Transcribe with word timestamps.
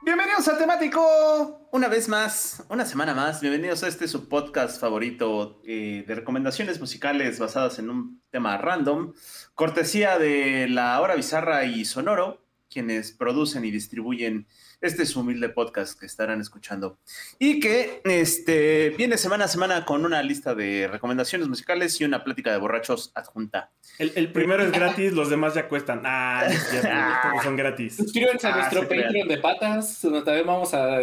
Bienvenidos 0.00 0.46
a 0.46 0.56
Temático, 0.56 1.68
una 1.72 1.88
vez 1.88 2.08
más, 2.08 2.64
una 2.68 2.86
semana 2.86 3.14
más. 3.14 3.40
Bienvenidos 3.40 3.82
a 3.82 3.88
este 3.88 4.06
su 4.06 4.28
podcast 4.28 4.80
favorito 4.80 5.60
eh, 5.64 6.04
de 6.06 6.14
recomendaciones 6.14 6.78
musicales 6.78 7.40
basadas 7.40 7.80
en 7.80 7.90
un 7.90 8.22
tema 8.30 8.56
random, 8.58 9.14
cortesía 9.54 10.16
de 10.18 10.68
La 10.68 11.00
Hora 11.00 11.16
Bizarra 11.16 11.64
y 11.64 11.84
Sonoro, 11.84 12.44
quienes 12.70 13.10
producen 13.10 13.64
y 13.64 13.72
distribuyen 13.72 14.46
este 14.80 15.02
es 15.02 15.16
humilde 15.16 15.48
podcast 15.48 15.98
que 15.98 16.06
estarán 16.06 16.40
escuchando. 16.40 16.98
Y 17.38 17.58
que 17.58 18.00
este, 18.04 18.90
viene 18.90 19.18
semana 19.18 19.46
a 19.46 19.48
semana 19.48 19.84
con 19.84 20.04
una 20.04 20.22
lista 20.22 20.54
de 20.54 20.86
recomendaciones 20.86 21.48
musicales 21.48 22.00
y 22.00 22.04
una 22.04 22.22
plática 22.22 22.52
de 22.52 22.58
borrachos 22.58 23.10
adjunta. 23.14 23.70
El, 23.98 24.30
primero 24.32 24.62
es 24.62 24.70
gratis, 24.70 25.12
los 25.12 25.30
demás 25.30 25.54
ya 25.54 25.68
cuestan. 25.68 26.02
Ah, 26.04 26.46
ya, 26.72 27.20
todos 27.22 27.42
son 27.42 27.56
gratis. 27.56 27.96
Suscríbanse 27.96 28.46
a 28.46 28.54
ah, 28.54 28.56
nuestro 28.58 28.82
Patreon 28.82 29.26
de 29.26 29.38
patas, 29.38 30.00
donde 30.02 30.22
también 30.22 30.46
vamos 30.46 30.72
a, 30.74 30.98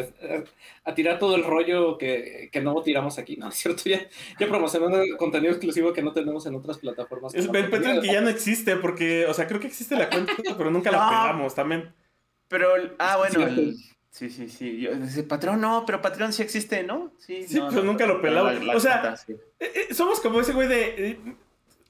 a, 0.86 0.96
tirar 0.96 1.20
todo 1.20 1.36
el 1.36 1.44
rollo 1.44 1.98
que, 1.98 2.50
que, 2.52 2.62
no 2.62 2.82
tiramos 2.82 3.18
aquí, 3.18 3.36
¿no? 3.36 3.52
¿Cierto? 3.52 3.84
Ya, 3.86 4.08
ya 4.40 4.48
promocionando 4.48 5.04
contenido 5.18 5.52
exclusivo 5.52 5.92
que 5.92 6.02
no 6.02 6.14
tenemos 6.14 6.46
en 6.46 6.56
otras 6.56 6.78
plataformas. 6.78 7.36
Es 7.36 7.46
el 7.46 7.70
Patreon 7.70 8.02
que 8.02 8.08
ya 8.08 8.22
no 8.22 8.30
existe, 8.30 8.78
porque, 8.78 9.26
o 9.26 9.34
sea, 9.34 9.48
creo 9.48 9.60
que 9.60 9.68
existe 9.68 9.98
la 9.98 10.10
cuenta, 10.10 10.34
pero 10.58 10.72
nunca 10.72 10.92
la 10.92 11.10
pegamos 11.10 11.54
también. 11.54 11.94
Pero, 12.48 12.70
ah, 13.00 13.18
bueno, 13.18 13.74
sí, 14.10 14.30
sí, 14.30 14.50
sí. 14.50 14.80
Yo, 14.80 14.92
Patrón 15.28 15.62
no, 15.62 15.84
pero 15.86 16.02
Patreon 16.02 16.32
sí 16.32 16.44
existe, 16.44 16.84
¿no? 16.84 17.12
Sí, 17.18 17.46
sí 17.48 17.60
pero 17.70 17.84
nunca 17.84 18.06
lo 18.06 18.22
pelaba. 18.22 18.54
o 18.74 18.80
sea, 18.80 19.16
eh, 19.28 19.38
eh, 19.60 19.94
somos 19.94 20.20
como 20.20 20.42
ese 20.42 20.54
güey 20.54 20.68
de, 20.68 21.10
eh, 21.10 21.20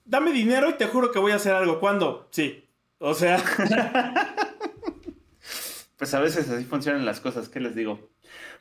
dame 0.05 0.31
dinero 0.31 0.69
y 0.69 0.73
te 0.73 0.85
juro 0.85 1.11
que 1.11 1.19
voy 1.19 1.33
a 1.33 1.35
hacer 1.35 1.53
algo. 1.53 1.79
¿Cuándo? 1.79 2.27
Sí. 2.31 2.63
O 2.99 3.13
sea. 3.13 3.43
pues 5.97 6.13
a 6.13 6.19
veces 6.19 6.49
así 6.49 6.63
funcionan 6.63 7.05
las 7.05 7.19
cosas, 7.19 7.49
¿qué 7.49 7.59
les 7.59 7.75
digo? 7.75 8.09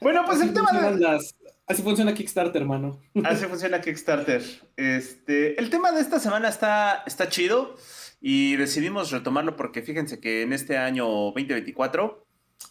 Bueno, 0.00 0.24
pues 0.26 0.40
el 0.40 0.52
tema 0.52 0.72
de... 0.72 1.18
Así 1.66 1.82
funciona 1.82 2.12
Kickstarter, 2.12 2.60
hermano. 2.60 3.00
Así 3.24 3.46
funciona 3.46 3.80
Kickstarter. 3.80 4.42
Este, 4.76 5.58
el 5.58 5.70
tema 5.70 5.92
de 5.92 6.02
esta 6.02 6.20
semana 6.20 6.48
está, 6.48 7.02
está 7.06 7.28
chido. 7.30 7.76
Y 8.26 8.56
decidimos 8.56 9.10
retomarlo 9.10 9.54
porque 9.54 9.82
fíjense 9.82 10.18
que 10.18 10.40
en 10.40 10.54
este 10.54 10.78
año 10.78 11.06
2024 11.06 12.24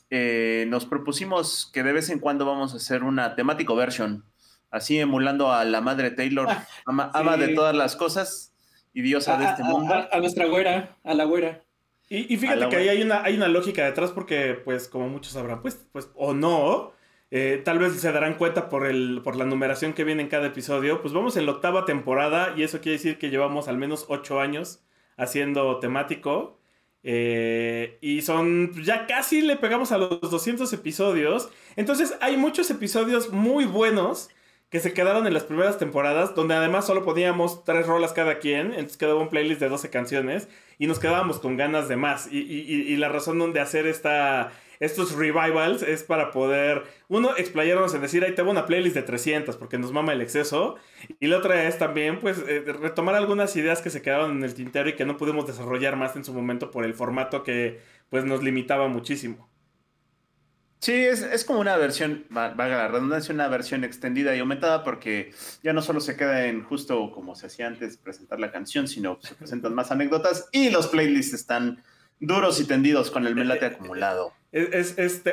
eh, 0.10 0.66
nos 0.68 0.88
propusimos 0.88 1.70
que 1.72 1.84
de 1.84 1.94
vez 1.94 2.10
en 2.10 2.18
cuando 2.18 2.44
vamos 2.44 2.74
a 2.74 2.78
hacer 2.78 3.04
una 3.04 3.36
temático 3.36 3.76
version, 3.76 4.26
así 4.72 5.00
emulando 5.00 5.52
a 5.52 5.64
la 5.64 5.80
madre 5.80 6.10
Taylor, 6.10 6.48
ah, 6.50 6.66
ama, 6.88 7.38
de 7.38 7.50
todas 7.50 7.76
las 7.76 7.96
cosas 7.96 8.52
y 8.96 9.04
diosa 9.04 9.38
de 9.38 9.46
este 9.46 9.62
mundo. 9.62 9.94
A, 10.12 10.18
nuestra 10.18 10.48
güera, 10.48 10.98
a 11.04 11.14
la 11.14 11.26
güera. 11.26 11.64
Y, 12.10 12.36
fíjate 12.36 12.70
que 12.70 12.76
ahí 12.78 12.90
hay 12.90 13.04
una, 13.04 13.22
hay 13.22 13.36
una 13.36 13.48
lógica 13.48 13.86
detrás 13.86 14.10
porque, 14.10 14.60
pues, 14.66 14.88
como 14.88 15.08
muchos 15.08 15.34
sabrán, 15.34 15.62
pues, 15.62 15.86
pues 15.92 16.10
o 16.16 16.34
no, 16.34 16.94
eh, 17.30 17.62
tal 17.64 17.78
vez 17.78 17.94
se 18.02 18.12
darán 18.12 18.40
cuenta 18.40 18.70
por, 18.70 18.88
el, 18.88 19.22
por 19.24 19.36
la 19.36 19.46
numeración 19.46 19.94
que 19.94 20.04
viene 20.04 20.24
en 20.24 20.30
cada 20.30 20.48
episodio, 20.48 21.04
pues 21.04 21.14
vamos 21.14 21.38
en 21.38 21.46
la 21.46 21.52
octava 21.52 21.86
temporada 21.86 22.56
y 22.58 22.64
eso 22.64 22.82
quiere 22.82 22.98
decir 22.98 23.20
que 23.20 23.30
llevamos 23.30 23.68
al 23.68 23.78
menos 23.78 24.08
ocho 24.10 24.40
años 24.40 24.84
haciendo 25.18 25.80
temático. 25.80 26.60
Eh, 27.04 27.98
y 28.02 28.22
son, 28.22 28.72
ya 28.84 29.08
casi 29.08 29.42
le 29.42 29.58
pegamos 29.58 29.92
a 29.92 29.98
los 29.98 30.22
200 30.22 30.72
episodios. 30.74 31.50
Entonces 31.76 32.16
hay 32.22 32.38
muchos 32.38 32.70
episodios 32.72 33.32
muy 33.32 33.66
buenos 33.66 34.30
que 34.70 34.80
se 34.80 34.94
quedaron 34.94 35.28
en 35.28 35.36
las 35.36 35.44
primeras 35.44 35.78
temporadas, 35.78 36.34
donde 36.34 36.56
además 36.56 36.88
solo 36.88 37.04
poníamos 37.06 37.64
tres 37.64 37.86
rolas 37.86 38.12
cada 38.12 38.40
quien, 38.40 38.72
entonces 38.72 38.98
quedaba 38.98 39.22
un 39.22 39.30
playlist 39.30 39.62
de 39.62 39.70
12 39.70 39.92
canciones 39.92 40.48
y 40.80 40.88
nos 40.88 40.98
quedábamos 40.98 41.38
con 41.38 41.58
ganas 41.58 41.88
de 41.88 41.96
más. 41.96 42.28
Y, 42.32 42.40
y 42.40 42.96
la 42.96 43.08
razón 43.10 43.54
de 43.54 43.60
hacer 43.60 43.86
esta, 43.86 44.52
estos 44.84 45.16
revivals 45.16 45.82
es 45.82 46.04
para 46.04 46.32
poder, 46.32 46.84
uno, 47.08 47.36
explayarnos 47.38 47.94
en 47.94 48.02
decir, 48.02 48.24
ahí 48.24 48.36
tengo 48.36 48.52
una 48.52 48.66
playlist 48.66 48.96
de 48.96 49.04
300 49.04 49.56
porque 49.56 49.78
nos 49.78 49.94
mama 49.94 50.12
el 50.12 50.22
exceso. 50.22 50.76
Y 51.22 51.28
la 51.28 51.38
otra 51.38 51.68
es 51.68 51.78
también, 51.78 52.20
pues, 52.20 52.38
eh, 52.48 52.64
retomar 52.82 53.16
algunas 53.16 53.56
ideas 53.56 53.82
que 53.82 53.90
se 53.90 54.02
quedaron 54.02 54.32
en 54.32 54.44
el 54.44 54.54
tintero 54.54 54.90
y 54.90 54.96
que 54.96 55.06
no 55.06 55.16
pudimos 55.16 55.48
desarrollar 55.48 55.96
más 55.96 56.16
en 56.18 56.26
su 56.26 56.34
momento 56.34 56.70
por 56.70 56.84
el 56.84 56.94
formato 56.94 57.44
que, 57.44 57.80
pues, 58.10 58.26
nos 58.26 58.44
limitaba 58.44 58.90
muchísimo. 58.90 59.50
Sí, 60.82 60.92
es, 60.92 61.46
como 61.46 61.62
una 61.62 61.78
versión, 61.78 62.26
valga 62.30 62.76
la 62.76 62.90
redundancia, 62.90 63.34
una 63.34 63.48
versión 63.48 63.86
extendida 63.86 64.36
y 64.36 64.40
aumentada 64.40 64.84
porque 64.84 65.32
ya 65.64 65.72
no 65.72 65.82
solo 65.82 66.02
se 66.02 66.18
queda 66.18 66.48
en 66.48 66.62
justo 66.62 67.10
como 67.14 67.36
se 67.36 67.48
hacía 67.48 67.68
antes 67.68 67.96
presentar 67.96 68.42
la 68.42 68.52
canción, 68.52 68.90
sino 68.90 69.18
se 69.22 69.34
presentan 69.34 69.74
más 69.74 69.92
anécdotas 69.92 70.50
y 70.52 70.72
los 70.72 70.88
playlists 70.88 71.36
están 71.36 71.82
duros 72.20 72.60
y 72.60 72.66
tendidos 72.66 73.12
con 73.12 73.26
el 73.26 73.34
melate 73.34 73.66
acumulado. 73.66 74.34
Es, 74.54 74.98
es, 75.00 75.24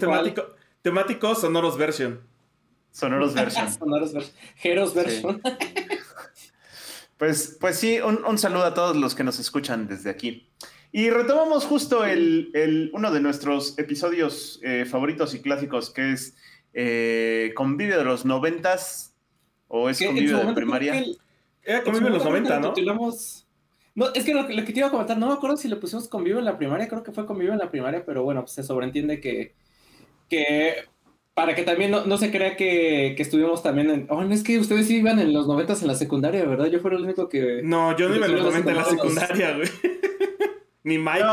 temático, 0.00 0.48
temático 0.82 1.34
Sonoros 1.36 1.78
Version. 1.78 2.20
Sonoros 2.90 3.32
Version. 3.32 3.72
Sonoros 3.78 4.12
Version. 4.12 4.34
Heroes 4.62 4.94
Version. 4.94 5.40
Pues, 7.16 7.56
pues 7.60 7.78
sí, 7.78 8.00
un, 8.00 8.38
saludo 8.38 8.64
a 8.64 8.74
todos 8.74 8.96
los 8.96 9.14
que 9.14 9.22
nos 9.22 9.38
escuchan 9.38 9.86
desde 9.86 10.10
aquí. 10.10 10.50
Y 10.90 11.10
retomamos 11.10 11.64
justo 11.64 12.04
el, 12.04 12.90
uno 12.92 13.12
de 13.12 13.20
nuestros 13.20 13.78
episodios 13.78 14.58
eh, 14.64 14.84
favoritos 14.84 15.32
y 15.32 15.40
clásicos, 15.40 15.90
que 15.90 16.12
es 16.12 16.36
eh, 16.74 17.52
Convivio 17.54 17.98
de 17.98 18.04
los 18.04 18.24
noventas, 18.24 19.14
o 19.68 19.88
es 19.88 20.02
Convivio 20.04 20.44
de 20.44 20.52
primaria. 20.54 21.04
Era 21.62 21.84
Convivio 21.84 22.08
de 22.08 22.14
los 22.14 22.24
noventa, 22.24 22.58
¿no? 22.58 22.74
No, 23.94 24.12
es 24.12 24.24
que 24.24 24.34
lo, 24.34 24.46
que 24.46 24.72
te 24.72 24.78
iba 24.78 24.88
a 24.88 24.90
comentar, 24.90 25.16
no 25.16 25.28
me 25.28 25.34
acuerdo 25.34 25.56
si 25.56 25.68
le 25.68 25.76
pusimos 25.76 26.08
convivo 26.08 26.40
en 26.40 26.44
la 26.44 26.58
primaria, 26.58 26.88
creo 26.88 27.04
que 27.04 27.12
fue 27.12 27.26
convivo 27.26 27.52
en 27.52 27.58
la 27.58 27.70
primaria, 27.70 28.04
pero 28.04 28.24
bueno, 28.24 28.40
pues 28.40 28.52
se 28.52 28.64
sobreentiende 28.64 29.20
que, 29.20 29.54
que 30.28 30.84
para 31.34 31.54
que 31.54 31.62
también 31.62 31.92
no, 31.92 32.18
se 32.18 32.30
crea 32.32 32.56
que, 32.56 33.14
que, 33.16 33.22
estuvimos 33.22 33.62
también 33.62 33.90
en... 33.90 34.06
Oh, 34.08 34.24
no, 34.24 34.34
es 34.34 34.42
que 34.42 34.58
ustedes 34.58 34.88
sí 34.88 34.96
iban 34.96 35.20
en 35.20 35.32
los 35.32 35.46
noventas 35.46 35.82
en 35.82 35.88
la 35.88 35.94
secundaria, 35.94 36.44
¿verdad? 36.44 36.66
Yo 36.66 36.80
fui 36.80 36.92
el 36.92 37.02
único 37.02 37.28
que... 37.28 37.60
No, 37.62 37.96
yo 37.96 38.08
no 38.08 38.16
iba 38.16 38.26
en 38.26 38.32
los 38.32 38.42
noventas 38.42 38.70
en 38.70 38.76
la 38.76 38.84
secundaria, 38.84 39.56
güey. 39.56 39.68
Ni 40.84 40.98
Mike. 40.98 41.24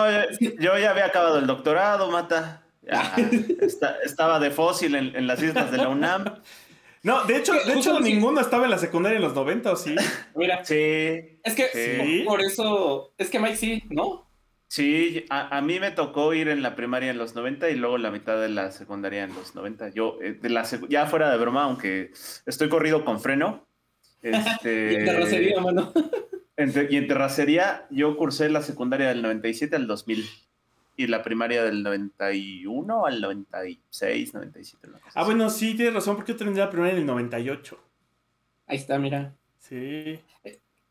yo, 0.59 0.77
ya 0.77 0.91
había 0.91 1.05
acabado 1.05 1.39
el 1.39 1.47
doctorado, 1.47 2.09
Mata. 2.09 2.63
estaba 4.03 4.39
de 4.39 4.49
fósil 4.49 4.95
en, 4.95 5.15
en 5.15 5.27
las 5.27 5.41
islas 5.41 5.71
de 5.71 5.77
la 5.77 5.89
UNAM. 5.89 6.25
No, 7.03 7.23
de 7.25 7.37
hecho, 7.37 7.53
de 7.53 7.73
hecho 7.73 7.99
ninguno 7.99 8.41
estaba 8.41 8.65
en 8.65 8.71
la 8.71 8.77
secundaria 8.77 9.17
en 9.17 9.23
los 9.23 9.33
90, 9.33 9.71
¿o 9.71 9.75
sí? 9.75 9.95
Mira. 10.35 10.63
Sí. 10.63 11.39
Es 11.43 11.55
que 11.55 12.23
por 12.25 12.41
eso, 12.41 13.13
es 13.17 13.29
que 13.29 13.39
Mike 13.39 13.55
sí, 13.55 13.83
¿no? 13.89 14.27
Sí, 14.67 15.25
a, 15.29 15.59
mí 15.61 15.81
me 15.81 15.91
tocó 15.91 16.33
ir 16.33 16.47
en 16.47 16.61
la 16.61 16.77
primaria 16.77 17.11
en 17.11 17.17
los 17.17 17.35
90 17.35 17.69
y 17.71 17.75
luego 17.75 17.97
la 17.97 18.09
mitad 18.09 18.39
de 18.39 18.47
la 18.47 18.71
secundaria 18.71 19.25
en 19.25 19.33
los 19.33 19.53
90. 19.53 19.89
Yo, 19.89 20.17
eh, 20.21 20.31
de 20.41 20.49
la 20.49 20.63
ya 20.87 21.07
fuera 21.07 21.29
de 21.29 21.37
broma, 21.37 21.63
aunque 21.63 22.11
estoy 22.45 22.69
corrido 22.69 23.03
con 23.03 23.19
freno. 23.19 23.67
Este, 24.21 24.31
y 24.93 24.95
en 24.95 25.05
terracería, 25.05 25.59
mano. 25.59 25.91
y 26.89 26.95
en 26.95 27.07
terracería, 27.07 27.85
yo 27.89 28.15
cursé 28.15 28.49
la 28.49 28.61
secundaria 28.61 29.09
del 29.09 29.21
97 29.21 29.75
al 29.75 29.87
2000 29.87 30.25
y 31.03 31.07
la 31.07 31.23
primaria 31.23 31.63
del 31.63 31.83
91 31.83 33.05
al 33.05 33.21
96, 33.21 34.33
97. 34.33 34.89
ah, 35.13 35.23
bueno, 35.23 35.49
sí, 35.49 35.75
tienes 35.75 35.93
razón, 35.93 36.15
porque 36.15 36.33
yo 36.33 36.37
tendría 36.37 36.65
la 36.65 36.71
primaria 36.71 36.93
en 36.93 36.99
el 36.99 37.05
98. 37.05 37.77
Ahí 38.67 38.77
está, 38.77 38.97
mira. 38.99 39.35
Sí. 39.59 40.19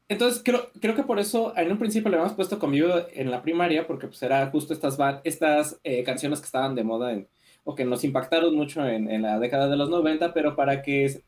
Entonces, 0.08 0.42
creo, 0.44 0.70
creo 0.80 0.94
que 0.94 1.04
por 1.04 1.20
eso 1.20 1.56
en 1.56 1.70
un 1.70 1.78
principio 1.78 2.10
le 2.10 2.16
habíamos 2.16 2.34
puesto 2.34 2.58
conmigo 2.58 2.88
en 3.12 3.30
la 3.30 3.42
primaria, 3.42 3.86
porque 3.86 4.08
pues 4.08 4.22
era 4.22 4.50
justo 4.50 4.72
estas, 4.72 4.98
estas 5.22 5.80
eh, 5.84 6.02
canciones 6.02 6.40
que 6.40 6.46
estaban 6.46 6.74
de 6.74 6.82
moda 6.82 7.12
en, 7.12 7.28
o 7.62 7.74
que 7.74 7.84
nos 7.84 8.02
impactaron 8.02 8.54
mucho 8.54 8.84
en, 8.84 9.08
en, 9.08 9.22
la 9.22 9.38
década 9.38 9.68
de 9.68 9.76
los 9.76 9.88
90, 9.88 10.34
pero 10.34 10.56
para 10.56 10.82
que 10.82 11.22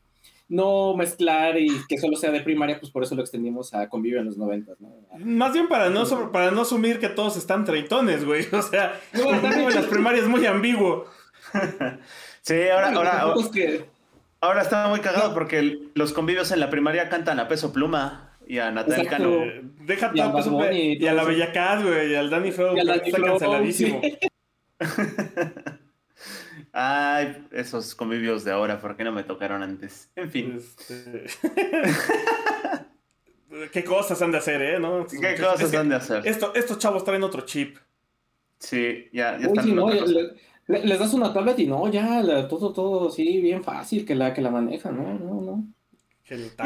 no 0.49 0.95
mezclar 0.95 1.57
y 1.57 1.69
que 1.87 1.97
solo 1.97 2.15
sea 2.15 2.31
de 2.31 2.41
primaria, 2.41 2.79
pues 2.79 2.91
por 2.91 3.03
eso 3.03 3.15
lo 3.15 3.21
extendimos 3.21 3.73
a 3.73 3.89
convivio 3.89 4.19
en 4.19 4.25
los 4.25 4.37
90, 4.37 4.73
¿no? 4.79 4.95
Más 5.19 5.53
bien 5.53 5.67
para 5.67 5.89
no, 5.89 6.31
para 6.31 6.51
no 6.51 6.61
asumir 6.61 6.99
que 6.99 7.09
todos 7.09 7.37
están 7.37 7.65
treitones, 7.65 8.25
güey. 8.25 8.45
O 8.53 8.61
sea, 8.61 8.99
en 9.13 9.75
las 9.75 9.85
primarias 9.87 10.23
es 10.23 10.29
muy 10.29 10.45
ambiguo. 10.45 11.05
sí, 12.41 12.69
ahora, 12.69 12.91
ahora, 12.93 13.33
ahora 14.41 14.61
está 14.61 14.87
muy 14.87 14.99
cagado 14.99 15.33
porque 15.33 15.89
los 15.95 16.13
convivios 16.13 16.51
en 16.51 16.59
la 16.59 16.69
primaria 16.69 17.09
cantan 17.09 17.39
a 17.39 17.47
peso 17.47 17.73
pluma 17.73 18.37
y 18.47 18.59
a 18.59 18.71
Natal 18.71 19.07
Cano. 19.07 19.41
Deja 19.79 20.11
y, 20.13 20.19
a, 20.19 20.33
peso 20.33 20.71
y, 20.71 21.07
a 21.07 21.13
la 21.13 21.23
Bella 21.23 21.51
Cat, 21.51 21.83
güey, 21.83 22.11
y 22.11 22.15
al 22.15 22.29
Danny 22.29 22.51
Feo, 22.51 22.73
que 22.73 22.81
está 22.81 23.21
canceladísimo. 23.21 24.01
Ay, 26.75 27.45
esos 27.51 27.93
convivios 27.93 28.43
de 28.43 28.51
ahora, 28.51 28.81
¿por 28.81 28.97
qué 28.97 29.03
no 29.03 29.11
me 29.11 29.23
tocaron 29.23 29.61
antes? 29.61 30.09
En 30.15 30.31
fin. 30.31 30.57
Este... 30.57 31.25
¿Qué 33.71 33.83
cosas 33.83 34.19
han 34.23 34.31
de 34.31 34.39
hacer, 34.39 34.59
eh? 34.63 34.79
¿No? 34.79 35.05
¿Qué 35.05 35.35
cosas 35.39 35.71
han 35.75 35.89
de 35.89 35.95
hacer? 35.95 36.25
estos 36.25 36.79
chavos 36.79 37.03
traen 37.03 37.21
otro 37.21 37.41
chip. 37.41 37.77
Sí, 38.57 39.07
ya, 39.13 39.37
ya 39.37 39.45
están. 39.47 39.75
no, 39.75 39.91
les 40.67 40.97
das 40.97 41.13
una 41.13 41.31
tablet 41.31 41.59
y 41.59 41.67
no, 41.67 41.91
ya, 41.91 42.47
todo, 42.47 42.73
todo, 42.73 43.11
sí, 43.11 43.39
bien 43.39 43.63
fácil 43.63 44.03
que 44.03 44.15
la, 44.15 44.33
que 44.33 44.41
la 44.41 44.49
maneja, 44.49 44.91
no, 44.91 45.13
no, 45.13 45.41
no. 45.41 45.67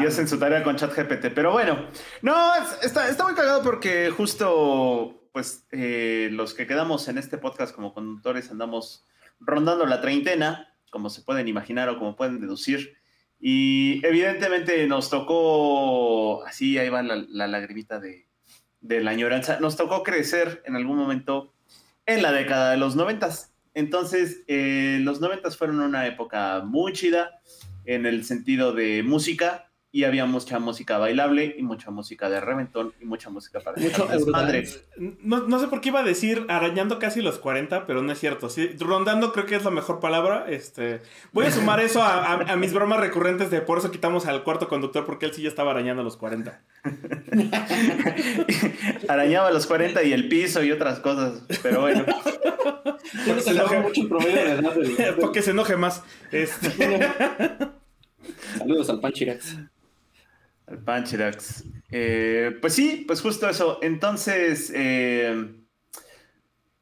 Y 0.00 0.06
hacen 0.06 0.26
su 0.26 0.38
tarea 0.38 0.62
con 0.62 0.76
ChatGPT. 0.76 1.34
Pero 1.34 1.52
bueno, 1.52 1.86
no, 2.22 2.54
está, 2.80 3.10
está 3.10 3.24
muy 3.24 3.34
cagado 3.34 3.62
porque 3.62 4.10
justo, 4.10 5.28
pues, 5.32 5.66
eh, 5.72 6.30
los 6.32 6.54
que 6.54 6.66
quedamos 6.66 7.08
en 7.08 7.18
este 7.18 7.36
podcast 7.36 7.74
como 7.74 7.92
conductores 7.92 8.50
andamos 8.50 9.04
rondando 9.40 9.86
la 9.86 10.00
treintena, 10.00 10.74
como 10.90 11.10
se 11.10 11.22
pueden 11.22 11.48
imaginar 11.48 11.88
o 11.88 11.98
como 11.98 12.16
pueden 12.16 12.40
deducir. 12.40 12.96
Y 13.40 14.04
evidentemente 14.04 14.86
nos 14.86 15.10
tocó, 15.10 16.44
así 16.44 16.78
ahí 16.78 16.88
va 16.88 17.02
la, 17.02 17.24
la 17.28 17.46
lagrimita 17.46 18.00
de, 18.00 18.28
de 18.80 19.00
la 19.00 19.12
añoranza, 19.12 19.60
nos 19.60 19.76
tocó 19.76 20.02
crecer 20.02 20.62
en 20.66 20.76
algún 20.76 20.96
momento 20.96 21.54
en 22.06 22.22
la 22.22 22.32
década 22.32 22.70
de 22.72 22.78
los 22.78 22.96
noventas. 22.96 23.54
Entonces, 23.74 24.42
eh, 24.48 24.98
los 25.02 25.20
noventas 25.20 25.56
fueron 25.56 25.80
una 25.80 26.06
época 26.06 26.62
muy 26.64 26.92
chida 26.92 27.40
en 27.84 28.06
el 28.06 28.24
sentido 28.24 28.72
de 28.72 29.02
música 29.02 29.67
y 29.90 30.04
había 30.04 30.26
mucha 30.26 30.58
música 30.58 30.98
bailable 30.98 31.54
y 31.56 31.62
mucha 31.62 31.90
música 31.90 32.28
de 32.28 32.40
reventón 32.40 32.92
y 33.00 33.06
mucha 33.06 33.30
música 33.30 33.60
para 33.60 33.80
Mucho 33.80 34.06
madre. 34.26 34.68
No, 34.98 35.46
no, 35.46 35.58
sé 35.58 35.68
por 35.68 35.80
qué 35.80 35.88
iba 35.88 36.00
a 36.00 36.04
decir 36.04 36.44
arañando 36.48 36.98
casi 36.98 37.22
los 37.22 37.38
40, 37.38 37.86
pero 37.86 38.02
no 38.02 38.12
es 38.12 38.18
cierto. 38.18 38.50
Sí, 38.50 38.68
rondando 38.78 39.32
creo 39.32 39.46
que 39.46 39.56
es 39.56 39.64
la 39.64 39.70
mejor 39.70 40.00
palabra. 40.00 40.44
Este, 40.48 41.00
voy 41.32 41.46
a 41.46 41.50
sumar 41.50 41.80
eso 41.80 42.02
a, 42.02 42.54
mis 42.56 42.74
bromas 42.74 43.00
recurrentes 43.00 43.50
de 43.50 43.62
por 43.62 43.78
eso 43.78 43.90
quitamos 43.90 44.26
al 44.26 44.44
cuarto 44.44 44.68
conductor 44.68 45.06
porque 45.06 45.24
él 45.24 45.32
sí 45.32 45.40
ya 45.42 45.48
estaba 45.48 45.70
arañando 45.70 46.02
los 46.02 46.18
40. 46.18 46.60
Arañaba 49.08 49.50
los 49.50 49.66
40 49.66 50.02
y 50.02 50.12
el 50.12 50.28
piso 50.28 50.62
y 50.62 50.70
otras 50.70 51.00
cosas, 51.00 51.42
pero 51.62 51.80
bueno. 51.80 52.04
Porque 53.26 53.40
se 53.40 53.50
enoje 53.50 53.80
mucho. 53.80 54.02
Porque 55.20 55.42
se 55.42 55.50
enoje 55.52 55.76
más. 55.76 56.02
Este... 56.30 56.68
Saludos 58.58 58.90
al 58.90 59.00
Panchirax. 59.00 59.56
Al 60.68 60.78
Panchirax. 60.78 61.64
Eh, 61.90 62.56
pues 62.60 62.74
sí, 62.74 63.04
pues 63.06 63.20
justo 63.20 63.48
eso. 63.48 63.78
Entonces, 63.82 64.70
eh, 64.74 65.54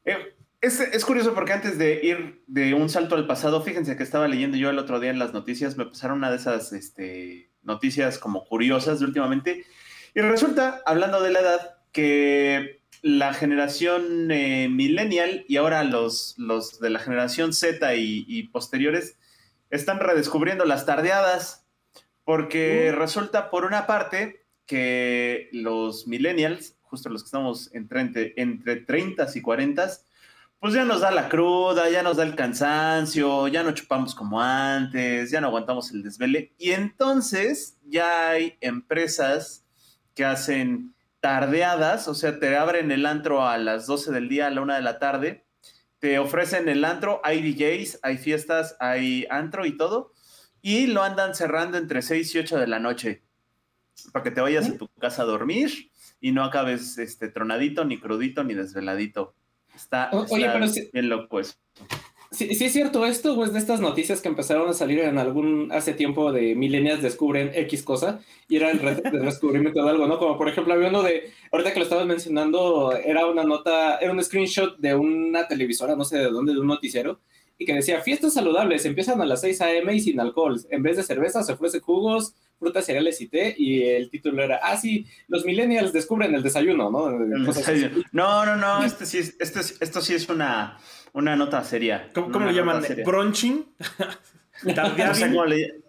eh, 0.03 0.35
es, 0.59 1.05
curioso 1.05 1.33
porque 1.33 1.53
antes 1.53 1.77
de 1.77 2.01
ir 2.03 2.43
de 2.47 2.73
un 2.73 2.89
salto 2.89 3.15
al 3.15 3.27
pasado, 3.27 3.61
fíjense 3.63 3.95
que 3.95 4.03
estaba 4.03 4.27
leyendo 4.27 4.57
yo 4.57 4.69
el 4.69 4.79
otro 4.79 4.99
día 4.99 5.11
en 5.11 5.19
las 5.19 5.33
noticias, 5.33 5.77
me 5.77 5.85
pasaron 5.85 6.17
una 6.17 6.29
de 6.29 6.35
esas 6.35 6.73
este, 6.73 7.49
noticias 7.63 8.17
como 8.19 8.45
curiosas 8.45 8.99
de 8.99 9.05
últimamente. 9.05 9.65
Y 10.13 10.21
resulta, 10.21 10.81
hablando 10.85 11.21
de 11.21 11.31
la 11.31 11.39
edad, 11.39 11.77
que 11.93 12.81
la 13.01 13.33
generación 13.33 14.27
millennial 14.27 15.45
y 15.47 15.57
ahora 15.57 15.83
los, 15.83 16.35
los 16.37 16.79
de 16.79 16.89
la 16.89 16.99
generación 16.99 17.53
Z 17.53 17.95
y 17.95 18.43
posteriores 18.47 19.17
están 19.69 19.99
redescubriendo 19.99 20.65
las 20.65 20.85
tardeadas 20.85 21.66
porque 22.27 22.91
uh. 22.91 22.99
resulta, 22.99 23.49
por 23.49 23.63
una 23.63 23.87
parte, 23.87 24.45
que 24.65 25.47
los 25.53 26.07
millennials, 26.07 26.75
justo 26.81 27.07
los 27.07 27.23
que 27.23 27.27
estamos 27.27 27.73
entre, 27.73 28.33
entre 28.35 28.75
30 28.75 29.25
y 29.33 29.41
40, 29.41 29.89
pues 30.59 30.73
ya 30.73 30.83
nos 30.83 30.99
da 30.99 31.09
la 31.11 31.29
cruda, 31.29 31.89
ya 31.89 32.03
nos 32.03 32.17
da 32.17 32.23
el 32.23 32.35
cansancio, 32.35 33.47
ya 33.47 33.63
no 33.63 33.71
chupamos 33.71 34.13
como 34.13 34.41
antes, 34.41 35.31
ya 35.31 35.39
no 35.39 35.47
aguantamos 35.47 35.91
el 35.91 36.03
desvele. 36.03 36.53
Y 36.57 36.71
entonces 36.71 37.77
ya 37.85 38.31
hay 38.31 38.57
empresas 38.59 39.63
que 40.13 40.25
hacen 40.25 40.93
tardeadas, 41.21 42.09
o 42.09 42.13
sea, 42.13 42.39
te 42.39 42.57
abren 42.57 42.91
el 42.91 43.05
antro 43.05 43.47
a 43.47 43.57
las 43.57 43.87
12 43.87 44.11
del 44.11 44.27
día, 44.27 44.47
a 44.47 44.49
la 44.49 44.59
1 44.59 44.75
de 44.75 44.81
la 44.81 44.99
tarde, 44.99 45.45
te 45.99 46.19
ofrecen 46.19 46.67
el 46.67 46.83
antro, 46.83 47.21
hay 47.23 47.41
DJs, 47.41 47.99
hay 48.03 48.17
fiestas, 48.17 48.75
hay 48.81 49.25
antro 49.29 49.65
y 49.65 49.77
todo, 49.77 50.11
y 50.67 50.85
lo 50.85 51.01
andan 51.01 51.33
cerrando 51.33 51.77
entre 51.77 52.01
6 52.01 52.35
y 52.35 52.39
8 52.39 52.57
de 52.57 52.67
la 52.67 52.77
noche, 52.77 53.21
para 54.11 54.21
que 54.21 54.31
te 54.31 54.41
vayas 54.41 54.67
a 54.67 54.77
tu 54.77 54.89
casa 54.99 55.21
a 55.21 55.25
dormir 55.25 55.91
y 56.19 56.33
no 56.33 56.43
acabes 56.43 56.97
este, 56.97 57.29
tronadito, 57.29 57.85
ni 57.85 57.97
crudito, 57.97 58.43
ni 58.43 58.53
desveladito. 58.53 59.33
Está, 59.73 60.11
bien 60.91 61.07
loco 61.07 61.39
eso. 61.39 61.53
Sí, 62.31 62.53
sí 62.53 62.65
es 62.65 62.73
cierto 62.73 63.05
esto, 63.05 63.33
o 63.33 63.45
es 63.45 63.53
de 63.53 63.59
estas 63.59 63.79
noticias 63.79 64.19
que 64.19 64.27
empezaron 64.27 64.67
a 64.67 64.73
salir 64.73 64.99
en 64.99 65.17
algún, 65.17 65.71
hace 65.71 65.93
tiempo 65.93 66.33
de 66.33 66.53
milenias 66.53 67.01
descubren 67.01 67.51
X 67.53 67.83
cosa, 67.83 68.19
y 68.49 68.57
era 68.57 68.69
el 68.69 68.81
descubrimiento 69.23 69.81
de 69.81 69.89
algo, 69.89 70.05
¿no? 70.05 70.19
Como 70.19 70.37
por 70.37 70.49
ejemplo, 70.49 70.73
había 70.73 70.89
uno 70.89 71.01
de, 71.01 71.31
ahorita 71.49 71.71
que 71.71 71.79
lo 71.79 71.85
estabas 71.85 72.05
mencionando, 72.05 72.91
era 72.93 73.25
una 73.25 73.45
nota, 73.45 73.99
era 73.99 74.11
un 74.11 74.21
screenshot 74.21 74.77
de 74.79 74.95
una 74.95 75.47
televisora, 75.47 75.95
no 75.95 76.03
sé 76.03 76.17
de 76.17 76.29
dónde, 76.29 76.51
de 76.51 76.59
un 76.59 76.67
noticiero, 76.67 77.21
y 77.57 77.65
que 77.65 77.73
decía, 77.73 78.01
fiestas 78.01 78.33
saludables, 78.33 78.85
empiezan 78.85 79.21
a 79.21 79.25
las 79.25 79.41
6 79.41 79.61
a.m. 79.61 79.93
y 79.93 79.99
sin 79.99 80.19
alcohol, 80.19 80.59
en 80.69 80.83
vez 80.83 80.97
de 80.97 81.03
cerveza 81.03 81.43
se 81.43 81.53
ofrece 81.53 81.79
jugos, 81.79 82.35
frutas, 82.59 82.85
cereales 82.85 83.19
y 83.21 83.27
té, 83.27 83.55
y 83.57 83.83
el 83.83 84.09
título 84.09 84.43
era, 84.43 84.59
ah, 84.63 84.77
sí, 84.77 85.05
los 85.27 85.45
millennials 85.45 85.93
descubren 85.93 86.33
el 86.35 86.43
desayuno, 86.43 86.89
¿no? 86.89 87.09
No, 88.11 88.45
no, 88.45 88.55
no, 88.55 88.83
este 88.83 89.05
sí 89.05 89.19
este 89.39 89.59
esto 89.79 90.01
sí 90.01 90.13
es 90.13 90.29
una 90.29 90.77
una 91.17 91.35
nota 91.35 91.63
seria. 91.63 92.11
¿Cómo, 92.13 92.39
le 92.39 92.53
llaman? 92.53 92.83
¿Brunching? 93.03 93.65
no 94.63 95.13
sé 95.15 95.27
cómo 95.27 95.45
le... 95.45 95.81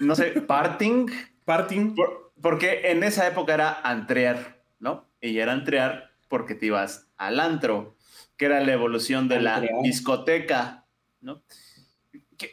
No 0.00 0.16
sé, 0.16 0.24
parting. 0.40 1.06
Parting. 1.44 1.94
porque 2.40 2.80
en 2.84 3.02
esa 3.02 3.26
época 3.26 3.52
era 3.52 3.80
antrear, 3.82 4.62
¿no? 4.78 5.06
Y 5.20 5.38
era 5.38 5.52
antrear 5.52 6.12
porque 6.28 6.54
te 6.54 6.66
ibas 6.66 7.08
al 7.18 7.40
antro, 7.40 7.96
que 8.38 8.46
era 8.46 8.60
la 8.60 8.72
evolución 8.72 9.28
de 9.28 9.42
la 9.42 9.62
discoteca, 9.82 10.79
¿no? 11.20 11.42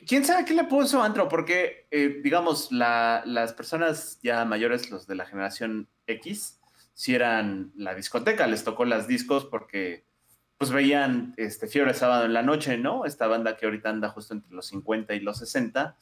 ¿Quién 0.05 0.25
sabe 0.25 0.43
qué 0.43 0.53
le 0.53 0.65
puso 0.65 1.01
antro? 1.01 1.29
Porque, 1.29 1.87
eh, 1.91 2.19
digamos, 2.21 2.71
las 2.71 3.53
personas 3.53 4.19
ya 4.21 4.43
mayores, 4.43 4.91
los 4.91 5.07
de 5.07 5.15
la 5.15 5.25
generación 5.25 5.87
X, 6.07 6.59
si 6.93 7.15
eran 7.15 7.71
la 7.75 7.95
discoteca, 7.95 8.47
les 8.47 8.63
tocó 8.63 8.83
las 8.83 9.07
discos 9.07 9.45
porque 9.45 10.05
pues 10.57 10.71
veían 10.71 11.33
este, 11.37 11.67
Fiebre 11.67 11.93
Sábado 11.93 12.25
en 12.25 12.33
la 12.33 12.41
Noche, 12.41 12.77
¿no? 12.77 13.05
Esta 13.05 13.27
banda 13.27 13.55
que 13.55 13.65
ahorita 13.65 13.89
anda 13.89 14.09
justo 14.09 14.33
entre 14.33 14.53
los 14.53 14.65
50 14.67 15.13
y 15.13 15.19
los 15.19 15.37
60, 15.37 15.95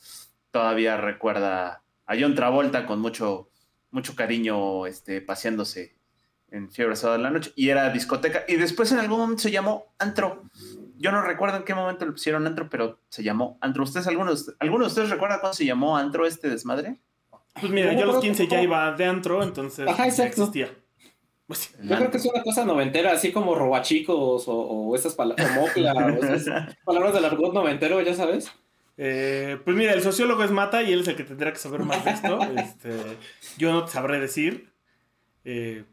todavía 0.52 0.98
recuerda 0.98 1.84
a 2.06 2.16
John 2.18 2.36
Travolta 2.36 2.86
con 2.86 3.02
mucho, 3.02 3.50
mucho 3.92 4.16
cariño 4.16 4.88
este, 4.88 5.22
paseándose 5.22 5.96
en 6.50 6.72
Fiebre 6.72 6.96
Sábado 6.96 7.18
en 7.18 7.24
la 7.24 7.32
Noche, 7.32 7.52
y 7.56 7.70
era 7.70 7.90
discoteca, 7.90 8.46
y 8.48 8.56
después 8.56 8.92
en 8.94 9.00
algún 9.00 9.20
momento 9.20 9.42
se 9.44 9.52
llamó 9.52 9.94
Antro. 10.00 10.44
Yo 10.98 11.12
no 11.12 11.22
recuerdo 11.22 11.58
en 11.58 11.64
qué 11.64 11.74
momento 11.74 12.06
le 12.06 12.12
pusieron 12.12 12.48
Antro, 12.48 12.70
pero 12.70 13.00
se 13.10 13.24
llamó 13.24 13.58
Antro. 13.62 13.84
¿Ustedes, 13.84 14.08
algunos, 14.08 14.56
¿alguno 14.60 14.86
de 14.86 14.90
ustedes 14.90 15.10
recuerda 15.10 15.40
cuándo 15.40 15.56
se 15.56 15.66
llamó 15.66 15.98
Antro 15.98 16.26
este 16.26 16.50
desmadre? 16.50 17.00
Pues 17.60 17.72
mira, 17.72 17.94
yo 17.94 18.04
a 18.04 18.08
los 18.08 18.20
15 18.20 18.48
ya 18.48 18.62
iba 18.62 18.92
de 18.92 19.06
Antro, 19.06 19.44
entonces 19.44 19.88
Ajá, 19.88 20.08
existía. 20.08 20.70
Pues 21.48 21.76
Yo 21.80 21.96
creo 21.96 22.10
que 22.10 22.18
es 22.18 22.26
una 22.26 22.42
cosa 22.42 22.66
noventera, 22.66 23.12
así 23.12 23.32
como 23.32 23.54
robachicos 23.54 24.48
o, 24.48 24.54
o 24.54 24.96
esas 24.96 25.14
palabras, 25.14 25.48
palabras 26.86 27.14
del 27.14 27.26
argot 27.26 27.54
noventero, 27.54 28.02
ya 28.02 28.16
sabes. 28.16 28.52
Eh, 28.98 29.60
pues 29.64 29.76
mira, 29.76 29.94
el 29.94 30.02
sociólogo 30.02 30.44
es 30.44 30.52
Mata 30.52 30.82
y 30.82 30.94
él 30.94 31.02
es 31.02 31.08
el 31.08 31.16
que 31.16 31.24
tendrá 31.24 31.52
que 31.52 31.60
saber 31.60 31.82
más 31.82 32.04
de 32.04 32.12
esto. 32.12 32.40
Este, 32.58 32.98
yo 33.58 33.72
no 33.74 33.86
te 33.86 33.92
sabré 33.92 34.20
decir 34.20 34.74
eh, 35.44 35.84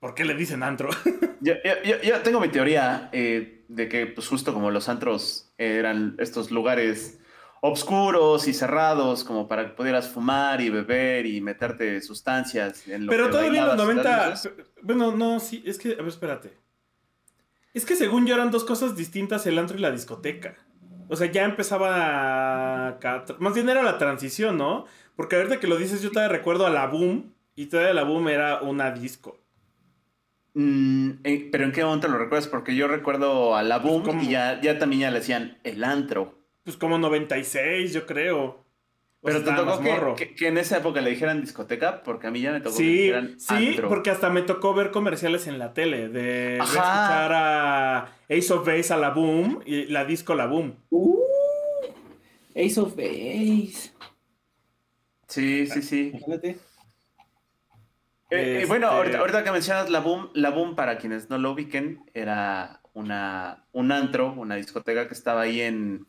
por 0.00 0.14
qué 0.14 0.24
le 0.24 0.34
dicen 0.34 0.62
antro. 0.62 0.90
yo, 1.40 1.54
yo, 2.02 2.20
tengo 2.22 2.40
mi 2.40 2.48
teoría 2.48 3.08
eh, 3.12 3.64
de 3.68 3.88
que, 3.88 4.06
pues 4.06 4.26
justo 4.26 4.52
como 4.52 4.70
los 4.70 4.88
antros 4.88 5.52
eran 5.58 6.16
estos 6.18 6.50
lugares 6.50 7.18
obscuros 7.62 8.48
y 8.48 8.54
cerrados 8.54 9.22
como 9.22 9.46
para 9.46 9.66
que 9.66 9.72
pudieras 9.72 10.08
fumar 10.08 10.62
y 10.62 10.70
beber 10.70 11.26
y 11.26 11.42
meterte 11.42 12.00
sustancias 12.00 12.88
en 12.88 13.04
lo 13.04 13.10
Pero 13.10 13.28
todavía 13.28 13.60
en 13.60 13.66
los 13.66 13.76
90, 13.76 14.34
bueno, 14.82 15.14
no, 15.14 15.38
sí, 15.40 15.62
es 15.66 15.78
que, 15.78 15.92
a 15.92 15.96
ver, 15.96 16.08
espérate. 16.08 16.52
Es 17.74 17.84
que 17.84 17.94
según 17.94 18.26
yo 18.26 18.34
eran 18.34 18.50
dos 18.50 18.64
cosas 18.64 18.96
distintas 18.96 19.46
el 19.46 19.58
antro 19.58 19.76
y 19.76 19.80
la 19.80 19.90
discoteca. 19.90 20.56
O 21.08 21.16
sea, 21.16 21.30
ya 21.30 21.44
empezaba 21.44 22.98
Más 23.38 23.54
bien 23.54 23.68
era 23.68 23.82
la 23.82 23.98
transición, 23.98 24.56
¿no? 24.56 24.86
Porque 25.16 25.36
ahorita 25.36 25.60
que 25.60 25.66
lo 25.66 25.76
dices, 25.76 26.02
yo 26.02 26.10
todavía 26.10 26.36
recuerdo 26.36 26.66
a 26.66 26.70
la 26.70 26.86
Boom 26.86 27.34
y 27.54 27.66
todavía 27.66 27.92
la 27.94 28.04
Boom 28.04 28.28
era 28.28 28.60
una 28.60 28.90
disco. 28.90 29.39
Mm, 30.54 31.10
eh, 31.24 31.48
pero 31.52 31.64
¿en 31.64 31.72
qué 31.72 31.84
momento 31.84 32.08
lo 32.08 32.18
recuerdas? 32.18 32.48
Porque 32.48 32.74
yo 32.74 32.88
recuerdo 32.88 33.54
a 33.56 33.62
la 33.62 33.80
pues, 33.80 34.02
Boom 34.02 34.20
y 34.20 34.30
ya, 34.30 34.60
ya 34.60 34.78
también 34.78 35.02
ya 35.02 35.10
le 35.10 35.20
decían 35.20 35.58
el 35.64 35.84
antro. 35.84 36.38
Pues 36.64 36.76
como 36.76 36.98
96, 36.98 37.92
yo 37.92 38.06
creo. 38.06 38.64
Pero 39.22 39.44
te 39.44 39.52
tocó 39.52 40.14
que, 40.16 40.34
que, 40.34 40.48
en 40.48 40.56
esa 40.56 40.78
época 40.78 41.02
le 41.02 41.10
dijeran 41.10 41.42
discoteca, 41.42 42.02
porque 42.02 42.28
a 42.28 42.30
mí 42.30 42.40
ya 42.40 42.52
me 42.52 42.60
tocó 42.60 42.74
sí, 42.74 42.84
que 42.84 42.92
dijeran 42.92 43.38
Sí, 43.38 43.76
porque 43.86 44.08
hasta 44.08 44.30
me 44.30 44.40
tocó 44.40 44.72
ver 44.72 44.90
comerciales 44.90 45.46
en 45.46 45.58
la 45.58 45.74
tele, 45.74 46.08
de, 46.08 46.56
escuchar 46.56 47.30
a 47.34 48.12
Ace 48.30 48.50
of 48.50 48.66
Base 48.66 48.94
a 48.94 48.96
la 48.96 49.10
Boom 49.10 49.60
y 49.66 49.84
la 49.86 50.06
disco 50.06 50.34
la 50.34 50.46
Boom. 50.46 50.74
Uh, 50.88 51.18
Ace 52.54 52.80
of 52.80 52.96
Base. 52.96 53.92
Sí, 55.28 55.66
sí, 55.66 55.82
sí. 55.82 56.08
Imagínate. 56.14 56.69
Eh, 58.30 58.54
Este- 58.56 58.66
bueno, 58.66 58.88
ahorita, 58.88 59.18
ahorita 59.18 59.44
que 59.44 59.50
mencionas 59.52 59.90
la 59.90 60.00
boom, 60.00 60.30
la 60.34 60.50
boom, 60.50 60.76
para 60.76 60.98
quienes 60.98 61.28
no 61.30 61.38
lo 61.38 61.52
ubiquen, 61.52 62.04
era 62.14 62.80
una, 62.92 63.64
un 63.72 63.92
antro, 63.92 64.32
una 64.32 64.56
discoteca 64.56 65.08
que 65.08 65.14
estaba 65.14 65.42
ahí 65.42 65.60
en 65.60 66.06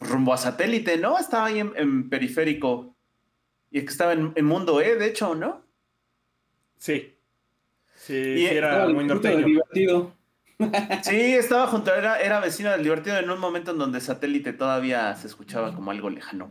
rumbo 0.00 0.32
a 0.32 0.36
satélite, 0.38 0.96
¿no? 0.98 1.18
Estaba 1.18 1.46
ahí 1.46 1.58
en, 1.60 1.72
en 1.76 2.08
periférico. 2.10 2.94
Y 3.70 3.78
es 3.78 3.84
que 3.84 3.90
estaba 3.90 4.12
en, 4.12 4.32
en 4.34 4.44
Mundo 4.44 4.80
E, 4.80 4.96
de 4.96 5.06
hecho, 5.06 5.34
¿no? 5.34 5.64
Sí. 6.76 7.14
Sí, 7.94 8.14
Y 8.14 8.46
era 8.46 8.88
muy 8.88 9.04
norteño. 9.04 9.44
divertido. 9.46 10.14
Sí, 11.02 11.14
estaba 11.34 11.68
junto, 11.68 11.94
era, 11.94 12.20
era 12.20 12.40
vecino 12.40 12.70
del 12.72 12.82
divertido 12.82 13.16
en 13.16 13.30
un 13.30 13.38
momento 13.38 13.70
en 13.70 13.78
donde 13.78 14.00
satélite 14.00 14.52
todavía 14.52 15.14
se 15.14 15.28
escuchaba 15.28 15.72
como 15.72 15.92
algo 15.92 16.10
lejano 16.10 16.50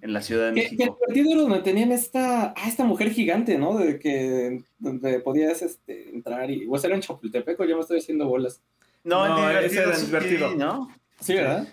en 0.00 0.12
la 0.12 0.22
Ciudad 0.22 0.52
de 0.52 0.54
Que, 0.54 0.60
que 0.62 0.68
el 0.68 0.76
México. 0.90 0.98
divertido 1.08 1.32
era 1.32 1.40
donde 1.42 1.60
tenían 1.64 1.92
esta, 1.92 2.54
ah, 2.56 2.68
esta 2.68 2.84
mujer 2.84 3.10
gigante, 3.10 3.58
¿no? 3.58 3.76
De 3.78 3.98
que 3.98 4.62
donde 4.78 5.20
podías 5.20 5.62
este, 5.62 6.08
entrar 6.10 6.50
y. 6.50 6.66
O 6.70 6.78
sea, 6.78 6.88
era 6.88 6.96
en 6.96 7.02
Chapultepec 7.02 7.58
o 7.60 7.64
ya 7.64 7.74
me 7.74 7.80
estoy 7.82 7.98
haciendo 7.98 8.26
bolas. 8.26 8.62
No, 9.04 9.26
No, 9.28 9.50
ese 9.50 9.80
era 9.80 9.90
en 9.90 9.96
sí, 9.96 10.06
divertido. 10.06 10.54
¿no? 10.54 10.88
Sí, 11.20 11.34
¿verdad? 11.34 11.66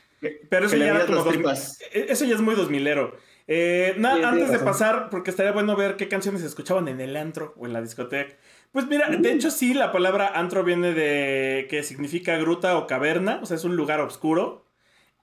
Pero 0.49 0.65
eso 0.65 0.75
ya 0.77 0.87
era 0.87 1.05
como 1.05 1.23
dos-. 1.23 1.79
Eh, 1.93 2.07
Eso 2.09 2.25
ya 2.25 2.35
es 2.35 2.41
muy 2.41 2.55
dos 2.55 2.69
milero. 2.69 3.15
Eh, 3.47 3.93
na- 3.97 4.15
Sí, 4.15 4.21
tienes 4.21 4.41
antes 4.43 4.51
de 4.59 4.65
pasar, 4.65 5.09
porque 5.11 5.29
estaría 5.29 5.51
bueno 5.51 5.75
ver 5.75 5.97
qué 5.97 6.07
canciones 6.07 6.41
se 6.41 6.47
escuchaban 6.47 6.87
en 6.87 6.99
el 6.99 7.15
antro 7.15 7.53
o 7.57 7.67
en 7.67 7.73
la 7.73 7.81
discoteca. 7.81 8.35
Pues 8.71 8.87
mira, 8.87 9.07
de 9.07 9.31
hecho 9.31 9.51
sí, 9.51 9.73
la 9.75 9.91
palabra 9.91 10.27
antro 10.33 10.63
viene 10.63 10.93
de 10.93 11.67
que 11.69 11.83
significa 11.83 12.37
gruta 12.37 12.75
o 12.77 12.87
caverna, 12.87 13.39
o 13.43 13.45
sea, 13.45 13.55
es 13.55 13.63
un 13.63 13.75
lugar 13.75 14.01
oscuro. 14.01 14.64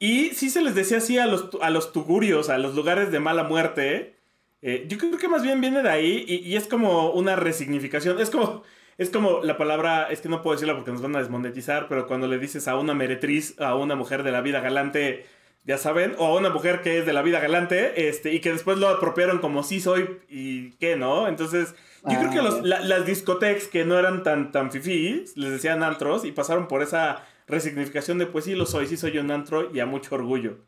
Y 0.04 0.30
sí 0.30 0.50
se 0.50 0.62
les 0.62 0.74
decía 0.74 0.98
así 0.98 1.18
a 1.18 1.26
los, 1.26 1.48
a 1.60 1.70
los 1.70 1.92
tugurios, 1.92 2.48
a 2.48 2.58
los 2.58 2.74
lugares 2.74 3.12
de 3.12 3.20
mala 3.20 3.44
muerte. 3.44 4.16
¿eh? 4.60 4.84
Yo 4.88 4.98
creo 4.98 5.16
que 5.16 5.28
más 5.28 5.42
bien 5.44 5.60
viene 5.60 5.80
de 5.82 5.88
ahí 5.90 6.24
y, 6.26 6.36
y 6.38 6.56
es 6.56 6.66
como 6.66 7.10
una 7.12 7.36
resignificación. 7.36 8.20
Es 8.20 8.30
como, 8.30 8.64
es 8.98 9.10
como 9.10 9.42
la 9.44 9.56
palabra, 9.56 10.08
es 10.10 10.20
que 10.20 10.28
no 10.28 10.42
puedo 10.42 10.56
decirla 10.56 10.74
porque 10.74 10.90
nos 10.90 11.02
van 11.02 11.14
a 11.14 11.20
desmonetizar, 11.20 11.86
pero 11.88 12.08
cuando 12.08 12.26
le 12.26 12.38
dices 12.38 12.66
a 12.66 12.74
una 12.76 12.94
meretriz, 12.94 13.54
a 13.60 13.76
una 13.76 13.94
mujer 13.94 14.24
de 14.24 14.32
la 14.32 14.40
vida 14.40 14.58
galante, 14.60 15.24
ya 15.64 15.78
saben, 15.78 16.14
o 16.18 16.26
a 16.26 16.34
una 16.36 16.50
mujer 16.50 16.80
que 16.82 16.98
es 16.98 17.06
de 17.06 17.12
la 17.12 17.22
vida 17.22 17.38
galante, 17.38 18.08
este, 18.08 18.32
y 18.34 18.40
que 18.40 18.50
después 18.50 18.78
lo 18.78 18.88
apropiaron 18.88 19.38
como 19.38 19.62
sí 19.62 19.80
soy 19.80 20.18
y 20.28 20.70
qué, 20.80 20.96
¿no? 20.96 21.28
Entonces, 21.28 21.76
yo 22.04 22.16
Ah, 22.16 22.18
creo 22.18 22.30
que 22.32 22.42
los- 22.42 22.54
ok. 22.54 22.64
la- 22.64 22.80
las 22.80 23.06
discotecas 23.06 23.68
que 23.68 23.84
no 23.84 23.96
eran 23.96 24.24
tan, 24.24 24.50
tan 24.50 24.72
fifís, 24.72 25.36
les 25.36 25.52
decían 25.52 25.84
antros 25.84 26.24
y 26.24 26.32
pasaron 26.32 26.66
por 26.66 26.82
esa 26.82 27.24
resignificación 27.46 28.18
de 28.18 28.26
pues 28.26 28.44
sí 28.44 28.54
lo 28.54 28.66
soy, 28.66 28.86
sí 28.86 28.96
soy 28.96 29.18
un 29.18 29.30
antro 29.30 29.70
y 29.74 29.80
a 29.80 29.86
mucho 29.86 30.14
orgullo. 30.14 30.58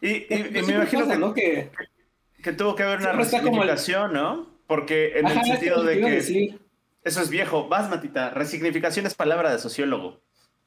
Y, 0.00 0.08
y- 0.08 0.26
y 0.28 0.44
Pues 0.52 0.66
me 0.66 0.74
imagino 0.74 1.00
pasa, 1.02 1.12
que, 1.14 1.18
¿no? 1.20 1.34
Que, 1.34 1.70
que 2.42 2.52
tuvo 2.52 2.74
que 2.74 2.82
haber 2.82 3.00
una 3.00 3.12
el- 3.12 3.18
resignificación, 3.18 4.12
¿no? 4.12 4.50
Porque 4.66 5.18
en 5.18 5.26
Ajá, 5.26 5.40
el 5.40 5.46
sentido 5.46 5.82
de 5.84 6.00
que 6.00 6.10
decir. 6.10 6.58
eso 7.04 7.20
es 7.20 7.30
viejo. 7.30 7.68
Vas, 7.68 7.88
Matita. 7.90 8.30
Resignificación 8.30 9.06
es 9.06 9.14
palabra 9.14 9.52
de 9.52 9.58
sociólogo. 9.58 10.20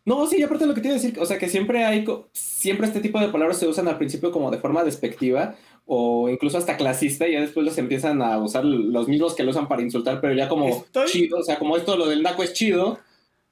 No, 0.06 0.27
sí, 0.27 0.42
aparte 0.44 0.65
de 0.65 0.68
lo 0.70 0.75
que 0.75 0.82
te 0.82 0.88
iba 0.89 0.96
a 0.98 1.01
decir, 1.01 1.20
o 1.20 1.25
sea, 1.25 1.39
que 1.39 1.50
siempre 1.50 1.84
hay, 1.84 2.06
siempre 2.32 2.86
este 2.86 3.00
tipo 3.00 3.20
de 3.20 3.30
palabras 3.30 3.58
se 3.58 3.68
usan 3.68 3.88
al 3.88 3.98
principio 3.98 4.32
como 4.32 4.51
de 4.51 4.60
forma 4.60 4.84
despectiva 4.84 5.56
o 5.88 6.30
incluso 6.30 6.60
hasta 6.60 6.77
clasista 6.77 7.27
y 7.27 7.34
ya 7.34 7.42
después 7.42 7.65
los 7.65 7.77
empiezan 7.80 8.22
a 8.22 8.38
usar 8.38 8.63
los 8.63 9.08
mismos 9.08 9.34
que 9.34 9.42
lo 9.44 9.50
usan 9.50 9.68
para 9.68 9.82
insultar, 9.82 10.22
pero 10.22 10.34
ya 10.36 10.48
como 10.48 10.68
Estoy- 10.68 11.08
chido, 11.08 11.39
o 11.39 11.44
sea, 11.44 11.58
como 11.58 11.75
esto 11.75 11.98
lo 11.98 12.06
del 12.08 12.22
naco 12.22 12.44
es 12.44 12.54
chido 12.54 13.00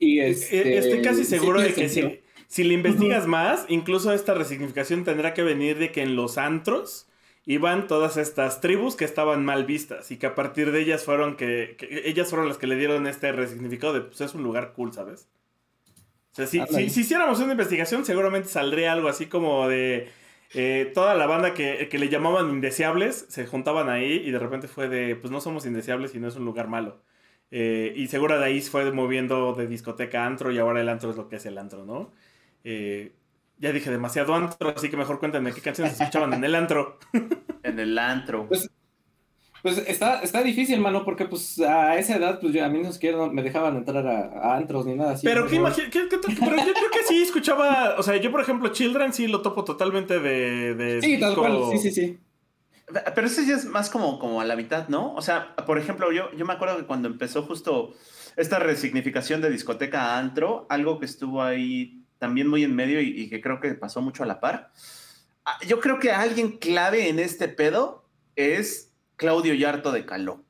y 0.04 0.20
este, 0.20 0.76
Eh, 0.76 0.78
Estoy 0.78 1.02
casi 1.02 1.24
sí 1.24 1.30
seguro 1.30 1.62
de 1.62 1.74
que 1.74 1.90
si, 1.90 2.20
si 2.48 2.64
le 2.64 2.74
investigas 2.74 3.28
más, 3.28 3.66
incluso 3.70 4.14
esta 4.14 4.34
resignificación 4.34 5.04
tendrá 5.04 5.34
que 5.34 5.44
venir 5.44 5.78
de 5.78 5.92
que 5.92 6.02
en 6.02 6.16
los 6.16 6.38
antros 6.38 7.08
iban 7.46 7.88
todas 7.88 8.18
estas 8.18 8.62
tribus 8.62 8.96
que 8.96 9.06
estaban 9.06 9.44
mal 9.46 9.66
vistas 9.66 10.12
y 10.12 10.18
que 10.18 10.28
a 10.28 10.36
partir 10.36 10.72
de 10.72 10.82
ellas 10.82 11.04
fueron 11.04 11.36
que, 11.36 11.76
que 11.78 12.04
ellas 12.10 12.30
fueron 12.30 12.48
las 12.48 12.58
que 12.58 12.68
le 12.68 12.78
dieron 12.78 13.08
este 13.08 13.32
resignificado 13.32 13.94
de 13.94 14.02
pues 14.02 14.22
es 14.22 14.34
un 14.34 14.44
lugar 14.44 14.74
cool, 14.74 14.94
¿sabes? 14.94 15.28
O 16.32 16.36
sea, 16.36 16.48
si, 16.48 16.66
si, 16.68 16.90
si 16.90 17.02
hiciéramos 17.02 17.40
una 17.40 17.52
investigación 17.52 18.06
seguramente 18.06 18.50
saldría 18.50 18.92
algo 18.94 19.08
así 19.08 19.28
como 19.28 19.68
de 19.68 20.10
eh, 20.54 20.92
toda 20.94 21.14
la 21.16 21.28
banda 21.28 21.54
que, 21.54 21.88
que 21.90 22.00
le 22.00 22.10
llamaban 22.10 22.50
indeseables 22.50 23.26
se 23.30 23.46
juntaban 23.46 23.90
ahí 23.90 24.14
y 24.26 24.32
de 24.32 24.40
repente 24.40 24.68
fue 24.68 24.90
de 24.90 25.16
pues 25.16 25.32
no 25.32 25.42
somos 25.42 25.66
indeseables 25.66 26.16
y 26.16 26.20
no 26.20 26.28
es 26.28 26.36
un 26.36 26.46
lugar 26.46 26.68
malo. 26.68 27.04
Eh, 27.56 27.94
y 27.96 28.08
seguro 28.08 28.40
de 28.40 28.46
ahí 28.46 28.62
se 28.62 28.72
fue 28.72 28.92
moviendo 28.92 29.54
de 29.54 29.68
discoteca 29.68 30.24
a 30.24 30.26
antro 30.26 30.52
y 30.52 30.58
ahora 30.58 30.82
el 30.82 30.90
antro 30.90 31.12
es 31.12 31.16
lo 31.18 31.30
que 31.30 31.36
es 31.36 31.46
el 31.46 31.60
antro, 31.60 31.86
¿no? 31.86 32.10
Eh, 32.64 33.12
ya 33.60 33.72
dije 33.72 33.92
demasiado 33.92 34.34
antro, 34.34 34.74
así 34.76 34.90
que 34.90 34.98
mejor 34.98 35.20
cuéntenme 35.20 35.54
qué 35.54 35.62
canciones 35.62 35.94
escuchaban 36.02 36.34
en 36.34 36.44
el 36.44 36.56
antro. 36.56 36.98
En 37.62 37.78
el 37.80 37.96
antro. 38.00 38.48
Pues, 38.48 38.68
Pues 39.62 39.78
está, 39.88 40.22
está 40.22 40.42
difícil, 40.44 40.80
mano, 40.82 41.06
porque 41.06 41.26
pues 41.26 41.60
a 41.60 41.96
esa 41.98 42.16
edad, 42.18 42.40
pues 42.42 42.54
yo, 42.54 42.66
a 42.66 42.70
mí 42.70 42.82
no 42.82 42.92
siquiera 42.92 43.28
me 43.28 43.44
dejaban 43.44 43.78
entrar 43.78 44.06
a, 44.08 44.20
a 44.54 44.58
antros 44.58 44.86
ni 44.88 44.96
nada 44.96 45.12
así. 45.12 45.26
Pero. 45.26 45.48
¿qué 45.48 45.58
imagi- 45.58 45.90
qué- 45.92 46.10
qué- 46.10 46.18
pero 46.18 46.58
yo 46.58 46.74
creo 46.74 46.90
que 46.92 47.04
sí 47.08 47.22
escuchaba, 47.22 47.96
o 48.00 48.04
sea, 48.04 48.18
yo 48.18 48.32
por 48.32 48.42
ejemplo 48.42 48.70
Children 48.70 49.14
sí 49.14 49.28
lo 49.28 49.42
topo 49.44 49.64
totalmente 49.64 50.20
de... 50.20 50.74
de 50.76 51.02
Sí, 51.02 51.20
tal 51.20 51.36
cual, 51.36 51.60
sí, 51.72 51.78
sí, 51.78 51.92
sí. 51.92 52.18
Pero 53.16 53.28
ese 53.28 53.46
ya 53.46 53.56
es 53.56 53.66
más 53.66 53.90
como, 53.90 54.20
como 54.20 54.42
a 54.42 54.46
la 54.46 54.56
mitad, 54.56 54.88
¿no? 54.90 55.14
O 55.16 55.22
sea, 55.22 55.56
por 55.56 55.78
ejemplo, 55.78 56.12
yo, 56.12 56.32
yo 56.34 56.46
me 56.46 56.54
acuerdo 56.54 56.78
que 56.78 56.86
cuando 56.86 57.08
empezó 57.08 57.44
justo 57.44 57.94
esta 58.36 58.60
resignificación 58.60 59.42
de 59.42 59.50
discoteca 59.50 60.02
a 60.02 60.20
antro, 60.20 60.66
algo 60.70 61.00
que 61.00 61.06
estuvo 61.06 61.42
ahí 61.42 62.04
también 62.20 62.48
muy 62.48 62.64
en 62.64 62.76
medio 62.76 63.02
y, 63.02 63.10
y 63.10 63.30
que 63.30 63.42
creo 63.42 63.60
que 63.60 63.74
pasó 63.74 64.02
mucho 64.02 64.24
a 64.24 64.26
la 64.26 64.40
par. 64.40 64.72
Ah, 65.46 65.58
Yo 65.68 65.80
creo 65.80 66.00
que 66.00 66.12
alguien 66.12 66.58
clave 66.58 67.10
en 67.10 67.20
este 67.20 67.48
pedo 67.48 68.06
es 68.36 68.94
Claudio 69.16 69.54
Yarto 69.54 69.92
de 69.92 70.06
Caló. 70.06 70.43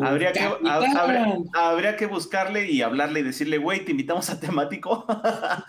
Habría 0.00 0.32
que, 0.32 0.40
habría, 0.40 1.36
habría 1.52 1.96
que 1.96 2.06
buscarle 2.06 2.70
y 2.70 2.80
hablarle 2.80 3.20
y 3.20 3.22
decirle, 3.22 3.58
güey, 3.58 3.84
te 3.84 3.90
invitamos 3.90 4.30
a 4.30 4.40
temático 4.40 5.04
a 5.08 5.66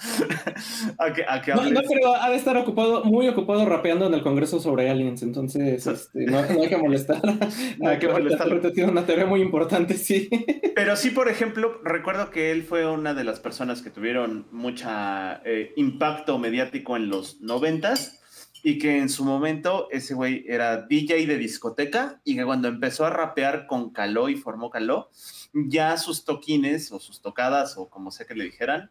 que, 1.14 1.26
a 1.28 1.42
que 1.42 1.54
No, 1.54 1.82
pero 1.88 2.16
ha 2.16 2.30
de 2.30 2.38
estar 2.38 2.56
ocupado, 2.56 3.04
muy 3.04 3.28
ocupado 3.28 3.66
rapeando 3.66 4.08
en 4.08 4.14
el 4.14 4.24
Congreso 4.24 4.62
sobre 4.62 4.90
aliens, 4.90 5.24
entonces 5.24 5.86
este, 5.86 6.26
no, 6.26 6.42
no 6.42 6.62
hay 6.62 6.70
que 6.70 6.78
molestar. 6.78 7.22
No 7.80 7.90
hay 7.90 7.98
que. 7.98 8.08
Ahorita 8.08 8.72
Tiene 8.72 8.92
una 8.92 9.06
tarea 9.06 9.26
muy 9.26 9.42
importante, 9.42 9.96
sí. 9.96 10.30
Pero 10.76 10.96
sí, 10.96 11.10
por 11.10 11.28
ejemplo, 11.30 11.80
recuerdo 11.84 12.30
que 12.30 12.52
él 12.52 12.64
fue 12.64 12.88
una 12.90 13.14
de 13.14 13.24
las 13.24 13.40
personas 13.40 13.82
que 13.82 13.90
tuvieron 13.90 14.48
mucha 14.52 15.42
eh, 15.46 15.74
impacto 15.76 16.38
mediático 16.38 16.96
en 16.96 17.10
los 17.10 17.42
noventas 17.42 18.23
y 18.64 18.78
que 18.80 18.98
en 18.98 19.10
su 19.10 19.26
momento 19.26 19.90
ese 19.92 20.14
güey 20.14 20.46
era 20.48 20.84
DJ 20.84 21.28
de 21.28 21.38
discoteca 21.38 22.22
y 22.24 22.36
que 22.36 22.46
cuando 22.46 22.70
empezó 22.70 23.06
a 23.06 23.10
rapear 23.10 23.68
con 23.68 23.92
Caló 23.92 24.30
y 24.30 24.36
formó 24.36 24.70
Caló, 24.70 25.10
ya 25.54 25.98
sus 25.98 26.24
toquines 26.24 26.92
o 26.94 27.00
sus 27.00 27.22
tocadas 27.22 27.78
o 27.78 27.90
como 27.90 28.10
sea 28.10 28.26
que 28.26 28.36
le 28.36 28.46
dijeran, 28.46 28.90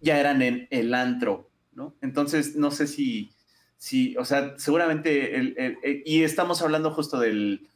ya 0.00 0.18
eran 0.18 0.42
en 0.42 0.66
el 0.70 0.92
antro, 0.92 1.48
¿no? 1.72 1.94
Entonces, 2.02 2.56
no 2.56 2.72
sé 2.72 2.88
si, 2.88 3.30
si 3.78 4.16
o 4.16 4.24
sea, 4.24 4.54
seguramente, 4.58 5.36
el- 5.36 5.78
y 6.04 6.24
estamos 6.24 6.60
hablando 6.60 6.90
justo 6.90 7.20
del, 7.20 7.68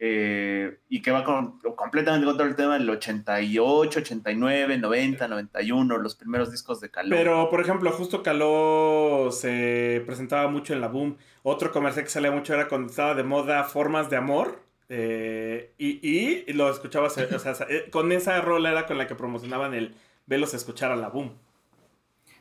eh, 0.00 0.78
y 0.88 1.02
que 1.02 1.10
va 1.10 1.24
con, 1.24 1.58
completamente 1.76 2.24
contra 2.26 2.46
el 2.46 2.54
tema 2.56 2.74
del 2.78 2.88
88, 2.88 3.98
89, 4.00 4.78
90, 4.78 5.28
91, 5.28 5.98
los 5.98 6.14
primeros 6.14 6.50
discos 6.52 6.80
de 6.80 6.90
Caló. 6.90 7.16
Pero, 7.16 7.50
por 7.50 7.60
ejemplo, 7.60 7.90
justo 7.92 8.22
Caló 8.22 9.30
se 9.32 10.02
presentaba 10.06 10.48
mucho 10.50 10.72
en 10.72 10.80
la 10.80 10.88
Boom. 10.88 11.16
Otro 11.42 11.72
comercial 11.72 12.04
que 12.04 12.10
salía 12.10 12.30
mucho 12.30 12.54
era 12.54 12.68
cuando 12.68 12.88
estaba 12.90 13.14
de 13.14 13.24
moda 13.24 13.64
Formas 13.64 14.08
de 14.10 14.16
Amor. 14.16 14.62
eh, 14.88 15.72
y, 15.78 15.98
y 16.08 16.52
lo 16.54 16.70
escuchabas, 16.70 17.18
eh, 17.18 17.28
o 17.34 17.38
sea, 17.38 17.54
con 17.90 18.10
esa 18.12 18.40
rola 18.40 18.70
era 18.70 18.86
con 18.86 18.96
la 18.98 19.06
que 19.06 19.14
promocionaban 19.14 19.74
el 19.74 19.94
velos 20.26 20.54
a 20.54 20.56
escuchar 20.56 20.92
a 20.92 20.96
la 20.96 21.08
Boom. 21.08 21.32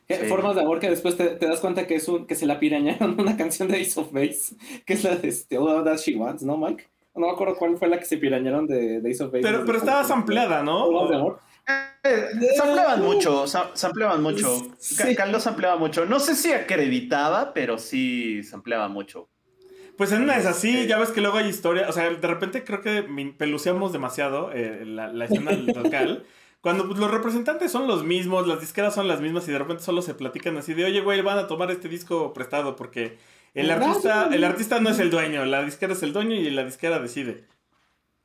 Sí. 0.08 0.16
Formas 0.30 0.56
de 0.56 0.62
amor 0.62 0.80
que 0.80 0.90
después 0.90 1.18
te, 1.18 1.26
te 1.36 1.46
das 1.48 1.60
cuenta 1.60 1.86
que 1.86 1.96
es 1.96 2.08
un, 2.08 2.28
que 2.28 2.36
se 2.36 2.46
la 2.46 2.60
pirañaron 2.60 3.20
una 3.20 3.36
canción 3.36 3.68
de 3.68 3.82
Ace 3.82 4.00
of 4.00 4.12
Base, 4.14 4.56
que 4.86 4.94
es 4.94 5.04
la 5.04 5.16
de 5.18 5.28
este, 5.28 5.58
All 5.58 5.84
That 5.84 5.98
She 5.98 6.16
Wants, 6.16 6.44
¿no, 6.44 6.58
Mike? 6.58 6.88
No 7.18 7.28
me 7.28 7.34
acuerdo 7.34 7.56
cuál 7.56 7.78
fue 7.78 7.88
la 7.88 8.00
que 8.00 8.06
se 8.06 8.18
pirañaron 8.18 8.68
de, 8.68 9.02
de 9.02 9.12
Ace 9.12 9.24
of. 9.24 9.32
Pero, 9.32 9.66
pero 9.66 9.78
estaba 9.78 10.04
sampleada, 10.04 10.60
de 10.60 10.64
¿no? 10.66 10.86
amor. 11.14 11.40
Eh, 12.04 12.30
sampleaban 12.56 13.02
mucho, 13.02 13.48
sa- 13.48 13.72
sampleaban 13.74 14.22
mucho. 14.24 14.48
Sí. 14.78 14.96
Ca- 14.96 15.16
Caló 15.26 15.40
sampleaba 15.40 15.76
mucho. 15.78 16.06
No 16.06 16.20
sé 16.20 16.36
si 16.36 16.54
acreditaba, 16.54 17.54
pero 17.54 17.78
sí 17.78 18.44
sampleaba 18.44 18.88
mucho. 18.88 19.30
Pues 19.98 20.12
en 20.12 20.22
una 20.22 20.38
es 20.38 20.46
así, 20.46 20.70
Este- 20.70 20.88
ya 20.88 21.00
ves 21.00 21.10
que 21.10 21.22
luego 21.22 21.38
hay 21.38 21.48
historia, 21.48 21.90
o 21.90 21.92
sea, 21.92 22.10
de 22.10 22.28
repente 22.28 22.64
creo 22.64 22.82
que 22.82 23.04
peluceamos 23.38 23.92
demasiado 23.92 24.52
eh, 24.54 24.84
la, 24.86 25.12
la 25.12 25.26
escena 25.26 25.52
local. 25.76 26.24
Cuando 26.62 26.88
pues, 26.88 27.00
los 27.00 27.10
representantes 27.12 27.72
son 27.72 27.88
los 27.88 28.04
mismos, 28.04 28.48
las 28.48 28.60
disqueras 28.62 28.94
son 28.96 29.08
las 29.08 29.22
mismas 29.22 29.48
y 29.48 29.52
de 29.52 29.60
repente 29.60 29.84
solo 29.84 30.02
se 30.02 30.14
platican 30.14 30.56
así 30.58 30.74
de, 30.74 30.86
oye, 30.86 31.02
güey, 31.02 31.22
van 31.22 31.38
a 31.40 31.48
tomar 31.48 31.72
este 31.72 31.88
disco 31.90 32.34
prestado 32.34 32.76
porque 32.76 33.18
el 33.54 33.68
¿Verdad? 33.68 33.88
artista, 33.88 34.30
el 34.32 34.44
artista 34.44 34.80
no 34.80 34.90
es 34.90 35.00
el 35.00 35.10
dueño, 35.10 35.46
la 35.46 35.64
disquera 35.64 35.94
es 35.94 36.04
el 36.04 36.14
dueño 36.14 36.36
y 36.36 36.50
la 36.50 36.64
disquera 36.64 37.00
decide. 37.00 37.46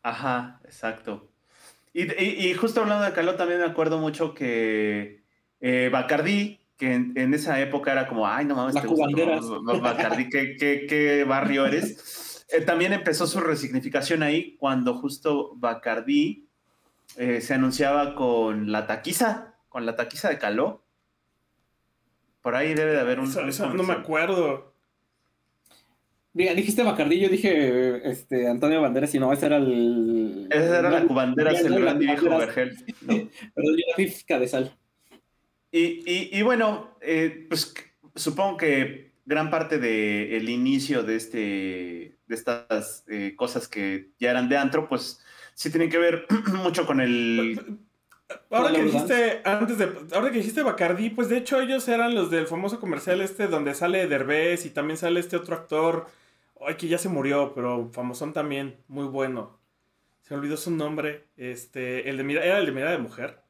Ajá, 0.03 0.61
exacto. 0.65 1.31
Y, 1.93 2.03
y- 2.23 2.49
y 2.49 2.55
justo 2.55 2.81
hablando 2.81 3.05
de 3.05 3.13
Caló, 3.13 3.35
también 3.37 3.61
me 3.61 3.67
acuerdo 3.67 3.99
mucho 3.99 4.35
que 4.35 5.23
eh, 5.61 5.91
Bacardí, 5.93 6.61
que 6.77 6.95
en, 6.95 7.35
esa 7.35 7.61
época 7.61 7.93
era 7.93 8.09
como, 8.09 8.27
ay, 8.27 8.45
no 8.45 8.57
mames, 8.57 8.75
te 8.75 8.87
Bacardi, 8.87 10.29
¿qué, 10.29 10.57
qué, 10.59 10.87
qué 10.89 11.25
barrio 11.25 11.67
eres? 11.67 12.45
Eh, 12.51 12.63
también 12.63 12.93
empezó 12.93 13.27
su 13.27 13.41
resignificación 13.41 14.23
ahí 14.23 14.57
cuando 14.57 14.95
justo 14.95 15.53
Bacardi 15.57 16.49
eh, 17.17 17.41
se 17.41 17.55
anunciaba 17.55 18.15
con 18.15 18.73
la 18.73 18.87
taquiza, 18.87 19.55
con 19.69 19.87
la 19.87 19.95
taquiza 19.97 20.29
de 20.29 20.39
Caló. 20.39 20.85
Por 22.41 22.57
ahí 22.57 22.75
debe 22.75 22.93
de 22.93 23.01
haber 23.01 23.21
un... 23.21 23.27
Eso, 23.49 23.73
no 23.73 23.83
me 23.85 23.93
acuerdo. 23.93 24.72
Dijiste 26.35 26.83
Bacardi, 26.83 27.21
yo 27.21 27.29
dije 27.29 28.09
este, 28.11 28.49
Antonio 28.49 28.81
Banderas 28.81 29.15
y 29.15 29.19
no, 29.19 29.33
ese 29.33 29.47
era 29.47 29.59
el... 29.59 30.49
Ese 30.51 30.79
era 30.79 30.91
la 30.91 31.05
cubanderas, 31.05 31.61
el 31.61 31.79
gran 31.79 31.99
viejo 31.99 32.39
Vergel. 32.39 32.75
Pero 33.07 33.29
yo 33.57 33.85
la 33.89 33.97
física 33.97 34.39
de 34.39 34.49
sal. 34.49 34.77
Y, 35.71 36.37
y, 36.39 36.43
bueno, 36.43 36.97
eh, 37.01 37.47
pues 37.49 37.75
supongo 38.15 38.59
que 38.59 39.13
gran 39.25 39.51
parte 39.51 39.79
del 39.79 40.49
inicio 40.49 41.03
de, 41.03 41.17
este, 41.17 41.39
de 42.27 42.35
estas 42.35 43.05
eh, 43.09 43.35
cosas 43.37 43.69
que 43.69 44.11
ya 44.19 44.31
eran 44.31 44.49
de 44.49 44.57
antro, 44.59 44.89
pues 44.89 45.23
sí 45.55 45.71
tienen 45.71 45.91
que 45.91 45.99
ver 45.99 46.27
mucho 46.55 46.87
con 46.87 47.01
el... 47.01 47.79
Ahora 48.51 48.73
que 48.73 48.83
dijiste, 48.83 49.43
antes 49.45 49.77
de, 49.77 49.91
ahora 50.15 50.31
que 50.31 50.39
dijiste 50.39 50.63
Bacardi, 50.63 51.11
pues 51.11 51.29
de 51.29 51.37
hecho 51.37 51.61
ellos 51.61 51.87
eran 51.89 52.15
los 52.15 52.31
del 52.31 52.47
famoso 52.47 52.81
comercial 52.81 53.21
este 53.21 53.47
donde 53.47 53.75
sale 53.75 54.07
Derbez 54.07 54.65
y 54.65 54.71
también 54.71 54.97
sale 54.97 55.21
este 55.21 55.37
otro 55.37 55.55
actor, 55.55 56.07
ay 56.67 56.77
que 56.77 56.89
ya 56.89 56.99
se 56.99 57.09
murió, 57.09 57.53
pero 57.55 57.91
famosón 57.93 58.33
también, 58.33 58.77
muy 58.89 59.07
bueno. 59.07 59.59
Se 60.23 60.35
me 60.35 60.41
olvidó 60.41 60.57
su 60.57 60.71
nombre, 60.71 61.29
este, 61.37 62.09
el 62.09 62.17
de 62.17 62.25
mira, 62.25 62.45
era 62.45 62.59
el 62.59 62.67
de 62.67 62.73
mirada 62.73 62.93
de 62.93 62.99
mujer, 62.99 63.43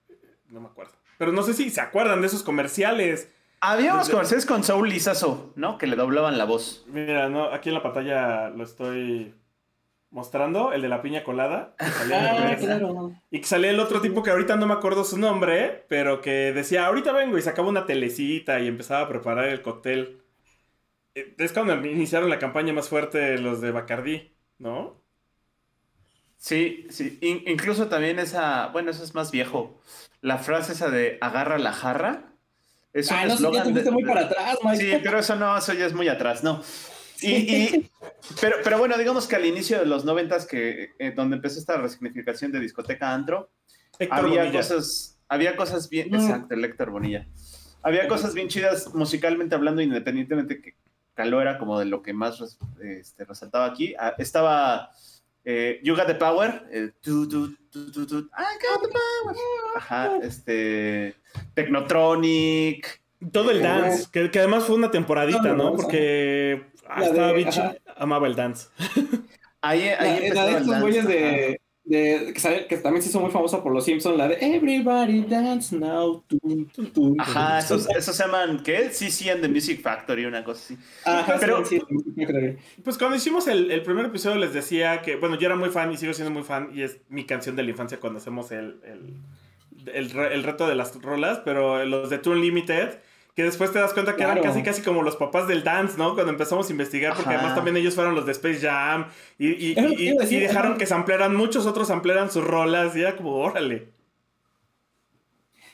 no 0.48 0.60
me 0.60 0.68
acuerdo. 0.68 0.92
Pero 1.18 1.32
no 1.32 1.42
sé 1.42 1.54
si 1.54 1.70
se 1.70 1.80
acuerdan 1.80 2.20
de 2.20 2.26
esos 2.26 2.42
comerciales. 2.42 3.32
Había 3.60 3.94
unos 3.94 4.08
comerciales 4.08 4.46
con 4.46 4.64
Saul 4.64 4.88
Lizazo, 4.88 5.52
¿no? 5.54 5.78
Que 5.78 5.86
le 5.86 5.94
doblaban 5.94 6.36
la 6.36 6.44
voz. 6.44 6.84
Mira, 6.88 7.28
no, 7.28 7.44
aquí 7.44 7.68
en 7.68 7.76
la 7.76 7.82
pantalla 7.82 8.48
lo 8.48 8.64
estoy 8.64 9.34
mostrando, 10.10 10.72
el 10.72 10.82
de 10.82 10.88
la 10.88 11.02
piña 11.02 11.24
colada. 11.24 11.74
ah, 11.78 12.56
claro. 12.58 13.12
Y 13.30 13.40
que 13.40 13.46
salía 13.46 13.70
el 13.70 13.80
otro 13.80 14.00
tipo 14.00 14.22
que 14.22 14.30
ahorita 14.30 14.56
no 14.56 14.66
me 14.66 14.74
acuerdo 14.74 15.04
su 15.04 15.18
nombre, 15.18 15.84
pero 15.88 16.20
que 16.20 16.52
decía, 16.52 16.86
ahorita 16.86 17.12
vengo 17.12 17.38
y 17.38 17.42
sacaba 17.42 17.68
una 17.68 17.86
telecita 17.86 18.60
y 18.60 18.68
empezaba 18.68 19.02
a 19.02 19.08
preparar 19.08 19.46
el 19.46 19.62
cóctel. 19.62 20.21
Es 21.14 21.52
cuando 21.52 21.74
iniciaron 21.86 22.30
la 22.30 22.38
campaña 22.38 22.72
más 22.72 22.88
fuerte 22.88 23.38
los 23.38 23.60
de 23.60 23.70
Bacardí, 23.70 24.34
¿no? 24.58 25.02
Sí, 26.38 26.86
sí. 26.90 27.18
incluso 27.20 27.88
también 27.88 28.18
esa, 28.18 28.66
bueno, 28.68 28.90
eso 28.90 29.04
es 29.04 29.14
más 29.14 29.30
viejo. 29.30 29.80
La 30.22 30.38
frase 30.38 30.72
esa 30.72 30.90
de 30.90 31.18
agarra 31.20 31.58
la 31.58 31.72
jarra. 31.72 32.32
Es 32.92 33.10
un 33.10 33.16
ah, 33.16 33.26
no, 33.26 33.52
ya 33.52 33.62
te 33.62 33.90
muy 33.90 34.04
para 34.04 34.22
atrás, 34.22 34.58
Mike. 34.64 34.76
Sí, 34.76 35.00
pero 35.02 35.18
eso 35.20 35.36
no, 35.36 35.56
eso 35.56 35.72
ya 35.72 35.86
es 35.86 35.94
muy 35.94 36.08
atrás, 36.08 36.42
no. 36.42 36.62
Y, 37.20 37.88
pero, 38.40 38.56
pero 38.64 38.78
bueno, 38.78 38.98
digamos 38.98 39.28
que 39.28 39.36
al 39.36 39.46
inicio 39.46 39.78
de 39.78 39.86
los 39.86 40.04
noventas, 40.04 40.46
que 40.46 40.90
eh, 40.98 41.12
donde 41.12 41.36
empezó 41.36 41.58
esta 41.58 41.76
resignificación 41.76 42.50
de 42.50 42.58
discoteca 42.58 43.14
antro, 43.14 43.50
había 44.10 44.50
cosas, 44.50 45.20
había 45.28 45.56
cosas 45.56 45.88
bien, 45.88 46.10
mm. 46.10 46.14
exacto, 46.14 46.54
el 46.54 46.64
Héctor 46.64 46.90
Bonilla. 46.90 47.28
Había 47.82 48.08
cosas 48.08 48.34
bien 48.34 48.48
chidas 48.48 48.94
musicalmente 48.94 49.54
hablando, 49.54 49.82
independientemente 49.82 50.60
que 50.60 50.74
Caló 51.14 51.40
era 51.40 51.58
como 51.58 51.78
de 51.78 51.86
lo 51.86 52.02
que 52.02 52.12
más 52.12 52.40
este, 52.80 53.24
resaltaba 53.24 53.66
aquí. 53.66 53.94
Ah, 53.98 54.14
estaba 54.18 54.90
eh, 55.44 55.80
you 55.82 55.94
Got 55.94 56.06
the 56.06 56.14
Power. 56.14 56.62
Eh, 56.70 56.92
I 57.04 57.12
got 57.12 58.82
the 58.82 58.88
power. 58.88 59.36
Ajá, 59.76 60.18
este. 60.22 61.16
Technotronic. 61.54 63.02
Todo 63.32 63.52
el 63.52 63.62
dance, 63.62 64.08
que, 64.10 64.32
que, 64.32 64.40
además 64.40 64.64
fue 64.64 64.74
una 64.74 64.90
temporadita, 64.90 65.52
¿no? 65.52 65.76
Porque 65.76 66.72
hasta 66.88 67.30
Bitch 67.32 67.60
amaba 67.96 68.26
el 68.26 68.34
dance. 68.34 68.68
Ahí, 69.60 69.82
ahí 69.90 70.28
la, 70.30 70.34
la 70.34 70.46
de 70.46 70.52
estos 70.58 70.80
güeyes 70.80 71.06
de, 71.06 71.61
de, 71.84 72.32
que, 72.32 72.66
que, 72.68 72.76
también 72.78 73.02
se 73.02 73.08
hizo 73.08 73.20
muy 73.20 73.30
famosa 73.30 73.62
por 73.62 73.72
los 73.72 73.84
Simpsons, 73.84 74.16
la 74.16 74.28
de 74.28 74.38
Everybody 74.40 75.22
Dance 75.22 75.76
Now. 75.76 76.24
Ajá, 77.18 77.58
esos, 77.58 77.88
esos, 77.90 78.14
se 78.16 78.22
llaman, 78.22 78.62
¿qué? 78.62 78.90
sí 78.90 79.28
and 79.28 79.42
the 79.42 79.48
Music 79.48 79.80
Factory, 79.82 80.24
una 80.24 80.44
cosa 80.44 80.60
así. 80.60 80.78
Ajá, 81.04 81.36
pero, 81.40 81.64
sí, 81.64 81.80
pues 82.84 82.96
cuando 82.98 83.16
hicimos 83.16 83.48
el, 83.48 83.70
el, 83.70 83.82
primer 83.82 84.06
episodio 84.06 84.36
les 84.36 84.52
decía 84.52 85.02
que, 85.02 85.16
bueno, 85.16 85.36
yo 85.38 85.46
era 85.46 85.56
muy 85.56 85.70
fan 85.70 85.90
y 85.92 85.96
sigo 85.96 86.12
siendo 86.12 86.32
muy 86.32 86.44
fan 86.44 86.70
y 86.72 86.82
es 86.82 87.00
mi 87.08 87.24
canción 87.26 87.56
de 87.56 87.64
la 87.64 87.70
infancia 87.70 87.98
cuando 87.98 88.18
hacemos 88.18 88.52
el, 88.52 88.80
el, 88.84 89.92
el, 89.92 90.16
el 90.16 90.42
reto 90.44 90.68
de 90.68 90.76
las 90.76 91.00
rolas, 91.02 91.40
pero 91.44 91.84
los 91.84 92.10
de 92.10 92.18
Toon 92.18 92.40
Limited 92.40 93.00
que 93.34 93.44
después 93.44 93.72
te 93.72 93.78
das 93.78 93.94
cuenta 93.94 94.14
que 94.14 94.22
eran 94.22 94.42
casi 94.42 94.62
casi 94.62 94.82
como 94.82 95.02
los 95.02 95.16
papás 95.16 95.48
del 95.48 95.64
dance, 95.64 95.96
¿no? 95.96 96.14
Cuando 96.14 96.32
empezamos 96.32 96.68
a 96.68 96.72
investigar, 96.72 97.14
porque 97.14 97.34
además 97.34 97.54
también 97.54 97.76
ellos 97.76 97.94
fueron 97.94 98.14
los 98.14 98.26
de 98.26 98.32
Space 98.32 98.60
Jam 98.60 99.06
y, 99.38 99.48
y, 99.48 99.74
y, 99.98 100.36
dejaron 100.38 100.76
que 100.76 100.86
samplearan, 100.86 101.34
muchos 101.34 101.66
otros 101.66 101.88
samplearan 101.88 102.30
sus 102.30 102.44
rolas 102.44 102.94
y 102.94 103.00
era 103.00 103.16
como, 103.16 103.36
órale. 103.36 103.88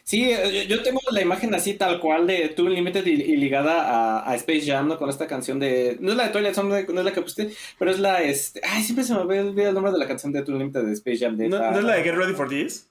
Sí, 0.05 0.31
eh, 0.31 0.67
yo 0.67 0.83
tengo 0.83 1.01
la 1.11 1.21
imagen 1.21 1.55
así 1.55 1.75
tal 1.75 2.01
cual 2.01 2.27
de 2.27 2.49
Tool 2.49 2.73
Limited 2.73 3.05
y, 3.05 3.37
ligada 3.37 4.27
a, 4.27 4.35
Space 4.37 4.63
Jam, 4.65 4.89
¿no? 4.89 4.97
Con 4.97 5.11
esta 5.11 5.27
canción 5.27 5.59
de... 5.59 5.99
No 6.01 6.13
es 6.13 6.17
la 6.17 6.29
de 6.29 6.31
Toilet 6.31 6.57
no 6.57 6.75
es 6.79 7.05
la 7.05 7.13
que 7.13 7.21
pusiste, 7.21 7.55
pero 7.79 7.91
es 7.91 7.99
la... 7.99 8.23
Este, 8.23 8.63
ay, 8.65 8.83
siempre 8.83 9.05
se 9.05 9.13
me 9.13 9.21
olvida 9.21 9.69
el 9.69 9.75
nombre 9.75 9.93
de 9.93 9.99
la 9.99 10.09
canción 10.09 10.33
de 10.33 10.43
Tool 10.43 10.59
Limited 10.59 10.85
de 10.85 10.93
Space 10.95 11.19
Jam. 11.19 11.37
¿No, 11.37 11.59
¿No, 11.59 11.79
es 11.79 11.85
la 11.85 11.97
de 11.97 12.05
Get 12.05 12.15
Ready 12.15 12.33
for 12.33 12.49
This? 12.49 12.89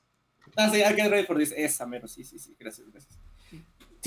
Ah, 0.55 0.69
sí, 0.71 0.77
Get 0.77 1.09
Ready 1.09 1.25
for 1.25 1.39
This, 1.39 1.55
esa, 1.57 1.87
mero, 1.87 2.07
sí, 2.07 2.23
sí, 2.23 2.37
sí, 2.37 2.55
gracias, 2.59 2.87
gracias. 2.91 3.16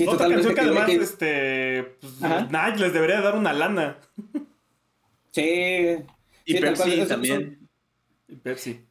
Otra 0.07 0.29
canción 0.29 0.55
que 0.55 0.61
además, 0.61 0.89
este, 0.89 1.83
pues, 1.99 2.21
Nike 2.21 2.79
les 2.79 2.93
debería 2.93 3.21
dar 3.21 3.37
una 3.37 3.53
lana. 3.53 3.97
Sí. 5.31 5.97
Y 6.45 6.59
Pepsi 6.59 7.05
también. 7.07 7.69
Y 8.27 8.35
Pepsi. 8.35 8.85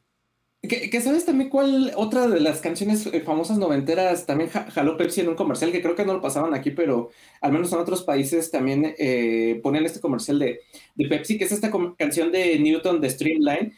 Que, 0.61 1.01
sabes 1.01 1.25
también 1.25 1.49
cuál 1.49 1.91
otra 1.95 2.27
de 2.27 2.39
las 2.39 2.61
canciones 2.61 3.07
eh, 3.07 3.21
famosas 3.21 3.57
noventeras 3.57 4.27
también 4.27 4.51
jaló 4.51 4.95
Pepsi 4.95 5.21
en 5.21 5.29
un 5.29 5.35
comercial, 5.35 5.71
que 5.71 5.81
creo 5.81 5.95
que 5.95 6.05
no 6.05 6.13
lo 6.13 6.21
pasaban 6.21 6.53
aquí, 6.53 6.69
pero 6.69 7.09
al 7.41 7.51
menos 7.51 7.73
en 7.73 7.79
otros 7.79 8.03
países 8.03 8.51
también 8.51 8.93
eh, 8.99 9.59
ponían 9.63 9.85
este 9.85 9.99
comercial 9.99 10.37
de, 10.37 10.59
de, 10.93 11.07
Pepsi, 11.07 11.39
que 11.39 11.45
es 11.45 11.51
esta 11.51 11.71
canción 11.97 12.31
de 12.31 12.59
Newton 12.59 13.01
de 13.01 13.09
Streamline, 13.09 13.73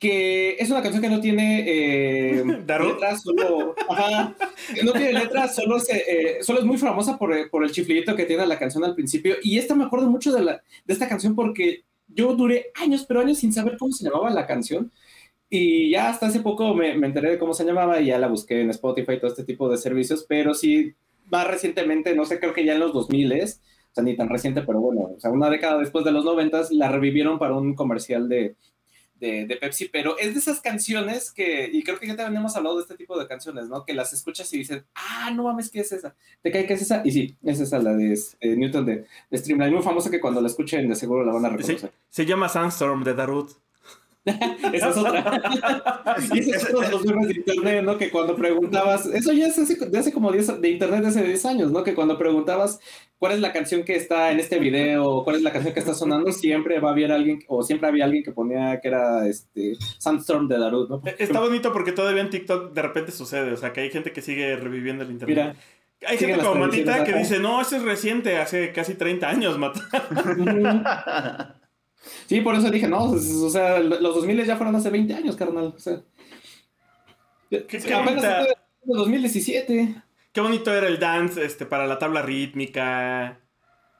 que 0.00 0.56
es 0.58 0.70
una 0.70 0.82
canción 0.82 1.02
que 1.02 1.10
no 1.10 1.20
tiene 1.20 1.64
eh, 1.68 2.42
letras, 2.66 3.22
solo, 3.22 3.74
no 4.82 4.92
tiene 4.92 5.12
letras, 5.12 5.54
solo, 5.54 5.76
eh, 5.90 6.38
solo 6.40 6.60
es 6.60 6.64
muy 6.64 6.78
famosa 6.78 7.18
por, 7.18 7.34
eh, 7.34 7.48
por, 7.50 7.62
el 7.62 7.70
chiflito 7.70 8.16
que 8.16 8.24
tiene 8.24 8.46
la 8.46 8.58
canción 8.58 8.82
al 8.82 8.94
principio. 8.94 9.36
Y 9.42 9.58
esta 9.58 9.74
me 9.74 9.84
acuerdo 9.84 10.08
mucho 10.08 10.32
de, 10.32 10.40
la, 10.40 10.62
de 10.86 10.92
esta 10.94 11.06
canción 11.06 11.36
porque 11.36 11.84
yo 12.08 12.34
duré 12.34 12.72
años, 12.76 13.04
pero 13.06 13.20
años 13.20 13.38
sin 13.38 13.52
saber 13.52 13.76
cómo 13.78 13.92
se 13.92 14.04
llamaba 14.04 14.30
la 14.30 14.46
canción. 14.46 14.90
Y 15.50 15.90
ya 15.90 16.08
hasta 16.08 16.28
hace 16.28 16.40
poco 16.40 16.74
me, 16.74 16.96
me 16.96 17.06
enteré 17.06 17.32
de 17.32 17.38
cómo 17.38 17.52
se 17.52 17.64
llamaba 17.64 18.00
y 18.00 18.06
ya 18.06 18.18
la 18.18 18.28
busqué 18.28 18.62
en 18.62 18.70
Spotify 18.70 19.12
y 19.12 19.18
todo 19.18 19.30
este 19.30 19.44
tipo 19.44 19.68
de 19.68 19.76
servicios, 19.76 20.24
pero 20.26 20.54
sí, 20.54 20.94
más 21.30 21.46
recientemente, 21.46 22.14
no 22.14 22.24
sé, 22.24 22.40
creo 22.40 22.54
que 22.54 22.64
ya 22.64 22.72
en 22.72 22.80
los 22.80 22.94
2000 22.94 23.32
es, 23.32 23.60
o 23.90 23.94
sea, 23.94 24.04
ni 24.04 24.16
tan 24.16 24.30
reciente, 24.30 24.62
pero 24.62 24.80
bueno, 24.80 25.10
o 25.16 25.20
sea, 25.20 25.30
una 25.30 25.50
década 25.50 25.78
después 25.78 26.04
de 26.06 26.12
los 26.12 26.24
90 26.24 26.68
la 26.70 26.88
revivieron 26.88 27.38
para 27.38 27.56
un 27.56 27.74
comercial 27.74 28.28
de, 29.20 29.46
de, 29.46 29.56
Pepsi, 29.56 29.88
pero 29.88 30.18
es 30.18 30.32
de 30.32 30.40
esas 30.40 30.60
canciones 30.60 31.30
que, 31.30 31.70
y 31.70 31.82
creo 31.82 31.98
que 32.00 32.06
ya 32.06 32.16
también 32.16 32.40
hemos 32.40 32.56
hablado 32.56 32.76
de 32.76 32.82
este 32.82 32.96
tipo 32.96 33.18
de 33.18 33.28
canciones, 33.28 33.68
¿no? 33.68 33.84
Que 33.84 33.92
las 33.92 34.12
escuchas 34.12 34.52
y 34.52 34.58
dices, 34.58 34.82
ah, 34.94 35.30
no 35.34 35.44
mames, 35.44 35.70
¿qué 35.70 35.80
es 35.80 35.92
esa? 35.92 36.14
¿Te 36.42 36.50
cae 36.50 36.66
que 36.66 36.74
es 36.74 36.82
esa? 36.82 37.02
Y 37.04 37.12
sí, 37.12 37.36
es 37.44 37.60
esa, 37.60 37.78
la 37.78 37.94
de 37.94 38.18
eh, 38.40 38.56
Newton 38.56 38.86
de, 38.86 39.04
de, 39.30 39.38
Streamline, 39.38 39.74
muy 39.74 39.82
famosa 39.82 40.10
que 40.10 40.20
cuando 40.20 40.40
la 40.40 40.48
escuchen 40.48 40.88
de 40.88 40.94
seguro 40.94 41.24
la 41.24 41.32
van 41.32 41.44
a 41.44 41.50
reconocer. 41.50 41.92
Se, 42.08 42.24
llama 42.24 42.48
Sandstorm 42.48 43.04
de 43.04 43.14
Darut. 43.14 43.50
Esa 44.72 44.90
es 44.90 44.96
otra. 44.96 45.40
y 46.32 46.38
ese 46.40 46.50
es 46.50 46.64
otro 46.64 46.80
de 46.80 46.90
los 46.90 47.04
memes 47.06 47.28
de 47.28 47.34
internet, 47.36 47.84
¿no? 47.84 47.96
Que 47.96 48.10
cuando 48.10 48.36
preguntabas, 48.36 49.06
eso 49.06 49.32
ya 49.32 49.46
es 49.46 49.58
hace, 49.58 49.76
de 49.76 49.98
hace 49.98 50.12
como 50.12 50.30
10, 50.30 50.60
de 50.60 50.68
internet 50.68 51.00
de 51.00 51.08
hace 51.08 51.22
10 51.22 51.46
años, 51.46 51.72
¿no? 51.72 51.82
Que 51.82 51.94
cuando 51.94 52.18
preguntabas 52.18 52.80
cuál 53.18 53.32
es 53.32 53.40
la 53.40 53.52
canción 53.52 53.82
que 53.82 53.96
está 53.96 54.30
en 54.30 54.38
este 54.38 54.58
video, 54.58 55.24
cuál 55.24 55.36
es 55.36 55.42
la 55.42 55.52
canción 55.52 55.72
que 55.72 55.80
está 55.80 55.94
sonando, 55.94 56.32
siempre 56.32 56.80
va 56.80 56.90
a 56.90 56.92
haber 56.92 57.12
alguien, 57.12 57.40
o 57.48 57.62
siempre 57.62 57.88
había 57.88 58.04
alguien 58.04 58.22
que 58.22 58.32
ponía 58.32 58.78
que 58.80 58.88
era 58.88 59.26
este 59.26 59.76
Sandstorm 59.98 60.48
de 60.48 60.58
Darut, 60.58 60.90
¿no? 60.90 61.02
Está 61.18 61.40
bonito 61.40 61.72
porque 61.72 61.92
todavía 61.92 62.22
en 62.22 62.30
TikTok 62.30 62.74
de 62.74 62.82
repente 62.82 63.12
sucede, 63.12 63.52
o 63.52 63.56
sea, 63.56 63.72
que 63.72 63.80
hay 63.80 63.90
gente 63.90 64.12
que 64.12 64.20
sigue 64.20 64.54
reviviendo 64.56 65.02
el 65.02 65.12
internet. 65.12 65.36
Mira, 65.36 65.56
hay 66.06 66.18
gente 66.18 66.38
como 66.38 66.66
Matita 66.66 67.04
que 67.04 67.14
dice, 67.14 67.38
no, 67.38 67.60
eso 67.60 67.76
es 67.76 67.82
reciente, 67.82 68.36
hace 68.36 68.72
casi 68.72 68.94
30 68.94 69.28
años, 69.28 69.58
Mata. 69.58 69.80
Sí, 72.26 72.40
por 72.40 72.54
eso 72.54 72.70
dije, 72.70 72.88
no, 72.88 73.10
o 73.10 73.50
sea, 73.50 73.78
los 73.80 74.14
2000 74.14 74.44
ya 74.44 74.56
fueron 74.56 74.76
hace 74.76 74.90
20 74.90 75.14
años, 75.14 75.36
carnal. 75.36 75.74
O 75.76 75.78
sea, 75.78 76.00
qué, 77.50 77.66
qué 77.66 77.94
bonita... 77.94 78.46
2017. 78.82 80.02
Qué 80.32 80.40
bonito 80.40 80.74
era 80.74 80.86
el 80.86 80.98
dance 80.98 81.44
este, 81.44 81.66
para 81.66 81.86
la 81.86 81.98
tabla 81.98 82.22
rítmica. 82.22 83.40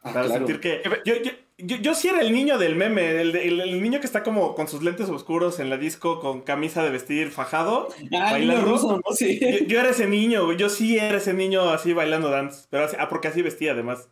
Ah, 0.02 0.12
para 0.12 0.28
sentir 0.28 0.60
que. 0.60 0.82
Yo, 1.04 1.14
yo, 1.58 1.76
yo, 1.76 1.94
sí 1.94 2.08
era 2.08 2.20
el 2.20 2.32
niño 2.32 2.56
del 2.56 2.74
meme, 2.76 3.20
el, 3.20 3.36
el, 3.36 3.82
niño 3.82 4.00
que 4.00 4.06
está 4.06 4.22
como 4.22 4.54
con 4.54 4.66
sus 4.66 4.82
lentes 4.82 5.08
oscuros 5.10 5.60
en 5.60 5.68
la 5.68 5.76
disco, 5.76 6.20
con 6.20 6.40
camisa 6.40 6.82
de 6.82 6.90
vestir 6.90 7.30
fajado, 7.30 7.88
ah, 8.12 8.32
bailando. 8.32 8.78
sí. 9.14 9.38
yo, 9.66 9.78
era 9.78 9.90
ese 9.90 10.06
niño, 10.06 10.52
yo 10.52 10.70
sí 10.70 10.96
era 10.96 11.18
ese 11.18 11.34
niño 11.34 11.68
así 11.68 11.92
bailando 11.92 12.30
dance, 12.30 12.66
pero 12.70 12.84
así, 12.84 12.96
ah, 12.98 13.10
porque 13.10 13.28
así 13.28 13.42
vestía 13.42 13.72
además. 13.72 14.08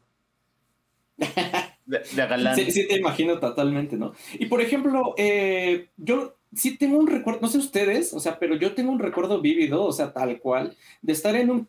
de, 1.88 2.70
sí, 2.70 2.86
te 2.86 2.98
imagino 2.98 3.38
totalmente, 3.38 3.96
¿no? 3.96 4.12
Y 4.38 4.46
por 4.46 4.60
ejemplo, 4.60 5.14
eh, 5.16 5.88
yo 5.96 6.36
sí 6.54 6.76
tengo 6.76 6.98
un 6.98 7.06
recuerdo, 7.06 7.40
no 7.42 7.48
sé 7.48 7.58
ustedes, 7.58 8.12
o 8.12 8.20
sea, 8.20 8.38
pero 8.38 8.56
yo 8.56 8.74
tengo 8.74 8.92
un 8.92 8.98
recuerdo 8.98 9.40
vívido, 9.40 9.84
o 9.84 9.92
sea, 9.92 10.12
tal 10.12 10.38
cual, 10.38 10.76
de 11.02 11.12
estar 11.12 11.34
en 11.34 11.50
un 11.50 11.68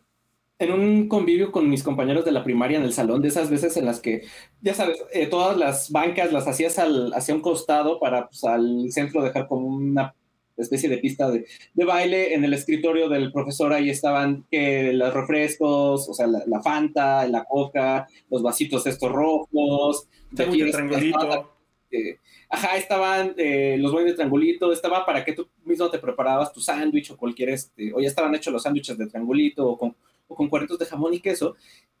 en 0.60 0.72
un 0.72 1.08
convivio 1.08 1.50
con 1.52 1.70
mis 1.70 1.82
compañeros 1.82 2.26
de 2.26 2.32
la 2.32 2.44
primaria 2.44 2.76
en 2.76 2.84
el 2.84 2.92
salón, 2.92 3.22
de 3.22 3.28
esas 3.28 3.48
veces 3.48 3.78
en 3.78 3.86
las 3.86 3.98
que, 3.98 4.26
ya 4.60 4.74
sabes, 4.74 5.02
eh, 5.10 5.26
todas 5.26 5.56
las 5.56 5.90
bancas 5.90 6.34
las 6.34 6.46
hacías 6.46 6.78
al, 6.78 7.14
hacia 7.14 7.34
un 7.34 7.40
costado 7.40 7.98
para 7.98 8.28
pues, 8.28 8.44
al 8.44 8.92
centro 8.92 9.22
dejar 9.22 9.48
como 9.48 9.68
una 9.68 10.14
especie 10.62 10.88
de 10.88 10.98
pista 10.98 11.30
de, 11.30 11.46
de, 11.74 11.84
baile. 11.84 12.34
En 12.34 12.44
el 12.44 12.54
escritorio 12.54 13.08
del 13.08 13.32
profesor 13.32 13.72
ahí 13.72 13.90
estaban 13.90 14.46
eh, 14.50 14.92
los 14.94 15.12
refrescos, 15.12 16.08
o 16.08 16.14
sea, 16.14 16.26
la, 16.26 16.62
Fanta, 16.62 17.26
la 17.28 17.44
Coca, 17.44 18.06
los 18.30 18.42
vasitos 18.42 18.86
estos 18.86 19.10
rojos. 19.10 20.08
De 20.30 20.46
triangulito. 20.46 21.56
Eh, 21.92 22.18
ajá, 22.48 22.76
estaban 22.76 23.34
eh, 23.36 23.76
los 23.78 23.90
bueyes 23.90 24.12
de 24.12 24.16
triangulito, 24.16 24.72
estaba 24.72 25.04
para 25.04 25.24
que 25.24 25.32
tú 25.32 25.48
mismo 25.64 25.90
te 25.90 25.98
preparabas 25.98 26.52
tu 26.52 26.60
sándwich 26.60 27.10
o 27.10 27.16
cualquier, 27.16 27.48
este, 27.48 27.92
o 27.92 28.00
ya 28.00 28.06
estaban 28.06 28.32
hechos 28.36 28.52
los 28.52 28.62
sándwiches 28.62 28.96
de 28.96 29.08
triangulito 29.08 29.66
o 29.66 29.76
con 29.76 29.96
o 30.30 30.36
con 30.36 30.48
cuartos 30.48 30.78
de 30.78 30.86
jamón 30.86 31.12
y 31.12 31.20
queso. 31.20 31.56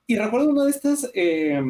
Y 0.06 0.16
recuerdo 0.16 0.48
una 0.48 0.64
de 0.64 0.70
estas 0.70 1.10
eh, 1.14 1.60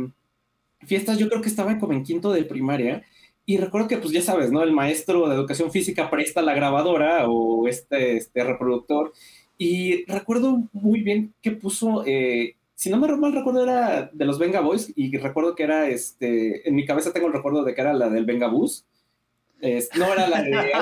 fiestas, 0.82 1.18
yo 1.18 1.28
creo 1.28 1.42
que 1.42 1.48
estaba 1.48 1.78
como 1.78 1.94
en 1.94 2.04
quinto 2.04 2.32
de 2.32 2.44
primaria, 2.44 3.02
y 3.50 3.56
recuerdo 3.56 3.88
que, 3.88 3.96
pues 3.96 4.12
ya 4.12 4.22
sabes, 4.22 4.52
¿no? 4.52 4.62
El 4.62 4.70
maestro 4.70 5.28
de 5.28 5.34
educación 5.34 5.72
física 5.72 6.08
presta 6.08 6.40
la 6.40 6.54
grabadora 6.54 7.28
o 7.28 7.66
este, 7.66 8.16
este 8.16 8.44
reproductor, 8.44 9.12
y 9.58 10.04
recuerdo 10.04 10.68
muy 10.72 11.00
bien 11.00 11.34
que 11.42 11.50
puso, 11.50 12.04
eh, 12.06 12.54
si 12.76 12.90
no 12.90 12.98
me 12.98 13.08
mal 13.16 13.32
recuerdo, 13.32 13.64
era 13.64 14.08
de 14.12 14.24
los 14.24 14.38
Venga 14.38 14.60
Boys, 14.60 14.92
y 14.94 15.16
recuerdo 15.16 15.56
que 15.56 15.64
era, 15.64 15.88
este, 15.88 16.68
en 16.68 16.76
mi 16.76 16.86
cabeza 16.86 17.12
tengo 17.12 17.26
el 17.26 17.32
recuerdo 17.32 17.64
de 17.64 17.74
que 17.74 17.80
era 17.80 17.92
la 17.92 18.08
del 18.08 18.24
Venga 18.24 18.46
Bus, 18.46 18.84
no 19.98 20.12
era 20.12 20.28
la 20.28 20.42
de 20.42 20.72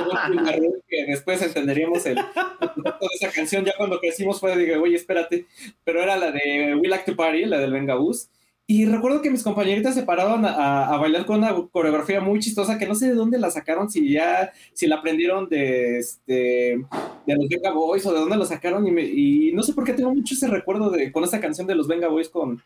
que 0.87 1.07
después 1.07 1.41
entenderíamos 1.41 2.05
el, 2.05 2.17
de 2.17 2.93
esa 3.15 3.33
canción. 3.33 3.65
Ya 3.65 3.73
cuando 3.79 3.99
crecimos 3.99 4.41
fue 4.41 4.55
de, 4.55 4.77
oye, 4.77 4.95
espérate, 4.95 5.47
pero 5.85 6.03
era 6.03 6.19
la 6.19 6.33
de 6.33 6.77
We 6.77 6.87
Like 6.87 7.11
to 7.11 7.17
Party, 7.17 7.47
la 7.47 7.61
del 7.61 7.73
Venga 7.73 7.95
Bus. 7.95 8.29
Y 8.71 8.85
recuerdo 8.85 9.23
que 9.23 9.31
mis 9.31 9.43
compañeritas 9.43 9.95
se 9.95 10.03
paraban 10.03 10.45
a, 10.45 10.95
bailar 10.99 11.25
con 11.25 11.39
una 11.39 11.55
coreografía 11.73 12.21
muy 12.21 12.39
chistosa 12.39 12.77
que 12.77 12.87
no 12.87 12.95
sé 12.95 13.09
de 13.09 13.15
dónde 13.15 13.39
la 13.39 13.51
sacaron, 13.51 13.91
si 13.91 14.13
ya, 14.13 14.53
si 14.75 14.87
la 14.87 14.97
aprendieron 14.97 15.49
de, 15.49 15.99
este, 15.99 16.85
de 17.27 17.35
los 17.35 17.49
Venga 17.49 17.73
Boys 17.73 18.05
o 18.05 18.13
de 18.13 18.21
dónde 18.21 18.37
la 18.37 18.45
sacaron. 18.45 18.87
Y, 18.87 19.49
y 19.49 19.53
no 19.55 19.63
sé 19.63 19.73
por 19.73 19.85
qué 19.85 19.95
tengo 19.95 20.15
mucho 20.15 20.35
ese 20.35 20.49
recuerdo 20.49 20.91
de, 20.91 21.11
con 21.11 21.25
esta 21.25 21.41
canción 21.41 21.67
de 21.67 21.75
los 21.75 21.89
Venga 21.89 22.09
Boys 22.09 22.29
con, 22.29 22.63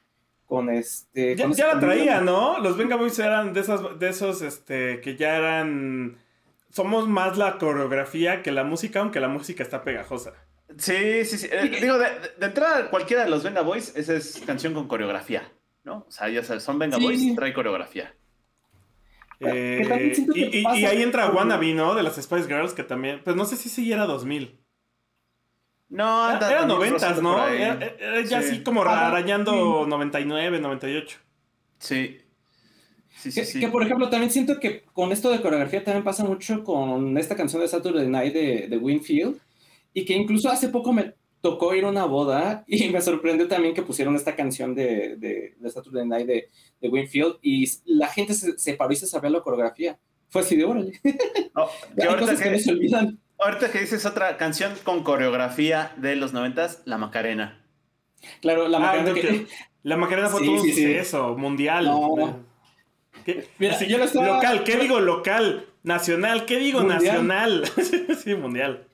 con 0.52 0.68
este. 0.70 1.36
Ya, 1.36 1.46
la 1.48 1.80
traía, 1.80 2.20
¿no? 2.20 2.58
Los 2.58 2.76
Venga 2.76 2.96
Boys 2.96 3.18
eran 3.18 3.54
de 3.54 3.60
esas, 3.60 3.98
de 3.98 4.08
esos, 4.08 4.42
este, 4.42 5.00
que 5.00 5.16
ya 5.16 5.36
eran. 5.36 6.18
Somos 6.68 7.08
más 7.08 7.38
la 7.38 7.58
coreografía 7.58 8.42
que 8.42 8.50
la 8.50 8.64
música, 8.64 9.00
aunque 9.00 9.18
la 9.18 9.28
música 9.28 9.62
está 9.62 9.82
pegajosa. 9.82 10.34
Sí, 10.76 11.24
sí, 11.24 11.38
sí. 11.38 11.48
Eh, 11.50 11.78
digo, 11.80 11.96
de, 11.96 12.08
entrada, 12.40 12.90
cualquiera 12.90 13.24
de 13.24 13.30
los 13.30 13.42
Venga 13.44 13.62
Boys, 13.62 13.94
esa 13.96 14.14
es 14.14 14.42
canción 14.44 14.74
con 14.74 14.88
coreografía, 14.88 15.42
¿no? 15.84 16.04
O 16.08 16.10
sea, 16.10 16.28
ya 16.28 16.42
sabes, 16.42 16.62
son 16.62 16.78
Venga 16.78 16.98
Boys, 16.98 17.34
trae 17.34 17.52
coreografía. 17.52 18.14
Eh, 19.40 20.14
y, 20.34 20.64
ahí 20.66 21.02
entra 21.02 21.30
Wannabe, 21.30 21.74
¿no? 21.74 21.94
De 21.94 22.02
las 22.02 22.14
Spice 22.14 22.46
Girls, 22.46 22.74
que 22.74 22.84
también. 22.84 23.20
Pues 23.24 23.34
no 23.34 23.44
sé 23.44 23.56
si 23.56 23.68
sí 23.68 23.92
era 23.92 24.06
2000. 24.06 24.58
No, 25.88 26.30
era, 26.30 26.50
era 26.50 26.66
90, 26.66 27.20
¿no? 27.20 27.48
Era, 27.48 28.20
ya 28.22 28.38
así 28.38 28.62
como 28.62 28.82
arañando 28.82 29.84
99, 29.86 30.60
98. 30.60 31.18
Sí. 31.78 32.18
Sí, 33.14 33.30
sí, 33.30 33.40
que, 33.40 33.46
sí. 33.46 33.60
que, 33.60 33.68
por 33.68 33.82
ejemplo, 33.82 34.08
también 34.08 34.30
siento 34.32 34.58
que 34.58 34.84
con 34.94 35.12
esto 35.12 35.30
de 35.30 35.42
coreografía 35.42 35.84
también 35.84 36.02
pasa 36.02 36.24
mucho 36.24 36.64
con 36.64 37.18
esta 37.18 37.36
canción 37.36 37.60
de 37.60 37.68
Saturday 37.68 38.08
Night 38.08 38.32
de, 38.32 38.68
de 38.68 38.76
Winfield. 38.78 39.38
Y 39.92 40.06
que 40.06 40.14
incluso 40.14 40.48
hace 40.48 40.68
poco 40.68 40.92
me 40.92 41.14
tocó 41.42 41.74
ir 41.74 41.84
a 41.84 41.88
una 41.88 42.04
boda 42.04 42.64
y 42.66 42.88
me 42.88 43.02
sorprendió 43.02 43.48
también 43.48 43.74
que 43.74 43.82
pusieron 43.82 44.14
esta 44.16 44.34
canción 44.34 44.74
de, 44.74 45.16
de, 45.16 45.54
de 45.58 45.70
Saturday 45.70 46.06
Night 46.06 46.26
de, 46.26 46.50
de, 46.80 46.88
Winfield 46.88 47.36
y 47.42 47.68
la 47.84 48.06
gente 48.06 48.32
se, 48.32 48.56
se, 48.58 48.74
paró 48.74 48.92
y 48.92 48.96
se 48.96 49.06
sabía 49.06 49.28
la 49.28 49.42
coreografía. 49.42 49.98
Fue 50.30 50.40
así 50.40 50.56
de 50.56 50.64
órale. 50.64 51.00
No, 51.54 51.66
cosas 52.18 52.38
que, 52.38 52.44
que 52.44 52.50
no 52.52 52.58
se 52.58 52.70
olvidan. 52.70 53.18
Ahorita 53.38 53.72
que 53.72 53.80
dices 53.80 54.06
otra 54.06 54.36
canción 54.36 54.72
con 54.84 55.02
coreografía 55.02 55.92
de 55.96 56.14
los 56.14 56.32
noventas, 56.32 56.80
La 56.84 56.96
Macarena. 56.96 57.60
Claro, 58.40 58.68
La 58.68 58.78
Macarena. 58.78 59.10
Ah, 59.10 59.14
que... 59.14 59.46
La 59.82 59.96
Macarena 59.96 60.28
fue 60.28 60.44
todo 60.44 60.52
un 60.52 60.60
suceso 60.60 61.36
mundial. 61.36 61.90
Mira, 63.58 63.78
yo 63.84 63.98
lo 63.98 64.04
estaba... 64.04 64.26
Local, 64.28 64.62
¿qué 64.62 64.76
digo 64.76 65.00
local? 65.00 65.66
Nacional, 65.82 66.46
¿qué 66.46 66.58
digo 66.58 66.84
nacional? 66.84 67.64
sí, 68.22 68.34
mundial. 68.36 68.86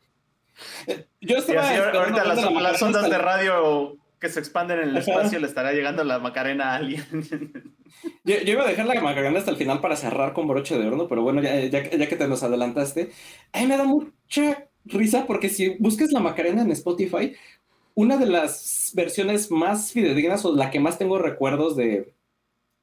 Yo 1.20 1.38
estaba. 1.38 1.70
ahorita 1.70 2.24
las, 2.24 2.52
las 2.52 2.82
ondas 2.82 3.10
de 3.10 3.18
radio 3.18 3.98
que 4.20 4.28
se 4.28 4.40
expanden 4.40 4.80
en 4.80 4.88
el 4.90 4.96
espacio 4.96 5.38
le 5.38 5.46
estará 5.46 5.72
llegando 5.72 6.02
la 6.04 6.18
Macarena 6.18 6.72
a 6.72 6.76
alguien. 6.76 7.04
yo, 8.24 8.34
iba 8.44 8.64
a 8.64 8.68
dejar 8.68 8.86
la 8.86 9.00
Macarena 9.00 9.38
hasta 9.38 9.50
el 9.50 9.56
final 9.56 9.80
para 9.80 9.96
cerrar 9.96 10.32
con 10.32 10.48
broche 10.48 10.78
de 10.78 10.86
horno, 10.86 11.08
pero 11.08 11.22
bueno, 11.22 11.40
ya, 11.40 11.60
ya, 11.64 11.82
que 11.82 12.16
te 12.16 12.28
nos 12.28 12.42
adelantaste, 12.42 13.10
a 13.52 13.60
mí 13.60 13.66
me 13.66 13.76
da 13.76 13.84
mucha 13.84 14.68
risa 14.84 15.26
porque 15.26 15.48
si 15.48 15.76
buscas 15.78 16.10
la 16.12 16.20
Macarena 16.20 16.62
en 16.62 16.72
Spotify, 16.72 17.34
una 17.94 18.16
de 18.16 18.26
las 18.26 18.92
versiones 18.94 19.50
más 19.50 19.92
fidedignas 19.92 20.44
o 20.44 20.54
la 20.54 20.70
que 20.70 20.80
más 20.80 20.98
tengo 20.98 21.18
recuerdos 21.18 21.76
de, 21.76 22.12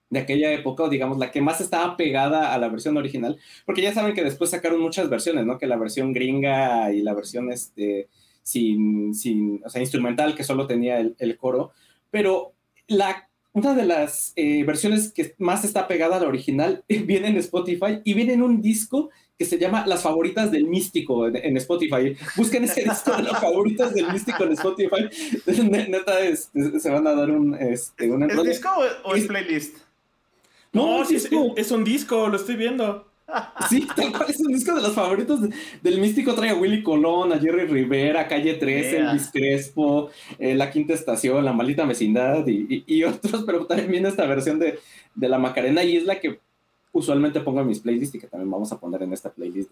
de 0.09 0.19
aquella 0.19 0.51
época, 0.53 0.83
o 0.83 0.89
digamos, 0.89 1.17
la 1.17 1.31
que 1.31 1.41
más 1.41 1.61
estaba 1.61 1.97
pegada 1.97 2.53
a 2.53 2.57
la 2.57 2.69
versión 2.69 2.97
original, 2.97 3.37
porque 3.65 3.81
ya 3.81 3.93
saben 3.93 4.13
que 4.13 4.23
después 4.23 4.49
sacaron 4.51 4.81
muchas 4.81 5.09
versiones, 5.09 5.45
¿no? 5.45 5.57
Que 5.57 5.67
la 5.67 5.77
versión 5.77 6.13
gringa 6.13 6.91
y 6.93 7.01
la 7.01 7.13
versión, 7.13 7.51
este, 7.51 8.07
sin, 8.43 9.13
sin, 9.13 9.61
o 9.65 9.69
sea, 9.69 9.81
instrumental 9.81 10.35
que 10.35 10.43
solo 10.43 10.67
tenía 10.67 10.99
el, 10.99 11.15
el 11.19 11.37
coro, 11.37 11.71
pero 12.11 12.53
la, 12.87 13.29
una 13.53 13.73
de 13.73 13.85
las 13.85 14.33
eh, 14.35 14.63
versiones 14.63 15.11
que 15.11 15.33
más 15.37 15.63
está 15.63 15.87
pegada 15.87 16.17
a 16.17 16.19
la 16.19 16.27
original 16.27 16.83
viene 16.87 17.29
en 17.29 17.37
Spotify 17.37 18.01
y 18.03 18.13
viene 18.13 18.33
en 18.33 18.43
un 18.43 18.61
disco 18.61 19.09
que 19.37 19.45
se 19.45 19.57
llama 19.57 19.85
Las 19.85 20.03
favoritas 20.03 20.51
del 20.51 20.65
místico 20.65 21.27
en, 21.27 21.57
Spotify. 21.57 22.15
Busquen 22.37 22.63
ese 22.63 22.83
disco 22.83 23.15
de 23.17 23.23
las 23.23 23.41
favoritas 23.41 23.93
del 23.93 24.11
místico 24.11 24.45
en 24.45 24.53
Spotify. 24.53 25.09
Neta, 25.61 26.21
es, 26.21 26.51
se 26.79 26.89
van 26.89 27.05
a 27.05 27.13
dar 27.13 27.29
un... 27.29 27.53
Este, 27.55 28.07
¿Es 28.07 28.43
disco 28.43 28.69
o, 29.03 29.15
es 29.15 29.25
playlist? 29.25 29.77
No, 30.75 30.97
no 30.97 31.03
es, 31.03 31.29
es, 31.55 31.71
un 31.71 31.83
disco, 31.83 32.27
lo 32.27 32.35
estoy 32.35 32.55
viendo. 32.55 33.07
Sí, 33.69 33.87
tal 33.95 34.11
cual 34.11 34.29
es 34.29 34.39
un 34.39 34.53
disco 34.53 34.75
de 34.75 34.83
los 34.83 34.93
favoritos 34.93 35.39
del 35.81 35.99
místico. 35.99 36.35
Trae 36.35 36.51
a 36.51 36.55
Willy 36.55 36.83
Colón, 36.83 37.33
a 37.33 37.39
Jerry 37.39 37.65
Rivera, 37.65 38.27
Calle 38.27 38.53
13, 38.53 38.97
Elvis 38.97 39.31
Crespo, 39.33 40.11
eh, 40.37 40.53
La 40.53 40.69
Quinta 40.69 40.93
Estación, 40.93 41.43
La 41.43 41.51
Maldita 41.51 41.85
Vecindad 41.85 42.45
y, 42.47 43.03
otros, 43.03 43.43
pero 43.43 43.65
también 43.65 43.89
viene 43.89 44.09
esta 44.09 44.27
versión 44.27 44.59
de, 44.59 44.79
La 45.15 45.39
Macarena 45.39 45.83
y 45.83 45.97
es 45.97 46.03
la 46.05 46.19
que 46.19 46.39
usualmente 46.91 47.39
pongo 47.39 47.61
en 47.61 47.67
mis 47.67 47.79
playlists 47.79 48.15
y 48.15 48.19
que 48.19 48.27
también 48.27 48.51
vamos 48.51 48.71
a 48.71 48.79
poner 48.79 49.01
en 49.01 49.11
esta 49.11 49.31
playlist 49.31 49.71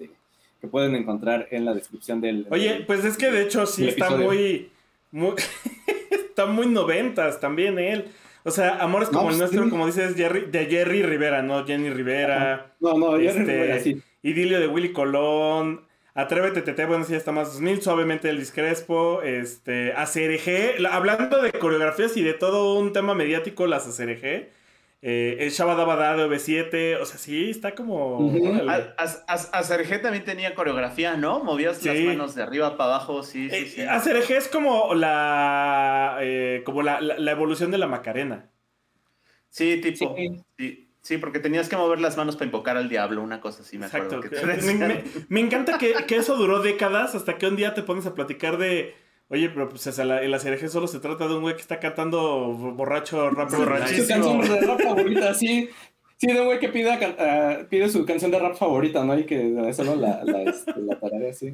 que 0.63 0.67
pueden 0.67 0.95
encontrar 0.95 1.47
en 1.51 1.65
la 1.65 1.73
descripción 1.73 2.21
del. 2.21 2.47
Oye, 2.49 2.85
pues 2.87 3.03
es 3.03 3.17
que 3.17 3.29
de 3.29 3.43
hecho 3.43 3.65
sí 3.65 3.87
está 3.87 4.09
muy. 4.15 4.69
muy 5.11 5.35
está 6.11 6.45
muy 6.45 6.67
noventas 6.67 7.39
también 7.39 7.77
él. 7.77 8.05
O 8.43 8.51
sea, 8.51 8.77
amores 8.77 9.09
como 9.09 9.29
el 9.29 9.37
pues, 9.37 9.37
nuestro, 9.37 9.69
como 9.69 9.85
dices, 9.85 10.15
Jerry, 10.15 10.47
de 10.51 10.65
Jerry 10.65 11.03
Rivera, 11.03 11.41
¿no? 11.41 11.65
Jenny 11.65 11.89
Rivera. 11.89 12.75
No, 12.79 12.97
no, 12.97 13.11
Jerry 13.11 13.27
este, 13.27 13.39
Rivera, 13.43 13.79
sí. 13.79 14.01
Idilio 14.21 14.59
de 14.59 14.67
Willy 14.67 14.91
Colón. 14.91 15.85
Atrévete, 16.15 16.61
Tete, 16.61 16.85
bueno, 16.85 17.05
sí, 17.05 17.15
está 17.15 17.31
más 17.31 17.53
2000, 17.53 17.81
suavemente 17.81 18.29
el 18.29 18.37
discrespo, 18.37 19.23
este, 19.23 19.93
ACRG, 19.93 20.85
hablando 20.91 21.41
de 21.41 21.51
coreografías 21.53 22.15
y 22.17 22.23
de 22.23 22.33
todo 22.33 22.75
un 22.75 22.93
tema 22.93 23.15
mediático, 23.15 23.65
las 23.65 23.87
ACRG, 23.87 24.49
eh, 25.05 25.43
el 25.43 25.51
Shabadabada 25.51 26.15
de 26.15 26.23
OV7, 26.23 26.97
o 27.01 27.05
sea, 27.05 27.17
sí, 27.17 27.49
está 27.49 27.75
como... 27.75 28.19
Uh 28.19 28.57
ACRG 29.51 30.01
también 30.01 30.23
tenía 30.23 30.55
coreografía, 30.55 31.17
¿no? 31.17 31.43
Movías 31.43 31.83
las 31.83 31.99
manos 31.99 32.35
de 32.35 32.43
arriba 32.43 32.77
para 32.77 32.95
abajo, 32.95 33.21
sí, 33.21 33.49
sí, 33.49 33.55
eh, 33.55 33.65
sí. 33.65 33.81
ACRG 33.81 34.31
es 34.31 34.47
como 34.47 34.93
la, 34.93 36.19
eh, 36.21 36.61
como 36.65 36.83
la, 36.83 37.01
la, 37.01 37.31
evolución 37.31 37.69
de 37.69 37.79
la 37.79 37.87
Macarena. 37.87 38.49
Sí, 39.49 39.81
tipo, 39.81 40.15
sí. 40.57 40.87
sí. 41.01 41.17
porque 41.17 41.39
tenías 41.39 41.67
que 41.67 41.75
mover 41.75 41.99
las 41.99 42.15
manos 42.15 42.37
para 42.37 42.45
invocar 42.45 42.77
al 42.77 42.87
diablo, 42.87 43.21
una 43.21 43.41
cosa 43.41 43.63
así, 43.63 43.77
me 43.77 43.87
acuerdo. 43.87 44.21
me, 44.63 44.73
me, 44.73 45.03
me, 45.27 45.39
encanta 45.41 45.77
que, 45.77 45.95
que 46.07 46.15
eso 46.15 46.37
duró 46.37 46.61
décadas 46.61 47.13
hasta 47.13 47.37
que 47.37 47.45
un 47.47 47.57
día 47.57 47.73
te 47.73 47.83
pones 47.83 48.05
a 48.05 48.15
platicar 48.15 48.57
de 48.57 48.95
Oye, 49.29 49.49
pero 49.49 49.69
pues 49.69 49.87
en 49.97 50.07
la, 50.07 50.21
la 50.21 50.39
serie 50.39 50.67
solo 50.69 50.87
se 50.87 50.99
trata 50.99 51.27
de 51.27 51.35
un 51.35 51.41
güey 51.41 51.55
que 51.55 51.61
está 51.61 51.79
cantando 51.79 52.53
borracho, 52.53 53.29
rap 53.29 53.51
borrachísimo. 53.51 54.03
Su 54.03 54.37
canción 54.37 54.41
de 54.41 54.67
rap 54.67 54.81
favorita, 54.81 55.33
sí. 55.33 55.69
Sí, 56.17 56.27
de 56.27 56.39
un 56.39 56.45
güey 56.45 56.59
que 56.59 56.69
pide, 56.69 56.91
uh, 56.91 57.67
pide 57.67 57.89
su 57.89 58.05
canción 58.05 58.31
de 58.31 58.39
rap 58.39 58.55
favorita, 58.55 59.03
¿no? 59.03 59.17
Y 59.17 59.25
que 59.25 59.73
solo 59.73 59.95
la, 59.95 60.23
la, 60.23 60.43
este, 60.43 60.73
la 60.79 60.99
tararea 60.99 61.31
así. 61.31 61.53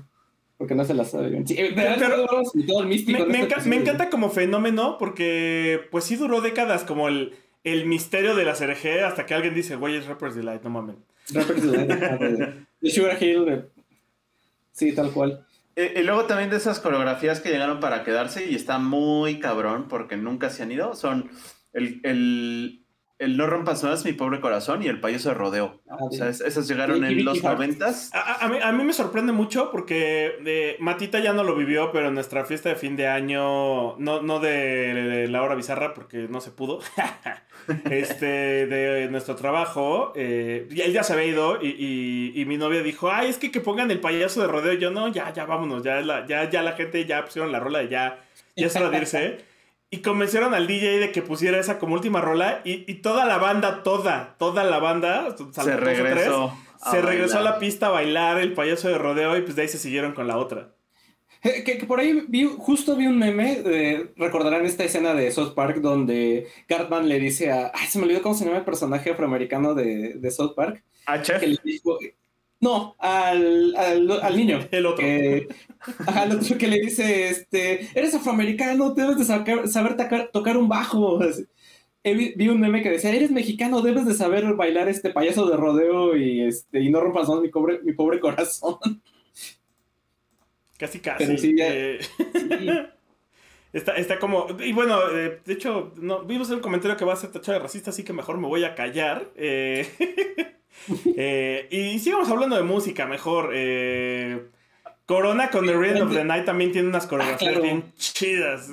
Porque 0.59 0.75
no 0.75 0.83
se 0.83 0.93
la 0.93 1.05
sabe 1.05 1.41
Sí, 1.47 1.57
pero, 1.73 2.25
todo 2.67 2.81
el 2.81 2.87
místico 2.87 3.25
me, 3.25 3.47
me, 3.65 3.75
encanta 3.77 4.09
como 4.09 4.29
fenómeno 4.29 4.97
porque 4.99 5.87
pues 5.89 6.03
sí 6.03 6.17
duró 6.17 6.41
décadas 6.41 6.83
como 6.83 7.07
el, 7.07 7.33
el 7.63 7.85
misterio 7.85 8.35
de 8.35 8.43
la 8.43 8.53
CRG 8.53 9.05
hasta 9.05 9.25
que 9.25 9.33
alguien 9.33 9.55
dice, 9.55 9.77
güey, 9.77 9.95
es 9.95 10.05
Rapper's 10.05 10.35
Delight, 10.35 10.61
no 10.63 10.69
mames. 10.69 10.97
Rapper's 11.33 11.63
Delight, 11.63 11.89
de, 12.81 12.89
Sugar 12.91 13.23
Hill, 13.23 13.65
sí, 14.73 14.91
tal 14.91 15.11
cual. 15.11 15.45
Y, 15.75 16.03
luego 16.03 16.25
también 16.25 16.49
de 16.49 16.57
esas 16.57 16.79
coreografías 16.79 17.39
que 17.39 17.49
llegaron 17.49 17.79
para 17.79 18.03
quedarse 18.03 18.45
y 18.45 18.55
está 18.55 18.79
muy 18.79 19.39
cabrón 19.39 19.87
porque 19.87 20.17
nunca 20.17 20.49
se 20.49 20.63
han 20.63 20.71
ido, 20.71 20.95
son 20.95 21.29
el, 21.73 22.01
el, 22.03 22.78
el 23.19 23.35
No 23.35 23.47
rompas 23.47 23.83
más, 23.83 24.05
mi 24.05 24.13
pobre 24.13 24.39
corazón 24.39 24.81
y 24.81 24.87
el 24.87 25.01
payaso 25.01 25.29
de 25.29 25.35
rodeo. 25.35 25.81
Ah, 25.89 25.97
o 25.99 26.09
sea, 26.09 26.29
esas 26.29 26.67
llegaron 26.69 27.03
en 27.03 27.25
los 27.25 27.43
noventas. 27.43 28.09
A, 28.13 28.47
mí, 28.47 28.57
a, 28.63 28.71
mí, 28.71 28.83
me 28.85 28.93
sorprende 28.93 29.33
mucho 29.33 29.71
porque 29.71 30.37
de, 30.41 30.77
Matita 30.79 31.19
ya 31.19 31.33
no 31.33 31.43
lo 31.43 31.53
vivió, 31.53 31.91
pero 31.91 32.07
en 32.07 32.13
nuestra 32.13 32.45
fiesta 32.45 32.69
de 32.69 32.75
fin 32.75 32.95
de 32.95 33.07
año, 33.07 33.97
no, 33.97 34.21
no 34.21 34.39
de, 34.39 35.27
la 35.29 35.43
hora 35.43 35.55
bizarra 35.55 35.93
porque 35.93 36.27
no 36.29 36.39
se 36.39 36.51
pudo, 36.51 36.79
este, 37.91 38.25
de 38.67 39.09
nuestro 39.11 39.35
trabajo, 39.35 40.13
eh, 40.15 40.69
él 40.69 40.93
ya 40.93 41.03
se 41.03 41.11
había 41.11 41.25
ido 41.25 41.61
y, 41.61 42.31
y, 42.33 42.45
mi 42.45 42.55
novia 42.55 42.81
dijo, 42.81 43.11
ay, 43.11 43.29
es 43.29 43.37
que 43.37 43.51
que 43.51 43.59
pongan 43.59 43.91
el 43.91 43.99
payaso 43.99 44.39
de 44.41 44.47
rodeo. 44.47 44.71
Y 44.71 44.79
yo, 44.79 44.91
no, 44.91 45.09
ya, 45.09 45.33
ya, 45.33 45.45
vámonos, 45.45 45.83
ya, 45.83 45.99
la, 45.99 46.25
ya, 46.25 46.49
ya 46.49 46.61
la 46.61 46.71
gente 46.71 47.05
ya 47.05 47.25
pusieron 47.25 47.51
la 47.51 47.59
rola 47.59 47.79
de 47.79 47.89
ya, 47.89 48.23
ya 48.55 48.67
es 48.67 48.75
hora 48.77 48.89
de 48.89 48.97
irse. 48.97 49.37
Y 49.91 50.01
convencieron 50.01 50.53
al 50.53 50.67
DJ 50.67 50.99
de 50.99 51.11
que 51.11 51.21
pusiera 51.21 51.59
esa 51.59 51.79
como 51.79 51.95
última 51.95 52.21
rola 52.21 52.61
y, 52.63 52.93
toda 52.95 53.25
la 53.25 53.37
banda, 53.39 53.81
toda, 53.81 54.35
toda 54.37 54.63
la 54.63 54.77
banda, 54.77 55.35
se 55.51 55.77
regresó. 55.77 56.53
se 56.91 57.01
regresó 57.01 57.39
a 57.39 57.41
la 57.41 57.57
pista 57.57 57.87
a 57.87 57.89
bailar 57.89 58.39
el 58.39 58.53
payaso 58.53 58.87
de 58.87 58.99
rodeo 58.99 59.35
y 59.35 59.41
pues 59.41 59.55
de 59.55 59.63
ahí 59.63 59.67
se 59.67 59.79
siguieron 59.79 60.13
con 60.13 60.27
la 60.27 60.37
otra. 60.37 60.75
Eh, 61.41 61.63
que, 61.63 61.75
por 61.85 61.99
ahí 61.99 62.25
vi, 62.27 62.43
justo 62.43 62.95
vi 62.95 63.07
un 63.07 63.17
meme, 63.17 63.61
de, 63.61 64.11
recordarán 64.17 64.65
esta 64.65 64.83
escena 64.83 65.13
de 65.13 65.31
South 65.31 65.53
Park 65.55 65.77
donde 65.77 66.47
Cartman 66.67 67.07
le 67.07 67.17
dice 67.17 67.51
a... 67.51 67.71
Ay, 67.73 67.87
se 67.87 67.97
me 67.97 68.05
olvidó 68.05 68.21
cómo 68.21 68.35
se 68.35 68.45
llama 68.45 68.57
el 68.57 68.65
personaje 68.65 69.11
afroamericano 69.11 69.73
de, 69.73 70.15
de 70.15 70.31
South 70.31 70.53
Park. 70.53 70.83
¿A 71.05 71.21
Chef? 71.21 71.41
No, 72.61 72.95
al, 72.99 73.73
al, 73.75 74.37
niño. 74.37 74.59
El 74.71 74.85
otro. 74.85 75.05
Que, 75.05 75.47
al 76.07 76.31
otro 76.33 76.57
que 76.57 76.67
le 76.67 76.79
dice, 76.79 77.29
este, 77.29 77.87
eres 77.97 78.13
afroamericano, 78.13 78.93
debes 78.93 79.17
de 79.17 79.25
saber, 79.25 79.95
tocar, 80.31 80.57
un 80.57 80.67
bajo. 80.67 81.19
Vi, 82.03 82.49
un 82.49 82.59
meme 82.59 82.81
que 82.81 82.89
decía, 82.89 83.11
eres 83.11 83.31
mexicano, 83.31 83.81
debes 83.81 84.05
de 84.05 84.13
saber 84.13 84.53
bailar 84.55 84.89
este 84.89 85.11
payaso 85.11 85.49
de 85.49 85.55
rodeo 85.55 86.17
y, 86.17 86.41
este, 86.41 86.81
y 86.81 86.89
no 86.89 86.99
rompas 86.99 87.29
más 87.29 87.39
mi, 87.39 87.49
pobre, 87.49 87.79
mi 87.83 87.93
pobre 87.93 88.19
corazón. 88.19 88.77
Casi, 90.77 90.99
casi. 90.99 91.37
sí, 91.37 91.55
eh, 91.59 91.99
Está, 93.71 93.95
está 93.95 94.17
como. 94.17 94.47
Y 94.59 94.73
bueno, 94.73 94.99
eh, 95.11 95.41
de 95.45 95.53
hecho, 95.53 95.93
no, 95.97 96.23
vimos 96.23 96.49
un 96.49 96.59
comentario 96.59 96.97
que 96.97 97.05
va 97.05 97.13
a 97.13 97.17
ser 97.17 97.31
tachado 97.31 97.59
de 97.59 97.63
racista, 97.63 97.91
así 97.91 98.03
que 98.03 98.13
mejor 98.13 98.37
me 98.37 98.47
voy 98.47 98.63
a 98.63 98.73
callar. 98.73 99.29
Eh, 99.35 99.87
eh, 101.15 101.67
y 101.69 101.99
sigamos 101.99 102.29
hablando 102.29 102.55
de 102.55 102.63
música, 102.63 103.05
mejor. 103.05 103.53
Corona 105.05 105.49
con 105.49 105.65
The 105.65 105.73
Rhythm 105.73 106.07
of 106.07 106.13
the 106.13 106.23
Night 106.23 106.45
también 106.45 106.71
tiene 106.71 106.87
unas 106.87 107.05
coreografías 107.07 107.61
bien 107.61 107.93
chidas. 107.95 108.71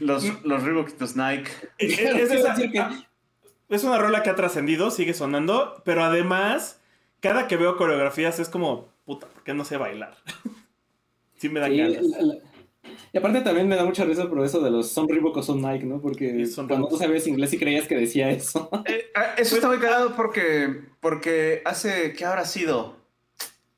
Los, 0.00 0.24
los 0.44 0.62
Reebok 0.62 0.90
Nike. 1.14 1.50
Es, 1.78 1.98
es, 3.68 3.84
una 3.84 3.98
rola 3.98 4.22
que 4.22 4.30
ha 4.30 4.34
trascendido, 4.34 4.90
sigue 4.90 5.14
sonando, 5.14 5.82
pero 5.84 6.04
además, 6.04 6.80
cada 7.20 7.46
que 7.46 7.56
veo 7.56 7.76
coreografías 7.76 8.38
es 8.38 8.48
como, 8.48 8.88
puta, 9.04 9.28
¿por 9.28 9.44
qué 9.44 9.54
no 9.54 9.64
sé 9.64 9.76
bailar? 9.76 10.16
sí 11.36 11.48
me 11.48 11.60
dan 11.60 11.76
ganas. 11.76 12.04
Y 13.12 13.18
aparte 13.18 13.40
también 13.40 13.68
me 13.68 13.76
da 13.76 13.84
mucha 13.84 14.04
risa 14.04 14.28
por 14.28 14.44
eso 14.44 14.60
de 14.60 14.70
los 14.70 14.90
son 14.90 15.08
Reebok 15.08 15.36
o 15.36 15.42
son 15.42 15.62
Nike, 15.62 15.84
¿no? 15.84 16.00
Porque 16.00 16.46
cuando 16.68 16.88
tú 16.88 16.96
sabías 16.96 17.26
inglés 17.26 17.52
y 17.52 17.58
creías 17.58 17.86
que 17.86 17.96
decía 17.96 18.30
eso. 18.30 18.68
Eh, 18.86 19.10
ah, 19.14 19.34
eso 19.38 19.54
está 19.54 19.68
muy 19.68 19.78
cagado 19.78 20.14
porque, 20.14 20.82
porque 21.00 21.62
hace, 21.64 22.12
¿qué 22.12 22.24
habrá 22.24 22.44
sido? 22.44 22.96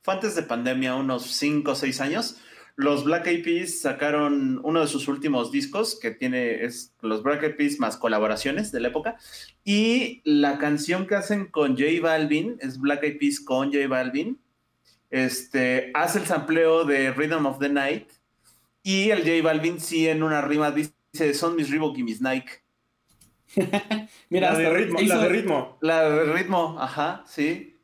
Fue 0.03 0.15
antes 0.15 0.35
de 0.35 0.43
pandemia, 0.43 0.97
unos 0.97 1.27
5 1.27 1.71
o 1.71 1.75
6 1.75 2.01
años. 2.01 2.37
Los 2.77 3.05
Black 3.05 3.27
Eyed 3.27 3.43
Peas 3.43 3.81
sacaron 3.81 4.61
uno 4.63 4.81
de 4.81 4.87
sus 4.87 5.09
últimos 5.09 5.51
discos 5.51 5.99
que 5.99 6.11
tiene 6.11 6.63
es 6.65 6.93
los 7.01 7.23
Black 7.23 7.43
Eyed 7.43 7.57
Peas 7.57 7.79
más 7.79 7.97
colaboraciones 7.97 8.71
de 8.71 8.81
la 8.81 8.89
época 8.89 9.17
y 9.65 10.21
la 10.25 10.59
canción 10.59 11.07
que 11.07 11.15
hacen 11.15 11.47
con 11.47 11.79
J 11.79 12.03
Balvin 12.03 12.59
es 12.61 12.79
Black 12.79 13.03
Eyed 13.03 13.19
Peas 13.19 13.41
con 13.41 13.73
J 13.73 13.89
Balvin. 13.89 14.39
Este 15.09 15.91
hace 15.95 16.19
el 16.19 16.27
sampleo 16.27 16.85
de 16.85 17.13
Rhythm 17.13 17.47
of 17.47 17.59
the 17.59 17.71
Night 17.71 18.11
y 18.87 19.11
el 19.11 19.25
J 19.25 19.43
Balvin 19.43 19.81
sí 19.81 20.09
en 20.09 20.23
una 20.23 20.41
rima 20.43 20.71
dice, 20.71 21.35
son 21.35 21.57
mis 21.57 21.71
Reebok 21.71 21.99
y 21.99 22.05
mis 22.05 22.23
Nike. 22.23 22.63
Mira, 24.31 24.53
la 24.53 24.59
de 24.59 24.71
ritmo, 24.71 25.01
la 25.01 25.19
de 25.19 25.29
ritmo. 25.29 25.79
La 25.81 26.09
de 26.09 26.33
ritmo, 26.33 26.77
ajá, 26.79 27.25
sí. 27.27 27.81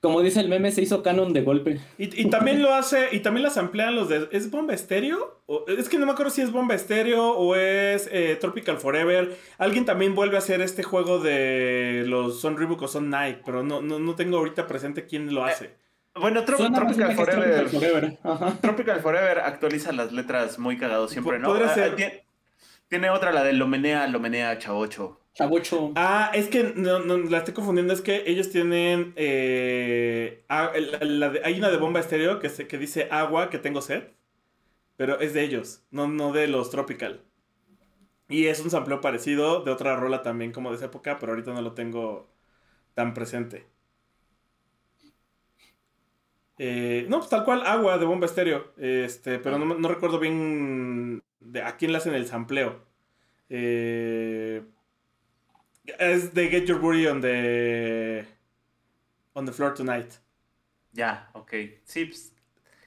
Como 0.00 0.22
dice 0.22 0.40
el 0.40 0.48
meme, 0.48 0.72
se 0.72 0.80
hizo 0.80 1.02
canon 1.02 1.34
de 1.34 1.42
golpe. 1.42 1.78
Y, 1.98 2.30
también 2.30 2.62
lo 2.62 2.72
hace, 2.72 3.08
y 3.12 3.20
también 3.20 3.42
las 3.42 3.58
amplían 3.58 3.94
los 3.94 4.08
de. 4.08 4.30
¿Es 4.32 4.50
Bomba 4.50 4.72
Estéreo? 4.72 5.42
Es 5.68 5.90
que 5.90 5.98
no 5.98 6.06
me 6.06 6.12
acuerdo 6.12 6.30
si 6.30 6.40
es 6.40 6.50
Bomba 6.50 6.74
Estéreo 6.74 7.32
o 7.32 7.54
es 7.54 8.08
eh, 8.10 8.38
Tropical 8.40 8.78
Forever. 8.78 9.36
Alguien 9.58 9.84
también 9.84 10.14
vuelve 10.14 10.36
a 10.36 10.38
hacer 10.38 10.62
este 10.62 10.82
juego 10.82 11.18
de 11.18 12.04
los 12.06 12.40
son 12.40 12.56
Reebok 12.56 12.80
o 12.80 12.88
son 12.88 13.10
Nike, 13.10 13.42
pero 13.44 13.62
no, 13.62 13.82
no, 13.82 13.98
no 13.98 14.14
tengo 14.14 14.38
ahorita 14.38 14.66
presente 14.66 15.04
quién 15.04 15.34
lo 15.34 15.44
hace. 15.44 15.74
Bueno, 16.20 16.44
Tropical 16.44 17.14
Forever. 17.14 18.18
Tropical 18.60 19.00
Forever. 19.00 19.38
actualiza 19.40 19.92
las 19.92 20.12
letras 20.12 20.58
muy 20.58 20.78
cagado 20.78 21.08
siempre, 21.08 21.38
¿no? 21.38 21.52
Ah, 21.54 21.74
tiene, 22.88 23.10
otra, 23.10 23.32
la 23.32 23.44
de 23.44 23.52
Lomenea, 23.52 24.06
Lomenea, 24.08 24.58
Chavocho. 24.58 25.20
Chavocho. 25.32 25.92
Ah, 25.94 26.32
es 26.34 26.48
que 26.48 26.72
no, 26.74 26.98
la 26.98 27.38
estoy 27.38 27.54
confundiendo. 27.54 27.92
Es 27.92 28.00
que 28.00 28.24
ellos 28.26 28.50
tienen. 28.50 29.12
Eh, 29.16 30.44
hay 30.48 31.58
una 31.58 31.70
de 31.70 31.76
bomba 31.76 32.00
estéreo 32.00 32.40
que, 32.40 32.48
que 32.48 32.78
dice 32.78 33.08
agua, 33.10 33.48
que 33.48 33.58
tengo 33.58 33.80
sed. 33.80 34.04
Pero 34.96 35.18
es 35.18 35.32
de 35.32 35.42
ellos, 35.42 35.82
no, 35.90 36.08
no 36.08 36.30
de 36.32 36.46
los 36.46 36.70
Tropical. 36.70 37.22
Y 38.28 38.46
es 38.46 38.60
un 38.60 38.70
sampleo 38.70 39.00
parecido 39.00 39.62
de 39.64 39.70
otra 39.70 39.96
rola 39.96 40.22
también, 40.22 40.52
como 40.52 40.70
de 40.70 40.76
esa 40.76 40.86
época, 40.86 41.18
pero 41.18 41.32
ahorita 41.32 41.52
no 41.52 41.62
lo 41.62 41.72
tengo 41.72 42.28
tan 42.94 43.14
presente. 43.14 43.66
Eh, 46.62 47.06
no, 47.08 47.20
pues 47.20 47.30
tal 47.30 47.42
cual, 47.46 47.62
agua 47.64 47.96
de 47.96 48.04
bomba 48.04 48.26
estéreo. 48.26 48.74
Este, 48.76 49.38
pero 49.38 49.58
no, 49.58 49.88
recuerdo 49.88 50.18
bien 50.18 51.22
de 51.40 51.62
a 51.62 51.78
quién 51.78 51.90
le 51.90 51.96
hacen 51.96 52.12
el 52.12 52.26
sampleo. 52.26 52.82
Eh, 53.48 54.62
es 55.98 56.34
de 56.34 56.48
Get 56.48 56.66
Your 56.66 56.78
Booty 56.78 57.06
on 57.06 57.22
the, 57.22 58.26
on 59.32 59.46
the 59.46 59.52
Floor 59.52 59.72
Tonight. 59.72 60.12
Ya, 60.92 61.30
ok. 61.32 61.54
Sí, 61.84 62.04
pues, 62.04 62.34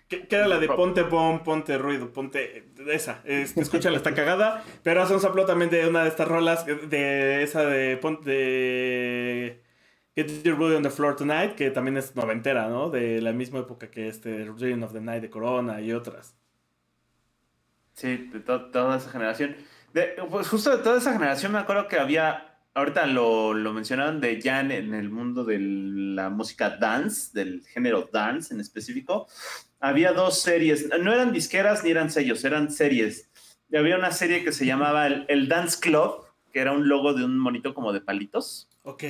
que, 0.07 0.27
era 0.29 0.47
la 0.47 0.59
de 0.59 0.67
ponte 0.67 1.01
bomb, 1.01 1.41
ponte 1.41 1.75
ruido, 1.79 2.13
ponte 2.13 2.69
esa. 2.91 3.23
Este, 3.25 3.59
escúchala, 3.59 3.97
está 3.97 4.13
cagada. 4.13 4.63
Pero 4.83 5.01
hace 5.01 5.15
un 5.15 5.19
sampleo 5.19 5.47
también 5.47 5.71
de 5.71 5.88
una 5.88 6.03
de 6.03 6.09
estas 6.09 6.27
rolas, 6.27 6.63
de 6.67 7.41
esa 7.41 7.65
de 7.65 7.97
ponte... 7.97 8.29
De, 8.29 9.62
Get 10.15 10.43
Your 10.43 10.56
Booty 10.56 10.76
on 10.76 10.84
the 10.84 10.91
Floor 10.91 11.15
Tonight, 11.15 11.56
que 11.56 11.71
también 11.71 11.97
es 11.97 12.15
noventera, 12.15 12.67
¿no? 12.67 12.91
De 12.91 13.19
la 13.19 13.34
misma 13.34 13.60
época 13.60 13.89
que 13.89 14.08
este 14.08 14.45
Rhythm 14.45 14.84
of 14.84 14.93
the 14.93 15.02
Night 15.02 15.23
de 15.23 15.30
Corona 15.32 15.82
y 15.82 15.91
otras. 15.91 16.36
Sí, 17.93 18.30
de 18.32 18.39
toda 18.39 18.97
esa 18.97 19.10
generación. 19.10 19.56
pues 20.30 20.47
justo 20.47 20.76
de 20.78 20.84
toda 20.84 20.99
esa 20.99 21.13
generación 21.13 21.52
me 21.52 21.60
acuerdo 21.60 21.88
que 21.88 21.97
había, 21.97 22.60
ahorita 22.76 23.08
lo, 23.08 23.56
lo 23.56 23.73
mencionaron 23.73 24.21
de 24.21 24.39
Jan 24.39 24.71
en 24.71 24.93
el 24.93 25.10
mundo 25.10 25.43
de 25.43 25.58
la 25.60 26.30
música 26.30 26.69
dance, 26.78 27.32
del 27.34 27.63
género 27.65 28.08
dance 28.12 28.54
en 28.54 28.60
específico. 28.60 29.28
Había 29.80 30.13
dos 30.13 30.39
series, 30.41 30.89
no 30.99 31.12
eran 31.12 31.34
disqueras 31.34 31.84
ni 31.84 31.89
eran 31.89 32.12
sellos, 32.12 32.43
eran 32.43 32.69
series. 32.69 33.32
Y 33.67 33.78
había 33.78 33.97
una 33.97 34.12
serie 34.12 34.43
que 34.43 34.52
se 34.52 34.67
llamaba 34.67 35.08
el, 35.08 35.26
el 35.28 35.47
Dance 35.47 35.80
Club, 35.80 36.26
que 36.52 36.60
era 36.60 36.71
un 36.71 36.88
logo 36.88 37.15
de 37.15 37.26
un 37.26 37.39
monito 37.39 37.73
como 37.73 37.91
de 37.91 38.02
palitos. 38.02 38.69
Ok 38.84 39.04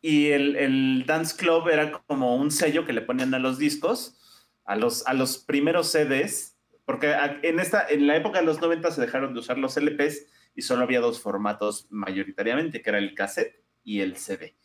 y 0.00 0.28
el, 0.28 1.04
Dance 1.06 1.36
Club 1.36 1.68
era 1.68 1.92
como 2.06 2.36
un 2.36 2.50
sello 2.50 2.84
que 2.84 2.92
le 2.92 3.02
ponían 3.02 3.34
a 3.34 3.38
los 3.38 3.58
discos, 3.58 4.18
a 4.64 4.76
los, 4.76 5.06
a 5.06 5.14
los 5.14 5.38
primeros 5.38 5.90
CDs, 5.90 6.56
porque 6.84 7.14
en, 7.42 7.58
esta, 7.58 7.86
en 7.88 8.06
la 8.06 8.16
época 8.16 8.40
de 8.40 8.46
los 8.46 8.60
90 8.60 8.90
se 8.90 9.00
dejaron 9.00 9.34
de 9.34 9.40
usar 9.40 9.58
los 9.58 9.76
LPs 9.76 10.26
y 10.54 10.62
solo 10.62 10.84
había 10.84 11.00
dos 11.00 11.20
formatos 11.20 11.86
mayoritariamente, 11.90 12.82
que 12.82 12.90
era 12.90 12.98
el 12.98 13.14
cassette 13.14 13.62
y 13.82 14.00
el 14.00 14.16
CD. 14.16 14.56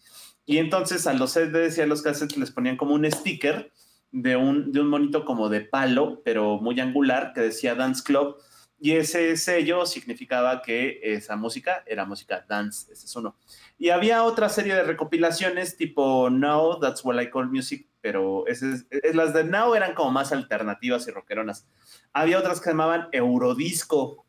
Y 0.46 0.58
entonces 0.58 1.08
a 1.08 1.14
los 1.14 1.32
CDs 1.32 1.78
y 1.78 1.82
a 1.82 1.88
los 1.88 2.02
cassettes 2.02 2.38
les 2.38 2.52
ponían 2.52 2.78
como 2.78 2.94
un 2.94 3.10
sticker 3.10 3.72
de 4.12 4.36
un, 4.36 4.72
de 4.72 4.82
un 4.82 4.88
monito 4.88 5.26
como 5.26 5.50
de 5.50 5.62
palo, 5.62 6.22
pero 6.24 6.60
muy 6.60 6.80
angular, 6.80 7.32
que 7.34 7.42
decía 7.42 7.76
Dance 7.76 8.04
Club. 8.04 8.38
Y 8.84 8.94
ese 8.94 9.38
sello 9.38 9.86
significaba 9.86 10.64
que 10.64 11.00
esa 11.04 11.36
música 11.36 11.84
era 11.86 12.04
música 12.04 12.44
dance, 12.50 12.92
ese 12.92 13.06
es 13.06 13.16
uno. 13.16 13.38
Y 13.78 13.92
había 13.92 14.24
otra 14.24 14.50
serie 14.50 14.74
de 14.74 14.82
recopilaciones 14.82 15.78
tipo 15.78 16.32
Now, 16.32 16.80
That's 16.80 17.06
What 17.06 17.22
I 17.22 17.30
Call 17.30 17.52
Music, 17.52 17.88
pero 18.02 18.48
ese 18.48 18.74
es, 18.90 19.16
las 19.16 19.36
de 19.36 19.44
Now 19.44 19.76
eran 19.76 19.94
como 19.94 20.10
más 20.10 20.32
alternativas 20.32 21.08
y 21.08 21.12
rockeronas. 21.12 21.68
Había 22.12 22.40
otras 22.40 22.58
que 22.60 22.64
se 22.64 22.70
llamaban 22.72 23.08
Eurodisco. 23.12 24.26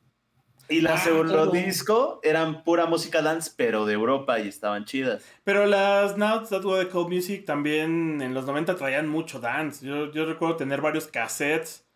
Y 0.68 0.82
las 0.82 1.06
ah, 1.06 1.10
Eurodisco 1.10 2.20
eran 2.22 2.62
pura 2.62 2.84
música 2.84 3.22
dance, 3.22 3.52
pero 3.56 3.86
de 3.86 3.94
Europa 3.94 4.38
y 4.38 4.48
estaban 4.48 4.84
chidas. 4.84 5.24
Pero 5.44 5.64
las 5.64 6.18
Now 6.18 6.46
That's 6.46 6.62
What 6.66 6.82
I 6.82 6.88
Call 6.88 7.08
Music 7.08 7.46
también 7.46 8.20
en 8.20 8.34
los 8.34 8.44
90 8.44 8.76
traían 8.76 9.08
mucho 9.08 9.40
dance. 9.40 9.86
Yo, 9.86 10.12
yo 10.12 10.26
recuerdo 10.26 10.56
tener 10.56 10.82
varios 10.82 11.06
cassettes 11.06 11.86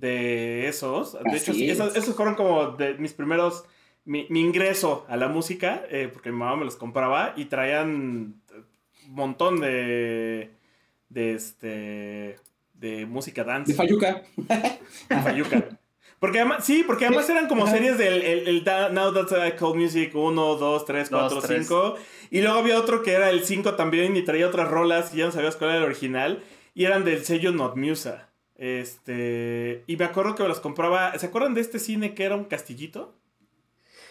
de 0.00 0.68
esos. 0.68 1.12
De 1.12 1.36
hecho, 1.36 1.52
esos, 1.52 2.14
fueron 2.14 2.34
como 2.34 2.72
de 2.72 2.94
mis 2.94 3.12
primeros 3.12 3.64
mi, 4.04 4.26
ingreso 4.30 5.04
a 5.08 5.16
la 5.16 5.28
música, 5.28 5.82
eh, 5.90 6.08
porque 6.12 6.32
mi 6.32 6.38
mamá 6.38 6.56
me 6.56 6.64
los 6.64 6.76
compraba 6.76 7.34
y 7.36 7.44
traían 7.46 8.40
un 9.06 9.14
montón 9.14 9.60
de, 9.60 10.50
de, 11.08 11.34
este, 11.34 12.38
de 12.74 13.06
música 13.06 13.44
dance. 13.44 13.72
De 13.72 13.76
Fayuca. 13.76 14.22
De 14.36 15.16
Fayuca. 15.22 15.68
Porque 16.18 16.38
además, 16.38 16.66
sí, 16.66 16.84
porque 16.86 17.06
además 17.06 17.28
eran 17.30 17.48
como 17.48 17.66
series 17.66 17.96
del 17.96 18.22
el, 18.22 18.64
Now 18.92 19.12
That's 19.14 19.32
I 19.32 19.56
Call 19.56 19.74
Music 19.74 20.14
1, 20.14 20.56
2, 20.56 20.84
3, 20.84 21.08
4, 21.08 21.40
5. 21.40 21.94
Y 22.30 22.42
luego 22.42 22.58
había 22.58 22.78
otro 22.78 23.02
que 23.02 23.12
era 23.12 23.30
el 23.30 23.42
5 23.42 23.74
también 23.74 24.14
y 24.16 24.22
traía 24.22 24.46
otras 24.46 24.68
rolas 24.68 25.14
y 25.14 25.18
ya 25.18 25.26
no 25.26 25.32
sabías 25.32 25.56
cuál 25.56 25.70
era 25.70 25.78
el 25.78 25.84
original. 25.84 26.42
Y 26.74 26.84
eran 26.84 27.06
del 27.06 27.24
sello 27.24 27.52
Not 27.52 27.76
Musa. 27.76 28.29
Este. 28.60 29.84
Y 29.86 29.96
me 29.96 30.04
acuerdo 30.04 30.34
que 30.34 30.42
me 30.42 30.48
los 30.50 30.60
compraba. 30.60 31.18
¿Se 31.18 31.26
acuerdan 31.26 31.54
de 31.54 31.62
este 31.62 31.78
cine 31.78 32.14
que 32.14 32.24
era 32.24 32.36
un 32.36 32.44
castillito? 32.44 33.14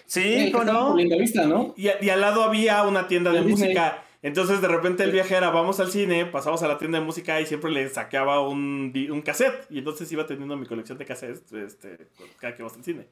Sí, 0.07 0.51
no? 0.51 0.63
¿no? 0.63 1.73
Y, 1.77 1.89
y, 2.01 2.09
al 2.09 2.19
lado 2.19 2.41
había 2.41 2.81
una 2.81 3.07
tienda 3.07 3.31
de 3.31 3.41
música. 3.41 4.03
Entonces 4.23 4.59
de 4.59 4.67
repente 4.67 5.03
el 5.03 5.11
viaje 5.11 5.35
era, 5.35 5.51
vamos 5.51 5.79
al 5.79 5.91
cine, 5.91 6.25
pasamos 6.25 6.63
a 6.63 6.67
la 6.67 6.79
tienda 6.79 6.99
de 6.99 7.05
música 7.05 7.39
y 7.39 7.45
siempre 7.45 7.69
le 7.69 7.87
saqueaba 7.89 8.41
un, 8.41 8.91
un 9.11 9.21
cassette. 9.21 9.67
Y 9.69 9.77
entonces 9.77 10.11
iba 10.11 10.25
teniendo 10.25 10.57
mi 10.57 10.65
colección 10.65 10.97
de 10.97 11.05
cassettes 11.05 11.53
este, 11.53 12.07
cada 12.39 12.55
que 12.55 12.63
vamos 12.63 12.75
al 12.75 12.83
cine. 12.83 13.05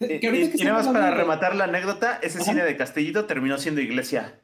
Y, 0.00 0.64
nada 0.64 0.74
más 0.74 0.88
para 0.88 1.12
rematar 1.12 1.56
la 1.56 1.64
anécdota, 1.64 2.20
ese 2.22 2.40
cine 2.40 2.62
de 2.62 2.76
Castellito 2.76 3.24
terminó 3.24 3.56
siendo 3.56 3.80
iglesia. 3.80 4.38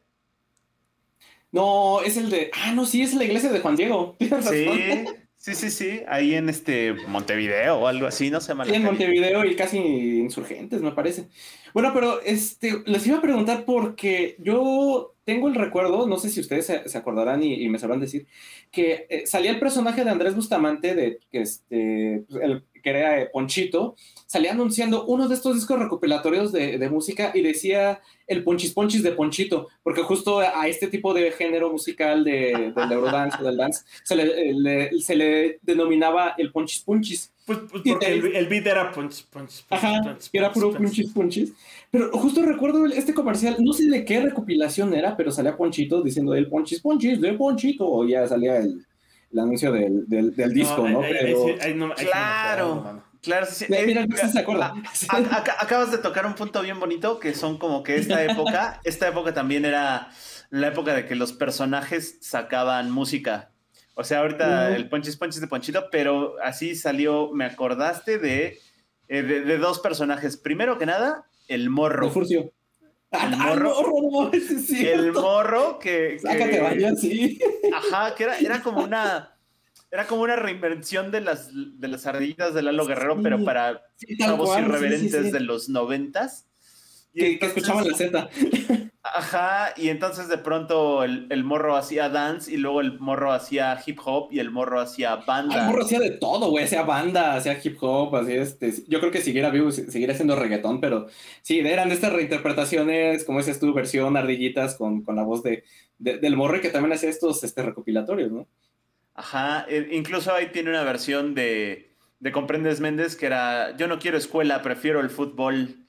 No, 1.52 2.00
es 2.00 2.16
el 2.16 2.30
de... 2.30 2.50
Ah, 2.54 2.72
no, 2.72 2.86
sí, 2.86 3.02
es 3.02 3.12
la 3.12 3.24
iglesia 3.24 3.50
de 3.50 3.60
Juan 3.60 3.76
Diego. 3.76 4.16
Sí, 4.42 5.04
Sí, 5.48 5.54
sí, 5.54 5.70
sí, 5.70 6.02
ahí 6.06 6.34
en 6.34 6.50
este 6.50 6.92
Montevideo 6.92 7.78
o 7.78 7.86
algo 7.86 8.06
así, 8.06 8.30
no 8.30 8.38
sé 8.38 8.54
mal. 8.54 8.68
en 8.68 8.82
Montevideo 8.82 9.46
y 9.46 9.56
casi 9.56 9.78
insurgentes, 9.78 10.82
me 10.82 10.92
parece. 10.92 11.28
Bueno, 11.72 11.92
pero 11.94 12.20
este, 12.20 12.82
les 12.84 13.06
iba 13.06 13.16
a 13.16 13.22
preguntar 13.22 13.64
porque 13.64 14.36
yo 14.40 15.14
tengo 15.28 15.46
el 15.46 15.56
recuerdo, 15.56 16.06
no 16.06 16.16
sé 16.16 16.30
si 16.30 16.40
ustedes 16.40 16.64
se, 16.86 16.96
acordarán 16.96 17.42
y, 17.42 17.68
me 17.68 17.78
sabrán 17.78 18.00
decir, 18.00 18.26
que 18.70 19.06
eh, 19.10 19.26
salía 19.26 19.50
el 19.50 19.58
personaje 19.58 20.02
de 20.02 20.08
Andrés 20.08 20.34
Bustamante, 20.34 20.94
de, 20.94 21.20
que, 21.30 21.42
este, 21.42 22.24
pues, 22.26 22.42
el, 22.42 22.64
que 22.82 22.88
era 22.88 23.20
eh, 23.20 23.28
Ponchito, 23.30 23.94
salía 24.24 24.52
anunciando 24.52 25.04
uno 25.04 25.28
de 25.28 25.34
estos 25.34 25.54
discos 25.54 25.78
recopilatorios 25.78 26.50
de, 26.50 26.78
de, 26.78 26.88
música 26.88 27.32
y 27.34 27.42
decía 27.42 28.00
el 28.26 28.42
Ponchis 28.42 28.72
Ponchis 28.72 29.02
de 29.02 29.12
Ponchito, 29.12 29.68
porque 29.82 30.00
justo 30.00 30.38
a 30.38 30.66
este 30.66 30.86
tipo 30.86 31.12
de 31.12 31.30
género 31.32 31.70
musical 31.70 32.24
de, 32.24 32.72
del 32.74 32.92
Eurodance 32.92 33.36
o 33.38 33.44
del 33.44 33.58
dance 33.58 33.84
se 34.04 34.16
le, 34.16 34.98
se 34.98 35.14
le 35.14 35.58
denominaba 35.60 36.36
el 36.38 36.52
Ponchis 36.52 36.80
Ponchis. 36.80 37.34
Pues, 37.48 37.60
pues 37.70 37.82
porque 37.82 38.06
el, 38.06 38.46
beat 38.46 38.66
era 38.66 38.92
punch, 38.92 39.24
punch, 39.30 39.64
punch, 39.64 39.64
Ajá, 39.70 40.18
era 40.34 40.52
puro 40.52 40.70
punchis, 40.70 41.10
punchis. 41.12 41.52
Pero 41.90 42.10
justo 42.12 42.42
recuerdo 42.42 42.84
este 42.86 43.14
comercial, 43.14 43.56
no 43.60 43.72
sé 43.72 43.88
de 43.88 44.04
qué 44.04 44.20
recopilación 44.20 44.92
era, 44.94 45.16
pero 45.16 45.30
salía 45.32 45.56
Ponchito 45.56 46.02
diciendo 46.02 46.34
el 46.34 46.48
Ponchis 46.48 46.80
Ponchis 46.80 47.20
de 47.20 47.32
Ponchito, 47.32 47.90
o 47.90 48.06
ya 48.06 48.26
salía 48.28 48.58
el, 48.58 48.84
el 49.32 49.38
anuncio 49.38 49.72
del, 49.72 50.06
del, 50.06 50.34
del 50.36 50.52
disco, 50.52 50.88
¿no? 50.88 51.00
claro. 51.96 53.02
Claro, 53.20 53.46
sí, 53.50 53.66
Mira, 53.68 54.02
eh, 54.04 54.28
se 54.32 54.38
acuerda. 54.38 54.74
acabas 55.58 55.90
de 55.90 55.98
tocar 55.98 56.24
un 56.24 56.34
punto 56.34 56.62
bien 56.62 56.78
bonito 56.78 57.18
que 57.18 57.34
son 57.34 57.58
como 57.58 57.82
que 57.82 57.96
esta 57.96 58.22
época, 58.22 58.80
esta 58.84 59.08
época 59.08 59.34
también 59.34 59.64
era 59.64 60.10
la 60.50 60.68
época 60.68 60.94
de 60.94 61.04
que 61.04 61.16
los 61.16 61.32
personajes 61.32 62.18
sacaban 62.20 62.90
música. 62.90 63.50
O 63.94 64.04
sea, 64.04 64.20
ahorita 64.20 64.76
el 64.76 64.88
Ponchis 64.88 65.16
Ponchis 65.16 65.40
de 65.40 65.48
Ponchito, 65.48 65.88
pero 65.90 66.36
así 66.42 66.76
salió, 66.76 67.32
me 67.32 67.44
acordaste 67.44 68.18
de, 68.18 68.60
eh, 69.08 69.22
de, 69.22 69.58
dos 69.58 69.80
personajes. 69.80 70.36
Primero 70.36 70.78
que 70.78 70.86
nada, 70.86 71.27
el 71.48 71.70
morro. 71.70 72.06
El 72.06 72.12
furcio. 72.12 72.52
El 73.10 73.20
ah, 73.20 73.54
morro, 73.54 73.74
morro 74.10 74.30
el 74.70 75.12
morro 75.12 75.78
que, 75.78 76.18
Sácate 76.18 76.60
vaya, 76.60 76.94
sí. 76.94 77.38
Ajá, 77.74 78.14
que 78.14 78.24
era, 78.24 78.38
era 78.38 78.62
como 78.62 78.84
una 78.84 79.34
era 79.90 80.06
como 80.06 80.22
una 80.22 80.36
reinvención 80.36 81.10
de 81.10 81.22
las, 81.22 81.50
de 81.52 81.88
las 81.88 82.06
ardillitas 82.06 82.52
de 82.52 82.62
Lalo 82.62 82.84
Guerrero, 82.84 83.22
pero 83.22 83.42
para 83.42 83.82
nuevos 84.18 84.58
irreverentes 84.58 85.32
de 85.32 85.40
los 85.40 85.68
noventas. 85.68 86.46
Que, 87.14 87.38
que, 87.38 87.46
escuchaban 87.46 87.88
la 87.88 87.96
Z. 87.96 88.28
Ajá, 89.02 89.72
y 89.76 89.90
entonces 89.90 90.28
de 90.28 90.38
pronto 90.38 91.04
el, 91.04 91.44
morro 91.44 91.76
hacía 91.76 92.08
dance 92.08 92.52
y 92.52 92.56
luego 92.56 92.80
el 92.80 92.98
morro 92.98 93.32
hacía 93.32 93.80
hip 93.86 94.00
hop 94.04 94.28
y 94.32 94.40
el 94.40 94.50
morro 94.50 94.80
hacía 94.80 95.16
banda. 95.16 95.60
el 95.60 95.66
morro 95.66 95.84
hacía 95.84 96.00
de 96.00 96.10
todo, 96.10 96.50
güey, 96.50 96.64
hacía 96.64 96.82
banda, 96.82 97.36
hacía 97.36 97.58
hip 97.62 97.78
hop, 97.80 98.16
así 98.16 98.32
este. 98.32 98.72
Yo 98.88 98.98
creo 98.98 99.12
que 99.12 99.20
siguiera 99.20 99.50
vivo, 99.50 99.70
seguiría 99.70 100.12
haciendo 100.12 100.34
reggaetón, 100.34 100.80
pero 100.80 101.06
sí, 101.42 101.60
eran 101.60 101.88
de 101.88 101.94
estas 101.94 102.12
reinterpretaciones, 102.12 103.24
como 103.24 103.38
dices 103.38 103.60
tú, 103.60 103.72
versión 103.72 104.16
ardillitas 104.16 104.74
con, 104.74 105.02
con 105.02 105.14
la 105.14 105.22
voz 105.22 105.42
de, 105.42 105.64
del 105.98 106.36
morro 106.36 106.60
que 106.60 106.70
también 106.70 106.92
hacía 106.92 107.08
estos 107.08 107.44
este, 107.44 107.62
recopilatorios, 107.62 108.32
¿no? 108.32 108.48
Ajá, 109.14 109.64
e, 109.68 109.88
incluso 109.92 110.34
ahí 110.34 110.50
tiene 110.50 110.70
una 110.70 110.82
versión 110.82 111.34
de, 111.34 111.92
de 112.18 112.32
Comprendes 112.32 112.80
Méndez 112.80 113.16
que 113.16 113.26
era 113.26 113.76
Yo 113.76 113.86
no 113.86 113.98
quiero 113.98 114.18
escuela, 114.18 114.60
prefiero 114.60 115.00
el 115.00 115.10
fútbol. 115.10 115.86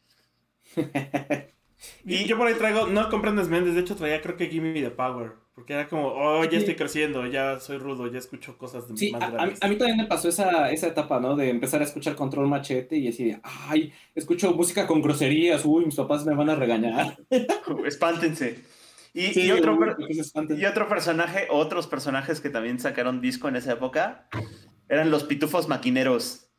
y 2.05 2.25
yo 2.25 2.37
por 2.37 2.47
ahí 2.47 2.55
traigo, 2.55 2.87
no 2.87 3.09
Comprendes 3.09 3.47
Méndez, 3.47 3.75
de 3.75 3.81
hecho 3.81 3.95
traía 3.95 4.21
creo 4.21 4.35
que 4.35 4.47
Gimme 4.47 4.73
the 4.81 4.91
Power, 4.91 5.33
porque 5.55 5.73
era 5.73 5.87
como, 5.87 6.07
oh, 6.07 6.43
ya 6.45 6.57
estoy 6.57 6.75
creciendo, 6.75 7.25
ya 7.25 7.59
soy 7.59 7.77
rudo, 7.77 8.07
ya 8.07 8.19
escucho 8.19 8.57
cosas 8.57 8.87
de 8.87 8.97
sí, 8.97 9.11
más 9.11 9.21
a, 9.21 9.43
a, 9.43 9.67
mí 9.67 9.75
también 9.77 9.97
me 9.97 10.05
pasó 10.05 10.29
esa, 10.29 10.71
esa 10.71 10.87
etapa, 10.87 11.19
¿no? 11.19 11.35
De 11.35 11.49
empezar 11.49 11.81
a 11.81 11.85
escuchar 11.85 12.15
Control 12.15 12.47
Machete 12.47 12.97
y 12.97 13.05
decir, 13.05 13.39
ay, 13.43 13.93
escucho 14.15 14.53
música 14.53 14.87
con 14.87 15.01
groserías, 15.01 15.65
uy, 15.65 15.85
mis 15.85 15.95
papás 15.95 16.25
me 16.25 16.35
van 16.35 16.49
a 16.49 16.55
regañar. 16.55 17.17
Espántense. 17.85 18.59
Y, 19.13 19.51
otro, 19.51 19.77
y 20.49 20.65
otro 20.65 20.87
personaje, 20.87 21.47
otros 21.49 21.87
personajes 21.87 22.41
que 22.41 22.49
también 22.49 22.79
sacaron 22.79 23.21
disco 23.21 23.47
en 23.47 23.55
esa 23.55 23.73
época, 23.73 24.29
eran 24.87 25.09
los 25.09 25.23
pitufos 25.23 25.67
maquineros. 25.67 26.49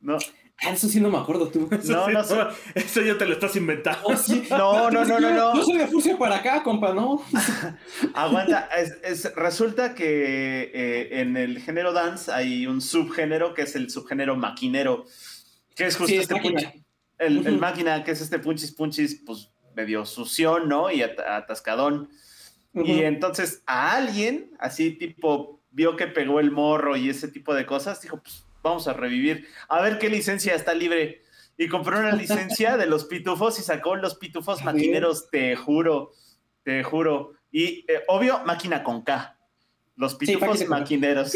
¿No? 0.00 0.18
Ah, 0.60 0.70
eso 0.70 0.88
sí 0.88 1.00
no 1.00 1.08
me 1.08 1.18
acuerdo 1.18 1.48
tú. 1.48 1.68
No, 1.84 2.08
no, 2.08 2.20
eso 2.74 3.02
ya 3.02 3.16
te 3.16 3.26
lo 3.26 3.34
estás 3.34 3.54
inventando. 3.56 4.00
Oh, 4.04 4.90
no, 4.90 4.90
no, 4.90 5.04
no, 5.04 5.20
no, 5.20 5.30
no. 5.30 5.54
Yo 5.54 5.62
soy 5.62 5.78
de 5.78 5.86
Furcia 5.86 6.18
para 6.18 6.36
acá, 6.36 6.62
compa, 6.62 6.92
¿no? 6.92 7.22
Aguanta, 8.14 8.68
es, 9.04 9.32
resulta 9.36 9.94
que 9.94 10.70
eh, 10.74 11.20
en 11.20 11.36
el 11.36 11.60
género 11.60 11.92
dance 11.92 12.32
hay 12.32 12.66
un 12.66 12.80
subgénero 12.80 13.54
que 13.54 13.62
es 13.62 13.76
el 13.76 13.88
subgénero 13.88 14.36
maquinero, 14.36 15.04
que 15.76 15.86
es 15.86 15.96
justo 15.96 16.14
este 16.14 16.34
el, 17.18 17.46
el, 17.46 17.58
máquina, 17.58 18.02
que 18.04 18.12
es 18.12 18.20
este 18.20 18.38
punchis 18.38 18.72
punchis, 18.72 19.22
pues 19.24 19.50
medio 19.74 20.04
sución, 20.06 20.68
¿no? 20.68 20.90
Y 20.90 21.02
atascadón. 21.02 22.10
Y 22.74 23.02
entonces 23.02 23.62
a 23.66 23.96
alguien, 23.96 24.50
así 24.58 24.90
tipo, 24.90 25.60
vio 25.70 25.96
que 25.96 26.06
pegó 26.06 26.40
el 26.40 26.50
morro 26.50 26.96
y 26.96 27.08
ese 27.10 27.28
tipo 27.28 27.54
de 27.54 27.66
cosas, 27.66 28.00
dijo, 28.02 28.20
pues 28.20 28.44
vamos 28.68 28.88
a 28.88 28.92
revivir, 28.92 29.46
a 29.68 29.80
ver 29.82 29.98
qué 29.98 30.08
licencia 30.08 30.54
está 30.54 30.74
libre. 30.74 31.22
Y 31.56 31.66
compró 31.68 31.98
una 31.98 32.12
licencia 32.12 32.76
de 32.76 32.86
los 32.86 33.04
pitufos 33.06 33.58
y 33.58 33.62
sacó 33.62 33.96
los 33.96 34.14
pitufos 34.14 34.64
maquineros, 34.64 35.28
te 35.28 35.56
juro, 35.56 36.12
te 36.62 36.84
juro. 36.84 37.32
Y 37.50 37.84
eh, 37.88 38.02
obvio, 38.06 38.44
máquina 38.44 38.84
con 38.84 39.02
K. 39.02 39.36
Los 39.96 40.14
pitufos 40.14 40.68
maquineros. 40.68 41.32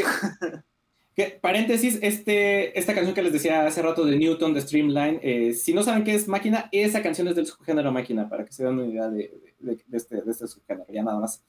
paréntesis, 1.40 1.98
este, 2.02 2.78
esta 2.78 2.94
canción 2.94 3.14
que 3.14 3.22
les 3.22 3.32
decía 3.32 3.66
hace 3.66 3.82
rato 3.82 4.04
de 4.04 4.16
Newton, 4.16 4.54
de 4.54 4.60
Streamline, 4.60 5.18
eh, 5.22 5.52
si 5.54 5.74
no 5.74 5.82
saben 5.82 6.04
qué 6.04 6.14
es 6.14 6.28
máquina, 6.28 6.68
esa 6.72 7.02
canción 7.02 7.28
es 7.28 7.34
del 7.34 7.46
subgénero 7.46 7.92
máquina, 7.92 8.28
para 8.28 8.44
que 8.44 8.52
se 8.52 8.64
den 8.64 8.74
una 8.74 8.86
idea 8.86 9.08
de, 9.08 9.30
este, 9.92 10.22
de 10.22 10.30
este, 10.30 10.46
subgénero. 10.46 10.86
Ya 10.92 11.02
nada 11.02 11.18
más 11.18 11.42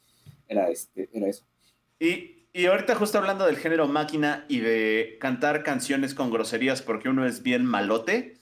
era, 0.48 0.70
este, 0.70 1.10
era 1.14 1.28
eso. 1.28 1.46
Y, 2.00 2.33
y, 2.54 2.66
ahorita 2.66 2.95
justo 2.95 3.18
hablando 3.18 3.45
del 3.45 3.58
género 3.58 3.88
máquina 3.88 4.45
y 4.47 4.60
de 4.60 5.18
cantar 5.20 5.64
canciones 5.64 6.14
con 6.14 6.32
groserías 6.32 6.82
porque 6.82 7.10
uno 7.10 7.26
es 7.26 7.43
bien 7.43 7.66
malote, 7.66 8.38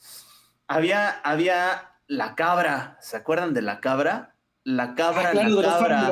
había, 0.67 1.09
había 1.09 1.91
La 2.07 2.35
Cabra, 2.35 2.97
¿se 3.01 3.17
acuerdan 3.17 3.53
de 3.53 3.61
La 3.61 3.79
Cabra? 3.79 4.35
La 4.63 4.93
Cabra, 4.95 5.29
ah, 5.29 5.31
claro, 5.31 5.61
La 5.61 5.67
Cabra. 5.67 6.11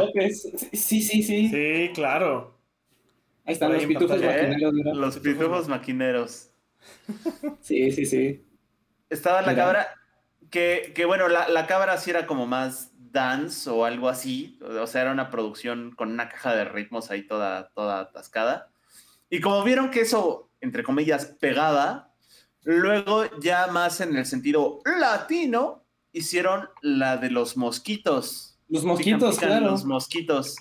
Sí, 0.74 1.02
sí, 1.02 1.24
sí. 1.24 1.50
Sí, 1.50 1.92
claro. 1.94 2.60
Ahí 3.46 3.54
están 3.54 3.74
los 3.74 3.86
pitufos 3.86 4.22
maquineros. 4.22 4.74
Los 4.96 5.20
pitufos 5.20 5.68
maquineros. 5.68 6.50
Sí, 7.62 7.92
sí, 7.92 8.06
sí. 8.06 8.46
Estaba 9.10 9.42
la 9.42 9.56
cabra, 9.56 9.88
que, 10.50 10.92
que 10.96 11.06
bueno, 11.06 11.28
la, 11.28 11.50
la, 11.50 11.66
cabra 11.66 11.98
sí 11.98 12.12
era 12.12 12.28
como 12.28 12.46
más 12.46 12.89
dance 13.12 13.70
o 13.70 13.86
algo 13.86 14.10
así. 14.10 14.60
O 14.62 14.88
sea, 14.88 15.02
era 15.02 15.12
una 15.12 15.30
producción 15.30 15.92
con 15.96 16.12
una 16.12 16.30
caja 16.30 16.56
de 16.56 16.66
ritmos 16.66 17.12
ahí 17.12 17.26
toda, 17.26 17.70
toda 17.70 18.02
atascada. 18.02 18.70
Y 19.30 19.42
como 19.42 19.64
vieron 19.64 19.92
que 19.92 20.02
eso, 20.02 20.50
entre 20.62 20.84
comillas, 20.84 21.26
pegaba, 21.40 22.14
luego 22.64 23.26
ya 23.40 23.68
más 23.68 24.02
en 24.02 24.16
el 24.16 24.26
sentido 24.26 24.80
latino, 24.86 25.86
hicieron 26.12 26.70
la 26.82 27.18
de 27.18 27.30
los 27.30 27.58
mosquitos. 27.58 28.58
Los 28.68 28.84
mosquitos, 28.84 29.40
claro. 29.40 29.68
Los 29.68 29.86
mosquitos. 29.86 30.56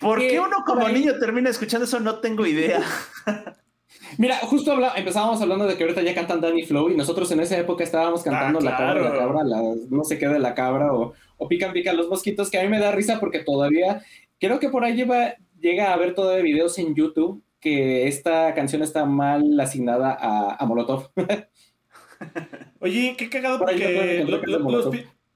¿Por 0.00 0.20
qué 0.20 0.38
uno 0.38 0.58
como 0.64 0.88
niño 0.88 1.18
termina 1.18 1.50
escuchando 1.50 1.84
eso? 1.84 1.98
No 2.00 2.20
tengo 2.20 2.46
idea. 2.46 2.82
Mira, 4.16 4.36
justo 4.38 4.72
empezábamos 4.96 5.40
hablando 5.42 5.66
de 5.66 5.76
que 5.76 5.84
ahorita 5.84 6.02
ya 6.02 6.14
cantan 6.14 6.40
Danny 6.40 6.62
Flow 6.62 6.90
y 6.90 6.96
nosotros 6.96 7.30
en 7.32 7.40
esa 7.40 7.58
época 7.58 7.84
estábamos 7.84 8.22
cantando 8.22 8.58
ah, 8.60 8.62
la 8.62 8.76
cabra, 8.76 9.02
la 9.02 9.18
cabra, 9.18 9.44
no 9.90 10.04
sé 10.04 10.18
qué 10.18 10.28
de 10.28 10.38
la 10.38 10.54
cabra 10.54 10.92
o, 10.92 11.12
o 11.36 11.48
pican 11.48 11.72
pican 11.72 11.96
los 11.96 12.08
mosquitos, 12.08 12.50
que 12.50 12.58
a 12.58 12.62
mí 12.62 12.68
me 12.68 12.78
da 12.78 12.92
risa 12.92 13.20
porque 13.20 13.40
todavía 13.40 14.02
creo 14.40 14.58
que 14.58 14.68
por 14.68 14.84
ahí 14.84 14.94
lleva, 14.94 15.34
llega 15.60 15.90
a 15.90 15.94
haber 15.94 16.14
todavía 16.14 16.42
videos 16.42 16.78
en 16.78 16.94
YouTube 16.94 17.42
que 17.60 18.06
esta 18.06 18.54
canción 18.54 18.82
está 18.82 19.04
mal 19.04 19.58
asignada 19.60 20.16
a, 20.58 20.64
Molotov. 20.66 21.10
Oye, 22.80 23.14
qué 23.16 23.28
cagado 23.28 23.58
porque 23.58 24.24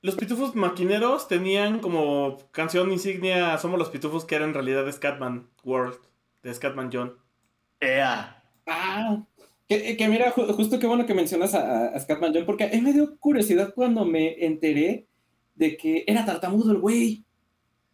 los, 0.02 0.16
pitufos 0.16 0.54
maquineros 0.54 1.28
tenían 1.28 1.78
como 1.78 2.38
canción 2.50 2.90
insignia 2.90 3.56
Somos 3.58 3.78
los 3.78 3.88
pitufos 3.88 4.24
que 4.24 4.34
era 4.34 4.44
en 4.44 4.54
realidad 4.54 4.90
Scatman 4.90 5.48
World, 5.64 5.98
de 6.42 6.54
Scatman 6.54 6.90
John. 6.92 7.16
¡Ea! 7.80 8.41
Ah, 8.66 9.24
que, 9.68 10.08
mira, 10.08 10.30
justo 10.30 10.78
qué 10.78 10.86
bueno 10.86 11.06
que 11.06 11.14
mencionas 11.14 11.54
a, 11.54 11.98
Scatman 11.98 12.32
John, 12.34 12.46
porque 12.46 12.64
a 12.64 12.68
mí 12.68 12.80
me 12.80 12.92
dio 12.92 13.16
curiosidad 13.18 13.72
cuando 13.74 14.04
me 14.04 14.44
enteré 14.44 15.06
de 15.54 15.76
que 15.76 16.04
era 16.06 16.24
tartamudo 16.24 16.72
el 16.72 16.78
güey. 16.78 17.24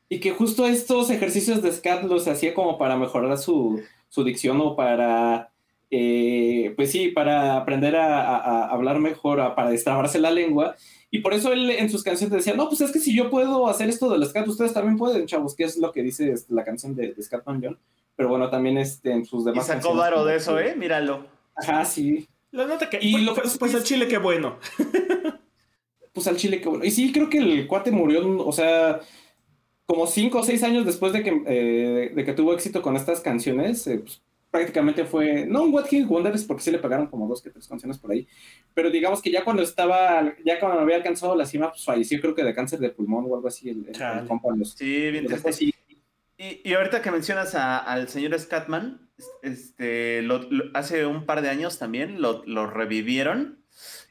Y 0.08 0.20
que 0.20 0.30
justo 0.30 0.66
estos 0.66 1.10
ejercicios 1.10 1.62
de 1.62 1.70
scat 1.70 2.02
los 2.04 2.26
hacía 2.28 2.54
como 2.54 2.78
para 2.78 2.96
mejorar 2.96 3.36
su, 3.36 3.82
su 4.08 4.24
dicción 4.24 4.58
o 4.62 4.74
para, 4.74 5.52
eh, 5.90 6.72
pues 6.76 6.90
sí, 6.90 7.08
para 7.08 7.58
aprender 7.58 7.94
a, 7.94 8.68
hablar 8.68 9.00
mejor, 9.00 9.54
para 9.54 9.68
destrabarse 9.70 10.18
la 10.18 10.30
lengua. 10.30 10.76
Y 11.10 11.18
por 11.18 11.34
eso 11.34 11.52
él 11.52 11.70
en 11.70 11.90
sus 11.90 12.02
canciones 12.02 12.34
decía, 12.34 12.54
no, 12.54 12.68
pues 12.68 12.80
es 12.80 12.90
que 12.90 13.00
si 13.00 13.14
yo 13.14 13.28
puedo 13.28 13.68
hacer 13.68 13.90
esto 13.90 14.08
del 14.10 14.24
scat, 14.24 14.48
ustedes 14.48 14.72
también 14.72 14.96
pueden, 14.96 15.26
chavos, 15.26 15.54
que 15.54 15.64
es 15.64 15.76
lo 15.76 15.92
que 15.92 16.02
dice 16.02 16.32
este, 16.32 16.54
la 16.54 16.64
canción 16.64 16.94
de, 16.94 17.12
de 17.12 17.22
Scatman 17.22 17.60
John. 17.62 17.78
Pero 18.18 18.28
bueno, 18.28 18.50
también 18.50 18.76
este, 18.76 19.12
en 19.12 19.24
sus 19.24 19.44
demás 19.44 19.64
Y 19.64 19.68
sacó 19.68 19.94
varo 19.94 20.24
de 20.24 20.36
eso, 20.36 20.58
¿eh? 20.58 20.74
Míralo. 20.76 21.24
Ajá, 21.54 21.84
sí. 21.84 22.28
La 22.50 22.66
nota 22.66 22.90
que... 22.90 22.98
Y 23.00 23.24
pues, 23.28 23.56
pues, 23.56 23.74
al 23.74 23.84
chile 23.84 24.08
qué 24.08 24.18
bueno. 24.18 24.58
pues 26.12 26.26
al 26.26 26.36
chile 26.36 26.60
qué 26.60 26.68
bueno. 26.68 26.84
Y 26.84 26.90
sí, 26.90 27.12
creo 27.12 27.30
que 27.30 27.38
el 27.38 27.66
cuate 27.68 27.92
murió, 27.92 28.44
o 28.44 28.52
sea 28.52 29.00
como 29.88 30.06
cinco 30.06 30.40
o 30.40 30.42
seis 30.42 30.62
años 30.64 30.84
después 30.84 31.14
de 31.14 31.22
que, 31.22 31.42
eh, 31.46 32.12
de 32.14 32.24
que 32.24 32.34
tuvo 32.34 32.52
éxito 32.52 32.82
con 32.82 32.94
estas 32.94 33.20
canciones, 33.22 33.86
eh, 33.86 34.00
pues, 34.00 34.20
prácticamente 34.50 35.06
fue, 35.06 35.46
no 35.46 35.62
un 35.62 35.72
What 35.72 35.86
Hit 35.86 36.06
Wonders, 36.06 36.44
porque 36.44 36.62
sí 36.62 36.70
le 36.70 36.78
pagaron 36.78 37.06
como 37.06 37.26
dos 37.26 37.40
que 37.40 37.48
tres 37.48 37.66
canciones 37.66 37.96
por 37.96 38.10
ahí, 38.10 38.28
pero 38.74 38.90
digamos 38.90 39.22
que 39.22 39.30
ya 39.30 39.44
cuando 39.44 39.62
estaba, 39.62 40.34
ya 40.44 40.60
cuando 40.60 40.80
había 40.80 40.96
alcanzado 40.96 41.34
la 41.34 41.46
cima, 41.46 41.70
pues 41.70 41.86
falleció 41.86 42.20
creo 42.20 42.34
que 42.34 42.44
de 42.44 42.54
cáncer 42.54 42.80
de 42.80 42.90
pulmón 42.90 43.24
o 43.28 43.34
algo 43.34 43.48
así, 43.48 43.70
el, 43.70 43.86
Sí, 44.76 45.10
bien 45.10 45.26
Y, 46.38 46.62
y, 46.64 46.74
ahorita 46.74 47.02
que 47.02 47.10
mencionas 47.10 47.54
al 47.54 48.08
señor 48.08 48.38
Scatman, 48.38 49.10
este, 49.42 50.26
hace 50.72 51.04
un 51.04 51.26
par 51.26 51.42
de 51.42 51.50
años 51.50 51.78
también 51.78 52.22
lo, 52.22 52.44
lo 52.46 52.66
revivieron 52.66 53.58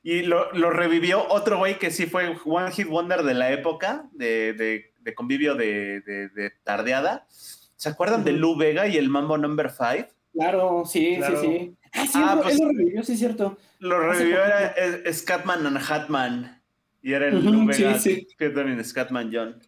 y 0.03 0.23
lo, 0.23 0.51
lo, 0.51 0.69
revivió 0.69 1.25
otro 1.29 1.57
güey 1.57 1.79
que 1.79 1.89
sí 1.89 2.05
fue 2.05 2.37
One 2.45 2.71
Hit 2.71 2.87
Wonder 2.87 3.23
de 3.23 3.33
la 3.33 3.51
época, 3.51 4.09
de, 4.11 4.53
de 4.53 4.91
de 5.07 5.15
convivio 5.15 5.55
de, 5.55 6.51
tardeada. 6.63 7.25
¿Se 7.29 7.87
acuerdan 7.87 8.25
de 8.25 8.33
Lou 8.33 8.57
Vega 8.57 8.87
y 8.87 8.97
el 8.97 9.07
Mambo 9.07 9.37
Number 9.37 9.71
5? 9.71 10.09
Claro, 10.33 10.83
sí, 10.85 11.17
sí, 11.25 11.33
sí. 11.41 11.75
Ah, 11.93 12.05
sí, 12.05 12.11
ah, 12.21 12.39
pues, 12.43 12.59
lo 12.59 12.67
revivió, 12.67 13.03
sí, 13.03 13.13
es 13.13 13.19
cierto. 13.19 13.57
Lo 13.79 13.99
revivió 13.99 14.43
era 14.43 14.75
Scatman 15.11 15.65
and 15.65 15.77
Hatman. 15.77 16.61
Y 17.01 17.13
era 17.13 17.29
el 17.29 17.43
Lou 17.43 17.65
Vega, 17.65 17.97
sí, 17.97 18.27
que 18.37 18.49
también 18.49 18.83
Scatman 18.83 19.31
John. 19.33 19.61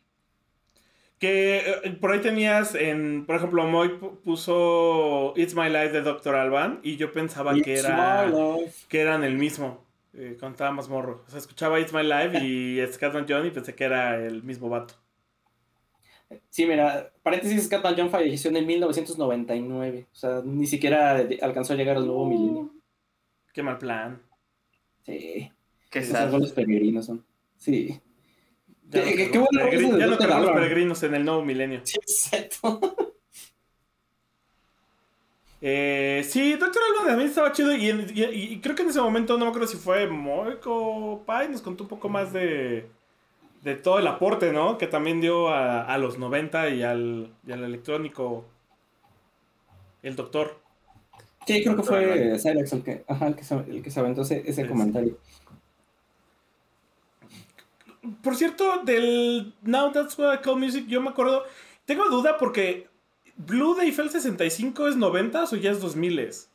Que 1.20 1.58
eh, 1.84 1.92
por 2.00 2.12
ahí 2.12 2.22
tenías, 2.22 2.76
en, 2.76 3.26
por 3.26 3.36
ejemplo, 3.36 3.68
Moy 3.68 3.90
puso 4.24 5.34
It's 5.36 5.54
My 5.54 5.68
Life 5.68 5.90
de 5.90 6.02
Dr. 6.02 6.36
Alban 6.36 6.80
y 6.82 6.96
yo 6.96 7.12
pensaba 7.12 7.54
que, 7.56 7.76
era, 7.76 8.26
que 8.88 9.02
eran 9.02 9.24
el 9.24 9.38
mismo. 9.38 9.86
Eh, 10.14 10.38
más 10.74 10.90
morro. 10.90 11.24
O 11.28 11.30
sea, 11.30 11.40
escuchaba 11.40 11.80
It's 11.80 11.94
My 11.94 12.04
Life 12.04 12.44
y 12.44 12.80
Scatman 12.92 13.26
John 13.28 13.46
y 13.46 13.52
pensé 13.52 13.76
que 13.76 13.84
era 13.84 14.18
el 14.18 14.44
mismo 14.44 14.70
vato. 14.70 14.96
Sí, 16.50 16.66
mira, 16.66 17.12
paréntesis, 17.24 17.66
Scatman 17.66 17.96
John 17.98 18.10
falleció 18.10 18.52
en 18.56 18.66
1999. 18.66 20.08
O 20.12 20.16
sea, 20.16 20.42
ni 20.44 20.68
siquiera 20.68 21.28
alcanzó 21.42 21.74
a 21.74 21.76
llegar 21.76 21.98
al 21.98 22.06
nuevo 22.06 22.26
milenio. 22.26 22.72
Qué 23.54 23.64
mal 23.64 23.78
plan. 23.78 24.22
Sí. 25.06 25.52
Qué 25.90 26.00
Esos 26.00 26.32
los 26.34 26.52
peregrinos 26.54 27.08
son. 27.08 27.26
Sí. 27.58 28.00
Ya 28.90 29.04
qué, 29.04 29.30
no 29.34 29.48
bueno 29.52 29.98
ya 29.98 30.08
no 30.08 30.18
tenemos 30.18 30.46
los 30.46 30.52
peregrinos 30.52 31.04
en 31.04 31.16
el 31.16 31.26
nuevo 31.26 31.46
milenio. 31.46 31.82
Sí, 31.84 31.98
exacto. 32.02 32.80
Eh, 35.62 36.26
sí, 36.26 36.54
Doctor 36.54 36.82
Alban 36.82 37.08
también 37.08 37.30
estaba 37.30 37.52
chido 37.52 37.76
y, 37.76 38.62
creo 38.62 38.76
que 38.76 38.84
en 38.84 38.90
ese 38.90 39.02
momento, 39.02 39.38
no 39.38 39.44
me 39.44 39.50
acuerdo 39.50 39.68
si 39.68 39.76
fue 39.76 40.08
Moico 40.08 41.22
Pai, 41.26 41.50
nos 41.50 41.62
contó 41.62 41.84
un 41.84 41.90
poco 41.90 42.08
más 42.08 42.32
de, 42.32 42.88
de 43.64 43.76
todo 43.76 44.00
el 44.00 44.08
aporte, 44.08 44.54
¿no? 44.54 44.78
Que 44.78 44.88
también 44.88 45.20
dio 45.20 45.50
a, 45.50 45.98
los 45.98 46.18
90 46.18 46.70
y 46.70 46.84
al, 46.84 47.34
electrónico 47.46 48.46
el 50.02 50.16
doctor. 50.16 50.60
Sí, 51.46 51.64
creo 51.64 51.76
que 51.76 51.84
fue 51.84 52.40
Cyrex 52.40 52.74
el 52.74 52.84
que, 52.84 53.04
ajá, 53.08 53.28
el 53.28 53.36
que, 53.36 53.44
se, 53.44 53.56
el 53.56 53.82
que 53.82 53.92
se 53.92 54.00
aventó 54.00 54.22
ese, 54.22 54.68
comentario. 54.68 55.18
Por 58.22 58.36
cierto, 58.36 58.82
del 58.84 59.54
Now 59.62 59.92
That's 59.92 60.18
What 60.18 60.36
I 60.36 60.38
Call 60.40 60.58
Music, 60.58 60.86
yo 60.88 61.02
me 61.02 61.10
acuerdo, 61.10 61.44
tengo 61.86 62.10
duda 62.10 62.38
porque 62.38 62.88
Blue 63.36 63.76
de 63.76 63.86
Eiffel 63.86 64.10
65 64.10 64.88
es 64.88 64.96
90 64.96 65.44
o 65.44 65.56
ya 65.56 65.72
es 65.72 65.82
2000 65.82 66.20
es? 66.20 66.50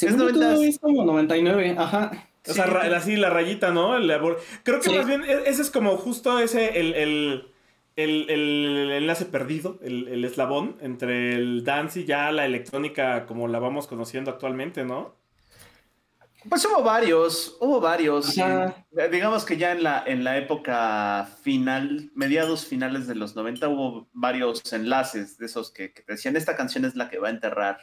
es 0.00 0.16
90 0.16 0.54
es 0.54 0.78
como 0.78 1.04
99, 1.04 1.76
ajá. 1.78 2.28
O 2.48 2.52
sea, 2.52 2.64
así 2.96 3.16
la 3.16 3.30
rayita, 3.30 3.70
¿no? 3.70 3.96
Creo 4.64 4.80
que 4.80 4.90
más 4.90 5.06
bien 5.06 5.22
e, 5.24 5.42
ese 5.46 5.62
es 5.62 5.70
como 5.70 5.96
justo 5.96 6.40
ese, 6.40 6.80
el, 6.80 6.94
el, 6.94 7.46
el, 7.96 8.90
enlace 8.90 9.26
perdido, 9.26 9.78
el, 9.82 10.24
eslabón 10.24 10.76
entre 10.80 11.34
el 11.34 11.64
dance 11.64 12.00
y 12.00 12.04
ya 12.04 12.32
la 12.32 12.44
electrónica 12.44 13.26
como 13.26 13.46
la 13.46 13.60
vamos 13.60 13.86
conociendo 13.86 14.30
actualmente, 14.30 14.84
¿no? 14.84 15.14
Pues 16.48 16.64
hubo 16.64 16.82
varios, 16.82 17.56
hubo 17.60 17.80
varios. 17.80 18.36
Eh, 18.36 18.72
digamos 19.10 19.44
que 19.44 19.56
ya 19.56 19.72
en 19.72 19.82
la, 19.82 20.02
en 20.06 20.24
la 20.24 20.38
época 20.38 21.28
final, 21.42 22.10
mediados 22.14 22.66
finales 22.66 23.06
de 23.06 23.14
los 23.14 23.36
90, 23.36 23.68
hubo 23.68 24.08
varios 24.12 24.72
enlaces 24.72 25.38
de 25.38 25.46
esos 25.46 25.70
que, 25.70 25.92
decían, 26.06 26.36
esta 26.36 26.56
canción 26.56 26.84
es 26.84 26.96
la 26.96 27.08
que 27.08 27.18
va 27.18 27.28
a 27.28 27.32
enterrar 27.32 27.78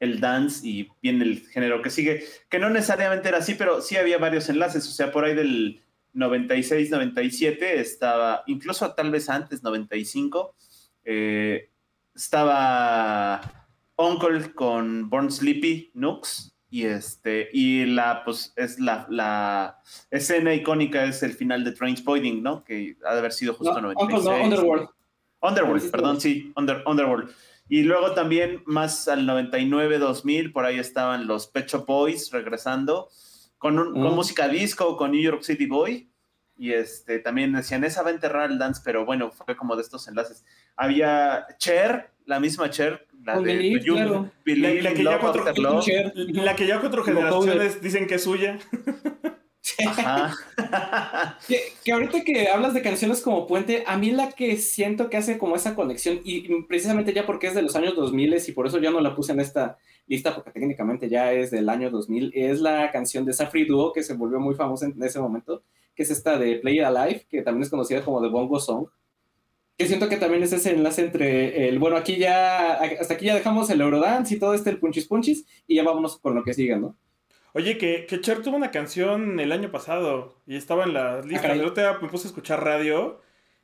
el 0.00 0.20
dance 0.20 0.66
y 0.66 0.90
viene 1.00 1.24
el 1.24 1.46
género 1.48 1.80
que 1.80 1.90
sigue, 1.90 2.24
que 2.48 2.58
no 2.58 2.68
necesariamente 2.68 3.28
era 3.28 3.38
así, 3.38 3.54
pero 3.54 3.80
sí 3.80 3.96
había 3.96 4.18
varios 4.18 4.48
enlaces, 4.48 4.86
o 4.88 4.92
sea, 4.92 5.10
por 5.10 5.24
ahí 5.24 5.34
del 5.34 5.82
96, 6.12 6.90
97 6.90 7.80
estaba, 7.80 8.42
incluso 8.46 8.92
tal 8.94 9.10
vez 9.10 9.30
antes, 9.30 9.62
95, 9.62 10.54
eh, 11.04 11.70
estaba 12.14 13.40
Uncle 13.96 14.52
con 14.52 15.08
Born 15.08 15.30
Sleepy, 15.30 15.90
Nux, 15.94 16.53
y 16.74 16.86
este, 16.86 17.50
y 17.52 17.86
la, 17.86 18.24
pues, 18.24 18.52
es 18.56 18.80
la, 18.80 19.06
la 19.08 19.78
escena 20.10 20.52
icónica 20.52 21.04
es 21.04 21.22
el 21.22 21.32
final 21.32 21.62
de 21.62 21.70
Trainspotting, 21.70 22.42
¿no? 22.42 22.64
Que 22.64 22.96
ha 23.06 23.12
de 23.12 23.20
haber 23.20 23.32
sido 23.32 23.54
justo 23.54 23.74
no, 23.74 23.92
96. 23.92 24.24
no, 24.24 24.44
Underworld. 24.44 24.88
Underworld, 25.40 25.90
perdón, 25.92 26.20
sí, 26.20 26.52
Underworld. 26.56 27.30
Y 27.68 27.84
luego 27.84 28.10
también 28.10 28.60
más 28.66 29.06
al 29.06 29.24
99, 29.24 29.98
2000, 29.98 30.50
por 30.50 30.64
ahí 30.64 30.80
estaban 30.80 31.28
los 31.28 31.46
Pecho 31.46 31.84
Boys 31.84 32.32
regresando 32.32 33.08
con, 33.56 33.76
con 33.76 34.12
mm. 34.12 34.14
música 34.16 34.48
disco, 34.48 34.96
con 34.96 35.12
New 35.12 35.22
York 35.22 35.44
City 35.44 35.66
Boy. 35.66 36.10
Y 36.56 36.72
este, 36.72 37.18
también 37.18 37.52
decían, 37.52 37.84
esa 37.84 38.02
va 38.02 38.10
a 38.10 38.12
enterrar 38.12 38.50
el 38.50 38.58
dance, 38.58 38.80
pero 38.84 39.04
bueno, 39.04 39.30
fue 39.30 39.56
como 39.56 39.74
de 39.76 39.82
estos 39.82 40.06
enlaces. 40.08 40.44
Había 40.76 41.46
Cher, 41.58 42.10
la 42.26 42.38
misma 42.38 42.70
Cher, 42.70 43.06
la 43.24 43.40
de 43.40 43.54
la, 44.82 44.94
que 44.94 45.02
ya 46.66 46.78
cuatro, 46.80 47.04
generaciones 47.04 47.80
dicen 47.80 48.06
que 48.06 48.16
es 48.16 48.22
suya. 48.24 48.58
que, 51.84 51.92
ahorita 51.92 52.22
que 52.22 52.48
hablas 52.48 52.74
de 52.74 52.82
canciones 52.82 53.22
como 53.22 53.46
Puente, 53.46 53.84
a 53.86 53.96
mí 53.96 54.10
la 54.10 54.30
que 54.32 54.58
siento 54.58 55.08
que 55.08 55.16
hace 55.16 55.38
como 55.38 55.56
esa 55.56 55.74
conexión, 55.74 56.20
y 56.22 56.62
precisamente 56.64 57.14
ya 57.14 57.24
porque 57.24 57.46
es 57.46 57.54
de 57.54 57.62
los 57.62 57.74
años 57.74 57.96
2000 57.96 58.36
y 58.46 58.52
por 58.52 58.66
eso 58.66 58.78
ya 58.78 58.90
no 58.90 59.00
la 59.00 59.16
puse 59.16 59.32
en 59.32 59.40
esta 59.40 59.78
lista, 60.06 60.34
porque 60.34 60.50
técnicamente 60.50 61.08
ya 61.08 61.32
es 61.32 61.50
del 61.50 61.68
año 61.68 61.90
2000, 61.90 62.32
es 62.34 62.60
la 62.60 62.90
canción 62.90 63.24
de 63.24 63.32
Safri 63.32 63.64
Duo 63.64 63.92
que 63.92 64.02
se 64.02 64.14
volvió 64.14 64.38
muy 64.38 64.54
famosa 64.54 64.84
en 64.86 65.02
ese 65.02 65.18
momento, 65.18 65.62
que 65.94 66.02
es 66.02 66.10
esta 66.10 66.38
de 66.38 66.56
Play 66.56 66.78
It 66.78 66.84
Alive, 66.84 67.26
que 67.28 67.42
también 67.42 67.62
es 67.62 67.70
conocida 67.70 68.04
como 68.04 68.22
The 68.22 68.28
Bongo 68.28 68.60
Song. 68.60 68.88
Que 69.76 69.86
siento 69.86 70.08
que 70.08 70.16
también 70.16 70.42
es 70.42 70.52
ese 70.52 70.70
enlace 70.70 71.02
entre 71.02 71.68
el, 71.68 71.78
bueno, 71.78 71.96
aquí 71.96 72.16
ya, 72.16 72.74
hasta 72.74 73.14
aquí 73.14 73.26
ya 73.26 73.34
dejamos 73.34 73.68
el 73.70 73.80
Eurodance 73.80 74.34
y 74.34 74.38
todo 74.38 74.54
este, 74.54 74.70
el 74.70 74.78
punchis 74.78 75.06
punchis, 75.06 75.46
y 75.66 75.76
ya 75.76 75.82
vámonos 75.82 76.18
con 76.18 76.34
lo 76.34 76.44
que 76.44 76.54
sigue, 76.54 76.76
¿no? 76.76 76.96
Oye, 77.54 77.78
que, 77.78 78.06
que 78.06 78.20
Cher 78.20 78.42
tuvo 78.42 78.56
una 78.56 78.72
canción 78.72 79.38
el 79.38 79.52
año 79.52 79.70
pasado 79.70 80.36
y 80.44 80.56
estaba 80.56 80.84
en 80.84 80.92
la 80.92 81.22
lista. 81.22 81.52
Ah, 81.52 81.98
me 82.02 82.08
puse 82.08 82.26
a 82.26 82.30
escuchar 82.30 82.64
radio 82.64 83.20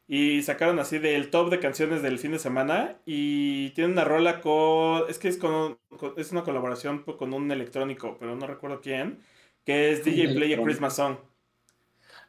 y 0.06 0.42
sacaron 0.42 0.78
así 0.78 0.98
del 0.98 1.30
top 1.30 1.50
de 1.50 1.58
canciones 1.58 2.00
del 2.00 2.20
fin 2.20 2.30
de 2.30 2.38
semana 2.38 3.00
y 3.04 3.70
tiene 3.70 3.92
una 3.92 4.04
rola 4.04 4.40
con... 4.40 5.08
Es 5.08 5.18
que 5.18 5.26
es, 5.26 5.38
con, 5.38 5.78
es 6.16 6.30
una 6.30 6.44
colaboración 6.44 7.02
con 7.02 7.32
un 7.32 7.50
electrónico, 7.50 8.16
pero 8.20 8.36
no 8.36 8.46
recuerdo 8.46 8.80
quién, 8.80 9.20
que 9.64 9.90
es 9.90 10.04
DJ 10.04 10.34
Play 10.34 10.54
a 10.54 10.62
Christmas 10.62 10.94
Song. 10.94 11.16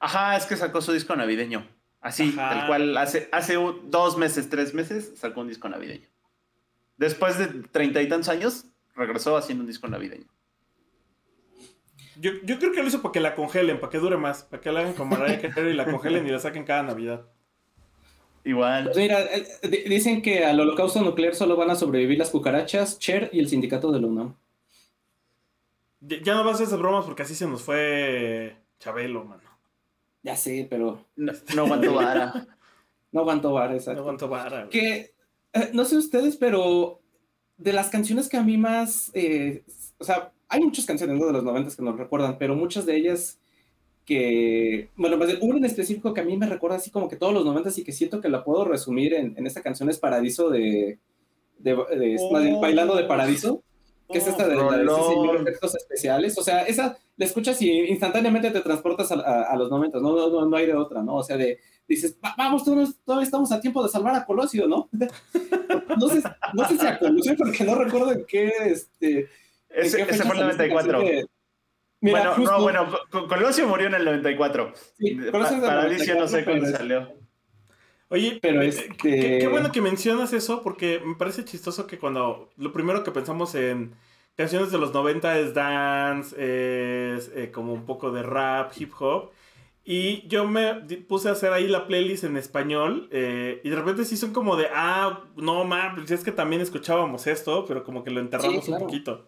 Ajá, 0.02 0.36
es 0.36 0.48
que 0.48 0.58
sacó 0.58 0.82
su 0.82 0.92
disco 0.92 1.16
navideño. 1.16 1.66
Así, 2.02 2.32
tal 2.32 2.66
cual, 2.66 2.98
hace, 2.98 3.30
hace 3.32 3.56
dos 3.84 4.18
meses, 4.18 4.50
tres 4.50 4.74
meses, 4.74 5.14
sacó 5.16 5.42
un 5.42 5.48
disco 5.48 5.70
navideño. 5.70 6.08
Después 6.98 7.38
de 7.38 7.48
treinta 7.72 8.02
y 8.02 8.10
tantos 8.10 8.30
años, 8.30 8.66
regresó 8.96 9.38
haciendo 9.38 9.62
un 9.62 9.68
disco 9.68 9.88
navideño. 9.88 10.26
Yo, 12.20 12.32
yo, 12.44 12.58
creo 12.58 12.72
que 12.72 12.82
lo 12.82 12.88
hizo 12.88 13.04
para 13.04 13.14
que 13.14 13.20
la 13.20 13.36
congelen, 13.36 13.80
para 13.80 13.92
que 13.92 14.00
dure 14.00 14.18
más, 14.18 14.44
para 14.44 14.60
que 14.60 14.72
la 14.72 14.82
hagan 14.82 14.94
como 14.94 15.16
Mariah 15.16 15.40
Carey 15.54 15.72
y 15.72 15.76
la 15.76 15.86
congelen 15.86 16.26
y 16.26 16.32
la 16.32 16.40
saquen 16.40 16.66
cada 16.66 16.82
Navidad. 16.82 17.22
Igual. 18.44 18.86
Pues 18.86 18.98
mira, 18.98 19.22
eh, 19.22 19.86
dicen 19.88 20.24
que 20.24 20.46
al 20.46 20.60
holocausto 20.60 21.02
nuclear 21.02 21.36
solo 21.36 21.56
van 21.56 21.70
a 21.70 21.76
sobrevivir 21.76 22.18
las 22.18 22.32
cucarachas, 22.32 22.98
Cher 22.98 23.30
y 23.32 23.40
el 23.40 23.48
sindicato 23.48 23.92
de 23.92 24.02
la 24.02 24.08
UNAM. 24.08 24.36
Ya 26.00 26.34
no 26.34 26.44
vas 26.44 26.54
a 26.54 26.56
hacer 26.56 26.68
esas 26.68 26.80
bromas 26.80 27.06
porque 27.06 27.22
así 27.22 27.36
se 27.36 27.46
nos 27.46 27.62
fue 27.62 28.56
Chabelo, 28.80 29.24
mano. 29.24 29.51
Ya 30.24 30.36
sé, 30.36 30.68
pero. 30.70 31.06
No, 31.16 31.34
aguanto 31.64 31.94
vara. 31.96 32.48
no 33.12 33.22
aguanto 33.22 33.54
vara, 33.54 33.74
exacto. 33.74 34.02
No 34.02 34.02
aguanto 34.02 34.28
vara. 34.30 34.70
Que, 34.70 35.14
eh, 35.54 35.70
no 35.74 35.86
sé 35.86 35.98
ustedes, 35.98 36.38
pero 36.38 37.02
de 37.58 37.74
las 37.74 37.90
canciones 37.90 38.30
que 38.30 38.38
a 38.38 38.44
mí 38.44 38.58
más. 38.58 39.12
Eh, 39.14 39.64
o 39.98 40.04
sea, 40.04 40.32
hay 40.50 40.62
muchas 40.62 40.86
canciones 40.86 41.20
de 41.20 41.32
los 41.32 41.44
90 41.44 41.76
que 41.76 41.84
nos 41.84 41.98
recuerdan, 41.98 42.38
pero 42.38 42.56
muchas 42.56 42.86
de 42.86 42.96
ellas 42.96 43.40
que, 44.06 44.90
bueno, 44.96 45.18
más 45.18 45.30
una 45.42 45.58
en 45.58 45.66
específico 45.66 46.14
que 46.14 46.22
a 46.22 46.26
mí 46.26 46.36
me 46.38 46.48
recuerda 46.48 46.78
así 46.78 46.90
como 46.90 47.08
que 47.08 47.16
todos 47.16 47.34
los 47.34 47.46
90 47.46 47.70
y 47.78 47.84
que 47.84 47.92
siento 47.92 48.20
que 48.20 48.30
la 48.30 48.44
puedo 48.44 48.66
resumir 48.66 49.14
en, 49.14 49.38
en 49.38 49.48
esta 49.48 49.62
canción 49.62 49.90
es 49.90 50.00
Paradiso 50.00 50.50
de, 50.50 51.00
de, 51.60 52.18
oh. 52.20 52.60
Bailando 52.60 52.96
de 52.96 53.04
Paradiso, 53.04 53.64
que 54.12 54.20
es 54.20 54.28
esta 54.28 54.48
de, 54.48 54.56
de, 54.56 55.42
efectos 55.42 55.76
especiales, 55.76 56.38
o 56.38 56.44
sea, 56.44 56.64
esa 56.64 56.98
la 57.18 57.26
escuchas 57.26 57.62
y 57.62 57.70
instantáneamente 57.70 58.52
te 58.52 58.62
transportas 58.62 59.12
a, 59.12 59.56
los 59.56 59.70
90, 59.70 60.00
no, 60.00 60.30
no, 60.30 60.46
no, 60.46 60.58
hay 60.58 60.66
de 60.66 60.74
otra, 60.74 61.04
¿no? 61.04 61.16
O 61.16 61.24
sea, 61.24 61.38
de, 61.38 61.60
dices, 61.88 62.18
vamos, 62.38 62.64
todavía 62.64 63.26
estamos 63.26 63.52
a 63.52 63.62
tiempo 63.62 63.84
de 63.84 63.90
salvar 63.90 64.16
a 64.16 64.26
Colosio, 64.26 64.68
¿no? 64.68 64.90
no, 65.98 66.08
sé, 66.10 66.24
no 66.54 66.68
sé 66.68 66.78
si 66.78 66.88
a 66.88 66.98
Colosio, 66.98 67.36
porque 67.38 67.64
no 67.64 67.76
recuerdo 67.76 68.12
en 68.12 68.26
qué, 68.26 68.52
este, 68.66 69.30
ese, 69.70 70.06
fue 70.06 70.36
el 70.36 70.42
94. 70.42 71.00
bueno, 72.02 72.38
no, 72.38 72.62
bueno, 72.62 72.88
Colosio 73.12 73.68
murió 73.68 73.88
en 73.88 73.96
el 73.96 74.06
94. 74.06 74.74
Sí, 74.98 75.18
Paradiso 75.32 76.16
no 76.16 76.28
sé 76.28 76.44
cuándo 76.44 76.66
salió. 76.68 77.21
Oye, 78.12 78.40
pero 78.42 78.62
este... 78.62 78.98
Qué, 78.98 79.48
bueno 79.50 79.72
que 79.72 79.80
mencionas 79.82 80.34
eso, 80.34 80.62
porque 80.62 81.02
me 81.04 81.16
parece 81.16 81.46
chistoso 81.46 81.88
que 81.88 81.98
cuando 81.98 82.50
lo 82.58 82.74
primero 82.74 83.06
que 83.06 83.12
pensamos 83.12 83.56
en 83.56 83.94
canciones 84.36 84.70
de 84.70 84.78
los 84.78 84.94
90 84.94 85.40
es 85.40 85.54
dance, 85.54 86.36
es 86.36 87.32
eh, 87.34 87.52
como 87.54 87.74
un 87.74 87.86
poco 87.86 88.12
de 88.12 88.22
rap, 88.22 88.74
hip 88.78 88.92
hop. 89.00 89.32
Y 89.86 90.28
yo 90.28 90.46
me 90.46 90.76
puse 91.08 91.30
a 91.30 91.32
hacer 91.32 91.54
ahí 91.54 91.70
la 91.70 91.88
playlist 91.88 92.26
en 92.26 92.36
español 92.36 93.08
eh, 93.12 93.62
y 93.64 93.70
de 93.70 93.76
repente 93.78 94.04
sí 94.04 94.18
son 94.18 94.34
como 94.34 94.58
de, 94.58 94.68
ah, 94.74 95.24
no, 95.38 95.68
pues 95.96 96.12
es 96.12 96.26
que 96.26 96.34
también 96.34 96.62
escuchábamos 96.62 97.28
esto, 97.28 97.66
pero 97.66 97.86
como 97.86 98.04
que 98.04 98.12
lo 98.12 98.20
enterramos 98.20 98.68
un 98.68 98.78
poquito. 98.78 99.26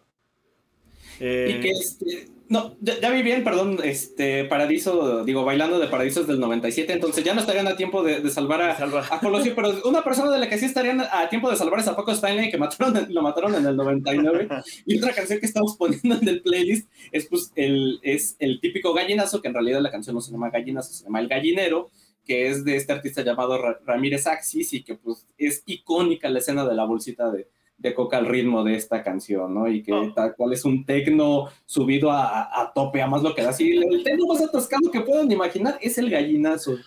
Y 1.20 1.60
que 1.60 1.72
este, 1.72 2.28
no, 2.50 2.76
ya, 2.82 3.10
vi 3.10 3.24
bien, 3.24 3.44
perdón, 3.44 3.80
este 3.84 4.44
Paradiso, 4.44 5.24
digo, 5.24 5.44
bailando 5.44 5.80
de 5.80 5.88
Paradiso 5.88 6.22
es 6.22 6.28
del 6.28 6.40
97, 6.40 6.94
entonces 6.94 7.24
ya 7.24 7.34
no 7.34 7.40
estarían 7.40 7.68
a 7.68 7.76
tiempo 7.76 8.04
de, 8.04 8.30
salvar 8.30 8.62
a, 8.62 9.20
Colosio, 9.20 9.56
pero 9.56 9.74
una 9.86 10.04
persona 10.04 10.32
de 10.32 10.38
la 10.38 10.48
que 10.48 10.60
sí 10.60 10.66
estarían 10.66 11.02
a 11.02 11.30
tiempo 11.30 11.50
de 11.50 11.56
salvar 11.56 11.80
es 11.80 11.88
a 11.88 11.96
Paco 11.96 12.12
Stanley, 12.12 12.52
que 12.52 12.58
mataron, 12.58 13.08
lo 13.10 13.22
mataron 13.24 13.56
en 13.56 13.66
el 13.66 13.76
99, 13.76 14.50
y 14.86 14.98
otra 15.00 15.14
canción 15.14 15.40
que 15.40 15.48
estamos 15.48 15.76
poniendo 15.78 16.16
en 16.22 16.28
el 16.28 16.42
playlist 16.42 16.90
es 17.12 17.26
pues 17.26 17.52
el, 17.56 18.00
es 18.04 18.36
el 18.38 18.60
típico 18.60 18.94
gallinazo, 18.94 19.42
que 19.42 19.48
en 19.48 19.56
realidad 19.56 19.82
la 19.82 19.92
canción 19.92 20.14
no 20.14 20.22
se 20.22 20.32
llama 20.32 20.52
gallinazo, 20.52 20.94
se 20.94 21.06
llama 21.06 21.22
El 21.22 21.30
Gallinero, 21.30 21.90
que 22.24 22.50
es 22.50 22.64
de 22.64 22.76
este 22.76 22.94
artista 22.94 23.24
llamado 23.24 23.58
Ramírez 23.86 24.28
Axis 24.28 24.74
y 24.74 24.84
que 24.84 24.96
pues 24.96 25.28
es 25.38 25.64
icónica 25.66 26.30
la 26.30 26.40
escena 26.40 26.66
de 26.66 26.76
la 26.76 26.86
bolsita 26.86 27.32
de 27.32 27.48
de 27.84 27.94
coca 27.94 28.18
al 28.18 28.26
ritmo 28.26 28.64
de 28.64 28.76
esta 28.76 29.04
canción, 29.04 29.54
¿no? 29.54 29.68
Y 29.68 29.84
que 29.84 29.92
oh. 29.92 30.14
tal 30.14 30.36
cual 30.36 30.54
es 30.54 30.64
un 30.64 30.86
tecno 30.86 31.50
subido 31.66 32.10
a, 32.12 32.72
tope, 32.74 33.02
a 33.02 33.08
más 33.08 33.22
lo 33.22 33.36
que 33.36 33.44
da 33.44 33.50
así. 33.50 33.76
El 33.76 34.04
tecno 34.04 34.26
más 34.26 34.42
atascado 34.42 34.90
que 34.90 35.02
puedan 35.02 35.30
imaginar 35.30 35.78
es 35.82 35.98
el 35.98 36.10
gallinazo. 36.10 36.78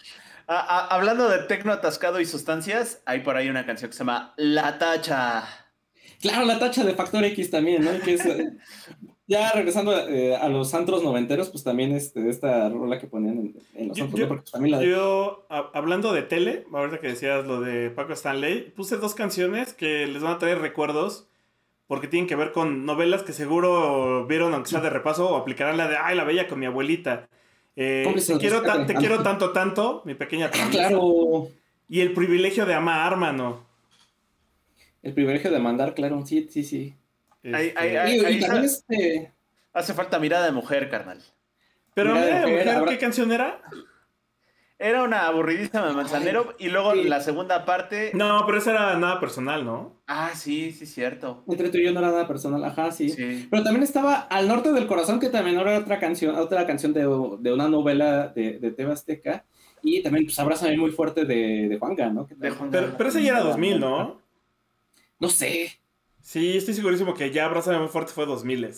hablando 0.47 1.29
de 1.29 1.41
tecno 1.41 1.71
atascado 1.71 2.19
y 2.19 2.25
sustancias, 2.25 3.03
hay 3.05 3.21
por 3.21 3.37
ahí 3.37 3.51
una 3.51 3.67
canción 3.67 3.91
que 3.91 3.97
se 3.97 4.01
llama 4.01 4.33
La 4.39 4.79
Tacha. 4.79 5.45
Claro, 6.19 6.47
la 6.47 6.59
tacha 6.59 6.83
de 6.83 6.95
Factor 6.95 7.23
X 7.25 7.51
también, 7.51 7.85
¿no? 7.85 8.01
Que 8.01 8.15
es, 8.15 8.23
ya 9.29 9.51
regresando 9.53 10.09
eh, 10.09 10.37
a 10.37 10.49
los 10.49 10.73
antros 10.75 11.03
noventeros, 11.03 11.51
pues 11.51 11.65
también 11.65 11.93
este, 11.93 12.29
esta 12.29 12.69
rola 12.69 13.01
que 13.01 13.09
ponían 13.09 13.55
en, 13.75 13.89
los 13.89 14.01
antros, 14.01 14.21
yo, 14.21 14.43
también 14.53 14.73
la 14.73 14.85
Yo, 14.85 15.47
hablando 15.49 16.13
de 16.13 16.23
tele, 16.23 16.65
ahorita 16.73 17.01
que 17.01 17.09
decías 17.09 17.45
lo 17.45 17.61
de 17.61 17.91
Paco 17.91 18.13
Stanley, 18.13 18.73
puse 18.77 18.97
dos 18.99 19.15
canciones 19.15 19.73
que 19.73 20.07
les 20.07 20.23
van 20.23 20.35
a 20.35 20.39
traer 20.39 20.61
recuerdos, 20.61 21.27
porque 21.89 22.07
tienen 22.07 22.29
que 22.29 22.37
ver 22.37 22.53
con 22.53 22.87
novelas 22.87 23.23
que 23.23 23.33
seguro 23.33 24.27
vieron, 24.27 24.55
aunque 24.55 24.71
sea 24.71 24.81
de 24.81 24.91
repaso, 24.91 25.29
o 25.29 25.37
aplicarán 25.37 25.77
la 25.77 25.89
de, 25.89 25.97
ay, 25.97 26.17
la 26.17 26.25
bella 26.25 26.47
con 26.47 26.61
mi 26.61 26.67
abuelita. 26.67 27.29
Eh, 27.75 28.11
te, 28.27 28.39
quiero 28.39 28.63
te 28.87 28.95
quiero 28.95 29.23
tanto, 29.23 29.53
tanto, 29.53 30.03
mi 30.05 30.15
pequeña 30.15 30.51
Claro. 30.51 31.49
Y 31.89 32.01
el 32.01 32.13
privilegio 32.15 32.65
de 32.65 32.75
amar, 32.75 33.17
mano. 33.17 33.65
El 35.03 35.15
privilegio 35.15 35.51
de 35.51 35.59
mandar, 35.59 35.95
claro, 35.95 36.25
sí, 36.27 36.49
sí, 36.51 36.65
sí. 36.65 36.95
Este, 37.43 39.33
hace 39.73 39.95
falta 39.95 40.19
mirada 40.19 40.47
de 40.47 40.53
mujer, 40.53 40.89
carnal. 40.91 41.23
Pero 41.95 42.15
mirada 42.15 42.47
de 42.47 42.47
mujer, 42.47 42.85
¿qué 42.89 42.99
canción 42.99 43.33
era? 43.33 43.63
Era 44.79 45.05
una 45.05 45.27
aburridísima 45.27 45.87
de 45.87 45.95
manzanero 45.95 46.55
y 46.59 46.69
luego 46.69 46.95
la 46.95 47.21
segunda 47.21 47.65
parte. 47.65 48.11
No, 48.13 48.43
pero 48.45 48.59
esa 48.59 48.73
era 48.73 48.99
nada 48.99 49.19
personal, 49.21 49.65
¿no? 49.65 50.03
Ah, 50.07 50.33
sí, 50.35 50.71
sí, 50.73 50.85
cierto. 50.85 51.45
Entre 51.49 51.71
tú 51.71 51.79
y 51.79 51.85
yo 51.85 51.93
no 51.93 52.01
era 52.01 52.11
nada 52.11 52.29
personal, 52.29 52.63
ajá, 52.63 52.93
sí. 52.93 53.47
Pero 53.51 53.63
también 53.63 53.83
estaba 53.83 54.17
Al 54.17 54.49
Norte 54.49 54.73
del 54.73 54.87
Corazón, 54.87 55.19
que 55.19 55.31
también 55.31 55.59
era 55.59 55.79
otra 55.79 55.99
canción, 55.99 56.37
otra 56.37 56.67
canción 56.67 56.93
de, 56.93 57.07
una 57.07 57.69
novela 57.69 58.29
de, 58.29 58.59
de 58.59 58.71
Teba 58.71 58.93
Azteca. 58.93 59.47
Y 59.83 60.03
también, 60.03 60.27
pues, 60.27 60.39
Abrázame 60.39 60.77
muy 60.77 60.91
fuerte 60.91 61.25
de, 61.25 61.69
de 61.69 61.79
Juanga, 61.79 62.11
¿no? 62.11 62.29
pero, 62.39 62.57
pero 62.99 63.09
ese 63.09 63.23
ya 63.23 63.31
era 63.31 63.41
2000, 63.41 63.81
¿no? 63.81 64.21
No 65.19 65.29
sé. 65.29 65.81
Sí, 66.27 66.57
estoy 66.57 66.75
segurísimo 66.75 67.15
que 67.15 67.31
ya 67.31 67.45
Abrázame 67.45 67.79
muy 67.79 67.87
fuerte 67.87 68.13
fue 68.13 68.27
2000 68.27 68.75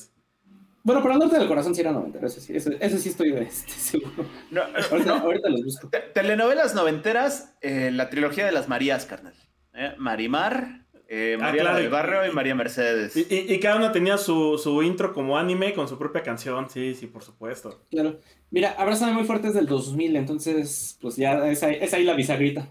bueno, 0.82 1.02
pero 1.02 1.14
al 1.14 1.20
norte 1.20 1.38
del 1.38 1.48
corazón 1.48 1.74
sí 1.74 1.80
era 1.82 1.92
noventero, 1.92 2.26
eso 2.26 2.40
sí, 2.40 2.54
eso, 2.54 2.70
sí 2.98 3.08
estoy 3.08 3.32
este, 3.32 3.72
seguro. 3.72 4.24
No, 4.50 4.62
ahorita, 4.90 5.48
los 5.50 5.64
busco. 5.64 5.90
Telenovelas 6.14 6.74
noventeras, 6.74 7.54
eh, 7.60 7.90
la 7.92 8.08
trilogía 8.08 8.46
de 8.46 8.52
las 8.52 8.68
Marías, 8.68 9.04
carnal. 9.04 9.34
¿Eh? 9.74 9.92
Marimar, 9.98 10.86
eh, 11.08 11.36
ah, 11.38 11.42
María 11.42 11.74
del 11.74 11.90
Barrio 11.90 12.30
y 12.30 12.34
María 12.34 12.54
Mercedes. 12.54 13.14
Y, 13.16 13.60
cada 13.60 13.76
una 13.76 13.92
tenía 13.92 14.16
su, 14.16 14.82
intro 14.82 15.12
como 15.12 15.36
anime 15.36 15.74
con 15.74 15.88
su 15.88 15.98
propia 15.98 16.22
canción, 16.22 16.70
sí, 16.70 16.94
sí, 16.94 17.06
por 17.06 17.22
supuesto. 17.22 17.82
Claro. 17.90 18.20
Mira, 18.50 18.74
Abrázame 18.78 19.12
muy 19.12 19.24
fuerte 19.24 19.48
es 19.48 19.54
del 19.54 19.66
2000, 19.66 20.16
entonces, 20.16 20.96
pues 21.02 21.16
ya 21.16 21.46
es 21.48 21.62
ahí, 21.62 21.76
es 21.80 21.92
ahí 21.92 22.04
la 22.04 22.14
bisagrita. 22.14 22.68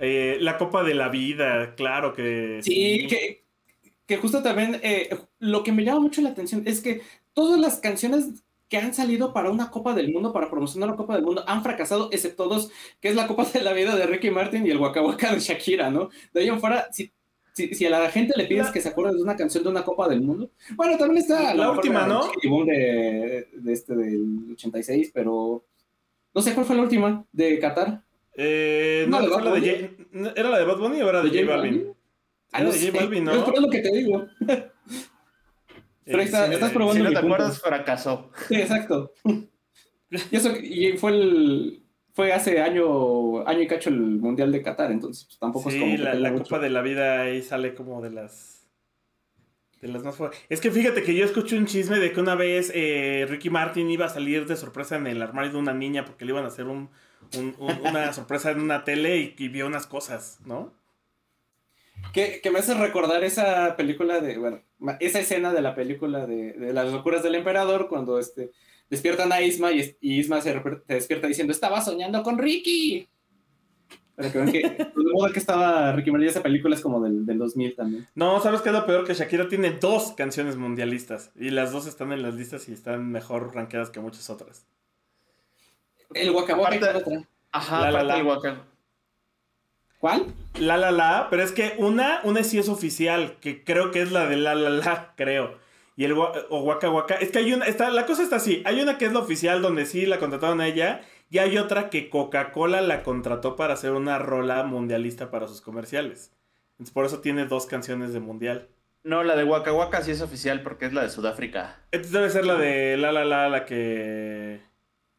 Eh, 0.00 0.38
la 0.40 0.58
Copa 0.58 0.82
de 0.82 0.94
la 0.94 1.08
Vida, 1.08 1.74
claro 1.74 2.12
que... 2.14 2.60
Sí, 2.62 3.06
que, 3.08 3.44
que 4.06 4.16
justo 4.16 4.42
también 4.42 4.80
eh, 4.82 5.16
lo 5.38 5.62
que 5.62 5.72
me 5.72 5.84
llama 5.84 6.00
mucho 6.00 6.22
la 6.22 6.30
atención 6.30 6.62
es 6.66 6.80
que 6.80 7.02
todas 7.32 7.60
las 7.60 7.78
canciones 7.78 8.42
que 8.68 8.78
han 8.78 8.94
salido 8.94 9.32
para 9.32 9.50
una 9.50 9.70
Copa 9.70 9.94
del 9.94 10.12
Mundo, 10.12 10.32
para 10.32 10.48
promocionar 10.48 10.90
la 10.90 10.96
Copa 10.96 11.14
del 11.14 11.24
Mundo, 11.24 11.44
han 11.46 11.62
fracasado, 11.62 12.08
excepto 12.12 12.48
dos, 12.48 12.70
que 13.00 13.08
es 13.08 13.14
la 13.14 13.26
Copa 13.26 13.44
de 13.44 13.62
la 13.62 13.72
Vida 13.72 13.94
de 13.96 14.06
Ricky 14.06 14.30
Martin 14.30 14.66
y 14.66 14.70
el 14.70 14.78
Waka 14.78 15.02
Waka 15.02 15.34
de 15.34 15.40
Shakira, 15.40 15.90
¿no? 15.90 16.08
De 16.32 16.40
ahí 16.40 16.48
en 16.48 16.60
fuera, 16.60 16.90
si 16.92 17.12
si, 17.52 17.86
a 17.86 17.90
la 17.90 18.10
gente 18.10 18.32
le 18.36 18.46
pides 18.46 18.70
que 18.70 18.80
se 18.80 18.88
acuerde 18.88 19.16
de 19.16 19.22
una 19.22 19.36
canción 19.36 19.62
de 19.64 19.70
una 19.70 19.84
Copa 19.84 20.08
del 20.08 20.22
Mundo. 20.22 20.50
Bueno, 20.76 20.96
también 20.96 21.18
está 21.18 21.54
la, 21.54 21.70
última, 21.70 22.06
¿no? 22.06 22.22
De, 22.64 23.48
de 23.52 23.72
este 23.72 23.94
del 23.94 24.52
86, 24.52 25.10
pero 25.12 25.64
no 26.34 26.42
sé 26.42 26.54
cuál 26.54 26.66
fue 26.66 26.76
la 26.76 26.82
última 26.82 27.24
de 27.32 27.58
Qatar. 27.58 28.02
Eh, 28.42 29.04
no, 29.06 29.20
no 29.20 29.38
la 29.38 29.52
de 29.52 29.96
¿Era 30.34 30.48
la 30.48 30.58
de 30.58 30.64
Bad 30.64 30.78
Bunny 30.78 31.02
o 31.02 31.08
era 31.10 31.20
de 31.20 31.28
J 31.28 31.44
Balvin? 31.44 31.94
Ah, 32.52 32.62
no 32.62 32.72
de 32.72 32.86
J 32.86 32.98
Balvin, 32.98 33.24
¿no? 33.24 33.32
Es 33.32 33.60
lo 33.60 33.68
que 33.68 33.80
te 33.80 33.92
digo. 33.92 34.26
Pero 36.06 36.22
estás 36.22 36.72
probando. 36.72 36.94
Si 36.94 37.02
no 37.02 37.10
te 37.10 37.18
acuerdas, 37.18 37.60
fracasó. 37.60 38.30
Sí, 38.48 38.54
exacto. 38.54 39.12
Y 40.08 40.36
eso 40.36 40.52
y 40.56 40.96
fue 40.96 41.12
el 41.12 41.82
fue 42.14 42.32
hace 42.32 42.62
año 42.62 43.46
año 43.46 43.60
y 43.60 43.66
cacho 43.66 43.90
el 43.90 44.00
mundial 44.00 44.50
de 44.50 44.62
Qatar, 44.62 44.90
entonces 44.90 45.24
pues, 45.26 45.38
tampoco 45.38 45.68
es 45.68 45.76
como 45.76 45.96
la, 45.98 46.14
la 46.14 46.34
Copa 46.34 46.58
de 46.58 46.70
la 46.70 46.82
Vida 46.82 47.20
ahí 47.20 47.42
sale 47.42 47.74
como 47.74 48.02
de 48.02 48.10
las 48.10 48.66
de 49.80 49.88
las 49.88 50.02
más 50.02 50.16
Es 50.48 50.60
que 50.60 50.70
fíjate 50.70 51.02
que 51.02 51.14
yo 51.14 51.24
escuché 51.24 51.56
un 51.56 51.66
chisme 51.66 51.98
de 51.98 52.12
que 52.12 52.20
una 52.20 52.34
vez 52.34 52.72
eh, 52.74 53.26
Ricky 53.28 53.50
Martin 53.50 53.88
iba 53.90 54.06
a 54.06 54.08
salir 54.08 54.46
de 54.46 54.56
sorpresa 54.56 54.96
en 54.96 55.06
el 55.06 55.22
armario 55.22 55.52
de 55.52 55.58
una 55.58 55.74
niña 55.74 56.04
porque 56.04 56.24
le 56.24 56.32
iban 56.32 56.44
a 56.44 56.48
hacer 56.48 56.66
un 56.66 56.90
una 57.58 58.12
sorpresa 58.12 58.50
en 58.50 58.60
una 58.60 58.84
tele 58.84 59.34
y, 59.36 59.48
vio 59.48 59.66
unas 59.66 59.86
cosas, 59.86 60.38
¿no? 60.44 60.72
Que, 62.12 62.40
me 62.52 62.58
hace 62.58 62.74
recordar 62.74 63.22
esa 63.24 63.76
película 63.76 64.20
de, 64.20 64.38
bueno, 64.38 64.62
esa 65.00 65.20
escena 65.20 65.52
de 65.52 65.62
la 65.62 65.74
película 65.74 66.26
de, 66.26 66.72
las 66.72 66.92
locuras 66.92 67.22
del 67.22 67.36
emperador 67.36 67.88
cuando 67.88 68.18
este, 68.18 68.50
despiertan 68.88 69.32
a 69.32 69.42
Isma 69.42 69.70
y, 69.72 69.96
Isma 70.00 70.40
se, 70.40 70.60
despierta 70.88 71.28
diciendo, 71.28 71.52
estaba 71.52 71.80
soñando 71.80 72.22
con 72.22 72.38
Ricky. 72.38 73.08
Pero 74.16 74.44
que 74.44 74.52
que, 74.52 74.68
de 74.68 75.12
modo 75.12 75.32
que 75.32 75.38
estaba 75.38 75.92
Ricky 75.92 76.10
Martin, 76.10 76.28
esa 76.28 76.42
película 76.42 76.74
es 76.74 76.82
como 76.82 77.00
del, 77.00 77.24
del 77.24 77.38
2000 77.38 77.76
también. 77.76 78.06
No, 78.14 78.40
¿sabes 78.40 78.60
qué 78.60 78.68
es 78.70 78.74
lo 78.74 78.86
peor? 78.86 79.06
Que 79.06 79.14
Shakira 79.14 79.48
tiene 79.48 79.70
dos 79.70 80.12
canciones 80.12 80.56
mundialistas 80.56 81.30
y 81.36 81.50
las 81.50 81.72
dos 81.72 81.86
están 81.86 82.12
en 82.12 82.22
las 82.22 82.34
listas 82.34 82.68
y 82.68 82.72
están 82.72 83.10
mejor 83.10 83.54
rankeadas 83.54 83.90
que 83.90 84.00
muchas 84.00 84.28
otras. 84.28 84.66
El 86.14 86.30
Waka 86.30 86.56
Waka 86.56 87.02
Ajá, 87.52 87.90
la, 87.90 88.02
la, 88.02 88.22
la. 88.22 88.64
¿Cuál? 89.98 90.26
La 90.58 90.76
la 90.78 90.90
la, 90.90 91.28
pero 91.30 91.42
es 91.42 91.52
que 91.52 91.74
una, 91.78 92.20
una 92.24 92.42
sí 92.42 92.58
es 92.58 92.68
oficial, 92.68 93.36
que 93.40 93.64
creo 93.64 93.90
que 93.90 94.00
es 94.00 94.12
la 94.12 94.26
de 94.26 94.36
la 94.36 94.54
la 94.54 94.70
la, 94.70 95.12
creo. 95.16 95.58
Y 95.96 96.04
el 96.04 96.12
o 96.12 96.60
Waka 96.62 96.88
Waka, 96.88 97.16
es 97.16 97.30
que 97.30 97.38
hay 97.38 97.52
una, 97.52 97.66
está, 97.66 97.90
la 97.90 98.06
cosa 98.06 98.22
está 98.22 98.36
así, 98.36 98.62
hay 98.64 98.80
una 98.80 98.96
que 98.96 99.04
es 99.04 99.12
la 99.12 99.18
oficial 99.18 99.60
donde 99.60 99.84
sí 99.84 100.06
la 100.06 100.18
contrataron 100.18 100.60
a 100.62 100.66
ella, 100.66 101.02
y 101.28 101.38
hay 101.38 101.58
otra 101.58 101.90
que 101.90 102.08
Coca-Cola 102.08 102.80
la 102.80 103.02
contrató 103.02 103.56
para 103.56 103.74
hacer 103.74 103.92
una 103.92 104.18
rola 104.18 104.62
mundialista 104.64 105.30
para 105.30 105.46
sus 105.48 105.60
comerciales. 105.60 106.32
Entonces 106.72 106.94
por 106.94 107.04
eso 107.04 107.20
tiene 107.20 107.44
dos 107.44 107.66
canciones 107.66 108.14
de 108.14 108.20
mundial. 108.20 108.68
No, 109.04 109.22
la 109.22 109.36
de 109.36 109.44
Waka 109.44 109.72
Waka 109.72 110.02
sí 110.02 110.12
es 110.12 110.22
oficial 110.22 110.62
porque 110.62 110.86
es 110.86 110.94
la 110.94 111.02
de 111.02 111.10
Sudáfrica. 111.10 111.78
Entonces 111.92 112.12
debe 112.12 112.30
ser 112.30 112.46
la 112.46 112.54
de 112.54 112.96
La 112.96 113.12
La 113.12 113.24
La, 113.24 113.48
la 113.50 113.66
que... 113.66 114.62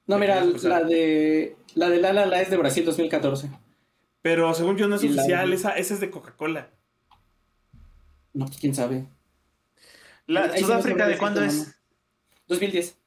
No, 0.08 0.18
mira, 0.18 0.43
la 0.43 0.84
de 0.84 1.56
la 1.76 1.89
de 1.89 2.02
La 2.02 2.14
La 2.14 2.26
La 2.26 2.41
es 2.41 2.49
de 2.49 2.58
Brasil 2.58 2.86
2014. 2.86 3.49
Pero 4.22 4.54
según 4.54 4.78
yo 4.78 4.88
no 4.88 4.95
es 4.95 5.04
oficial, 5.04 5.52
esa, 5.54 5.72
esa, 5.78 5.93
es 5.93 5.99
de 5.99 6.10
Coca-Cola. 6.10 6.70
No, 8.34 8.45
pues 8.45 8.60
quién 8.60 8.76
sabe. 8.76 9.08
La, 10.28 10.56
¿Sudáfrica 10.58 11.08
de 11.08 11.18
cuándo 11.18 11.43
es? 11.43 11.76
2010. 12.47 12.97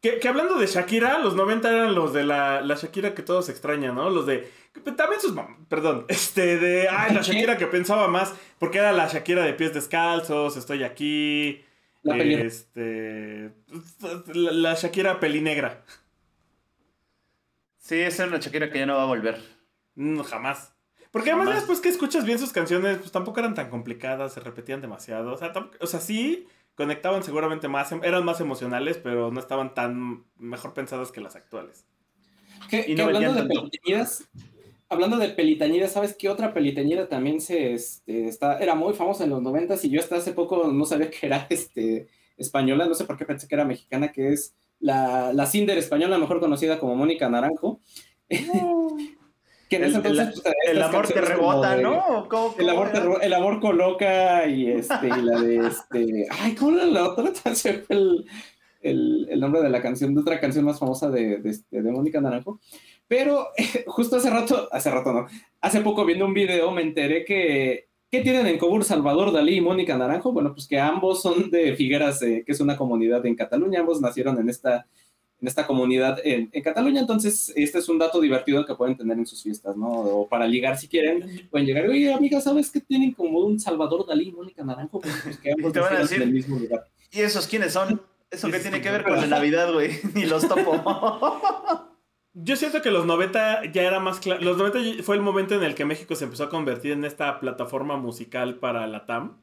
Que, 0.00 0.18
que, 0.20 0.28
hablando 0.28 0.58
de 0.58 0.66
Shakira, 0.66 1.18
los 1.18 1.34
90 1.34 1.68
eran 1.70 1.94
los 1.94 2.12
de 2.12 2.24
la, 2.24 2.60
la 2.60 2.74
Shakira 2.74 3.14
que 3.14 3.22
todos 3.22 3.48
extrañan, 3.48 3.94
¿no? 3.94 4.10
Los 4.10 4.26
de. 4.26 4.50
También 4.96 5.20
sus. 5.20 5.34
Perdón. 5.68 6.04
Este, 6.08 6.58
de. 6.58 6.88
Ay, 6.88 7.14
la 7.14 7.22
Shakira 7.22 7.56
que 7.56 7.66
pensaba 7.66 8.06
más. 8.06 8.34
Porque 8.58 8.78
era 8.78 8.92
la 8.92 9.08
Shakira 9.08 9.44
de 9.44 9.54
pies 9.54 9.74
descalzos, 9.74 10.56
estoy 10.56 10.84
aquí. 10.84 11.64
La 12.02 12.16
este. 12.18 13.50
La, 14.34 14.52
la 14.52 14.74
Shakira 14.74 15.20
pelinegra. 15.20 15.82
Sí, 17.84 17.96
esa 17.96 18.24
es 18.24 18.28
una 18.30 18.38
Shakira 18.38 18.70
que 18.70 18.78
ya 18.78 18.86
no 18.86 18.96
va 18.96 19.02
a 19.02 19.06
volver. 19.06 19.38
No, 19.94 20.24
jamás. 20.24 20.74
Porque 21.10 21.30
además 21.30 21.54
después 21.54 21.80
que 21.80 21.90
escuchas 21.90 22.24
bien 22.24 22.38
sus 22.38 22.50
canciones, 22.50 22.96
pues 22.96 23.12
tampoco 23.12 23.40
eran 23.40 23.54
tan 23.54 23.68
complicadas, 23.68 24.32
se 24.32 24.40
repetían 24.40 24.80
demasiado. 24.80 25.34
O 25.34 25.36
sea, 25.36 25.52
o 25.80 25.86
sea, 25.86 26.00
sí, 26.00 26.46
conectaban 26.76 27.22
seguramente 27.22 27.68
más, 27.68 27.92
eran 27.92 28.24
más 28.24 28.40
emocionales, 28.40 28.96
pero 28.96 29.30
no 29.30 29.38
estaban 29.38 29.74
tan 29.74 30.24
mejor 30.38 30.72
pensadas 30.72 31.12
que 31.12 31.20
las 31.20 31.36
actuales. 31.36 31.84
y 32.72 32.98
hablando 32.98 33.34
de 33.34 33.48
pelitañidas, 33.48 34.28
hablando 34.88 35.18
de 35.18 35.28
pelitañidas, 35.28 35.92
¿sabes 35.92 36.16
qué 36.18 36.30
otra 36.30 36.54
pelitañida 36.54 37.06
también 37.06 37.42
se 37.42 37.74
este, 37.74 38.28
está, 38.28 38.58
era 38.60 38.74
muy 38.74 38.94
famosa 38.94 39.24
en 39.24 39.30
los 39.30 39.42
noventas 39.42 39.84
y 39.84 39.90
yo 39.90 40.00
hasta 40.00 40.16
hace 40.16 40.32
poco 40.32 40.72
no 40.72 40.86
sabía 40.86 41.10
que 41.10 41.26
era 41.26 41.46
este, 41.50 42.08
española, 42.38 42.86
no 42.86 42.94
sé 42.94 43.04
por 43.04 43.18
qué 43.18 43.26
pensé 43.26 43.46
que 43.46 43.54
era 43.54 43.66
mexicana, 43.66 44.10
que 44.10 44.32
es 44.32 44.54
la, 44.80 45.32
la 45.32 45.46
Cinder 45.46 45.78
española, 45.78 46.18
mejor 46.18 46.40
conocida 46.40 46.78
como 46.78 46.96
Mónica 46.96 47.28
Naranjo. 47.28 47.80
que 48.28 49.76
en 49.76 49.84
ese 49.84 49.96
entonces, 49.96 50.40
pues, 50.42 50.54
el, 50.68 50.82
amor 50.82 51.08
te 51.08 51.20
rebota, 51.20 51.76
¿no? 51.76 52.26
el, 52.58 52.68
amor 52.68 52.92
te, 52.92 53.26
el 53.26 53.34
amor 53.34 53.60
coloca 53.60 54.46
y, 54.46 54.70
este, 54.70 55.06
y 55.06 55.22
la 55.22 55.40
de 55.40 55.66
este. 55.66 56.26
Ay, 56.30 56.54
¿cómo 56.54 56.76
era 56.76 56.86
la 56.86 57.08
otra? 57.08 57.32
El, 57.88 58.26
el, 58.82 59.26
el, 59.30 59.40
nombre 59.40 59.62
de 59.62 59.70
la 59.70 59.80
canción, 59.80 60.14
de 60.14 60.20
otra 60.20 60.38
canción 60.38 60.66
más 60.66 60.78
famosa 60.78 61.10
de, 61.10 61.38
de, 61.38 61.50
este, 61.50 61.80
de 61.80 61.90
Mónica 61.90 62.20
Naranjo. 62.20 62.60
Pero 63.08 63.48
justo 63.86 64.16
hace 64.16 64.30
rato, 64.30 64.68
hace 64.72 64.90
rato 64.90 65.12
no, 65.12 65.26
hace 65.60 65.80
poco 65.80 66.04
viendo 66.04 66.26
un 66.26 66.34
video 66.34 66.70
me 66.70 66.82
enteré 66.82 67.24
que 67.24 67.88
¿Qué 68.14 68.20
tienen 68.20 68.46
en 68.46 68.58
común 68.58 68.84
Salvador 68.84 69.32
Dalí 69.32 69.56
y 69.56 69.60
Mónica 69.60 69.98
Naranjo? 69.98 70.30
Bueno, 70.30 70.54
pues 70.54 70.68
que 70.68 70.78
ambos 70.78 71.20
son 71.20 71.50
de 71.50 71.74
Figueras, 71.74 72.22
eh, 72.22 72.44
que 72.46 72.52
es 72.52 72.60
una 72.60 72.76
comunidad 72.76 73.26
en 73.26 73.34
Cataluña, 73.34 73.80
ambos 73.80 74.00
nacieron 74.00 74.38
en 74.38 74.48
esta, 74.48 74.86
en 75.40 75.48
esta 75.48 75.66
comunidad 75.66 76.20
en, 76.22 76.48
Cataluña, 76.62 77.00
entonces 77.00 77.52
este 77.56 77.78
es 77.78 77.88
un 77.88 77.98
dato 77.98 78.20
divertido 78.20 78.64
que 78.64 78.76
pueden 78.76 78.96
tener 78.96 79.18
en 79.18 79.26
sus 79.26 79.42
fiestas, 79.42 79.76
¿no? 79.76 79.88
O 79.88 80.28
para 80.28 80.46
ligar 80.46 80.78
si 80.78 80.86
quieren, 80.86 81.48
pueden 81.50 81.66
llegar, 81.66 81.88
oye 81.88 82.14
amiga, 82.14 82.40
¿sabes 82.40 82.70
qué 82.70 82.78
tienen 82.78 83.14
como 83.14 83.40
un 83.40 83.58
Salvador 83.58 84.06
Dalí 84.06 84.28
y 84.28 84.32
Mónica 84.32 84.62
Naranjo? 84.62 85.00
Pues 85.00 85.36
que 85.38 85.50
ambos 85.50 85.74
nacieron 85.74 86.12
en 86.12 86.22
el 86.22 86.32
mismo 86.32 86.56
lugar. 86.56 86.86
¿Y 87.10 87.18
esos 87.18 87.48
quiénes 87.48 87.72
son? 87.72 88.00
¿Eso 88.30 88.48
qué 88.48 88.60
tiene 88.60 88.80
que 88.80 88.92
ver 88.92 89.02
con 89.02 89.16
la 89.16 89.26
Navidad, 89.26 89.72
güey? 89.72 89.90
Ni 90.14 90.24
los 90.26 90.46
topo. 90.46 91.90
Yo 92.36 92.56
siento 92.56 92.82
que 92.82 92.90
los 92.90 93.06
90 93.06 93.66
ya 93.72 93.82
era 93.82 94.00
más 94.00 94.18
claro. 94.18 94.42
Los 94.42 94.56
90 94.56 95.04
fue 95.04 95.14
el 95.14 95.22
momento 95.22 95.54
en 95.54 95.62
el 95.62 95.76
que 95.76 95.84
México 95.84 96.16
se 96.16 96.24
empezó 96.24 96.44
a 96.44 96.48
convertir 96.50 96.90
en 96.90 97.04
esta 97.04 97.38
plataforma 97.38 97.96
musical 97.96 98.56
para 98.56 98.88
la 98.88 99.06
TAM, 99.06 99.40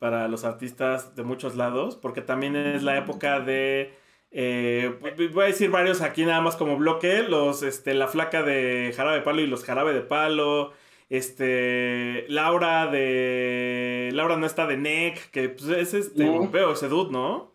para 0.00 0.26
los 0.26 0.44
artistas 0.44 1.14
de 1.14 1.22
muchos 1.22 1.54
lados, 1.54 1.96
porque 1.96 2.22
también 2.22 2.56
es 2.56 2.82
la 2.82 2.98
época 2.98 3.38
de. 3.40 3.94
Eh, 4.32 4.98
voy 5.32 5.44
a 5.44 5.46
decir 5.46 5.70
varios 5.70 6.00
aquí 6.00 6.24
nada 6.24 6.40
más 6.40 6.56
como 6.56 6.76
bloque: 6.76 7.22
los, 7.22 7.62
este, 7.62 7.94
La 7.94 8.08
Flaca 8.08 8.42
de 8.42 8.92
Jarabe 8.96 9.18
de 9.18 9.22
Palo 9.22 9.40
y 9.40 9.46
los 9.46 9.62
Jarabe 9.64 9.94
de 9.94 10.02
Palo. 10.02 10.72
Este. 11.10 12.26
Laura 12.28 12.88
de. 12.88 14.10
Laura 14.12 14.36
no 14.36 14.46
está 14.46 14.66
de 14.66 14.76
NEC, 14.76 15.30
que 15.30 15.50
pues, 15.50 15.68
es 15.68 15.94
este 15.94 16.26
europeo, 16.26 16.72
ese 16.72 16.88
dude, 16.88 17.12
¿no? 17.12 17.53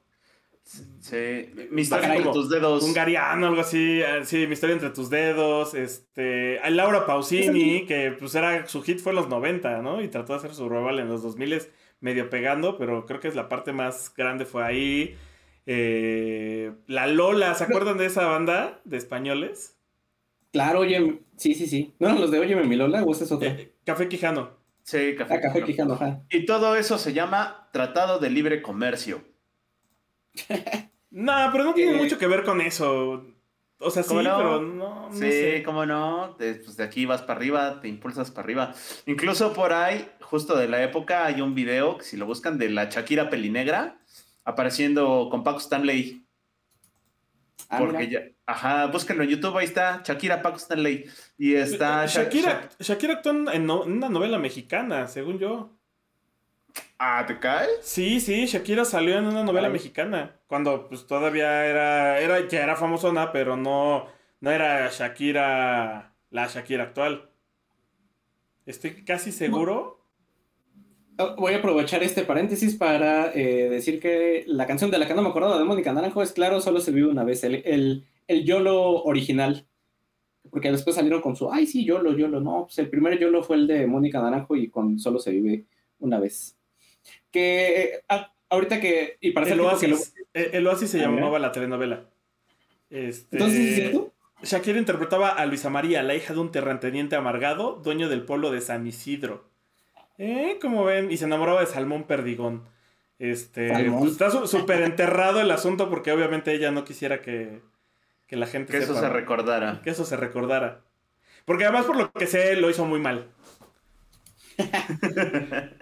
Sí, 1.09 1.49
mi 1.71 1.81
historia 1.81 2.15
entre 2.15 2.31
tus 2.31 2.49
dedos. 2.49 2.83
Un 2.83 2.93
gariano, 2.93 3.47
algo 3.47 3.61
así. 3.61 4.01
Ah, 4.03 4.23
sí, 4.23 4.45
mi 4.45 4.53
historia 4.53 4.73
entre 4.73 4.91
tus 4.91 5.09
dedos. 5.09 5.73
Este. 5.73 6.59
Laura 6.69 7.07
Pausini, 7.07 7.87
que 7.87 8.11
pues 8.11 8.35
era. 8.35 8.67
Su 8.67 8.83
hit 8.83 8.99
fue 8.99 9.13
en 9.13 9.15
los 9.15 9.27
90, 9.27 9.81
¿no? 9.81 10.03
Y 10.03 10.07
trató 10.07 10.33
de 10.33 10.39
hacer 10.39 10.53
su 10.53 10.69
revival 10.69 10.99
en 10.99 11.07
los 11.07 11.23
2000 11.23 11.61
medio 11.99 12.29
pegando, 12.29 12.77
pero 12.77 13.05
creo 13.05 13.19
que 13.19 13.27
es 13.27 13.35
la 13.35 13.49
parte 13.49 13.73
más 13.73 14.13
grande 14.15 14.45
fue 14.45 14.63
ahí. 14.63 15.17
Eh, 15.65 16.71
la 16.87 17.07
Lola, 17.07 17.55
¿se 17.55 17.63
acuerdan 17.63 17.97
de 17.97 18.05
esa 18.05 18.25
banda 18.25 18.79
de 18.85 18.97
españoles? 18.97 19.77
Claro, 20.51 20.79
oye, 20.79 21.21
sí, 21.37 21.55
sí, 21.55 21.67
sí. 21.67 21.95
¿No 21.99 22.13
los 22.17 22.31
de 22.31 22.39
Óyeme 22.39 22.63
mi 22.63 22.75
Lola 22.75 23.03
o 23.03 23.11
ese 23.11 23.23
es 23.23 23.31
otro? 23.31 23.47
Eh, 23.47 23.73
Café 23.83 24.07
Quijano. 24.07 24.57
Sí, 24.83 25.15
Café, 25.15 25.35
ah, 25.35 25.41
Café 25.41 25.63
Quijano. 25.63 25.93
ajá. 25.93 26.21
Y 26.29 26.45
todo 26.45 26.75
eso 26.75 26.97
se 26.97 27.13
llama 27.13 27.69
Tratado 27.71 28.19
de 28.19 28.29
Libre 28.29 28.61
Comercio. 28.61 29.21
no, 31.11 31.49
pero 31.51 31.63
no 31.63 31.73
tiene 31.73 31.93
mucho 31.93 32.17
que 32.17 32.27
ver 32.27 32.43
con 32.43 32.61
eso. 32.61 33.25
O 33.81 33.89
sea, 33.89 34.03
sí, 34.03 34.13
pero 34.13 34.61
no, 34.61 35.09
Sí, 35.13 35.63
cómo 35.63 35.85
no. 35.85 36.35
De, 36.37 36.55
pues 36.55 36.75
de 36.75 36.83
aquí 36.83 37.05
vas 37.05 37.21
para 37.21 37.39
arriba, 37.39 37.79
te 37.79 37.87
impulsas 37.87 38.29
para 38.29 38.43
arriba. 38.43 38.73
Incluso 39.05 39.53
por 39.53 39.71
ahí, 39.71 40.05
justo 40.19 40.57
de 40.57 40.67
la 40.67 40.83
época, 40.83 41.25
hay 41.25 41.39
un 41.39 41.55
video, 41.55 41.97
que 41.97 42.03
si 42.03 42.17
lo 42.17 42.25
buscan, 42.25 42.57
de 42.57 42.69
la 42.69 42.85
Shakira 42.85 43.29
Pelinegra, 43.29 43.97
apareciendo 44.43 45.29
con 45.31 45.43
Paco 45.43 45.59
Stanley. 45.59 46.25
Ah, 47.69 47.77
Porque 47.77 48.09
ya, 48.09 48.21
ajá, 48.45 48.87
búsquenlo 48.87 49.23
en 49.23 49.29
YouTube, 49.29 49.57
ahí 49.57 49.65
está, 49.65 50.01
Shakira 50.03 50.41
Paco 50.41 50.57
Stanley. 50.57 51.05
Y 51.37 51.55
está. 51.55 52.05
Shakira, 52.05 52.69
Shakira 52.79 53.13
actuó 53.13 53.31
en 53.31 53.69
una 53.69 54.09
novela 54.09 54.39
mexicana, 54.39 55.07
según 55.07 55.39
yo. 55.39 55.78
Ah, 56.97 57.23
¿te 57.25 57.39
cae? 57.39 57.67
Sí, 57.81 58.19
sí, 58.19 58.45
Shakira 58.45 58.83
salió 58.83 59.17
en 59.17 59.25
una 59.25 59.43
novela 59.43 59.69
mexicana. 59.69 60.35
Cuando 60.47 60.87
pues 60.89 61.07
todavía 61.07 61.65
era, 61.65 62.19
era, 62.19 62.45
ya 62.47 62.63
era 62.63 62.75
famosona, 62.75 63.31
pero 63.31 63.55
no, 63.55 64.05
no 64.41 64.51
era 64.51 64.89
Shakira, 64.89 66.13
la 66.29 66.47
Shakira 66.47 66.83
actual. 66.83 67.29
Estoy 68.65 69.05
casi 69.05 69.31
seguro. 69.31 70.01
oh, 71.17 71.35
voy 71.37 71.53
a 71.53 71.57
aprovechar 71.59 72.03
este 72.03 72.23
paréntesis 72.23 72.75
para 72.75 73.31
eh, 73.33 73.69
decir 73.69 73.99
que 74.01 74.43
la 74.47 74.67
canción 74.67 74.91
de 74.91 74.97
la 74.99 75.07
que 75.07 75.13
no 75.15 75.21
me 75.21 75.29
acordaba 75.29 75.57
de 75.57 75.63
Mónica 75.63 75.93
Naranjo 75.93 76.21
es 76.21 76.33
claro, 76.33 76.59
solo 76.61 76.81
se 76.81 76.91
vive 76.91 77.07
una 77.07 77.23
vez. 77.23 77.43
El, 77.45 77.63
el, 77.65 78.05
el 78.27 78.43
YOLO 78.45 79.03
original. 79.03 79.65
Porque 80.51 80.71
después 80.71 80.95
salieron 80.97 81.21
con 81.21 81.35
su, 81.35 81.51
ay, 81.51 81.65
sí, 81.65 81.85
YOLO, 81.85 82.17
YOLO. 82.17 82.41
No, 82.41 82.65
pues 82.65 82.77
el 82.79 82.89
primer 82.89 83.17
YOLO 83.19 83.43
fue 83.43 83.55
el 83.55 83.67
de 83.67 83.87
Mónica 83.87 84.21
Naranjo 84.21 84.55
y 84.55 84.69
con 84.69 84.99
solo 84.99 85.19
se 85.19 85.31
vive 85.31 85.65
una 85.99 86.19
vez. 86.19 86.58
Que 87.31 88.01
ah, 88.09 88.33
ahorita 88.49 88.79
que. 88.79 89.17
Y 89.21 89.31
para 89.31 89.47
el, 89.47 89.59
Oasis, 89.59 90.13
el, 90.33 90.67
Oasis 90.67 90.89
se 90.89 90.99
llamaba 90.99 91.39
la 91.39 91.51
telenovela. 91.51 92.05
Este, 92.89 93.35
Entonces, 93.35 93.59
¿es 93.59 93.75
cierto? 93.75 94.13
Shakira 94.41 94.79
interpretaba 94.79 95.29
a 95.29 95.45
Luisa 95.45 95.69
María, 95.69 96.01
la 96.01 96.15
hija 96.15 96.33
de 96.33 96.39
un 96.39 96.51
terrateniente 96.51 97.15
amargado, 97.15 97.81
dueño 97.83 98.09
del 98.09 98.23
pueblo 98.23 98.51
de 98.51 98.61
San 98.61 98.87
Isidro. 98.87 99.49
¿Eh? 100.17 100.57
Como 100.61 100.83
ven, 100.83 101.11
y 101.11 101.17
se 101.17 101.25
enamoraba 101.25 101.61
de 101.61 101.67
Salmón 101.67 102.03
Perdigón. 102.03 102.63
Este, 103.19 103.89
pues, 103.89 104.11
está 104.11 104.29
súper 104.47 104.81
enterrado 104.81 105.41
el 105.41 105.51
asunto 105.51 105.89
porque 105.89 106.11
obviamente 106.13 106.53
ella 106.53 106.71
no 106.71 106.85
quisiera 106.85 107.21
que, 107.21 107.61
la 108.29 108.47
gente... 108.47 108.71
Que 108.71 108.79
eso 108.79 108.97
se 108.97 109.09
recordara. 109.09 109.81
Que 109.83 109.89
eso 109.89 110.05
se 110.05 110.15
recordara. 110.15 110.81
Porque 111.43 111.65
además 111.65 111.85
por 111.85 111.97
lo 111.97 112.11
que 112.11 112.27
sé 112.27 112.55
lo 112.55 112.69
hizo 112.69 112.85
muy 112.85 112.99
mal. 112.99 113.27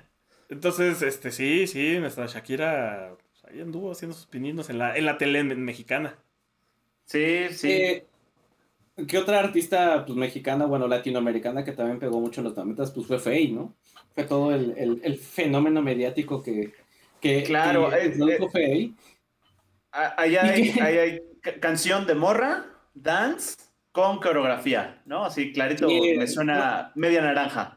Entonces, 0.50 1.02
este, 1.02 1.32
sí, 1.32 1.68
sí, 1.68 2.00
nuestra 2.00 2.26
Shakira 2.26 3.16
pues, 3.18 3.54
ahí 3.54 3.62
anduvo 3.62 3.92
haciendo 3.92 4.16
sus 4.16 4.28
pininos 4.28 4.70
en 4.70 4.80
la, 4.80 4.98
en 4.98 5.06
la 5.06 5.18
tele 5.18 5.44
mexicana. 5.44 6.16
Sí, 7.06 7.48
sí. 7.52 7.72
Eh, 7.72 8.06
¿Qué 9.08 9.18
otra 9.18 9.40
artista 9.40 10.06
pues, 10.06 10.18
mexicana, 10.18 10.66
bueno, 10.66 10.88
latinoamericana 10.88 11.64
que 11.64 11.74
también 11.74 12.00
pegó 12.00 12.20
mucho 12.20 12.42
en 12.42 12.46
los 12.46 12.58
noventas? 12.58 12.92
Pues 12.92 13.06
fue 13.06 13.20
Faye, 13.20 13.50
¿no? 13.50 13.76
Fue 14.16 14.24
todo 14.24 14.54
el, 14.54 15.18
fenómeno 15.18 15.82
mediático 15.82 16.42
que, 16.42 16.74
que 17.22 17.44
claro, 17.44 17.90
que 17.90 18.06
eh, 18.56 18.94
Ahí 19.92 20.36
hay, 20.36 21.22
canción 21.60 22.06
de 22.08 22.16
morra, 22.16 22.66
dance 22.94 23.58
con 23.92 24.20
coreografía, 24.20 25.02
¿no? 25.06 25.26
Así 25.26 25.54
clarito, 25.54 25.88
me 25.88 26.28
suena 26.28 26.92
media 26.96 27.22
naranja. 27.22 27.77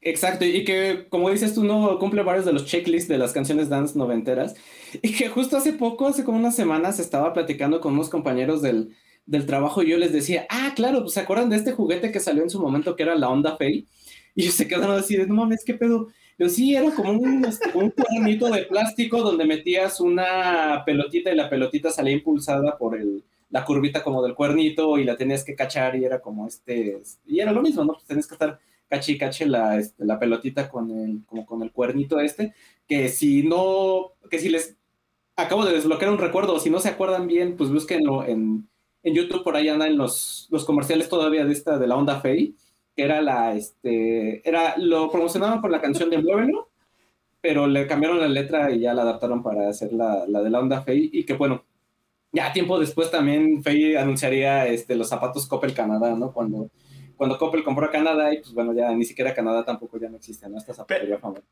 Exacto, 0.00 0.44
y 0.44 0.64
que 0.64 1.06
como 1.08 1.28
dices 1.30 1.54
tú, 1.54 1.64
no 1.64 1.98
cumple 1.98 2.22
varios 2.22 2.44
de 2.44 2.52
los 2.52 2.66
checklists 2.66 3.08
de 3.08 3.18
las 3.18 3.32
canciones 3.32 3.68
dance 3.68 3.98
noventeras. 3.98 4.54
Y 5.02 5.12
que 5.14 5.28
justo 5.28 5.56
hace 5.56 5.72
poco, 5.72 6.06
hace 6.06 6.24
como 6.24 6.38
unas 6.38 6.54
semanas, 6.54 7.00
estaba 7.00 7.32
platicando 7.32 7.80
con 7.80 7.94
unos 7.94 8.08
compañeros 8.08 8.62
del, 8.62 8.94
del 9.26 9.44
trabajo 9.46 9.82
y 9.82 9.90
yo 9.90 9.98
les 9.98 10.12
decía, 10.12 10.46
ah, 10.50 10.72
claro, 10.76 11.02
pues 11.02 11.14
se 11.14 11.20
acuerdan 11.20 11.50
de 11.50 11.56
este 11.56 11.72
juguete 11.72 12.12
que 12.12 12.20
salió 12.20 12.42
en 12.42 12.50
su 12.50 12.60
momento 12.60 12.96
que 12.96 13.02
era 13.02 13.16
la 13.16 13.28
Onda 13.28 13.56
Fey. 13.56 13.86
Y 14.34 14.42
ellos 14.42 14.54
se 14.54 14.68
quedaron 14.68 14.96
así 14.96 15.16
de, 15.16 15.26
no 15.26 15.34
mames, 15.34 15.64
¿qué 15.64 15.74
pedo? 15.74 16.08
Yo 16.38 16.48
sí, 16.48 16.76
era 16.76 16.94
como 16.94 17.12
un, 17.12 17.44
este, 17.44 17.70
un 17.74 17.90
cuernito 17.90 18.48
de 18.50 18.62
plástico 18.64 19.20
donde 19.22 19.44
metías 19.44 20.00
una 20.00 20.84
pelotita 20.86 21.32
y 21.32 21.36
la 21.36 21.50
pelotita 21.50 21.90
salía 21.90 22.14
impulsada 22.14 22.78
por 22.78 22.96
el, 22.96 23.24
la 23.50 23.64
curvita 23.64 24.04
como 24.04 24.22
del 24.22 24.34
cuernito 24.34 24.96
y 24.98 25.04
la 25.04 25.16
tenías 25.16 25.44
que 25.44 25.56
cachar 25.56 25.96
y 25.96 26.04
era 26.04 26.20
como 26.20 26.46
este, 26.46 27.02
y 27.26 27.40
era 27.40 27.52
lo 27.52 27.62
mismo, 27.62 27.84
¿no? 27.84 27.94
Pues 27.94 28.06
tenías 28.06 28.28
que 28.28 28.34
estar 28.34 28.60
caché 28.88 29.12
y 29.12 29.18
caché 29.18 29.46
la, 29.46 29.78
este, 29.78 30.04
la 30.04 30.18
pelotita 30.18 30.68
con 30.68 30.90
el, 30.90 31.24
como 31.26 31.46
con 31.46 31.62
el 31.62 31.72
cuernito 31.72 32.20
este, 32.20 32.54
que 32.86 33.08
si 33.08 33.42
no, 33.42 34.12
que 34.30 34.38
si 34.38 34.48
les 34.48 34.76
acabo 35.36 35.64
de 35.64 35.74
desbloquear 35.74 36.10
un 36.10 36.18
recuerdo, 36.18 36.58
si 36.58 36.70
no 36.70 36.80
se 36.80 36.88
acuerdan 36.88 37.26
bien, 37.26 37.56
pues 37.56 37.70
búsquenlo 37.70 38.24
en 38.26 38.68
en 39.02 39.14
YouTube 39.14 39.44
por 39.44 39.56
ahí 39.56 39.68
andan 39.68 39.96
los, 39.96 40.48
los 40.50 40.64
comerciales 40.64 41.08
todavía 41.08 41.44
de 41.44 41.52
esta, 41.52 41.78
de 41.78 41.86
la 41.86 41.96
onda 41.96 42.20
Fey, 42.20 42.54
que 42.94 43.02
era 43.02 43.20
la, 43.20 43.54
este, 43.54 44.46
era, 44.48 44.76
lo 44.78 45.10
promocionaban 45.10 45.60
por 45.60 45.70
la 45.70 45.80
canción 45.80 46.10
de 46.10 46.18
Muévelo, 46.18 46.70
pero 47.40 47.66
le 47.66 47.86
cambiaron 47.86 48.20
la 48.20 48.28
letra 48.28 48.70
y 48.70 48.80
ya 48.80 48.94
la 48.94 49.02
adaptaron 49.02 49.42
para 49.42 49.68
hacer 49.68 49.92
la, 49.92 50.26
la 50.26 50.42
de 50.42 50.50
la 50.50 50.60
onda 50.60 50.82
Fey, 50.82 51.10
y 51.12 51.24
que 51.24 51.34
bueno, 51.34 51.64
ya 52.32 52.52
tiempo 52.52 52.78
después 52.78 53.10
también 53.10 53.62
Fey 53.62 53.96
anunciaría 53.96 54.66
este, 54.66 54.96
los 54.96 55.08
zapatos 55.08 55.46
Coppel 55.46 55.74
Canadá, 55.74 56.14
¿no? 56.14 56.32
Cuando, 56.32 56.70
cuando 57.18 57.36
Coppel 57.36 57.64
compró 57.64 57.84
a 57.84 57.90
Canadá 57.90 58.32
y 58.32 58.38
pues 58.38 58.54
bueno, 58.54 58.72
ya 58.72 58.90
ni 58.92 59.04
siquiera 59.04 59.34
Canadá 59.34 59.64
tampoco 59.64 59.98
ya 59.98 60.08
no 60.08 60.16
existe, 60.16 60.48
¿no? 60.48 60.56
Esta 60.56 60.72
zapatería 60.72 61.18
famosa. 61.18 61.42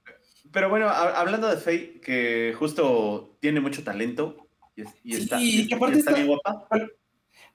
Pero 0.53 0.71
bueno, 0.71 0.89
hablando 0.89 1.49
de 1.49 1.57
Fey, 1.57 2.01
que 2.01 2.55
justo 2.57 3.37
tiene 3.41 3.61
mucho 3.61 3.83
talento 3.83 4.47
y, 4.77 4.83
está, 5.17 5.41
y, 5.41 5.63
está, 5.63 6.13
bien 6.13 6.29
guapa. 6.29 6.69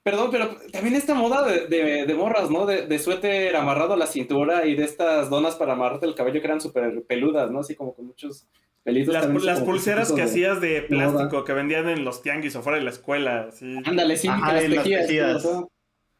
Perdón, 0.02 0.30
pero 0.30 0.56
también 0.72 0.94
esta 0.94 1.14
moda 1.14 1.46
de, 1.46 2.04
de, 2.06 2.14
morras, 2.14 2.50
¿no? 2.50 2.66
De, 2.66 2.86
de, 2.86 2.98
suéter 2.98 3.56
amarrado 3.56 3.94
a 3.94 3.96
la 3.96 4.06
cintura 4.06 4.66
y 4.66 4.74
de 4.74 4.84
estas 4.84 5.30
donas 5.30 5.54
para 5.54 5.72
amarrarte 5.72 6.04
el 6.04 6.14
cabello 6.14 6.40
que 6.40 6.46
eran 6.46 6.60
súper 6.60 7.04
peludas, 7.04 7.50
¿no? 7.50 7.60
Así 7.60 7.76
como 7.76 7.94
con 7.94 8.06
muchos 8.08 8.46
pelitos. 8.82 9.14
Las, 9.42 9.60
pulseras 9.60 10.12
que 10.12 10.22
hacías 10.22 10.60
de 10.60 10.82
plástico 10.82 11.44
que 11.44 11.54
vendían 11.54 11.88
en 11.88 12.04
los 12.04 12.20
tianguis 12.20 12.56
o 12.56 12.62
fuera 12.62 12.78
de 12.78 12.84
la 12.84 12.90
escuela. 12.90 13.48
Ándale, 13.84 14.16
sí, 14.18 14.28
las, 14.28 14.84
tejías, 14.84 15.48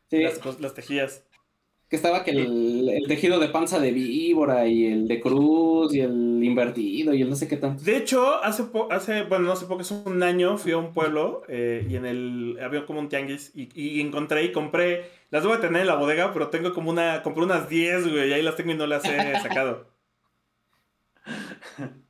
sí. 0.09 0.23
las 0.61 0.75
tejías 0.75 1.25
que 1.93 1.97
estaba 1.97 2.25
que 2.25 2.31
el, 2.31 3.05
tejido 3.07 3.39
de 3.39 3.51
panza 3.51 3.79
de 3.79 3.93
víbora 3.93 4.67
y 4.67 4.87
el 4.87 5.07
de 5.07 5.21
cruz 5.21 5.95
y 5.95 6.01
el 6.01 6.43
invertido 6.43 7.13
y 7.13 7.21
el 7.21 7.29
no 7.29 7.37
sé 7.37 7.49
qué 7.49 7.59
tanto. 7.59 7.85
De 7.85 7.99
hecho, 7.99 8.43
hace, 8.43 8.65
hace 8.89 9.25
bueno, 9.25 9.45
no 9.45 9.53
hace 9.53 9.67
poco, 9.67 9.83
es 9.83 9.91
un 9.91 10.23
año, 10.23 10.57
fui 10.57 10.73
a 10.73 10.79
un 10.79 10.95
pueblo 10.95 11.43
eh, 11.49 11.87
y 11.87 11.97
en 11.97 12.07
el, 12.07 12.59
había 12.63 12.87
como 12.87 12.99
un 12.99 13.11
tianguis 13.11 13.53
y, 13.55 14.01
encontré 14.01 14.43
y 14.45 14.53
compré, 14.53 15.11
las 15.29 15.45
voy 15.45 15.53
a 15.53 15.61
tener 15.61 15.83
en 15.83 15.87
la 15.87 15.97
bodega, 15.97 16.33
pero 16.33 16.49
tengo 16.49 16.73
como 16.73 16.91
una, 16.91 17.23
compré 17.23 17.45
unas 17.45 17.69
10, 17.69 18.09
güey, 18.11 18.31
y 18.31 18.33
ahí 18.33 18.43
las 18.43 18.57
tengo 18.57 18.73
y 18.73 18.77
no 18.77 18.87
las 18.87 19.05
he 19.05 19.35
sacado. 19.43 19.93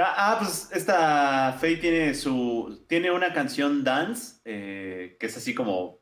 Ah, 0.00 0.14
ah, 0.16 0.36
pues 0.38 0.70
esta 0.72 1.56
Faye 1.58 1.78
tiene 1.78 2.14
su, 2.14 2.84
tiene 2.86 3.10
una 3.10 3.32
canción 3.32 3.82
dance, 3.82 4.40
eh, 4.44 5.16
que 5.18 5.26
es 5.26 5.36
así 5.36 5.56
como 5.56 5.97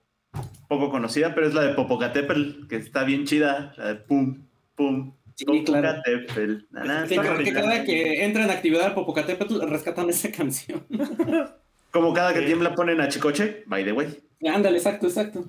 poco 0.68 0.91
conocida, 0.91 1.34
pero 1.34 1.47
es 1.47 1.55
la 1.55 1.62
de 1.62 1.74
Popocatépetl, 1.74 2.66
que 2.68 2.76
está 2.76 3.05
bien 3.05 3.24
chida, 3.24 3.72
la 3.76 3.89
de 3.89 3.95
pum, 3.97 4.47
pum. 4.74 5.12
Sí, 5.34 5.45
Popocatépetl. 5.45 6.57
que 7.45 7.53
cada 7.53 7.84
que 7.84 8.24
entra 8.24 8.45
en 8.45 8.51
actividad 8.51 8.95
Popocatépetl 8.95 9.61
rescatan 9.68 10.09
esa 10.09 10.30
canción. 10.32 10.84
Como 11.91 12.12
cada 12.12 12.34
que 12.34 12.43
tiembla 12.43 12.74
ponen 12.74 13.01
a 13.01 13.09
Chicoche, 13.09 13.64
by 13.66 13.84
the 13.84 13.93
way. 13.93 14.18
Ándale, 14.47 14.78
exacto, 14.78 15.07
exacto. 15.07 15.45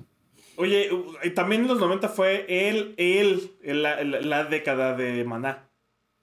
Oye, 0.56 0.90
también 1.34 1.62
en 1.62 1.68
los 1.68 1.78
90 1.78 2.08
fue 2.08 2.44
él, 2.48 2.94
él, 2.96 3.52
la, 3.62 4.44
década 4.44 4.96
de 4.96 5.24
Maná. 5.24 5.68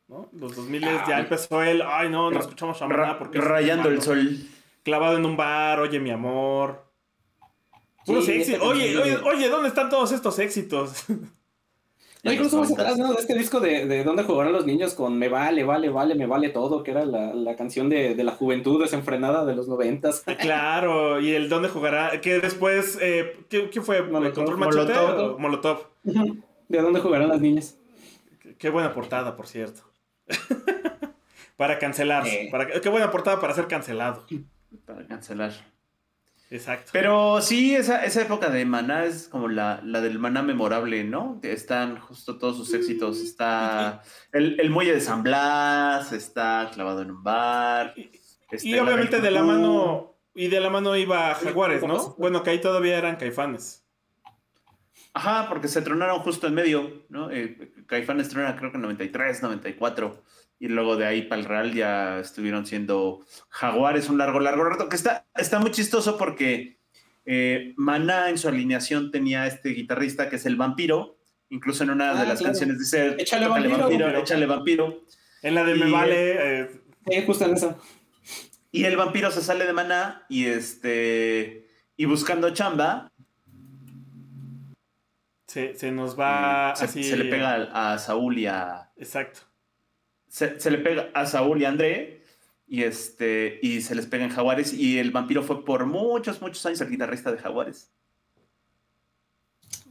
¿no? 0.08 0.30
Los 0.34 0.56
2000 0.56 0.82
ya 0.82 1.04
ah, 1.08 1.20
empezó 1.22 1.64
él, 1.64 1.82
ay 1.86 2.10
no, 2.10 2.30
no 2.30 2.40
escuchamos 2.40 2.82
a 2.82 2.88
Maná 2.88 3.18
porque... 3.18 3.40
Rayando 3.40 3.90
el 3.90 4.02
sol. 4.02 4.38
Clavado 4.84 5.18
en 5.18 5.26
un 5.26 5.38
bar, 5.38 5.80
oye 5.80 6.00
mi 6.00 6.12
amor. 6.12 6.85
Oye, 8.08 8.58
oye, 8.62 9.18
oye, 9.18 9.50
¿dónde 9.50 9.70
están 9.70 9.90
todos 9.90 10.12
estos 10.12 10.40
éxitos? 10.40 11.06
No, 12.26 12.34
incluso 12.34 12.60
más 12.60 12.72
atrás, 12.72 12.98
¿no? 12.98 13.14
De 13.14 13.20
este 13.20 13.38
disco 13.38 13.60
de, 13.60 13.86
de 13.86 14.04
dónde 14.04 14.24
jugarán 14.24 14.52
los 14.52 14.66
niños 14.66 14.96
con 14.96 15.16
Me 15.16 15.30
vale, 15.30 15.64
vale, 15.64 15.90
vale, 15.90 16.16
me 16.16 16.26
vale 16.26 16.50
todo, 16.50 16.82
que 16.82 16.90
era 16.90 17.06
la, 17.06 17.36
la 17.36 17.56
canción 17.56 17.88
de, 17.88 18.16
de, 18.16 18.24
la 18.24 18.32
juventud 18.32 18.82
desenfrenada 18.82 19.46
de 19.46 19.56
los 19.56 19.68
noventas. 19.68 20.24
Claro, 20.40 21.20
y 21.20 21.36
el 21.36 21.50
dónde 21.50 21.70
jugará, 21.70 22.20
que 22.22 22.40
después, 22.40 22.98
eh, 23.00 23.46
¿qué, 23.48 23.70
¿qué, 23.70 23.80
fue? 23.80 24.02
Molotov. 24.02 24.58
Molotov. 24.58 25.40
Molotov. 25.40 25.86
¿De 26.68 26.82
dónde 26.82 27.00
jugarán 27.00 27.30
las 27.30 27.42
niñas? 27.42 27.78
Qué, 28.58 28.72
buena 28.72 28.92
portada, 28.92 29.36
por 29.36 29.46
cierto. 29.46 29.84
para 31.58 31.78
cancelar. 31.78 32.26
Para, 32.50 32.82
qué 32.82 32.90
buena 32.90 33.12
portada 33.12 33.40
para 33.40 33.54
ser 33.54 33.68
cancelado. 33.68 34.26
Para 34.88 35.06
cancelar. 35.06 35.54
Exacto. 36.50 36.92
Pero 36.94 37.42
sí, 37.42 37.76
esa, 37.76 38.06
esa 38.06 38.22
época 38.22 38.50
de 38.50 38.66
Maná 38.66 39.06
es 39.06 39.28
como 39.28 39.48
la, 39.48 39.82
la, 39.84 40.02
del 40.02 40.20
Maná 40.20 40.44
memorable, 40.44 41.04
¿no? 41.04 41.40
Están 41.42 42.00
justo 42.00 42.38
todos 42.38 42.58
sus 42.58 42.74
éxitos. 42.74 43.20
Está 43.20 44.04
el, 44.32 44.60
el 44.60 44.70
muelle 44.70 44.94
de 44.94 45.02
San 45.02 45.24
Blas, 45.24 46.12
está 46.12 46.70
clavado 46.74 47.02
en 47.02 47.12
un 47.12 47.24
bar. 47.24 47.94
y 47.96 48.78
obviamente 48.78 49.22
de 49.22 49.32
la 49.32 49.42
mano, 49.42 50.16
y 50.36 50.48
de 50.48 50.60
la 50.60 50.70
mano 50.70 50.96
iba 50.96 51.34
Jaguares, 51.34 51.82
¿no? 51.84 52.16
Bueno, 52.18 52.44
que 52.44 52.52
ahí 52.52 52.62
todavía 52.62 52.98
eran 52.98 53.16
caifanes. 53.16 53.84
Ajá, 55.14 55.48
porque 55.48 55.70
se 55.70 55.82
tronaron 55.82 56.20
justo 56.20 56.46
en 56.46 56.54
medio, 56.54 57.06
¿no? 57.08 57.32
Eh, 57.32 57.74
caifanes 57.88 58.28
trona 58.28 58.56
creo 58.58 58.72
que 58.72 58.76
en 58.76 58.82
93, 58.82 59.42
94 59.42 60.24
y 60.66 60.68
luego 60.68 60.98
de 60.98 61.06
ahí 61.06 61.22
para 61.22 61.42
el 61.42 61.48
Real 61.48 61.74
ya 61.76 62.20
estuvieron 62.20 62.66
siendo 62.66 63.24
Jaguares 63.50 64.10
un 64.10 64.18
largo, 64.18 64.40
largo 64.40 64.64
rato, 64.64 64.90
que 64.90 64.96
está, 64.96 65.28
está 65.36 65.60
muy 65.60 65.70
chistoso 65.70 66.18
porque 66.18 66.80
eh, 67.24 67.76
Maná 67.78 68.32
en 68.32 68.40
su 68.40 68.48
alineación 68.48 69.12
tenía 69.12 69.46
este 69.46 69.70
guitarrista 69.70 70.28
que 70.28 70.38
es 70.38 70.46
el 70.48 70.56
vampiro, 70.56 71.20
incluso 71.50 71.84
en 71.84 71.92
una 71.92 72.16
de 72.16 72.22
ah, 72.22 72.26
las 72.26 72.42
canciones 72.42 72.80
dice, 72.80 73.16
échale 73.20 73.48
vampiro, 73.48 74.18
échale 74.18 74.48
vampiro. 74.48 75.04
En 75.44 75.54
la 75.54 75.64
de 75.64 75.76
Me 75.76 75.92
Vale. 75.92 76.62
Eh, 76.62 76.72
eh, 77.12 77.24
justo 77.28 77.46
en 77.46 77.54
eso. 77.54 77.80
Y 78.72 78.86
el 78.86 78.98
vampiro 78.98 79.30
se 79.30 79.42
sale 79.42 79.68
de 79.68 79.74
Maná 79.74 80.26
y 80.30 80.46
este 80.46 81.70
y 81.96 82.06
buscando 82.06 82.50
chamba. 82.56 83.12
Se, 85.46 85.76
se 85.76 85.92
nos 85.92 86.20
va 86.20 86.76
se, 86.76 86.86
así. 86.86 87.04
Se 87.04 87.18
le 87.18 87.26
pega 87.26 87.54
a, 87.72 87.94
a 87.94 88.00
Saúl 88.00 88.40
y 88.40 88.48
a. 88.48 88.90
Exacto 88.98 89.42
se, 90.36 90.60
se, 90.60 90.70
le 90.70 90.80
pega 90.80 91.12
a 91.14 91.26
Saúl 91.26 91.62
y 91.62 91.66
a 91.66 91.70
André 91.70 92.22
y, 92.68 92.84
este, 92.84 93.58
y 93.62 93.80
se 93.80 93.96
les 93.96 94.06
pega 94.06 94.26
en 94.26 94.32
Jaguares 94.32 94.74
y 94.74 95.00
el 95.00 95.12
vampiro 95.12 95.44
fue 95.44 95.64
por 95.64 95.86
muchos, 95.86 96.42
muchos 96.42 96.66
años 96.66 96.82
el 96.82 96.90
guitarrista 96.90 97.32
de 97.32 97.38
Jaguares. 97.38 97.90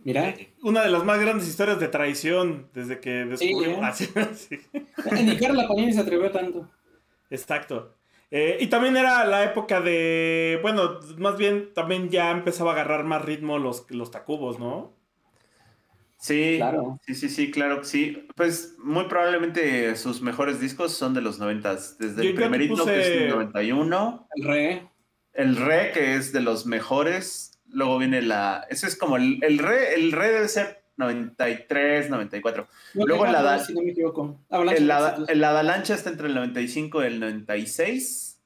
Mira. 0.03 0.34
Una 0.62 0.82
de 0.82 0.90
las 0.90 1.03
más 1.03 1.18
grandes 1.18 1.49
historias 1.49 1.80
de 1.80 1.88
traición 1.88 2.68
desde 2.74 3.01
que 3.01 3.24
descubrimos. 3.24 3.97
Sí, 3.97 4.07
sí. 4.34 4.61
Ni 5.24 5.38
Carla 5.38 5.66
Panini 5.66 5.95
se 5.95 6.01
atrevió 6.01 6.30
tanto. 6.30 6.70
Exacto. 7.30 7.95
Eh, 8.30 8.59
y 8.61 8.66
también 8.66 8.99
era 8.99 9.24
la 9.24 9.45
época 9.45 9.80
de. 9.80 10.59
Bueno, 10.61 11.01
más 11.16 11.38
bien 11.38 11.72
también 11.72 12.11
ya 12.11 12.30
empezaba 12.30 12.72
a 12.72 12.74
agarrar 12.74 13.05
más 13.05 13.24
ritmo 13.24 13.59
los, 13.59 13.90
los 13.90 14.11
tacubos, 14.11 14.59
¿no? 14.59 14.92
Sí, 16.25 16.55
claro. 16.57 16.99
sí, 17.05 17.14
sí, 17.14 17.29
sí, 17.29 17.51
claro 17.51 17.81
que 17.81 17.85
sí. 17.85 18.27
Pues 18.35 18.77
muy 18.79 19.05
probablemente 19.09 19.95
sus 19.95 20.22
mejores 20.22 20.59
discos 20.59 20.93
son 20.93 21.12
de 21.12 21.20
los 21.20 21.39
noventas. 21.39 21.99
Desde 21.99 22.22
el 22.22 22.35
primerito, 22.35 22.87
que 22.87 22.99
es 22.99 23.09
el 23.09 23.29
91. 23.29 24.29
El 24.35 24.45
Re. 24.45 24.89
El 25.35 25.57
Re, 25.57 25.93
que 25.93 26.14
es 26.14 26.33
de 26.33 26.41
los 26.41 26.64
mejores. 26.64 27.61
Luego 27.68 27.99
viene 27.99 28.22
la. 28.22 28.66
Ese 28.70 28.87
es 28.87 28.97
como 28.97 29.18
el, 29.18 29.39
el 29.45 29.59
Re. 29.59 29.97
El 29.97 30.12
Re 30.12 30.31
debe 30.31 30.49
ser 30.49 30.87
93, 30.97 32.09
94. 32.09 32.68
Luego 32.95 33.27
el, 33.27 33.35
Ada, 33.35 33.59
si 33.59 33.75
no 33.75 33.83
me 33.83 33.91
equivoco. 33.91 34.41
el, 34.51 34.91
el 35.29 35.45
Adalancha 35.45 35.93
está 35.93 36.09
entre 36.09 36.29
el 36.29 36.35
95 36.37 37.03
y 37.03 37.07
el 37.07 37.20
96. 37.20 38.41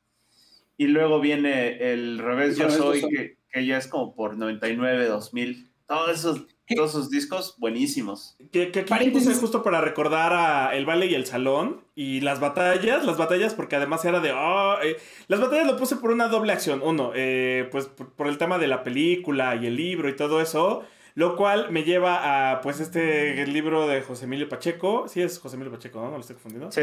Y 0.79 0.89
luego 0.89 1.21
viene 1.21 1.93
el 1.93 2.19
Revés 2.19 2.57
Yo 2.57 2.71
Soy, 2.71 3.03
que, 3.03 3.39
que, 3.53 3.67
ya 3.67 3.79
es 3.79 3.87
como 3.87 4.17
por 4.17 4.37
99, 4.37 5.07
2000. 5.07 5.71
Todos 5.87 6.19
esos 6.19 6.47
todos 6.75 6.93
sus 6.93 7.11
discos 7.11 7.57
buenísimos. 7.59 8.37
Que, 8.53 8.71
que 8.71 8.81
aquí 8.81 9.11
puse 9.11 9.35
justo 9.35 9.63
para 9.63 9.81
recordar 9.81 10.33
a 10.33 10.77
El 10.77 10.87
Baile 10.87 11.07
y 11.07 11.15
el 11.15 11.27
Salón 11.27 11.83
y 11.95 12.21
las 12.21 12.41
batallas, 12.41 13.05
las 13.05 13.17
batallas 13.17 13.55
porque 13.55 13.77
además 13.77 14.05
era 14.05 14.21
de... 14.21 14.33
Oh, 14.33 14.77
eh, 14.83 14.97
las 15.29 15.41
batallas 15.41 15.67
lo 15.67 15.77
puse 15.77 15.97
por 15.97 16.11
una 16.11 16.29
doble 16.29 16.53
acción. 16.53 16.81
Uno, 16.85 17.13
eh, 17.15 17.69
pues 17.71 17.87
por, 17.87 18.29
el 18.29 18.39
tema 18.39 18.59
de 18.59 18.69
la 18.69 18.83
película 18.83 19.57
y 19.57 19.67
el 19.67 19.77
libro 19.77 20.09
y 20.09 20.17
todo 20.17 20.41
eso. 20.41 20.85
Lo 21.15 21.37
cual 21.37 21.73
me 21.73 21.83
lleva 21.83 22.53
a, 22.53 22.61
pues, 22.61 22.79
este 22.79 23.45
libro 23.47 23.89
de 23.89 24.03
José 24.03 24.27
Emilio 24.27 24.49
Pacheco. 24.49 25.09
Sí, 25.09 25.21
es 25.21 25.39
José 25.39 25.57
Emilio 25.57 25.73
Pacheco, 25.73 26.01
¿no? 26.01 26.11
¿No 26.11 26.15
lo 26.15 26.21
estoy 26.21 26.35
confundiendo? 26.35 26.71
Sí. 26.71 26.83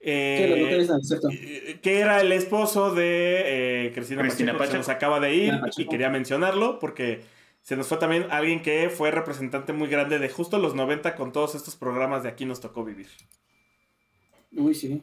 Eh, 0.00 1.78
que 1.82 1.98
era 1.98 2.20
el 2.20 2.32
esposo 2.32 2.94
de 2.94 3.90
Cristina, 3.94 4.22
Pacheco, 4.22 4.58
que 4.58 4.66
se 4.66 4.78
nos 4.78 4.88
acaba 4.88 5.20
de 5.20 5.34
ir 5.34 5.60
y 5.76 5.86
quería 5.86 6.08
mencionarlo 6.08 6.78
porque 6.78 7.20
se 7.68 7.76
nos 7.76 7.86
fue 7.86 7.98
también 7.98 8.24
alguien 8.30 8.62
que 8.62 8.88
fue 8.88 9.10
representante 9.10 9.74
muy 9.74 9.88
grande 9.88 10.18
de 10.18 10.30
justo 10.30 10.56
los 10.56 10.74
90 10.74 11.14
con 11.16 11.32
todos 11.32 11.54
estos 11.54 11.76
programas 11.76 12.22
de 12.22 12.30
Aquí 12.30 12.46
nos 12.46 12.62
tocó 12.62 12.82
vivir. 12.82 13.08
Uy, 14.56 14.74
sí. 14.74 15.02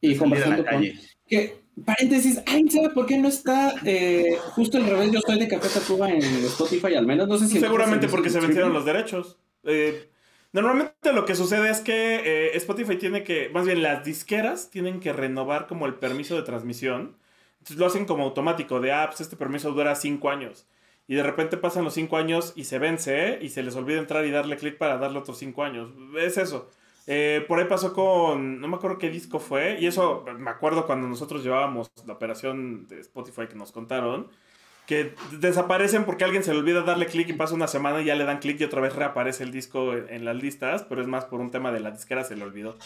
Y 0.00 0.16
conversando 0.16 0.64
con... 0.64 0.82
Que, 1.28 1.60
paréntesis, 1.86 2.42
¿alguien 2.44 2.68
sabe 2.72 2.88
por 2.90 3.06
qué 3.06 3.18
no 3.18 3.28
está 3.28 3.76
eh, 3.84 4.36
justo 4.50 4.78
el 4.78 4.86
revés? 4.86 5.12
Yo 5.12 5.20
estoy 5.20 5.38
de 5.38 5.46
Café 5.46 5.68
Tacuba 5.78 6.10
en 6.10 6.24
Spotify, 6.46 6.96
al 6.96 7.06
menos. 7.06 7.28
No 7.28 7.38
sé 7.38 7.46
si... 7.46 7.60
Seguramente 7.60 8.08
porque 8.08 8.30
se 8.30 8.40
vencieron 8.40 8.72
los 8.72 8.84
derechos. 8.84 9.38
Eh, 9.62 10.10
normalmente 10.50 11.12
lo 11.12 11.24
que 11.24 11.36
sucede 11.36 11.70
es 11.70 11.78
que 11.78 12.16
eh, 12.16 12.56
Spotify 12.56 12.96
tiene 12.96 13.22
que, 13.22 13.48
más 13.50 13.64
bien 13.64 13.80
las 13.80 14.04
disqueras 14.04 14.70
tienen 14.70 14.98
que 14.98 15.12
renovar 15.12 15.68
como 15.68 15.86
el 15.86 15.94
permiso 15.94 16.34
de 16.34 16.42
transmisión. 16.42 17.16
Entonces 17.58 17.76
lo 17.76 17.86
hacen 17.86 18.06
como 18.06 18.24
automático, 18.24 18.80
de, 18.80 18.90
ah, 18.90 19.06
pues 19.06 19.20
este 19.20 19.36
permiso 19.36 19.70
dura 19.70 19.94
cinco 19.94 20.30
años 20.30 20.66
y 21.06 21.14
de 21.14 21.22
repente 21.22 21.56
pasan 21.56 21.84
los 21.84 21.94
cinco 21.94 22.16
años 22.16 22.52
y 22.56 22.64
se 22.64 22.78
vence 22.78 23.38
y 23.42 23.48
se 23.48 23.62
les 23.62 23.76
olvida 23.76 23.98
entrar 23.98 24.24
y 24.24 24.30
darle 24.30 24.56
clic 24.56 24.78
para 24.78 24.98
darle 24.98 25.18
otros 25.18 25.38
cinco 25.38 25.64
años. 25.64 25.90
Es 26.16 26.38
eso. 26.38 26.70
Eh, 27.06 27.44
por 27.48 27.58
ahí 27.58 27.66
pasó 27.66 27.92
con, 27.92 28.60
no 28.60 28.68
me 28.68 28.76
acuerdo 28.76 28.98
qué 28.98 29.10
disco 29.10 29.40
fue, 29.40 29.78
y 29.80 29.86
eso 29.86 30.24
me 30.38 30.50
acuerdo 30.50 30.86
cuando 30.86 31.08
nosotros 31.08 31.42
llevábamos 31.42 31.90
la 32.06 32.12
operación 32.12 32.86
de 32.86 33.00
Spotify 33.00 33.48
que 33.48 33.56
nos 33.56 33.72
contaron, 33.72 34.28
que 34.86 35.14
desaparecen 35.40 36.04
porque 36.04 36.24
alguien 36.24 36.44
se 36.44 36.52
le 36.52 36.60
olvida 36.60 36.82
darle 36.82 37.06
clic 37.06 37.28
y 37.28 37.32
pasa 37.32 37.54
una 37.54 37.66
semana 37.66 38.00
y 38.00 38.04
ya 38.04 38.14
le 38.14 38.24
dan 38.24 38.38
clic 38.38 38.60
y 38.60 38.64
otra 38.64 38.80
vez 38.80 38.94
reaparece 38.94 39.42
el 39.42 39.50
disco 39.50 39.94
en, 39.94 40.24
las 40.24 40.36
listas, 40.36 40.84
pero 40.88 41.00
es 41.00 41.08
más 41.08 41.24
por 41.24 41.40
un 41.40 41.50
tema 41.50 41.72
de 41.72 41.80
la 41.80 41.90
disquera 41.90 42.22
se 42.24 42.36
le 42.36 42.44
olvidó. 42.44 42.76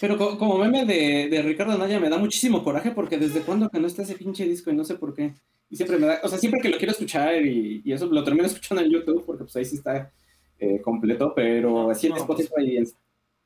Pero 0.00 0.16
como 0.38 0.56
meme 0.56 0.86
de, 0.86 1.28
de 1.28 1.42
Ricardo 1.42 1.76
Naya 1.76 2.00
me 2.00 2.08
da 2.08 2.16
muchísimo 2.16 2.64
coraje 2.64 2.90
porque 2.92 3.18
desde 3.18 3.42
cuándo 3.42 3.68
que 3.68 3.80
no 3.80 3.86
está 3.86 4.02
ese 4.02 4.14
pinche 4.14 4.44
disco 4.44 4.70
y 4.70 4.74
no 4.74 4.84
sé 4.84 4.94
por 4.94 5.14
qué. 5.14 5.34
Y 5.70 5.76
siempre 5.76 5.98
me 5.98 6.06
da, 6.06 6.20
o 6.22 6.28
sea, 6.28 6.36
siempre 6.36 6.60
que 6.60 6.68
lo 6.68 6.76
quiero 6.76 6.92
escuchar 6.92 7.40
y, 7.46 7.80
y 7.84 7.92
eso 7.92 8.06
lo 8.06 8.24
termino 8.24 8.46
escuchando 8.46 8.82
en 8.82 8.90
YouTube 8.90 9.24
porque 9.24 9.44
pues 9.44 9.56
ahí 9.56 9.64
sí 9.64 9.76
está 9.76 10.12
eh, 10.58 10.80
completo, 10.82 11.32
pero 11.34 11.90
así 11.90 12.08
en 12.08 12.12
pues. 12.12 12.22
Spotify 12.22 12.84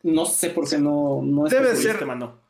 no 0.03 0.27
sé 0.27 0.51
por 0.51 0.69
qué 0.69 0.79
no, 0.79 1.23
no 1.23 1.47
es 1.47 1.53
debe 1.53 1.75
ser, 1.77 2.05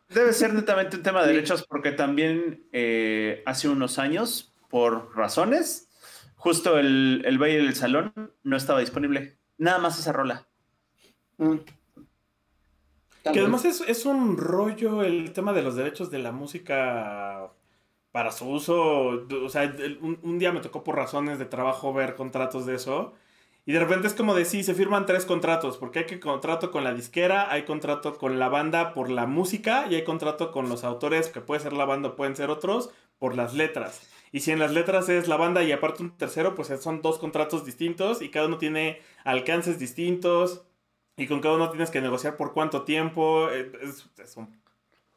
debe 0.08 0.32
ser 0.32 0.54
netamente 0.54 0.96
un 0.96 1.02
tema 1.02 1.22
de 1.22 1.32
derechos 1.32 1.64
porque 1.68 1.92
también 1.92 2.66
eh, 2.72 3.42
hace 3.46 3.68
unos 3.68 3.98
años, 3.98 4.52
por 4.68 5.14
razones, 5.16 5.88
justo 6.36 6.78
el, 6.78 7.22
el 7.26 7.38
baile 7.38 7.58
del 7.58 7.74
salón 7.74 8.12
no 8.42 8.56
estaba 8.56 8.80
disponible. 8.80 9.38
Nada 9.56 9.78
más 9.78 9.98
esa 9.98 10.12
rola. 10.12 10.48
Mm. 11.38 11.58
Que 13.32 13.40
además 13.40 13.64
es, 13.64 13.82
es, 13.86 14.04
un 14.04 14.36
rollo 14.36 15.02
el 15.02 15.32
tema 15.32 15.52
de 15.52 15.62
los 15.62 15.76
derechos 15.76 16.10
de 16.10 16.18
la 16.18 16.32
música 16.32 17.50
para 18.14 18.30
su 18.30 18.48
uso. 18.48 19.26
O 19.44 19.48
sea, 19.48 19.74
un, 20.00 20.38
día 20.38 20.52
me 20.52 20.60
tocó 20.60 20.84
por 20.84 20.94
razones 20.94 21.40
de 21.40 21.46
trabajo 21.46 21.92
ver 21.92 22.14
contratos 22.14 22.64
de 22.64 22.76
eso. 22.76 23.12
Y 23.66 23.72
de 23.72 23.80
repente 23.80 24.06
es 24.06 24.14
como 24.14 24.36
de 24.36 24.44
se 24.44 24.72
firman 24.72 25.04
tres 25.04 25.24
contratos, 25.24 25.78
porque 25.78 26.00
hay 26.00 26.06
que 26.06 26.20
contrato 26.20 26.70
con 26.70 26.84
la 26.84 26.94
disquera, 26.94 27.50
hay 27.50 27.64
contrato 27.64 28.16
con 28.16 28.38
la 28.38 28.48
banda 28.48 28.94
por 28.94 29.10
la 29.10 29.26
música 29.26 29.88
y 29.90 29.96
hay 29.96 30.04
contrato 30.04 30.52
con 30.52 30.68
los 30.68 30.84
autores, 30.84 31.26
que 31.26 31.40
puede 31.40 31.60
ser 31.60 31.72
la 31.72 31.86
banda 31.86 32.14
pueden 32.14 32.36
ser 32.36 32.50
otros, 32.50 32.90
por 33.18 33.34
las 33.34 33.52
letras. 33.52 34.08
Y 34.30 34.40
si 34.40 34.52
en 34.52 34.60
las 34.60 34.70
letras 34.70 35.08
es 35.08 35.26
la 35.26 35.36
banda 35.36 35.64
y 35.64 35.72
aparte 35.72 36.04
un 36.04 36.16
tercero, 36.16 36.54
pues 36.54 36.68
son 36.80 37.02
dos 37.02 37.18
contratos 37.18 37.64
distintos 37.64 38.22
y 38.22 38.28
cada 38.28 38.46
uno 38.46 38.58
tiene 38.58 39.00
alcances 39.24 39.80
distintos 39.80 40.62
y 41.16 41.26
con 41.26 41.40
cada 41.40 41.56
uno 41.56 41.68
tienes 41.70 41.90
que 41.90 42.00
negociar 42.00 42.36
por 42.36 42.52
cuánto 42.52 42.82
tiempo. 42.82 43.48
Eh, 43.50 43.72
es 44.22 44.36
un 44.36 44.56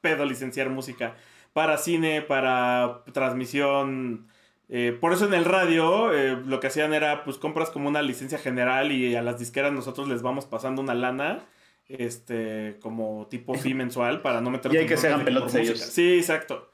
pedo 0.01 0.25
licenciar 0.25 0.71
música 0.71 1.15
para 1.53 1.77
cine, 1.77 2.21
para 2.21 3.03
transmisión. 3.13 4.27
Eh, 4.69 4.97
por 4.99 5.13
eso 5.13 5.25
en 5.25 5.33
el 5.33 5.45
radio 5.45 6.13
eh, 6.13 6.37
lo 6.45 6.59
que 6.59 6.67
hacían 6.67 6.93
era, 6.93 7.23
pues 7.23 7.37
compras 7.37 7.69
como 7.69 7.87
una 7.87 8.01
licencia 8.01 8.37
general 8.37 8.91
y 8.91 9.15
a 9.15 9.21
las 9.21 9.39
disqueras 9.39 9.71
nosotros 9.71 10.07
les 10.07 10.21
vamos 10.21 10.45
pasando 10.45 10.81
una 10.81 10.93
lana, 10.93 11.45
este, 11.87 12.77
como 12.81 13.27
tipo 13.29 13.53
fee 13.55 13.73
mensual 13.75 14.21
para 14.21 14.41
no 14.41 14.49
meter... 14.49 14.73
Y 14.73 14.77
hay 14.77 14.85
que 14.85 14.97
se 14.97 15.07
hagan 15.07 15.23
pelotas 15.23 15.55
ellos. 15.55 15.79
Sí, 15.79 16.17
exacto. 16.17 16.69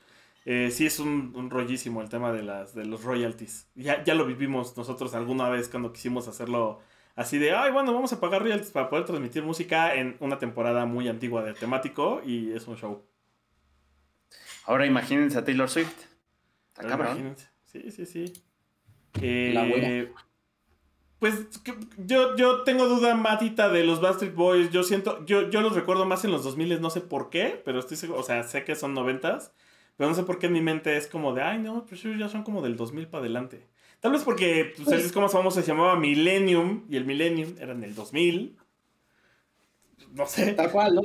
Eh, 0.45 0.71
sí 0.71 0.85
es 0.85 0.99
un, 0.99 1.49
rollísimo 1.49 2.01
el 2.01 2.09
tema 2.09 2.33
de, 2.33 2.43
las, 2.43 2.75
de 2.75 2.85
los 2.85 3.03
royalties. 3.03 3.69
Ya, 3.75 4.03
ya 4.03 4.13
lo 4.13 4.25
vivimos 4.25 4.75
nosotros 4.75 5.13
alguna 5.13 5.49
vez 5.49 5.69
cuando 5.69 5.93
quisimos 5.93 6.27
hacerlo 6.27 6.81
así 7.15 7.37
de, 7.37 7.53
ay, 7.53 7.71
bueno, 7.71 7.93
vamos 7.93 8.11
a 8.11 8.19
pagar 8.19 8.41
royalties 8.41 8.71
para 8.71 8.89
poder 8.89 9.05
transmitir 9.05 9.43
música 9.43 9.95
en 9.95 10.17
una 10.19 10.39
temporada 10.39 10.85
muy 10.85 11.07
antigua 11.07 11.43
de 11.43 11.53
temático 11.53 12.21
y 12.25 12.51
es 12.51 12.67
un 12.67 12.75
show. 12.75 13.03
Ahora 14.65 14.85
imagínense 14.85 15.37
a 15.37 15.43
Taylor 15.43 15.69
Swift. 15.69 16.05
Imagínense. 16.81 17.47
Sí, 17.65 17.91
sí, 17.91 18.05
sí. 18.05 18.33
la. 19.53 19.67
Eh, 19.67 20.11
pues 21.23 21.47
yo, 21.97 22.35
yo 22.35 22.63
tengo 22.63 22.85
duda 22.87 23.15
matita 23.15 23.69
de 23.69 23.85
los 23.85 24.01
Bastard 24.01 24.33
Boys. 24.33 24.71
Yo 24.71 24.83
siento, 24.83 25.25
yo, 25.25 25.49
yo 25.49 25.61
los 25.61 25.73
recuerdo 25.73 26.05
más 26.05 26.25
en 26.25 26.31
los 26.31 26.43
2000, 26.43 26.81
no 26.81 26.89
sé 26.89 26.99
por 26.99 27.29
qué, 27.29 27.61
pero 27.63 27.79
estoy 27.79 27.95
seguro, 27.95 28.19
o 28.19 28.23
sea, 28.23 28.43
sé 28.43 28.65
que 28.65 28.75
son 28.75 28.93
noventas, 28.93 29.53
pero 29.95 30.09
no 30.09 30.17
sé 30.17 30.23
por 30.23 30.37
qué 30.37 30.47
en 30.47 30.53
mi 30.53 30.59
mente 30.59 30.97
es 30.97 31.07
como 31.07 31.33
de, 31.33 31.41
ay, 31.41 31.59
no, 31.59 31.85
pues 31.85 32.03
ya 32.03 32.27
son 32.27 32.43
como 32.43 32.61
del 32.61 32.75
2000 32.75 33.07
para 33.07 33.21
adelante. 33.21 33.65
Tal 34.01 34.11
vez 34.11 34.23
porque, 34.23 34.73
pues, 34.75 34.85
pues, 34.85 35.05
es 35.05 35.13
como 35.13 35.29
famoso, 35.29 35.61
se 35.61 35.65
llamaba 35.65 35.95
Millennium, 35.95 36.83
y 36.89 36.97
el 36.97 37.05
Millennium 37.05 37.55
era 37.57 37.71
en 37.71 37.85
el 37.85 37.95
2000. 37.95 38.57
No 40.11 40.25
sé. 40.25 40.51
Tal 40.51 40.71
cual, 40.73 40.95
¿no? 40.95 41.01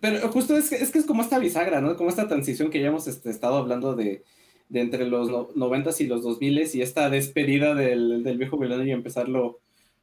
Pero 0.00 0.28
justo 0.28 0.56
es 0.56 0.70
que, 0.70 0.76
es 0.76 0.90
que 0.90 0.98
es 0.98 1.06
como 1.06 1.22
esta 1.22 1.38
bisagra, 1.38 1.80
¿no? 1.80 1.96
Como 1.96 2.10
esta 2.10 2.28
transición 2.28 2.70
que 2.70 2.80
ya 2.80 2.88
hemos 2.88 3.06
este, 3.06 3.30
estado 3.30 3.56
hablando 3.56 3.94
de, 3.94 4.24
de 4.68 4.80
entre 4.80 5.06
los 5.06 5.56
noventas 5.56 6.00
y 6.00 6.06
los 6.06 6.22
dos 6.22 6.40
miles 6.40 6.74
y 6.74 6.82
esta 6.82 7.10
despedida 7.10 7.74
del, 7.74 8.22
del 8.22 8.38
viejo 8.38 8.56
milenio 8.56 8.86
y 8.86 8.92
empezar 8.92 9.28
lo, 9.28 9.60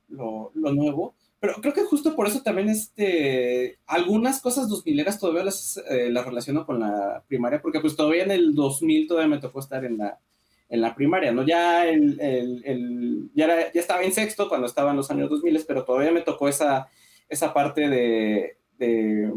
lo, 0.10 0.52
lo, 0.54 0.74
nuevo. 0.74 1.16
Pero 1.40 1.54
creo 1.62 1.74
que 1.74 1.84
justo 1.84 2.16
por 2.16 2.28
eso 2.28 2.42
también 2.42 2.70
este, 2.70 3.80
algunas 3.86 4.42
cosas 4.42 4.68
dos 4.68 4.86
mileras 4.86 5.20
todavía 5.20 5.46
las, 5.46 5.82
eh, 5.90 6.10
las 6.10 6.26
relaciono 6.26 6.66
con 6.66 6.80
la 6.80 7.24
primaria, 7.28 7.62
porque 7.62 7.80
pues 7.80 7.96
todavía 7.96 8.24
en 8.24 8.32
el 8.32 8.54
2000 8.56 9.08
todavía 9.08 9.36
me 9.36 9.42
tocó 9.42 9.60
estar 9.62 9.86
en 9.86 9.98
la, 9.98 10.20
en 10.68 10.82
la 10.82 10.96
primaria, 10.96 11.32
¿no? 11.32 11.46
Ya, 11.46 11.88
el, 11.88 12.20
el, 12.20 12.62
el 12.66 13.30
ya, 13.34 13.46
era, 13.46 13.72
ya, 13.72 13.80
estaba 13.80 14.04
en 14.04 14.12
sexto 14.12 14.50
cuando 14.50 14.68
estaban 14.68 14.98
los 14.98 15.10
años 15.12 15.30
2000, 15.30 15.64
pero 15.66 15.86
todavía 15.86 16.12
me 16.12 16.22
tocó 16.22 16.50
esa, 16.50 16.90
esa 17.30 17.54
parte 17.54 17.88
de, 17.88 18.58
de 18.78 19.32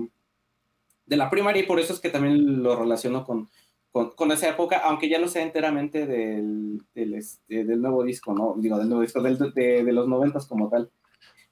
de 1.10 1.16
la 1.16 1.28
primaria 1.28 1.62
y 1.62 1.66
por 1.66 1.80
eso 1.80 1.92
es 1.92 1.98
que 1.98 2.08
también 2.08 2.62
lo 2.62 2.76
relaciono 2.76 3.24
con, 3.24 3.50
con, 3.90 4.30
esa 4.30 4.48
época, 4.48 4.78
aunque 4.84 5.08
ya 5.08 5.18
no 5.18 5.26
sea 5.26 5.42
enteramente 5.42 6.06
del, 6.06 6.80
del, 6.94 7.14
este, 7.14 7.64
del 7.64 7.82
nuevo 7.82 8.04
disco, 8.04 8.32
¿no? 8.32 8.54
Digo, 8.56 8.78
del 8.78 8.88
nuevo 8.88 9.02
disco, 9.02 9.20
del, 9.20 9.36
de, 9.36 9.82
de, 9.84 9.92
los 9.92 10.06
noventas 10.06 10.46
como 10.46 10.68
tal. 10.68 10.88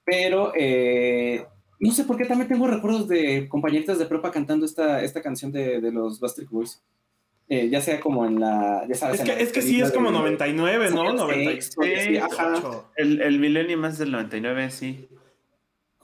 Pero, 0.05 0.53
eh, 0.57 1.45
no 1.81 1.91
sé 1.91 2.05
por 2.05 2.17
qué 2.17 2.25
también 2.25 2.49
tengo 2.49 2.69
recuerdos 2.69 3.09
de 3.09 3.49
compañeritas 3.49 3.99
de 3.99 4.07
prepa 4.07 4.31
cantando 4.31 4.65
esta, 4.65 5.03
esta 5.03 5.23
canción 5.23 5.51
de, 5.51 5.81
de 5.81 5.91
los 5.91 6.21
Bastard 6.21 6.49
Boys. 6.49 6.81
Eh, 7.49 7.69
ya 7.69 7.81
sea 7.81 7.99
como 7.99 8.27
en 8.27 8.39
la. 8.39 8.87
Ya 8.89 8.95
sabes, 8.95 9.21
es 9.21 9.27
que, 9.27 9.43
es 9.43 9.53
que 9.53 9.63
sí, 9.63 9.81
es 9.81 9.91
como 9.91 10.13
99, 10.13 10.91
¿no? 10.91 11.15
96. 11.15 12.05
Sí, 12.05 12.17
ajá. 12.19 12.85
El, 12.95 13.23
el 13.23 13.41
Millennium 13.41 13.87
es 13.87 13.99
del 13.99 14.13
99, 14.13 14.71
sí. 14.71 15.09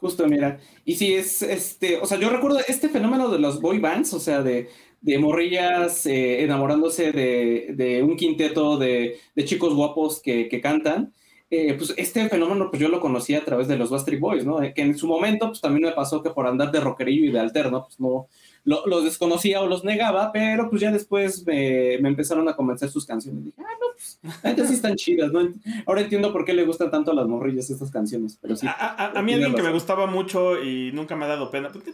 Justo, 0.04 0.26
mira. 0.28 0.60
Y 0.84 0.96
sí, 0.96 1.14
es 1.14 1.40
este. 1.40 1.96
O 1.96 2.04
sea, 2.04 2.18
yo 2.18 2.28
recuerdo 2.28 2.58
este 2.68 2.90
fenómeno 2.90 3.30
de 3.30 3.38
los 3.38 3.58
boy 3.62 3.78
bands, 3.78 4.12
o 4.12 4.20
sea, 4.20 4.42
de, 4.42 4.68
de 5.00 5.18
morrillas 5.18 6.04
eh, 6.04 6.42
enamorándose 6.44 7.10
de, 7.10 7.68
de, 7.74 8.02
un 8.02 8.14
quinteto 8.14 8.76
de, 8.76 9.18
de 9.34 9.44
chicos 9.46 9.72
guapos 9.72 10.20
que, 10.20 10.46
que 10.50 10.60
cantan. 10.60 11.14
Eh, 11.48 11.72
pues 11.72 11.94
este 11.96 12.28
fenómeno 12.28 12.68
pues 12.70 12.82
yo 12.82 12.88
lo 12.88 13.00
conocí 13.00 13.34
a 13.34 13.44
través 13.46 13.66
de 13.66 13.78
los 13.78 13.88
Bastard 13.88 14.18
Boys, 14.18 14.44
¿no? 14.44 14.58
Que 14.74 14.82
en 14.82 14.98
su 14.98 15.06
momento 15.06 15.46
pues 15.48 15.62
también 15.62 15.84
me 15.88 15.92
pasó 15.92 16.22
que 16.22 16.30
por 16.30 16.46
andar 16.46 16.70
de 16.70 16.80
rockerillo 16.80 17.24
y 17.24 17.32
de 17.32 17.40
alterno 17.40 17.84
pues 17.84 17.98
no, 17.98 18.28
los 18.64 19.04
desconocía 19.04 19.60
o 19.60 19.66
los 19.66 19.84
negaba, 19.84 20.32
pero 20.32 20.70
pues 20.70 20.80
ya 20.80 20.90
después 20.90 21.46
me, 21.46 21.98
me 22.00 22.08
empezaron 22.08 22.48
a 22.48 22.56
convencer 22.56 22.88
sus 22.88 23.04
canciones. 23.04 23.44
Dije, 23.44 23.60
ah, 23.60 23.72
no, 23.80 23.86
pues, 23.92 24.18
estas 24.42 24.68
sí 24.68 24.74
están 24.74 24.96
chidas, 24.96 25.32
¿no? 25.32 25.40
Ahora 25.86 26.00
entiendo 26.00 26.32
por 26.32 26.44
qué 26.44 26.54
le 26.54 26.64
gustan 26.64 26.90
tanto 26.90 27.10
a 27.10 27.14
las 27.14 27.26
morrillas 27.26 27.68
estas 27.68 27.90
canciones, 27.90 28.38
pero 28.40 28.56
sí. 28.56 28.66
A, 28.66 29.12
a, 29.14 29.22
mí 29.22 29.34
alguien 29.34 29.54
que 29.54 29.62
me 29.62 29.72
gustaba 29.72 30.06
mucho 30.06 30.62
y 30.62 30.92
nunca 30.92 31.14
me 31.14 31.26
ha 31.26 31.28
dado 31.28 31.50
pena, 31.50 31.70
porque 31.70 31.92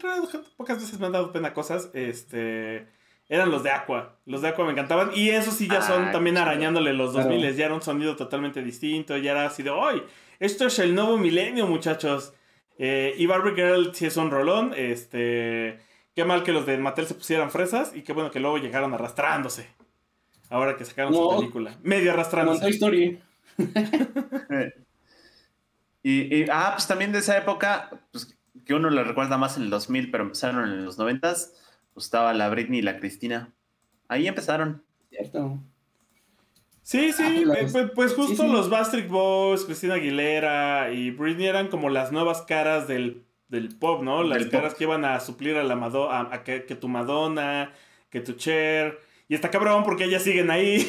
pocas 0.56 0.78
veces 0.78 0.98
me 1.00 1.06
han 1.06 1.12
dado 1.12 1.32
pena 1.32 1.52
cosas, 1.52 1.90
este... 1.92 2.86
Eran 3.28 3.52
los 3.52 3.62
de 3.62 3.70
Aqua. 3.70 4.16
Los 4.26 4.42
de 4.42 4.48
Aqua 4.48 4.64
me 4.64 4.72
encantaban. 4.72 5.12
Y 5.14 5.30
eso 5.30 5.52
sí 5.52 5.68
ya 5.68 5.82
son 5.82 6.06
ah, 6.06 6.10
también 6.10 6.36
arañándole 6.36 6.92
los 6.92 7.12
2000. 7.12 7.54
Ya 7.54 7.66
era 7.66 7.74
un 7.74 7.80
sonido 7.80 8.16
totalmente 8.16 8.60
distinto. 8.60 9.16
Ya 9.18 9.30
era 9.30 9.46
así 9.46 9.62
de, 9.62 9.70
¡ay! 9.70 10.02
Esto 10.40 10.66
es 10.66 10.80
el 10.80 10.96
nuevo 10.96 11.16
milenio, 11.16 11.68
muchachos. 11.68 12.34
Eh, 12.76 13.14
y 13.16 13.26
Barbie 13.26 13.54
Girl 13.54 13.94
sí 13.94 14.06
es 14.06 14.16
un 14.16 14.32
rolón. 14.32 14.74
Este 14.76 15.78
Qué 16.14 16.24
mal 16.24 16.42
que 16.42 16.52
los 16.52 16.66
de 16.66 16.76
Mattel 16.78 17.06
se 17.06 17.14
pusieran 17.14 17.50
fresas 17.50 17.92
y 17.94 18.02
qué 18.02 18.12
bueno 18.12 18.30
que 18.30 18.40
luego 18.40 18.58
llegaron 18.58 18.92
arrastrándose. 18.94 19.68
Ahora 20.48 20.76
que 20.76 20.84
sacaron 20.84 21.14
su 21.14 21.36
película. 21.38 21.78
Medio 21.82 22.12
arrastrándose. 22.12 22.60
Toy 22.60 22.70
Story. 22.72 23.20
y, 26.02 26.50
ah, 26.50 26.72
pues 26.74 26.88
también 26.88 27.12
de 27.12 27.20
esa 27.20 27.38
época, 27.38 27.90
pues, 28.10 28.36
que 28.64 28.74
uno 28.74 28.90
le 28.90 29.04
recuerda 29.04 29.38
más 29.38 29.56
en 29.56 29.64
el 29.64 29.70
2000, 29.70 30.10
pero 30.10 30.24
empezaron 30.24 30.68
en 30.68 30.84
los 30.84 30.98
90 30.98 31.34
pues 31.94 32.06
estaba 32.06 32.32
la 32.34 32.48
Britney 32.48 32.80
y 32.80 32.82
la 32.82 32.98
Cristina. 32.98 33.52
Ahí 34.08 34.26
empezaron. 34.26 34.82
Cierto. 35.10 35.58
Sí, 36.82 37.12
sí, 37.12 37.44
ah, 37.46 37.54
pues, 37.60 37.72
pues, 37.72 37.90
pues, 37.94 38.14
justo 38.14 38.48
los 38.48 38.68
Bastric 38.68 39.08
Boys, 39.08 39.64
Cristina 39.64 39.94
Aguilera 39.94 40.92
y 40.92 41.10
Britney 41.10 41.46
eran 41.46 41.68
como 41.68 41.88
las 41.88 42.10
nuevas 42.10 42.42
caras 42.42 42.88
del 42.88 43.24
del 43.50 43.76
pop, 43.76 44.02
¿no? 44.02 44.22
Las 44.22 44.46
caras 44.46 44.74
que 44.74 44.84
iban 44.84 45.04
a 45.04 45.20
suplir 45.20 45.56
a 45.56 45.64
la 45.64 45.76
Madonna, 45.76 46.28
a, 46.32 46.44
que, 46.44 46.60
tu 46.60 46.88
Madonna, 46.88 47.72
que 48.08 48.20
tu 48.20 48.34
Cher. 48.34 49.00
Y 49.28 49.34
está 49.34 49.50
cabrón 49.50 49.84
porque 49.84 50.04
ellas 50.04 50.22
siguen 50.22 50.50
ahí. 50.50 50.86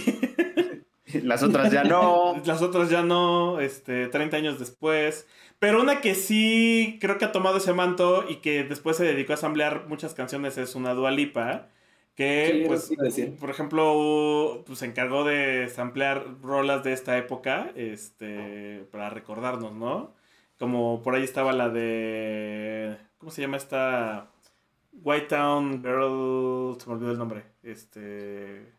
Las 1.23 1.43
otras 1.43 1.71
ya 1.71 1.83
no. 1.83 2.39
Las 2.45 2.61
otras 2.61 2.89
ya 2.89 3.01
no, 3.01 3.59
este, 3.59 4.07
30 4.07 4.37
años 4.37 4.59
después. 4.59 5.27
Pero 5.59 5.81
una 5.81 6.01
que 6.01 6.15
sí 6.15 6.97
creo 7.01 7.17
que 7.17 7.25
ha 7.25 7.31
tomado 7.31 7.57
ese 7.57 7.73
manto 7.73 8.25
y 8.29 8.37
que 8.37 8.63
después 8.63 8.97
se 8.97 9.03
dedicó 9.03 9.33
a 9.33 9.35
asamblear 9.35 9.87
muchas 9.87 10.13
canciones 10.13 10.57
es 10.57 10.75
una 10.75 10.93
Dualipa. 10.93 11.67
Que, 12.15 12.65
pues, 12.67 12.91
por 13.39 13.49
ejemplo, 13.49 14.63
pues 14.67 14.79
se 14.79 14.85
encargó 14.85 15.23
de 15.23 15.69
samplear 15.69 16.41
rolas 16.41 16.83
de 16.83 16.93
esta 16.93 17.17
época, 17.17 17.71
este, 17.75 18.85
para 18.91 19.09
recordarnos, 19.09 19.73
¿no? 19.73 20.13
Como 20.61 21.01
por 21.01 21.15
ahí 21.15 21.23
estaba 21.23 21.53
la 21.53 21.69
de. 21.69 22.95
¿Cómo 23.17 23.31
se 23.31 23.41
llama 23.41 23.57
esta? 23.57 24.29
White 24.93 25.25
Town 25.25 25.81
Girl. 25.81 26.77
Se 26.79 26.87
me 26.87 26.93
olvidó 26.93 27.11
el 27.13 27.17
nombre. 27.17 27.45
Este. 27.63 28.71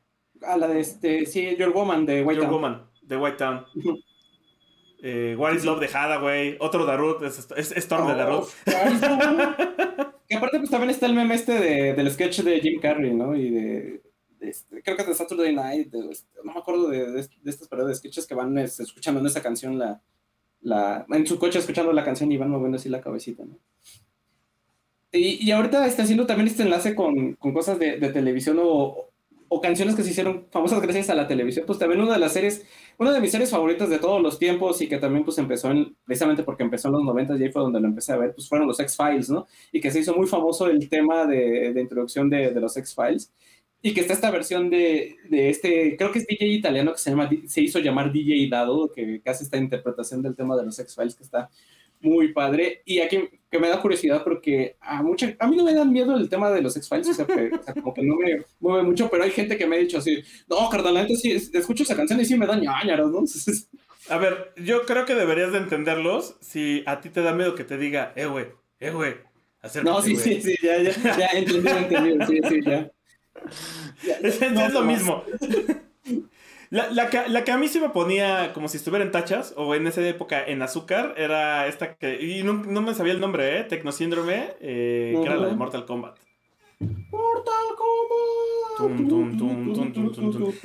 Ah, 0.43 0.57
la 0.57 0.69
de 0.69 0.79
este. 0.79 1.27
Sí, 1.27 1.57
Your 1.57 1.71
Woman 1.71 2.07
de 2.07 2.23
White 2.23 2.37
Your 2.37 2.45
Town. 2.45 2.55
Woman 2.55 2.91
de 3.03 3.17
White 3.17 3.37
Town. 3.37 3.65
eh, 5.03 5.35
What 5.37 5.55
is 5.55 5.65
Love 5.65 5.81
de 5.81 5.87
Hathaway. 5.87 6.57
Otro 6.61 6.87
Darut. 6.87 7.21
Es, 7.25 7.49
es 7.57 7.73
Storm 7.73 8.07
de 8.07 8.15
Darut. 8.15 8.45
Oh, 8.45 8.49
que 10.29 10.37
aparte, 10.37 10.59
pues 10.59 10.71
también 10.71 10.91
está 10.91 11.07
el 11.07 11.15
meme 11.15 11.35
este 11.35 11.59
de, 11.59 11.95
del 11.95 12.13
sketch 12.13 12.43
de 12.43 12.61
Jim 12.61 12.81
Carrey, 12.81 13.13
¿no? 13.13 13.35
Y 13.35 13.51
de. 13.51 14.03
este, 14.39 14.85
creo 14.85 14.95
que 14.95 15.03
es 15.03 15.09
de 15.09 15.15
Saturday 15.15 15.53
Night. 15.53 15.93
Este, 15.93 16.29
no 16.45 16.53
me 16.53 16.61
acuerdo 16.61 16.89
de, 16.91 17.11
de, 17.11 17.29
de 17.43 17.51
estas 17.51 17.67
paradas 17.67 17.89
de 17.91 17.97
sketches 17.97 18.25
que 18.29 18.37
van 18.37 18.57
este, 18.59 18.85
escuchando 18.85 19.19
en 19.19 19.27
esa 19.27 19.43
canción 19.43 19.77
la 19.81 20.01
la, 20.63 21.05
en 21.11 21.27
su 21.27 21.39
coche 21.39 21.59
escuchando 21.59 21.93
la 21.93 22.05
canción 22.05 22.31
y 22.33 22.37
van 22.37 22.51
moviendo 22.51 22.77
así 22.77 22.89
la 22.89 23.01
cabecita, 23.01 23.45
¿no? 23.45 23.59
Y, 25.13 25.47
y 25.47 25.51
ahorita 25.51 25.87
está 25.87 26.05
haciendo 26.05 26.27
también 26.27 26.49
este 26.49 26.63
enlace 26.63 26.95
con, 26.95 27.35
con 27.35 27.53
cosas 27.53 27.79
de, 27.79 27.99
de 27.99 28.09
televisión 28.09 28.59
o, 28.63 29.11
o, 29.49 29.61
canciones 29.61 29.95
que 29.95 30.03
se 30.03 30.11
hicieron 30.11 30.47
famosas 30.51 30.81
gracias 30.81 31.11
a 31.11 31.15
la 31.15 31.29
televisión. 31.29 31.67
Pues 31.67 31.79
también 31.79 32.01
una 32.01 32.15
de 32.15 32.19
las 32.19 32.33
series, 32.33 32.65
una 32.97 33.13
de 33.13 33.21
mis 33.21 33.31
series 33.31 33.51
favoritas 33.51 33.91
de 33.91 33.99
todos 33.99 34.23
los 34.23 34.39
tiempos 34.39 34.81
y 34.81 34.89
que 34.89 34.97
también 34.97 35.23
pues 35.23 35.37
empezó 35.37 35.71
en, 35.71 35.95
precisamente 36.07 36.45
porque 36.45 36.63
empezó 36.63 36.89
en 36.89 36.95
los 36.95 37.05
90 37.05 37.37
y 37.37 37.43
ahí 37.43 37.53
fue 37.53 37.61
donde 37.61 37.81
lo 37.81 37.89
empecé 37.89 38.13
a 38.13 38.17
ver, 38.17 38.35
pues 38.35 38.49
fueron 38.49 38.67
los 38.67 38.81
X-Files, 38.81 39.29
¿no? 39.29 39.47
Y 39.71 39.81
que 39.83 39.91
se 39.91 40.01
hizo 40.01 40.15
muy 40.15 40.27
famoso 40.27 40.67
el 40.67 40.89
tema 40.89 41.27
de, 41.27 41.75
de 41.75 41.81
introducción 41.83 42.31
de, 42.31 42.51
de 42.51 42.61
los 42.61 42.75
X-Files 42.75 43.31
y 43.83 43.93
que 43.93 44.01
está 44.01 44.13
esta 44.13 44.31
versión 44.31 44.71
de, 44.71 45.17
de, 45.29 45.51
este, 45.51 45.97
creo 45.97 46.13
que 46.13 46.21
es 46.21 46.27
DJ 46.27 46.47
italiano 46.47 46.93
que 46.93 46.99
se 46.99 47.11
llama, 47.11 47.29
se 47.47 47.63
hizo 47.63 47.81
llamar 47.81 48.13
DJ 48.13 48.49
Dado, 48.49 48.93
que, 48.93 49.21
hace 49.27 49.43
esta 49.43 49.57
interpretación 49.57 50.23
del 50.23 50.37
tema 50.37 50.57
de 50.57 50.65
los 50.65 50.79
X-Files 50.79 51.17
que 51.17 51.25
está 51.25 51.51
muy 52.01 52.33
padre. 52.33 52.83
Y 52.85 53.01
aquí 53.01 53.29
que 53.51 53.59
me 53.59 53.69
da 53.69 53.81
curiosidad 53.81 54.23
porque 54.23 54.77
a 54.81 55.03
mucha, 55.03 55.35
a 55.37 55.49
mí 55.49 55.57
no 55.57 55.65
me 55.65 55.75
dan 55.75 55.93
miedo 55.93 56.17
el 56.17 56.29
tema 56.29 56.51
de 56.53 56.63
los 56.63 56.77
X-Files, 56.77 57.09
o, 57.09 57.15
sea, 57.15 57.27
como 57.75 57.93
que 57.93 58.03
no 58.03 58.15
me 58.15 58.45
mueve 58.61 58.85
mucho, 58.85 59.11
pero 59.11 59.25
hay 59.25 59.33
gente 59.33 59.59
que 59.59 59.67
me 59.67 59.77
ha 59.77 59.81
dicho 59.81 59.99
así, 59.99 60.23
no, 60.49 60.71
carnal, 60.71 60.99
antes 60.99 61.21
sí, 61.21 61.33
escucho 61.33 61.83
esa 61.83 61.97
canción 61.97 62.21
y 62.21 62.25
sí 62.25 62.39
me 62.39 62.47
da 62.47 62.57
ñañaros, 62.57 63.11
¿no? 63.11 63.25
a 64.15 64.19
ver, 64.19 64.53
yo 64.63 64.87
creo 64.87 65.05
que 65.07 65.17
deberías 65.17 65.51
de 65.51 65.59
entenderlos 65.59 66.37
si 66.41 66.85
a 66.87 67.01
ti 67.01 67.11
te 67.11 67.21
da 67.21 67.35
miedo 67.35 67.57
que 67.57 67.65
te 67.65 67.79
diga, 67.79 68.13
eh, 68.15 68.27
güey, 68.27 68.47
eh, 68.79 68.91
güey. 68.91 69.15
No, 69.85 70.03
sí, 70.03 70.17
sí, 70.17 70.41
sí, 70.41 70.57
ya, 70.61 70.83
ya, 70.83 70.93
ya, 71.17 71.27
entendido, 71.35 71.77
entendido, 71.79 72.27
sí, 72.27 72.41
sí, 72.49 72.61
ya 72.65 72.91
es, 74.23 74.73
lo 74.73 74.83
mismo. 74.83 75.25
La, 76.71 76.91
la, 76.91 77.11
que, 77.11 77.29
la, 77.29 77.45
que, 77.45 77.53
a 77.53 77.59
mí 77.59 77.69
se 77.69 77.81
me 77.81 77.91
ponía 77.91 78.55
como 78.55 78.67
si 78.67 78.79
estuviera 78.79 79.05
en 79.05 79.13
tachas 79.13 79.53
o 79.59 79.75
en 79.75 79.87
esa 79.87 80.07
época 80.09 80.43
en 80.43 80.63
azúcar 80.63 81.15
era 81.19 81.67
esta 81.67 81.97
que. 81.97 82.23
Y 82.23 82.43
no, 82.45 82.55
no 82.55 82.81
me 82.81 82.95
sabía 82.95 83.13
el 83.13 83.21
nombre, 83.21 83.61
¿eh? 83.61 83.65
Tecnosíndrome, 83.65 84.55
eh, 84.61 85.13
que 85.15 85.27
era 85.27 85.37
la 85.37 85.49
de 85.49 85.55
Mortal 85.55 85.85
Kombat. 85.85 86.17
Mortal 86.81 87.77
Kombat. 87.77 87.93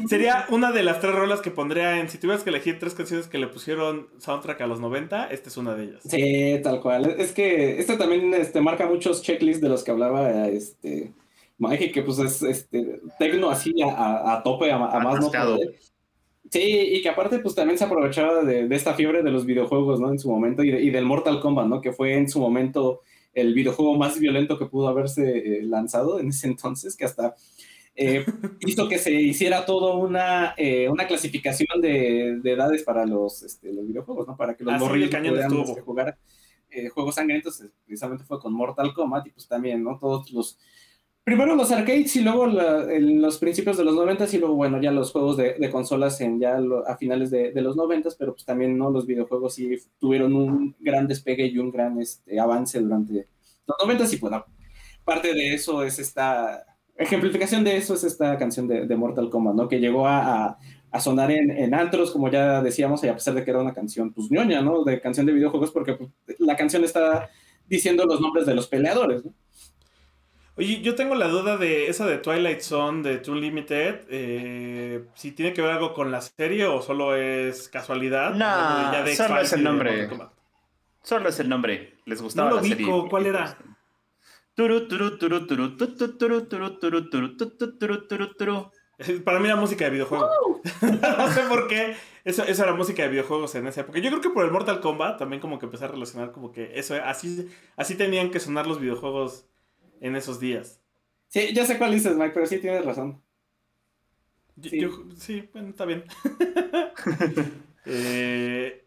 Sería 0.07 0.45
una 0.49 0.71
de 0.71 0.83
las 0.83 1.01
tres 1.01 1.13
rolas 1.13 1.41
que 1.41 1.51
pondría 1.51 1.99
en. 1.99 2.09
Si 2.09 2.17
tuvieras 2.17 2.43
que 2.43 2.51
elegir 2.51 2.79
tres 2.79 2.93
canciones 2.93 3.27
que 3.27 3.37
le 3.37 3.47
pusieron 3.47 4.07
soundtrack 4.19 4.61
a 4.61 4.67
los 4.67 4.79
90, 4.79 5.27
esta 5.27 5.49
es 5.49 5.57
una 5.57 5.75
de 5.75 5.83
ellas. 5.83 6.01
Sí, 6.07 6.59
tal 6.63 6.79
cual. 6.79 7.15
Es 7.17 7.33
que 7.33 7.79
este 7.79 7.97
también 7.97 8.33
este, 8.33 8.61
marca 8.61 8.87
muchos 8.87 9.21
checklists 9.21 9.61
de 9.61 9.69
los 9.69 9.83
que 9.83 9.91
hablaba 9.91 10.47
este 10.47 11.11
Mike, 11.57 11.91
que 11.91 12.03
pues 12.03 12.19
es 12.19 12.41
este, 12.43 13.01
tecno 13.17 13.49
así 13.49 13.73
a, 13.81 14.33
a 14.33 14.43
tope, 14.43 14.71
a, 14.71 14.77
más 14.77 15.19
no 15.19 15.31
Sí, 16.49 16.61
y 16.61 17.01
que 17.01 17.09
aparte 17.09 17.39
pues 17.39 17.55
también 17.55 17.77
se 17.77 17.83
aprovechaba 17.83 18.43
de, 18.43 18.67
de, 18.67 18.75
esta 18.75 18.93
fiebre 18.93 19.21
de 19.21 19.31
los 19.31 19.45
videojuegos, 19.45 19.99
¿no? 19.99 20.11
En 20.11 20.19
su 20.19 20.29
momento, 20.29 20.63
y, 20.63 20.69
y, 20.69 20.89
del 20.91 21.05
Mortal 21.05 21.41
Kombat, 21.41 21.67
¿no? 21.67 21.81
Que 21.81 21.91
fue 21.91 22.13
en 22.13 22.29
su 22.29 22.39
momento 22.39 23.01
el 23.33 23.53
videojuego 23.53 23.95
más 23.97 24.19
violento 24.19 24.57
que 24.57 24.65
pudo 24.65 24.87
haberse 24.87 25.37
eh, 25.37 25.63
lanzado 25.63 26.19
en 26.19 26.29
ese 26.29 26.47
entonces, 26.47 26.95
que 26.95 27.05
hasta 27.05 27.35
eh, 27.95 28.25
hizo 28.61 28.87
que 28.87 28.97
se 28.97 29.11
hiciera 29.11 29.65
todo 29.65 29.97
una, 29.97 30.55
eh, 30.57 30.89
una 30.89 31.05
clasificación 31.05 31.81
de, 31.81 32.39
de, 32.41 32.51
edades 32.51 32.83
para 32.83 33.05
los, 33.05 33.43
este, 33.43 33.73
los 33.73 33.85
videojuegos, 33.85 34.27
¿no? 34.27 34.35
Para 34.35 34.55
que 34.55 34.63
los 34.63 34.73
ah, 34.73 34.77
morrillos 34.79 35.09
pudieran 35.09 35.35
este, 35.35 35.81
jugar 35.81 36.17
juegos 36.93 37.15
sangrientos, 37.15 37.63
precisamente 37.85 38.23
fue 38.23 38.39
con 38.39 38.53
Mortal 38.53 38.93
Kombat, 38.93 39.27
y 39.27 39.31
pues 39.31 39.47
también, 39.47 39.83
¿no? 39.83 39.97
Todos 39.99 40.31
los 40.31 40.57
primero 41.27 41.57
los 41.57 41.73
arcades 41.73 42.15
y 42.15 42.21
luego 42.21 42.47
en 42.89 43.21
los 43.21 43.37
principios 43.37 43.75
de 43.75 43.83
los 43.83 43.95
90 43.95 44.27
y 44.31 44.37
luego, 44.37 44.55
bueno, 44.55 44.81
ya 44.81 44.91
los 44.91 45.11
juegos 45.11 45.35
de, 45.35 45.69
consolas 45.69 46.21
en 46.21 46.39
ya 46.39 46.57
a 46.87 46.95
finales 46.95 47.29
de, 47.29 47.51
los 47.55 47.75
90 47.75 48.11
pero 48.17 48.31
pues 48.31 48.45
también, 48.45 48.77
¿no? 48.77 48.89
Los 48.89 49.05
videojuegos 49.05 49.55
sí 49.55 49.77
tuvieron 49.99 50.33
un 50.33 50.73
gran 50.79 51.05
despegue 51.05 51.47
y 51.47 51.57
un 51.57 51.69
gran 51.69 51.99
este, 51.99 52.39
avance 52.39 52.79
durante 52.79 53.27
los 53.67 53.77
90 53.77 54.05
y 54.15 54.19
bueno, 54.19 54.45
parte 55.03 55.33
de 55.33 55.53
eso 55.53 55.83
es 55.83 55.99
esta, 55.99 56.65
ejemplificación 56.95 57.65
de 57.65 57.75
eso 57.75 57.95
es 57.95 58.05
esta 58.05 58.37
canción 58.37 58.65
de, 58.69 58.95
Mortal 58.95 59.29
Kombat, 59.29 59.53
¿no? 59.53 59.67
Que 59.67 59.81
llegó 59.81 60.07
a, 60.07 60.57
a, 60.91 60.99
sonar 61.01 61.29
en, 61.29 61.51
en, 61.51 61.73
antros, 61.73 62.11
como 62.11 62.31
ya 62.31 62.61
decíamos, 62.61 63.03
y 63.03 63.09
a 63.09 63.15
pesar 63.15 63.33
de 63.33 63.43
que 63.43 63.51
era 63.51 63.59
una 63.59 63.73
canción, 63.73 64.13
pues 64.13 64.31
ñoña, 64.31 64.61
¿no? 64.61 64.85
De 64.85 65.01
canción 65.01 65.25
de 65.25 65.33
videojuegos, 65.33 65.71
porque 65.71 65.95
pues, 65.95 66.09
la 66.39 66.55
canción 66.55 66.85
está 66.85 67.29
diciendo 67.67 68.05
los 68.05 68.21
nombres 68.21 68.45
de 68.45 68.55
los 68.55 68.67
peleadores, 68.67 69.25
¿no? 69.25 69.33
Oye, 70.57 70.81
yo 70.81 70.95
tengo 70.95 71.13
la 71.13 71.27
duda 71.27 71.55
de 71.57 71.87
esa 71.87 72.07
de 72.07 72.17
Twilight 72.17 72.61
Zone 72.61 73.07
de 73.07 73.19
True 73.19 73.39
Limited. 73.39 74.07
Eh, 74.09 75.05
si 75.13 75.31
tiene 75.31 75.53
que 75.53 75.61
ver 75.61 75.71
algo 75.71 75.93
con 75.93 76.11
la 76.11 76.19
serie 76.19 76.65
o 76.65 76.81
solo 76.81 77.15
es 77.15 77.69
casualidad. 77.69 78.33
No, 78.33 79.15
solo 79.15 79.39
es 79.39 79.53
el 79.53 79.63
nombre. 79.63 80.09
Solo 81.03 81.29
es 81.29 81.39
el 81.39 81.47
nombre. 81.47 81.99
Les 82.05 82.21
gustaba 82.23 82.49
no 82.49 82.55
lo 82.55 82.61
la 82.61 82.67
serie. 82.67 82.87
¿cuál 83.07 83.27
era? 83.27 83.55
Turu, 84.55 84.87
turu, 84.87 85.19
turu, 85.19 85.45
turu, 85.45 85.77
tu, 85.77 85.95
tu, 85.95 86.17
turu, 86.17 86.47
turu, 86.47 86.79
turu, 86.79 87.09
turu, 87.09 87.37
tu, 87.37 87.49
tu, 87.51 87.77
turu, 87.77 88.07
turu, 88.07 88.33
turu. 88.33 88.71
Para 89.23 89.39
mí 89.39 89.45
era 89.45 89.55
música 89.55 89.85
de 89.85 89.91
videojuegos. 89.91 90.31
no 90.81 91.31
sé 91.33 91.41
por 91.41 91.67
qué. 91.67 91.95
Eso, 92.23 92.43
eso 92.43 92.63
era 92.63 92.73
música 92.73 93.03
de 93.03 93.09
videojuegos 93.09 93.53
en 93.53 93.67
esa 93.67 93.81
época. 93.81 93.99
Yo 93.99 94.09
creo 94.09 94.21
que 94.21 94.31
por 94.31 94.43
el 94.43 94.51
Mortal 94.51 94.79
Kombat 94.79 95.19
también 95.19 95.39
como 95.39 95.59
que 95.59 95.67
empecé 95.67 95.85
a 95.85 95.89
relacionar 95.89 96.31
como 96.31 96.51
que 96.51 96.71
eso, 96.79 96.95
así, 97.05 97.47
así 97.75 97.93
tenían 97.93 98.31
que 98.31 98.39
sonar 98.39 98.65
los 98.65 98.81
videojuegos 98.81 99.45
en 100.01 100.15
esos 100.15 100.39
días. 100.39 100.81
Sí, 101.27 101.53
ya 101.53 101.65
sé 101.65 101.77
cuál 101.77 101.91
dices, 101.93 102.15
Mike, 102.15 102.31
pero 102.33 102.45
sí 102.45 102.57
tienes 102.59 102.85
razón. 102.85 103.21
Yo- 104.55 104.71
yo- 104.71 105.03
Sí, 105.17 105.47
bueno, 105.53 105.69
está 105.69 105.85
bien. 105.85 106.03
Eh, 107.89 108.85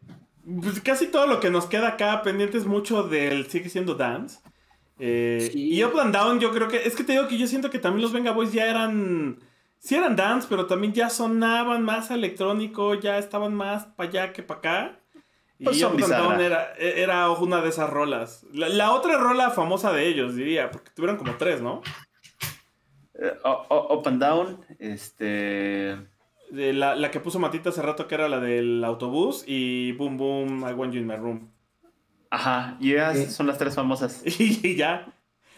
pues 0.61 0.81
casi 0.81 1.07
todo 1.07 1.27
lo 1.27 1.41
que 1.41 1.49
nos 1.51 1.65
queda 1.67 1.89
acá 1.89 2.21
pendiente 2.23 2.59
es 2.59 2.67
mucho 2.67 3.05
del 3.05 3.47
sigue 3.47 3.69
siendo 3.71 3.95
Dance. 3.95 4.41
Eh, 4.99 5.49
Sí. 5.53 5.73
Y 5.75 5.83
Up 5.85 5.99
and 5.99 6.15
Down, 6.15 6.39
yo 6.41 6.53
creo 6.53 6.69
que. 6.69 6.77
Es 6.87 6.95
que 6.95 7.05
te 7.05 7.13
digo 7.13 7.27
que 7.29 7.39
yo 7.39 7.47
siento 7.47 7.71
que 7.71 7.79
también 7.79 8.03
los 8.03 8.13
Venga 8.13 8.33
Boys 8.33 8.53
ya 8.53 8.67
eran. 8.69 9.39
Sí 9.79 9.95
eran 9.95 10.15
dance, 10.17 10.47
pero 10.51 10.67
también 10.67 10.93
ya 10.93 11.09
sonaban 11.09 11.83
más 11.83 12.11
electrónico, 12.11 12.93
ya 12.93 13.17
estaban 13.17 13.55
más 13.55 13.87
para 13.87 14.11
allá 14.11 14.33
que 14.35 14.43
para 14.43 14.59
acá. 14.59 15.00
Y 15.61 15.65
Pues 15.65 15.79
son 15.79 15.95
Up 15.95 16.03
and 16.03 16.11
Down 16.13 16.37
bisagra. 16.39 16.47
era, 16.47 16.75
era 16.77 17.31
una 17.31 17.61
de 17.61 17.69
esas 17.69 17.89
rolas. 17.91 18.45
La, 18.53 18.69
la 18.69 18.93
otra 18.93 19.19
rola 19.19 19.51
famosa 19.51 19.93
de 19.93 20.09
ellos, 20.09 20.35
diría, 20.35 20.71
porque 20.71 20.91
tuvieron 20.91 21.17
como 21.19 21.37
tres, 21.37 21.61
¿no? 21.61 21.83
O- 23.45 23.95
up 23.99 24.09
and 24.09 24.21
down. 24.23 24.65
Este. 24.79 25.97
De 26.51 26.73
la, 26.73 26.97
la 26.97 27.11
que 27.11 27.21
puso 27.21 27.39
Matita 27.39 27.69
hace 27.71 27.83
rato, 27.83 28.09
que 28.09 28.15
era 28.15 28.29
la 28.29 28.41
del 28.41 28.83
autobús, 28.85 29.45
y 29.47 29.93
Boom 29.93 30.17
Boom, 30.17 30.61
I 30.69 30.73
Want 30.73 30.93
You 30.95 31.01
in 31.01 31.07
My 31.07 31.17
Room. 31.17 31.53
Ajá. 32.31 32.77
Y 32.81 32.95
esas 32.95 33.33
son 33.35 33.47
las 33.47 33.59
tres 33.59 33.75
famosas. 33.75 34.23
Y 34.25 34.75
ya. 34.77 35.13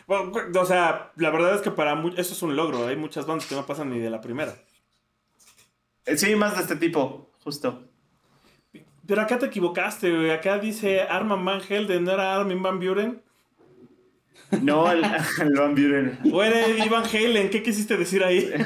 Bueno, 0.09 0.32
o 0.61 0.64
sea, 0.66 1.12
la 1.16 1.30
verdad 1.30 1.55
es 1.55 1.61
que 1.62 1.70
para 1.70 1.94
mu- 1.94 2.09
eso 2.16 2.32
es 2.34 2.42
un 2.42 2.57
logro. 2.57 2.88
Hay 2.88 2.96
muchas 2.96 3.24
bandas 3.24 3.46
que 3.46 3.55
no 3.55 3.64
pasan 3.64 3.90
ni 3.90 4.00
de 4.00 4.11
la 4.11 4.20
primera. 4.20 4.55
Eh, 6.07 6.16
Sí, 6.16 6.34
más 6.34 6.57
de 6.57 6.62
este 6.62 6.76
tipo, 6.76 7.30
justo. 7.44 7.84
Pero 9.07 9.20
acá 9.20 9.38
te 9.38 9.46
equivocaste, 9.46 10.11
güey. 10.14 10.30
Acá 10.30 10.59
dice 10.59 11.03
Arman 11.03 11.44
Van 11.44 11.61
Helden, 11.61 12.05
¿no 12.05 12.12
era 12.12 12.34
Armin 12.34 12.62
Van 12.62 12.78
Buren? 12.78 13.22
No, 14.61 14.90
el, 14.90 15.03
el 15.40 15.55
Van 15.55 15.74
Buren. 15.74 16.18
¿O 16.32 16.42
era 16.42 16.66
Eddie 16.66 16.88
Van 16.88 17.05
Halen? 17.05 17.50
¿Qué 17.50 17.62
quisiste 17.62 17.96
decir 17.96 18.22
ahí? 18.22 18.53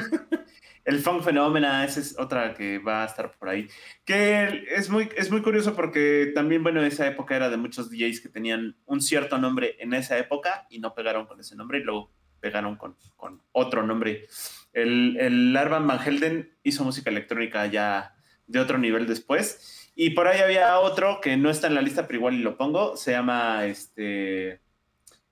El 0.87 1.01
Funk 1.01 1.21
Phenomena, 1.21 1.83
esa 1.83 1.99
es 1.99 2.17
otra 2.17 2.53
que 2.53 2.77
va 2.79 3.03
a 3.03 3.05
estar 3.05 3.37
por 3.37 3.49
ahí. 3.49 3.67
Que 4.05 4.63
es 4.73 4.89
muy, 4.89 5.09
es 5.17 5.29
muy 5.29 5.41
curioso 5.41 5.75
porque 5.75 6.31
también, 6.33 6.63
bueno, 6.63 6.81
esa 6.81 7.05
época 7.05 7.35
era 7.35 7.49
de 7.49 7.57
muchos 7.57 7.91
DJs 7.91 8.21
que 8.21 8.29
tenían 8.29 8.77
un 8.85 9.01
cierto 9.01 9.37
nombre 9.37 9.75
en 9.79 9.93
esa 9.93 10.17
época 10.17 10.65
y 10.69 10.79
no 10.79 10.93
pegaron 10.93 11.25
con 11.25 11.41
ese 11.41 11.57
nombre 11.57 11.79
y 11.79 11.83
luego 11.83 12.13
pegaron 12.39 12.77
con, 12.77 12.95
con 13.17 13.41
otro 13.51 13.85
nombre. 13.85 14.27
El, 14.71 15.17
el 15.19 15.57
Arvan 15.57 15.87
Van 15.87 15.99
Helden 15.99 16.55
hizo 16.63 16.85
música 16.85 17.09
electrónica 17.09 17.65
ya 17.65 18.15
de 18.45 18.61
otro 18.61 18.77
nivel 18.77 19.07
después. 19.07 19.76
Y 19.99 20.11
por 20.11 20.27
ahí 20.27 20.39
había 20.39 20.79
otro 20.79 21.19
que 21.21 21.35
no 21.37 21.49
está 21.49 21.65
en 21.65 21.73
la 21.73 21.81
lista, 21.81 22.05
pero 22.05 22.19
igual 22.19 22.35
y 22.35 22.43
lo 22.43 22.55
pongo. 22.55 22.95
Se 22.95 23.11
llama 23.11 23.65
este. 23.65 24.61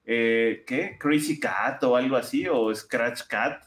eh, 0.05 0.63
¿Qué? 0.65 0.97
Crazy 0.99 1.39
Cat 1.39 1.83
o 1.83 1.95
algo 1.95 2.15
así, 2.17 2.47
o 2.47 2.73
Scratch 2.73 3.27
Cat 3.27 3.63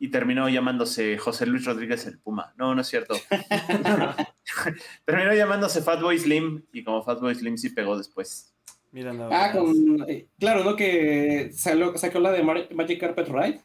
y 0.00 0.08
terminó 0.08 0.48
llamándose 0.48 1.18
José 1.18 1.44
Luis 1.44 1.64
Rodríguez 1.66 2.06
el 2.06 2.18
Puma. 2.18 2.54
No, 2.56 2.74
no 2.74 2.80
es 2.80 2.86
cierto. 2.86 3.14
terminó 5.04 5.34
llamándose 5.34 5.82
Fatboy 5.82 6.18
Slim 6.18 6.62
y 6.72 6.82
como 6.84 7.02
Fatboy 7.02 7.34
Slim 7.34 7.56
sí 7.58 7.70
pegó 7.70 7.96
después. 7.98 8.54
Mira 8.92 9.12
nada 9.12 9.28
Ah, 9.32 9.52
con. 9.52 9.74
eh, 10.08 10.28
claro, 10.38 10.64
¿no? 10.64 10.76
Que 10.76 11.50
salió, 11.52 11.96
sacó 11.98 12.20
la 12.20 12.32
de 12.32 12.42
Mar- 12.42 12.68
Magic 12.74 13.00
Carpet 13.00 13.28
Ride. 13.28 13.60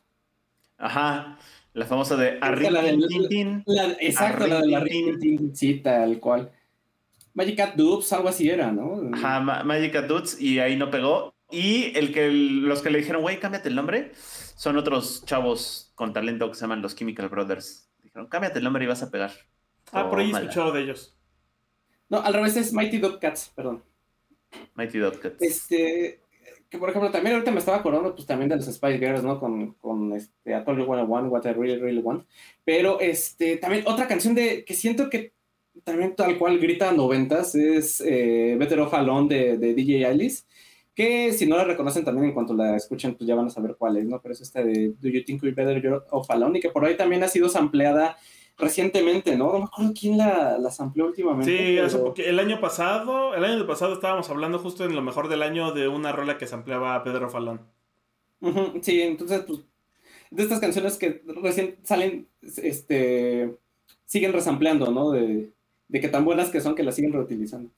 Ajá, 0.78 1.38
la 1.74 1.86
famosa 1.86 2.18
de 2.18 2.40
Arri 2.42 2.70
la 2.70 2.82
del- 2.82 3.08
Tin, 3.08 3.30
tin. 3.30 3.64
La- 3.68 3.96
exacto, 4.02 4.48
la 4.48 4.60
de 4.62 4.68
la 4.68 4.80
Rin- 4.82 5.56
Sí, 5.56 5.76
tal 5.80 6.20
cual. 6.20 6.52
Magic 7.34 7.58
Cat 7.58 7.76
Dupes, 7.76 8.12
algo 8.14 8.30
así 8.30 8.50
era, 8.50 8.72
¿no? 8.72 9.10
Ajá, 9.14 9.40
Ma- 9.40 9.64
Magic 9.64 9.94
Cat 9.94 10.06
Dudes 10.06 10.40
y 10.40 10.60
ahí 10.60 10.76
no 10.76 10.90
pegó. 10.92 11.34
Y 11.50 11.96
el 11.98 12.14
que 12.14 12.30
los 12.32 12.82
que 12.82 12.90
le 12.90 13.00
dijeron, 13.00 13.22
güey, 13.22 13.40
cámbiate 13.40 13.70
el 13.70 13.76
nombre, 13.76 14.12
son 14.16 14.78
otros 14.78 15.24
chavos 15.26 15.92
con 15.96 16.14
talento 16.14 16.50
que 16.50 16.56
se 16.56 16.62
llaman 16.62 16.82
los 16.82 16.96
Chemical 16.96 17.30
Brothers. 17.30 17.90
Dijeron, 18.02 18.28
cámbiate 18.28 18.60
el 18.60 18.64
nombre 18.64 18.84
y 18.84 18.88
vas 18.88 19.04
a 19.04 19.12
pegar. 19.12 19.32
Ah, 19.92 20.10
por 20.10 20.20
ahí 20.20 20.32
he 20.32 20.34
escuchado 20.34 20.72
de 20.72 20.82
ellos. 20.82 21.16
No, 22.10 22.22
al 22.22 22.34
revés 22.34 22.56
es 22.58 22.74
Mighty 22.74 22.98
Dog 22.98 23.20
Cats, 23.20 23.52
perdón. 23.56 23.84
Mighty 24.76 25.00
Dotcats. 25.00 25.42
Este, 25.42 26.22
que 26.70 26.78
por 26.78 26.90
ejemplo, 26.90 27.12
también 27.12 27.36
ahorita 27.36 27.52
me 27.52 27.60
estaba 27.60 27.78
acordando 27.78 28.14
pues 28.16 28.28
también 28.28 28.50
de 28.50 28.56
los 28.56 28.66
Spice 28.66 28.98
Girls, 29.00 29.24
¿no? 29.24 29.40
Con, 29.40 29.74
con 29.74 30.14
este, 30.14 30.52
I 30.52 30.64
What 30.66 31.00
I 31.00 31.04
Want, 31.04 31.32
What 31.32 31.46
I 31.46 31.54
Really, 31.54 31.80
Really 31.80 32.02
Want. 32.02 32.26
Pero 32.64 33.00
este, 33.00 33.58
también 33.58 33.84
otra 33.88 34.08
canción 34.08 34.36
de, 34.36 34.64
que 34.66 34.74
siento 34.74 35.10
que 35.10 35.34
también 35.84 36.16
tal 36.16 36.38
cual 36.38 36.60
grita 36.60 36.92
noventas 36.92 37.56
es 37.56 38.02
eh, 38.02 38.56
Better 38.60 38.80
Off 38.82 38.94
Alone 38.94 39.28
de, 39.34 39.58
de 39.58 39.74
DJ 39.74 40.06
Alice. 40.06 40.44
Que 40.96 41.34
si 41.34 41.48
no 41.48 41.58
la 41.58 41.64
reconocen 41.64 42.06
también 42.06 42.28
en 42.28 42.34
cuanto 42.34 42.54
la 42.54 42.76
escuchen, 42.76 43.16
pues 43.16 43.28
ya 43.28 43.34
van 43.34 43.48
a 43.48 43.50
saber 43.50 43.76
cuál 43.80 43.98
es, 43.98 44.06
¿no? 44.06 44.22
Pero 44.22 44.34
es 44.34 44.42
esta 44.42 44.64
de 44.64 44.94
Do 45.02 45.10
You 45.10 45.24
Think 45.26 45.42
We're 45.42 45.56
Better 45.56 46.04
Off 46.12 46.30
Alone 46.30 46.60
y 46.60 46.62
que 46.62 46.70
por 46.70 46.86
ahí 46.86 46.96
también 46.96 47.24
ha 47.24 47.28
sido 47.28 47.50
sampleada 47.50 48.16
recientemente, 48.60 49.36
¿no? 49.36 49.52
No 49.54 49.58
me 49.60 49.66
acuerdo 49.66 49.94
quién 50.00 50.20
la, 50.20 50.60
la 50.60 50.70
sampleó 50.70 51.08
últimamente. 51.08 51.58
Sí, 51.58 51.80
hace 51.80 51.98
pero- 51.98 52.14
poqui- 52.14 52.26
el 52.28 52.38
año 52.40 52.62
pasado, 52.62 53.34
el 53.34 53.44
año 53.44 53.66
pasado 53.66 53.94
estábamos 53.94 54.30
hablando 54.30 54.60
justo 54.60 54.86
en 54.86 54.96
lo 54.96 55.02
mejor 55.02 55.30
del 55.30 55.42
año 55.42 55.72
de 55.72 55.88
una 55.88 56.12
rola 56.12 56.38
que 56.38 56.46
se 56.46 56.54
ampliaba 56.54 57.04
Pedro 57.04 57.28
Falón. 57.32 57.62
Ujú, 58.42 58.74
Sí, 58.84 59.02
entonces, 59.02 59.42
pues, 59.48 59.62
de 60.30 60.44
estas 60.44 60.60
canciones 60.60 60.98
que 60.98 61.24
recién 61.42 61.78
salen, 61.84 62.28
este, 62.42 63.56
siguen 64.06 64.34
resampleando, 64.34 64.92
¿no? 64.92 65.10
De, 65.12 65.53
de 65.94 66.02
que 66.02 66.10
tan 66.10 66.26
buenas 66.26 66.50
que 66.50 66.60
son 66.60 66.76
que 66.76 66.84
las 66.84 66.96
siguen 66.96 67.14
reutilizando. 67.14 67.70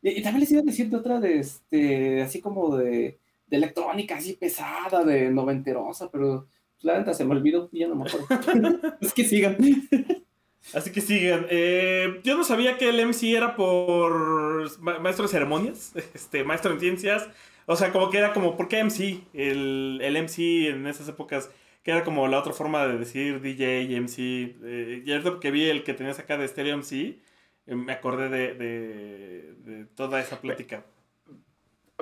Y, 0.00 0.10
y 0.20 0.22
también 0.22 0.40
les 0.40 0.52
iba 0.52 0.60
a 0.60 0.64
decir 0.64 0.88
de 0.88 0.96
otra 0.96 1.20
de, 1.20 1.40
este, 1.40 2.22
así 2.22 2.40
como 2.40 2.76
de, 2.76 3.18
de 3.48 3.56
electrónica, 3.56 4.16
así 4.16 4.34
pesada, 4.34 5.04
de 5.04 5.30
noventerosa, 5.30 6.10
pero 6.10 6.46
pues, 6.74 6.84
la 6.84 6.98
neta 6.98 7.12
se 7.12 7.24
me 7.24 7.32
olvidó 7.32 7.68
y 7.72 7.80
ya 7.80 7.88
no 7.88 7.96
me 7.96 8.04
acuerdo. 8.08 8.80
es 9.00 9.12
que 9.12 9.24
sigan. 9.24 9.56
Así 10.74 10.90
que 10.90 11.00
sigan. 11.00 11.46
Eh, 11.48 12.20
yo 12.24 12.36
no 12.36 12.44
sabía 12.44 12.76
que 12.76 12.88
el 12.88 13.00
MC 13.00 13.34
era 13.36 13.54
por 13.56 14.80
ma- 14.80 14.98
maestro 14.98 15.24
de 15.26 15.30
ceremonias, 15.32 15.92
este, 16.14 16.44
maestro 16.44 16.72
en 16.72 16.80
ciencias. 16.80 17.28
O 17.66 17.76
sea, 17.76 17.92
como 17.92 18.10
que 18.10 18.18
era 18.18 18.32
como, 18.32 18.56
¿por 18.56 18.68
qué 18.68 18.78
MC? 18.84 19.20
El, 19.32 20.00
el 20.02 20.16
MC 20.16 20.68
en 20.68 20.86
esas 20.86 21.08
épocas, 21.08 21.50
que 21.82 21.90
era 21.92 22.04
como 22.04 22.28
la 22.28 22.38
otra 22.38 22.52
forma 22.52 22.86
de 22.86 22.98
decir 22.98 23.40
DJ, 23.40 23.82
MC. 24.00 24.56
Eh, 24.64 25.02
y 25.04 25.12
ahorita 25.12 25.40
que 25.40 25.50
vi 25.50 25.64
el 25.64 25.82
que 25.84 25.94
tenías 25.94 26.18
acá 26.18 26.36
de 26.36 26.46
Stereo 26.48 26.76
MC, 26.76 27.18
me 27.66 27.92
acordé 27.92 28.28
de, 28.28 28.54
de- 28.54 29.54
de 29.58 29.84
toda 29.86 30.20
esa 30.20 30.40
plática. 30.40 30.84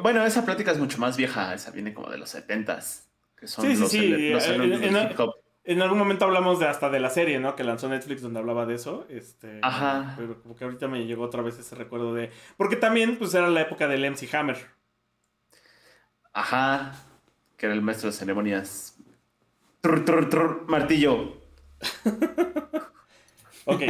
Bueno, 0.02 0.24
esa 0.24 0.44
plática 0.44 0.72
es 0.72 0.78
mucho 0.78 0.98
más 0.98 1.16
vieja, 1.16 1.54
esa 1.54 1.70
viene 1.70 1.94
como 1.94 2.10
de 2.10 2.18
los 2.18 2.34
70s, 2.34 3.04
que 3.36 3.46
son 3.46 3.64
Sí, 3.64 3.74
sí, 3.74 3.80
los, 3.80 3.90
sí, 3.90 4.30
los 4.30 4.46
eh, 4.48 4.54
en- 4.54 4.70
del 4.70 4.96
en- 4.96 5.10
hip 5.10 5.18
hop. 5.20 5.34
En 5.66 5.80
algún 5.80 5.96
momento 5.98 6.26
hablamos 6.26 6.58
de 6.58 6.66
hasta 6.66 6.90
de 6.90 7.00
la 7.00 7.08
serie, 7.08 7.40
¿no? 7.40 7.56
Que 7.56 7.64
lanzó 7.64 7.88
Netflix 7.88 8.20
donde 8.20 8.38
hablaba 8.38 8.66
de 8.66 8.74
eso. 8.74 9.06
Este, 9.08 9.60
Ajá. 9.62 10.12
Pero 10.18 10.42
como 10.42 10.54
que 10.54 10.64
ahorita 10.64 10.88
me 10.88 11.06
llegó 11.06 11.24
otra 11.24 11.40
vez 11.40 11.58
ese 11.58 11.74
recuerdo 11.74 12.12
de... 12.12 12.30
Porque 12.58 12.76
también 12.76 13.16
pues 13.16 13.32
era 13.32 13.48
la 13.48 13.62
época 13.62 13.88
del 13.88 14.04
MC 14.04 14.28
Hammer. 14.34 14.58
Ajá, 16.34 16.92
que 17.56 17.64
era 17.64 17.74
el 17.74 17.80
maestro 17.80 18.10
de 18.10 18.16
ceremonias. 18.16 18.98
Trr, 19.80 20.04
trr, 20.04 20.28
trr, 20.28 20.64
martillo. 20.68 21.32
Ok. 23.66 23.82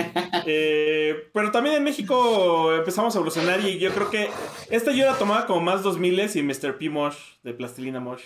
Eh, 0.46 1.30
pero 1.32 1.50
también 1.50 1.76
en 1.76 1.84
México 1.84 2.72
empezamos 2.74 3.14
a 3.14 3.18
evolucionar 3.18 3.60
y 3.60 3.78
yo 3.78 3.92
creo 3.92 4.10
que 4.10 4.28
esta 4.70 4.92
yo 4.92 5.06
la 5.06 5.16
tomaba 5.18 5.46
como 5.46 5.60
más 5.60 5.82
2000 5.82 6.30
y 6.36 6.42
Mr. 6.42 6.76
P. 6.78 6.90
Mosh 6.90 7.16
de 7.42 7.54
Plastilina 7.54 8.00
Mosh. 8.00 8.22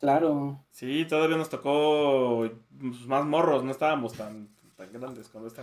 Claro. 0.00 0.64
Sí, 0.70 1.04
todavía 1.08 1.36
nos 1.36 1.48
tocó 1.50 2.48
pues, 2.80 3.00
más 3.06 3.24
morros, 3.24 3.64
no 3.64 3.70
estábamos 3.70 4.14
tan, 4.14 4.48
tan 4.76 4.92
grandes 4.92 5.28
cuando 5.28 5.48
esta 5.48 5.62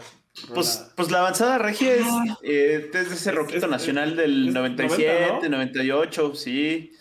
Pues, 0.53 0.91
pues 0.95 1.11
la 1.11 1.19
avanzada 1.19 1.57
regia 1.57 1.93
es 1.95 2.05
eh, 2.41 2.89
desde 2.93 3.15
ese 3.15 3.29
Es- 3.31 3.35
rockito 3.35 3.65
es- 3.65 3.69
nacional 3.71 4.15
del 4.15 4.49
es 4.49 4.53
97, 4.53 5.27
90, 5.39 5.49
¿no? 5.49 5.55
98, 5.57 6.35
sí. 6.35 6.93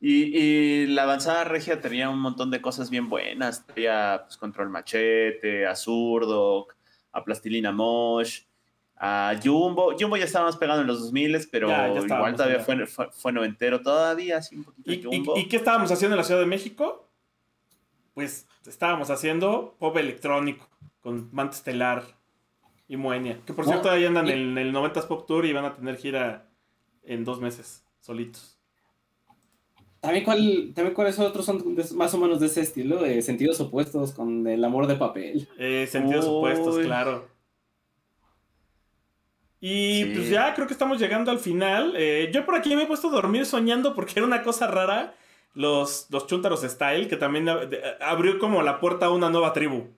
Y, 0.00 0.38
y 0.38 0.86
la 0.86 1.02
avanzada 1.02 1.42
regia 1.44 1.80
tenía 1.80 2.08
un 2.08 2.20
montón 2.20 2.50
de 2.52 2.60
cosas 2.62 2.88
bien 2.88 3.08
buenas. 3.08 3.66
Tenía 3.66 4.22
pues, 4.24 4.36
Control 4.36 4.70
Machete, 4.70 5.66
a 5.66 5.74
Zurdo, 5.74 6.68
a 7.18 7.24
Plastilina 7.24 7.72
Mosh, 7.72 8.42
a 8.96 9.34
Jumbo. 9.42 9.94
Jumbo 9.98 10.16
ya 10.16 10.24
estábamos 10.24 10.56
pegando 10.56 10.82
en 10.82 10.88
los 10.88 11.00
2000, 11.00 11.48
pero 11.52 11.68
Ya, 11.68 11.92
ya 11.92 12.00
igual 12.00 12.34
todavía 12.34 12.60
fue, 12.60 12.86
fue, 12.86 13.10
fue 13.12 13.32
noventero, 13.32 13.80
todavía, 13.80 14.38
así 14.38 14.56
un 14.56 14.64
poquito 14.64 14.90
¿Y, 14.92 15.02
Jumbo. 15.02 15.36
y 15.36 15.48
qué 15.48 15.56
estábamos 15.56 15.90
haciendo 15.92 16.14
en 16.14 16.18
la 16.18 16.24
Ciudad 16.24 16.40
de 16.40 16.46
México? 16.46 17.08
Pues 18.14 18.46
estábamos 18.66 19.10
haciendo 19.10 19.76
pop 19.78 19.96
electrónico 19.96 20.68
con 21.00 21.28
Manta 21.32 21.56
Estelar 21.56 22.02
y 22.88 22.96
Moenia. 22.96 23.40
Que 23.46 23.52
por 23.52 23.64
cierto, 23.64 23.90
ahí 23.90 24.04
andan 24.04 24.26
y- 24.26 24.32
en 24.32 24.58
el 24.58 24.72
90s 24.72 25.06
Pop 25.06 25.26
Tour 25.26 25.44
y 25.46 25.52
van 25.52 25.64
a 25.66 25.74
tener 25.74 25.96
gira 25.96 26.48
en 27.04 27.24
dos 27.24 27.40
meses. 27.40 27.84
solitos. 28.00 28.57
También, 30.00 30.24
cuál, 30.24 30.72
también 30.74 30.94
cuáles 30.94 31.18
otros 31.18 31.44
son 31.44 31.76
más 31.94 32.14
o 32.14 32.18
menos 32.18 32.38
de 32.38 32.46
ese 32.46 32.60
estilo, 32.60 33.02
de 33.02 33.20
sentidos 33.20 33.60
opuestos 33.60 34.12
con 34.12 34.46
el 34.46 34.62
amor 34.64 34.86
de 34.86 34.94
papel. 34.94 35.48
Eh, 35.58 35.88
sentidos 35.90 36.24
opuestos, 36.26 36.78
claro. 36.78 37.26
Y 39.60 40.04
pues 40.14 40.30
ya 40.30 40.54
creo 40.54 40.68
que 40.68 40.72
estamos 40.72 41.00
llegando 41.00 41.32
al 41.32 41.40
final. 41.40 41.94
Eh, 41.96 42.30
yo 42.32 42.44
por 42.46 42.54
aquí 42.54 42.76
me 42.76 42.84
he 42.84 42.86
puesto 42.86 43.08
a 43.08 43.12
dormir 43.12 43.44
soñando 43.44 43.94
porque 43.94 44.12
era 44.16 44.26
una 44.26 44.42
cosa 44.42 44.68
rara. 44.68 45.14
Los, 45.54 46.06
los 46.10 46.28
Chuntaros 46.28 46.62
Style, 46.62 47.08
que 47.08 47.16
también 47.16 47.48
abrió 48.00 48.38
como 48.38 48.62
la 48.62 48.78
puerta 48.78 49.06
a 49.06 49.10
una 49.10 49.30
nueva 49.30 49.52
tribu 49.52 49.88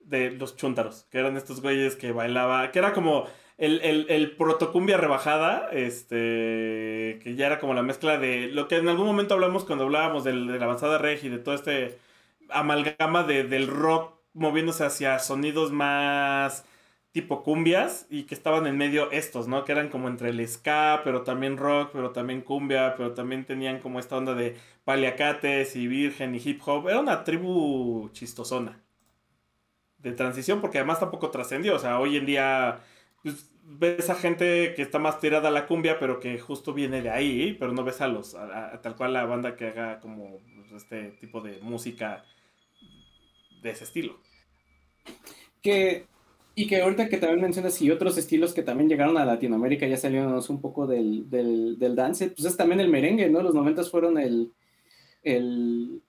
de 0.00 0.32
los 0.32 0.56
Chuntaros, 0.56 1.06
que 1.10 1.18
eran 1.18 1.36
estos 1.36 1.60
güeyes 1.60 1.94
que 1.94 2.10
bailaba, 2.10 2.72
que 2.72 2.80
era 2.80 2.92
como 2.92 3.26
el, 3.62 4.06
el, 4.08 4.32
protocumbia 4.32 4.96
rebajada, 4.96 5.68
este, 5.70 7.20
que 7.22 7.34
ya 7.36 7.46
era 7.46 7.60
como 7.60 7.74
la 7.74 7.82
mezcla 7.82 8.18
de 8.18 8.48
lo 8.48 8.66
que 8.66 8.76
en 8.76 8.88
algún 8.88 9.06
momento 9.06 9.34
hablamos 9.34 9.64
cuando 9.64 9.84
hablábamos 9.84 10.24
del, 10.24 10.48
de 10.48 10.58
la 10.58 10.64
avanzada 10.64 10.98
regi, 10.98 11.28
de 11.28 11.38
todo 11.38 11.54
este 11.54 11.96
amalgama 12.50 13.22
de, 13.22 13.44
del 13.44 13.68
rock 13.68 14.14
moviéndose 14.34 14.84
hacia 14.84 15.18
sonidos 15.20 15.70
más 15.70 16.64
tipo 17.12 17.44
cumbias 17.44 18.06
y 18.10 18.24
que 18.24 18.34
estaban 18.34 18.66
en 18.66 18.76
medio 18.78 19.12
estos, 19.12 19.46
¿no? 19.46 19.64
Que 19.64 19.72
eran 19.72 19.90
como 19.90 20.08
entre 20.08 20.30
el 20.30 20.48
ska, 20.48 21.02
pero 21.04 21.22
también 21.22 21.56
rock, 21.56 21.90
pero 21.92 22.10
también 22.10 22.40
cumbia, 22.40 22.96
pero 22.96 23.12
también 23.14 23.44
tenían 23.44 23.78
como 23.78 24.00
esta 24.00 24.16
onda 24.16 24.34
de 24.34 24.56
paliacates 24.84 25.76
y 25.76 25.86
virgen 25.86 26.34
y 26.34 26.38
hip 26.44 26.60
hop. 26.66 26.88
Era 26.88 26.98
una 27.00 27.22
tribu 27.22 28.08
chistosona 28.12 28.80
de 29.98 30.12
transición 30.12 30.60
porque 30.60 30.78
además 30.78 30.98
tampoco 31.00 31.30
trascendió. 31.30 31.76
O 31.76 31.78
sea, 31.78 32.00
hoy 32.00 32.16
en 32.16 32.26
día 32.26 32.80
pues, 33.22 33.51
ves 33.64 34.10
a 34.10 34.14
gente 34.14 34.74
que 34.74 34.82
está 34.82 34.98
más 34.98 35.20
tirada 35.20 35.48
a 35.48 35.52
la 35.52 35.66
cumbia, 35.66 35.98
pero 35.98 36.20
que 36.20 36.38
justo 36.38 36.72
viene 36.74 37.02
de 37.02 37.10
ahí, 37.10 37.56
pero 37.58 37.72
no 37.72 37.84
ves 37.84 38.00
a 38.00 38.08
los, 38.08 38.34
a, 38.34 38.80
tal 38.82 38.96
cual 38.96 39.12
la 39.12 39.24
banda 39.24 39.56
que 39.56 39.66
haga 39.66 40.00
como 40.00 40.40
pues, 40.56 40.82
este 40.82 41.10
tipo 41.20 41.40
de 41.40 41.58
música 41.60 42.24
de 43.62 43.70
ese 43.70 43.84
estilo. 43.84 44.18
Que, 45.62 46.06
y 46.54 46.66
que 46.66 46.82
ahorita 46.82 47.08
que 47.08 47.18
también 47.18 47.40
mencionas 47.40 47.80
y 47.80 47.90
otros 47.90 48.18
estilos 48.18 48.52
que 48.52 48.62
también 48.62 48.88
llegaron 48.88 49.16
a 49.16 49.24
Latinoamérica, 49.24 49.86
ya 49.86 49.96
salieron 49.96 50.40
un 50.46 50.60
poco 50.60 50.86
del, 50.86 51.30
del, 51.30 51.94
dance, 51.94 52.30
pues 52.30 52.44
es 52.44 52.56
también 52.56 52.80
el 52.80 52.88
merengue, 52.88 53.28
¿no? 53.30 53.42
Los 53.42 53.54
noventas 53.54 53.90
fueron 53.90 54.18
el, 54.18 54.52
el, 55.22 56.02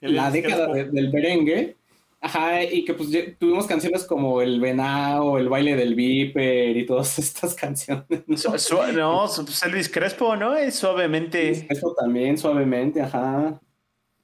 la 0.00 0.30
década 0.30 0.72
del 0.72 1.12
merengue 1.12 1.76
Ajá, 2.24 2.64
y 2.64 2.86
que 2.86 2.94
pues 2.94 3.10
tuvimos 3.38 3.66
canciones 3.66 4.04
como 4.04 4.40
El 4.40 4.58
Venado, 4.58 5.36
El 5.36 5.50
Baile 5.50 5.76
del 5.76 5.94
Viper 5.94 6.74
y 6.74 6.86
todas 6.86 7.18
estas 7.18 7.54
canciones. 7.54 8.06
¿no? 8.08 9.26
pues 9.26 9.62
Elvis 9.62 9.90
Crespo, 9.90 10.34
¿no? 10.34 10.56
Es 10.56 10.74
suavemente. 10.76 11.66
Eso 11.68 11.94
también, 11.94 12.38
suavemente, 12.38 13.02
ajá. 13.02 13.60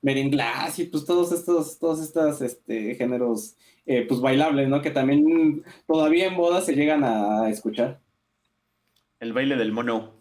Meringlas 0.01 0.79
y 0.79 0.85
pues 0.85 1.05
todos 1.05 1.31
estos, 1.33 1.79
todos 1.79 2.01
estos 2.01 2.41
este, 2.41 2.95
géneros 2.95 3.57
eh, 3.85 4.07
pues 4.09 4.23
bailables, 4.23 4.71
¿no? 4.71 4.81
Que 4.81 4.91
también 4.91 5.63
todavía 5.87 6.25
en 6.29 6.39
bodas 6.39 6.65
se 6.65 6.75
llegan 6.75 7.05
a 7.05 7.51
escuchar. 7.51 8.01
El 9.19 9.35
baile 9.35 9.57
del 9.57 9.73
mono. 9.73 10.15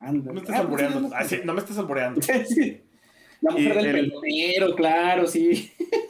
No 0.00 0.34
me 0.34 0.40
estás 0.40 0.60
ah, 0.60 0.68
pues, 0.68 0.82
alboreando. 0.82 1.16
Ah, 1.16 1.24
no 1.44 1.54
me 1.54 1.60
estás 1.60 1.78
alboreando. 1.78 2.20
La 3.40 3.52
mujer 3.52 3.74
del 3.74 3.86
el... 3.86 4.10
pelotero, 4.10 4.74
claro, 4.74 5.26
sí. 5.26 5.72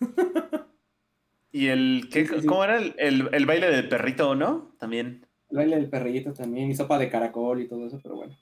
y 1.52 1.68
el, 1.68 2.08
¿qué, 2.10 2.26
¿cómo 2.46 2.64
era? 2.64 2.78
El, 2.78 3.46
baile 3.46 3.70
del 3.70 3.88
perrito, 3.88 4.34
¿no? 4.34 4.74
También. 4.78 5.26
El 5.50 5.56
baile 5.56 5.76
del 5.76 5.90
perrito 5.90 6.32
también, 6.32 6.70
y 6.70 6.74
sopa 6.74 6.98
de 6.98 7.10
caracol 7.10 7.60
y 7.60 7.68
todo 7.68 7.86
eso, 7.86 8.00
pero 8.02 8.16
bueno. 8.16 8.36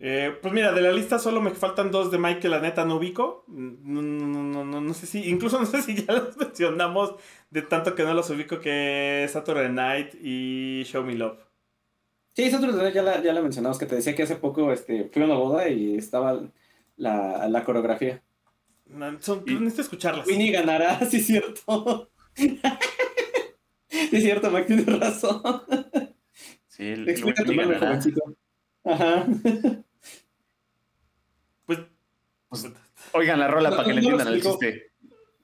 Eh, 0.00 0.36
pues 0.40 0.54
mira, 0.54 0.72
de 0.72 0.80
la 0.80 0.92
lista 0.92 1.18
solo 1.18 1.40
me 1.40 1.50
faltan 1.50 1.90
dos 1.90 2.12
de 2.12 2.18
Mike 2.18 2.40
que 2.40 2.48
la 2.48 2.60
neta 2.60 2.84
no 2.84 2.96
ubico. 2.96 3.44
No, 3.48 4.00
no, 4.00 4.64
no, 4.64 4.80
no, 4.80 4.94
sé 4.94 5.06
si, 5.06 5.28
incluso 5.28 5.58
no 5.58 5.66
sé 5.66 5.82
si 5.82 6.04
ya 6.04 6.12
los 6.14 6.36
mencionamos 6.36 7.14
de 7.50 7.62
tanto 7.62 7.94
que 7.94 8.04
no 8.04 8.14
los 8.14 8.30
ubico 8.30 8.60
que 8.60 9.24
es 9.24 9.32
Saturday 9.32 9.72
Night 9.72 10.14
y 10.22 10.82
Show 10.84 11.04
Me 11.04 11.14
Love. 11.14 11.38
Sí, 12.34 12.50
Saturday 12.50 12.80
Night 12.80 12.94
ya 12.94 13.02
la, 13.02 13.22
ya 13.22 13.32
la 13.32 13.42
mencionamos, 13.42 13.78
que 13.78 13.86
te 13.86 13.96
decía 13.96 14.14
que 14.14 14.22
hace 14.22 14.36
poco 14.36 14.72
este, 14.72 15.08
fui 15.12 15.22
a 15.22 15.24
una 15.24 15.34
boda 15.34 15.68
y 15.68 15.96
estaba 15.96 16.40
la, 16.96 17.48
la 17.48 17.64
coreografía. 17.64 18.22
No, 18.88 19.20
son, 19.20 19.44
necesito 19.46 19.82
escucharlas. 19.82 20.26
Winnie 20.26 20.50
ganará, 20.50 20.98
sí 21.10 21.18
es 21.18 21.26
cierto. 21.26 22.10
sí 22.34 22.58
es 23.88 24.22
cierto, 24.22 24.50
Mac 24.50 24.66
tiene 24.66 24.84
razón. 24.84 25.42
Sí, 26.66 26.86
el, 26.86 27.08
Explica 27.08 27.44
tu 27.44 27.52
nombre, 27.54 27.78
jovencito. 27.78 28.36
Ajá. 28.84 29.26
Pues, 31.66 31.80
pues, 32.48 32.66
oigan 33.12 33.40
la 33.40 33.48
rola 33.48 33.70
para 33.70 33.84
que 33.84 33.92
le 33.92 34.00
entiendan 34.00 34.28
el 34.28 34.42
chiste. 34.42 34.92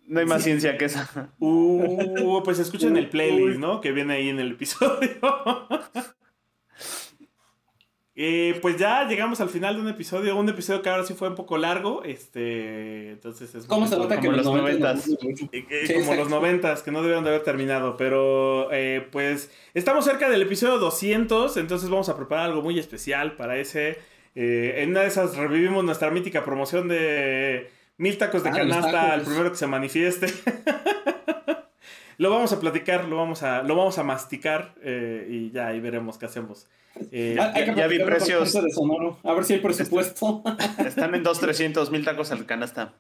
No 0.07 0.21
hay 0.21 0.27
más 0.27 0.43
ciencia 0.43 0.77
que 0.77 0.85
esa. 0.87 1.35
Uh, 1.39 2.43
pues 2.45 2.59
escuchen 2.59 2.97
el 2.97 3.09
playlist, 3.09 3.59
¿no? 3.59 3.81
Que 3.81 3.93
viene 3.93 4.15
ahí 4.15 4.29
en 4.29 4.39
el 4.39 4.53
episodio. 4.53 5.11
Eh, 8.17 8.61
pues 8.63 8.77
ya 8.77 9.09
llegamos 9.09 9.41
al 9.41 9.49
final 9.49 9.75
de 9.75 9.81
un 9.81 9.89
episodio, 9.89 10.37
un 10.37 10.49
episodio 10.49 10.83
que 10.83 10.89
ahora 10.89 11.05
sí 11.05 11.15
fue 11.15 11.29
un 11.29 11.35
poco 11.35 11.59
largo, 11.59 12.05
este, 12.05 13.11
entonces 13.11 13.53
es 13.57 13.67
¿Cómo 13.67 13.89
se 13.89 13.97
nota 13.97 14.21
que 14.21 14.29
los 14.29 14.47
noventas? 14.47 15.09
Eh, 15.09 15.67
eh, 15.69 15.95
como 15.95 16.15
los 16.15 16.31
noventas, 16.31 16.85
que 16.85 16.93
no 16.93 17.01
debieron 17.01 17.25
de 17.25 17.31
haber 17.31 17.43
terminado, 17.43 17.97
pero 17.97 18.69
pues 19.11 19.51
estamos 19.75 20.05
cerca 20.05 20.29
del 20.29 20.43
episodio 20.43 20.79
200, 20.79 21.57
entonces 21.57 21.91
vamos 21.91 22.09
a 22.09 22.17
preparar 22.17 22.47
algo 22.47 22.63
muy 22.63 22.79
especial 22.79 23.33
para 23.33 23.59
ese. 23.59 23.99
en 24.37 24.91
una 24.91 25.01
de 25.01 25.09
esas 25.09 25.37
revivimos 25.37 25.83
nuestra 25.83 26.13
mítica 26.13 26.45
promoción 26.45 26.87
de 26.87 27.69
mil 27.97 28.17
tacos 28.17 28.45
de 28.45 28.51
ah, 28.51 28.53
canasta 28.53 29.13
al 29.13 29.23
primero 29.23 29.51
que 29.51 29.57
se 29.57 29.67
manifieste. 29.67 30.29
lo 32.19 32.31
vamos 32.31 32.53
a 32.53 32.61
platicar, 32.61 33.05
lo 33.07 33.17
vamos 33.17 33.43
a, 33.43 33.63
lo 33.63 33.77
vamos 33.77 33.99
a 33.99 34.05
masticar 34.05 34.75
y 35.29 35.51
ya 35.51 35.69
ahí 35.69 35.81
veremos 35.81 36.19
qué 36.19 36.27
hacemos. 36.27 36.69
Eh, 37.11 37.37
ya, 37.77 37.87
vi 37.87 37.99
precios. 37.99 38.55
A 39.23 39.33
ver 39.35 39.45
si 39.45 39.55
hay 39.55 39.61
presupuesto. 39.61 40.43
Están 40.85 41.15
en 41.15 41.23
2, 41.23 41.41
300 41.41 41.91
mil 41.91 42.05
tacos 42.05 42.31
al 42.31 42.47
canasta. 42.47 42.95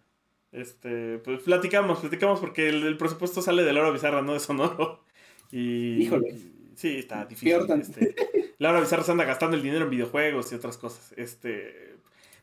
Este, 0.52 1.18
pues 1.18 1.42
platicamos, 1.42 1.98
platicamos 1.98 2.38
porque 2.38 2.68
el, 2.68 2.96
presupuesto 2.96 3.42
sale 3.42 3.64
de 3.64 3.72
Laura 3.72 3.90
Bizarra, 3.90 4.22
no 4.22 4.34
de 4.34 4.40
Sonoro. 4.40 5.04
Y, 5.50 6.02
Híjole. 6.02 6.34
Sí, 6.76 6.98
está 6.98 7.24
difícil. 7.24 7.54
Este, 7.80 8.14
Laura 8.58 8.80
Bizarra 8.80 9.04
se 9.04 9.12
anda 9.12 9.24
gastando 9.24 9.56
el 9.56 9.62
dinero 9.62 9.84
en 9.84 9.90
videojuegos 9.90 10.50
y 10.52 10.54
otras 10.56 10.76
cosas. 10.76 11.12
Este, 11.16 11.96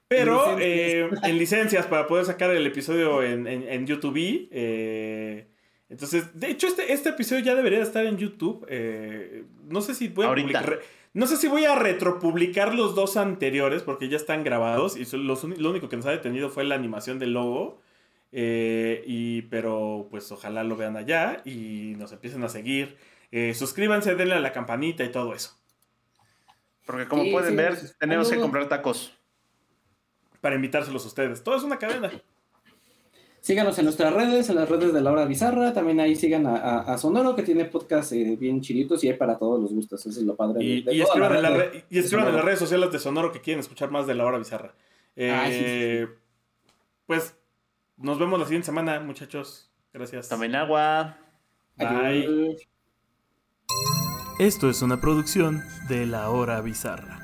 pero 0.08 0.58
eh, 0.60 1.10
en 1.24 1.38
licencias 1.38 1.86
para 1.88 2.08
poder 2.08 2.26
sacar 2.26 2.52
el 2.52 2.66
episodio 2.66 3.24
en, 3.24 3.48
en, 3.48 3.88
YouTube. 3.88 4.50
Eh, 4.52 5.48
entonces, 5.92 6.40
de 6.40 6.50
hecho, 6.50 6.68
este, 6.68 6.94
este 6.94 7.10
episodio 7.10 7.44
ya 7.44 7.54
debería 7.54 7.82
estar 7.82 8.06
en 8.06 8.18
YouTube. 8.18 8.66
no 9.68 9.82
sé 9.82 9.94
si 9.94 10.08
voy 10.08 10.26
a 10.26 10.30
publicar. 10.30 10.80
No 11.14 11.28
sé 11.28 11.36
si 11.36 11.48
voy 11.48 11.66
a 11.66 11.76
retropublicar 11.76 12.74
los 12.74 12.96
dos 12.96 13.18
anteriores 13.18 13.84
porque 13.84 14.08
ya 14.08 14.16
están 14.16 14.46
grabados 14.46 14.96
y 14.96 15.06
lo 15.18 15.70
único 15.70 15.90
que 15.90 15.98
nos 15.98 16.06
ha 16.06 16.12
detenido 16.12 16.50
fue 16.50 16.64
la 16.64 16.76
animación 16.76 17.20
del 17.20 17.34
logo. 17.34 17.82
Eh, 18.34 19.04
y, 19.06 19.42
pero 19.44 20.08
pues 20.10 20.32
ojalá 20.32 20.64
lo 20.64 20.78
vean 20.78 20.96
allá 20.96 21.42
y 21.44 21.96
nos 21.98 22.14
empiecen 22.14 22.44
a 22.46 22.50
seguir. 22.50 22.98
Eh, 23.32 23.54
suscríbanse, 23.54 24.16
denle 24.16 24.36
a 24.36 24.40
la 24.40 24.54
campanita 24.54 25.04
y 25.04 25.12
todo 25.12 25.34
eso. 25.34 25.58
Porque 26.86 27.08
como 27.08 27.30
pueden 27.30 27.58
ver, 27.58 27.78
tenemos 28.00 28.30
que 28.30 28.40
comprar 28.40 28.70
tacos. 28.70 29.18
Para 30.40 30.56
invitárselos 30.56 31.04
a 31.04 31.08
ustedes. 31.08 31.44
Todo 31.44 31.58
es 31.58 31.64
una 31.64 31.78
cadena. 31.78 32.10
Síganos 33.42 33.78
en 33.80 33.86
nuestras 33.86 34.14
redes, 34.14 34.50
en 34.50 34.56
las 34.56 34.70
redes 34.70 34.94
de 34.94 35.02
Laura 35.02 35.26
Bizarra. 35.26 35.74
También 35.74 36.00
ahí 36.00 36.16
sigan 36.16 36.46
a, 36.46 36.96
Sonoro, 37.00 37.36
que 37.36 37.42
tiene 37.42 37.66
podcast 37.66 38.12
eh, 38.12 38.38
bien 38.40 38.62
chiritos 38.62 39.04
y 39.04 39.10
hay 39.10 39.16
para 39.16 39.40
todos 39.40 39.60
los 39.60 39.74
gustos. 39.74 40.06
Eso 40.06 40.20
es 40.20 40.26
lo 40.26 40.36
padre. 40.36 40.64
Y, 40.64 41.02
escriban, 41.02 41.36
en, 41.36 41.42
las 41.42 42.46
redes 42.46 42.60
sociales 42.60 42.92
de 42.92 43.00
Sonoro 43.00 43.32
que 43.32 43.42
quieren 43.42 43.60
escuchar 43.60 43.90
más 43.90 44.06
de 44.06 44.14
Laura 44.14 44.38
Bizarra. 44.38 44.76
Eh, 45.16 46.08
pues 47.08 47.36
nos 47.98 48.20
vemos 48.20 48.40
la 48.40 48.46
siguiente 48.46 48.68
semana, 48.68 49.00
muchachos. 49.00 49.72
Gracias. 49.92 50.30
Tomen 50.30 50.56
agua. 50.56 51.18
Bye. 51.78 52.58
Esto 54.40 54.70
es 54.70 54.82
una 54.82 55.02
producción 55.02 55.64
de 55.88 56.06
La 56.06 56.30
Hora 56.30 56.62
Bizarra. 56.62 57.21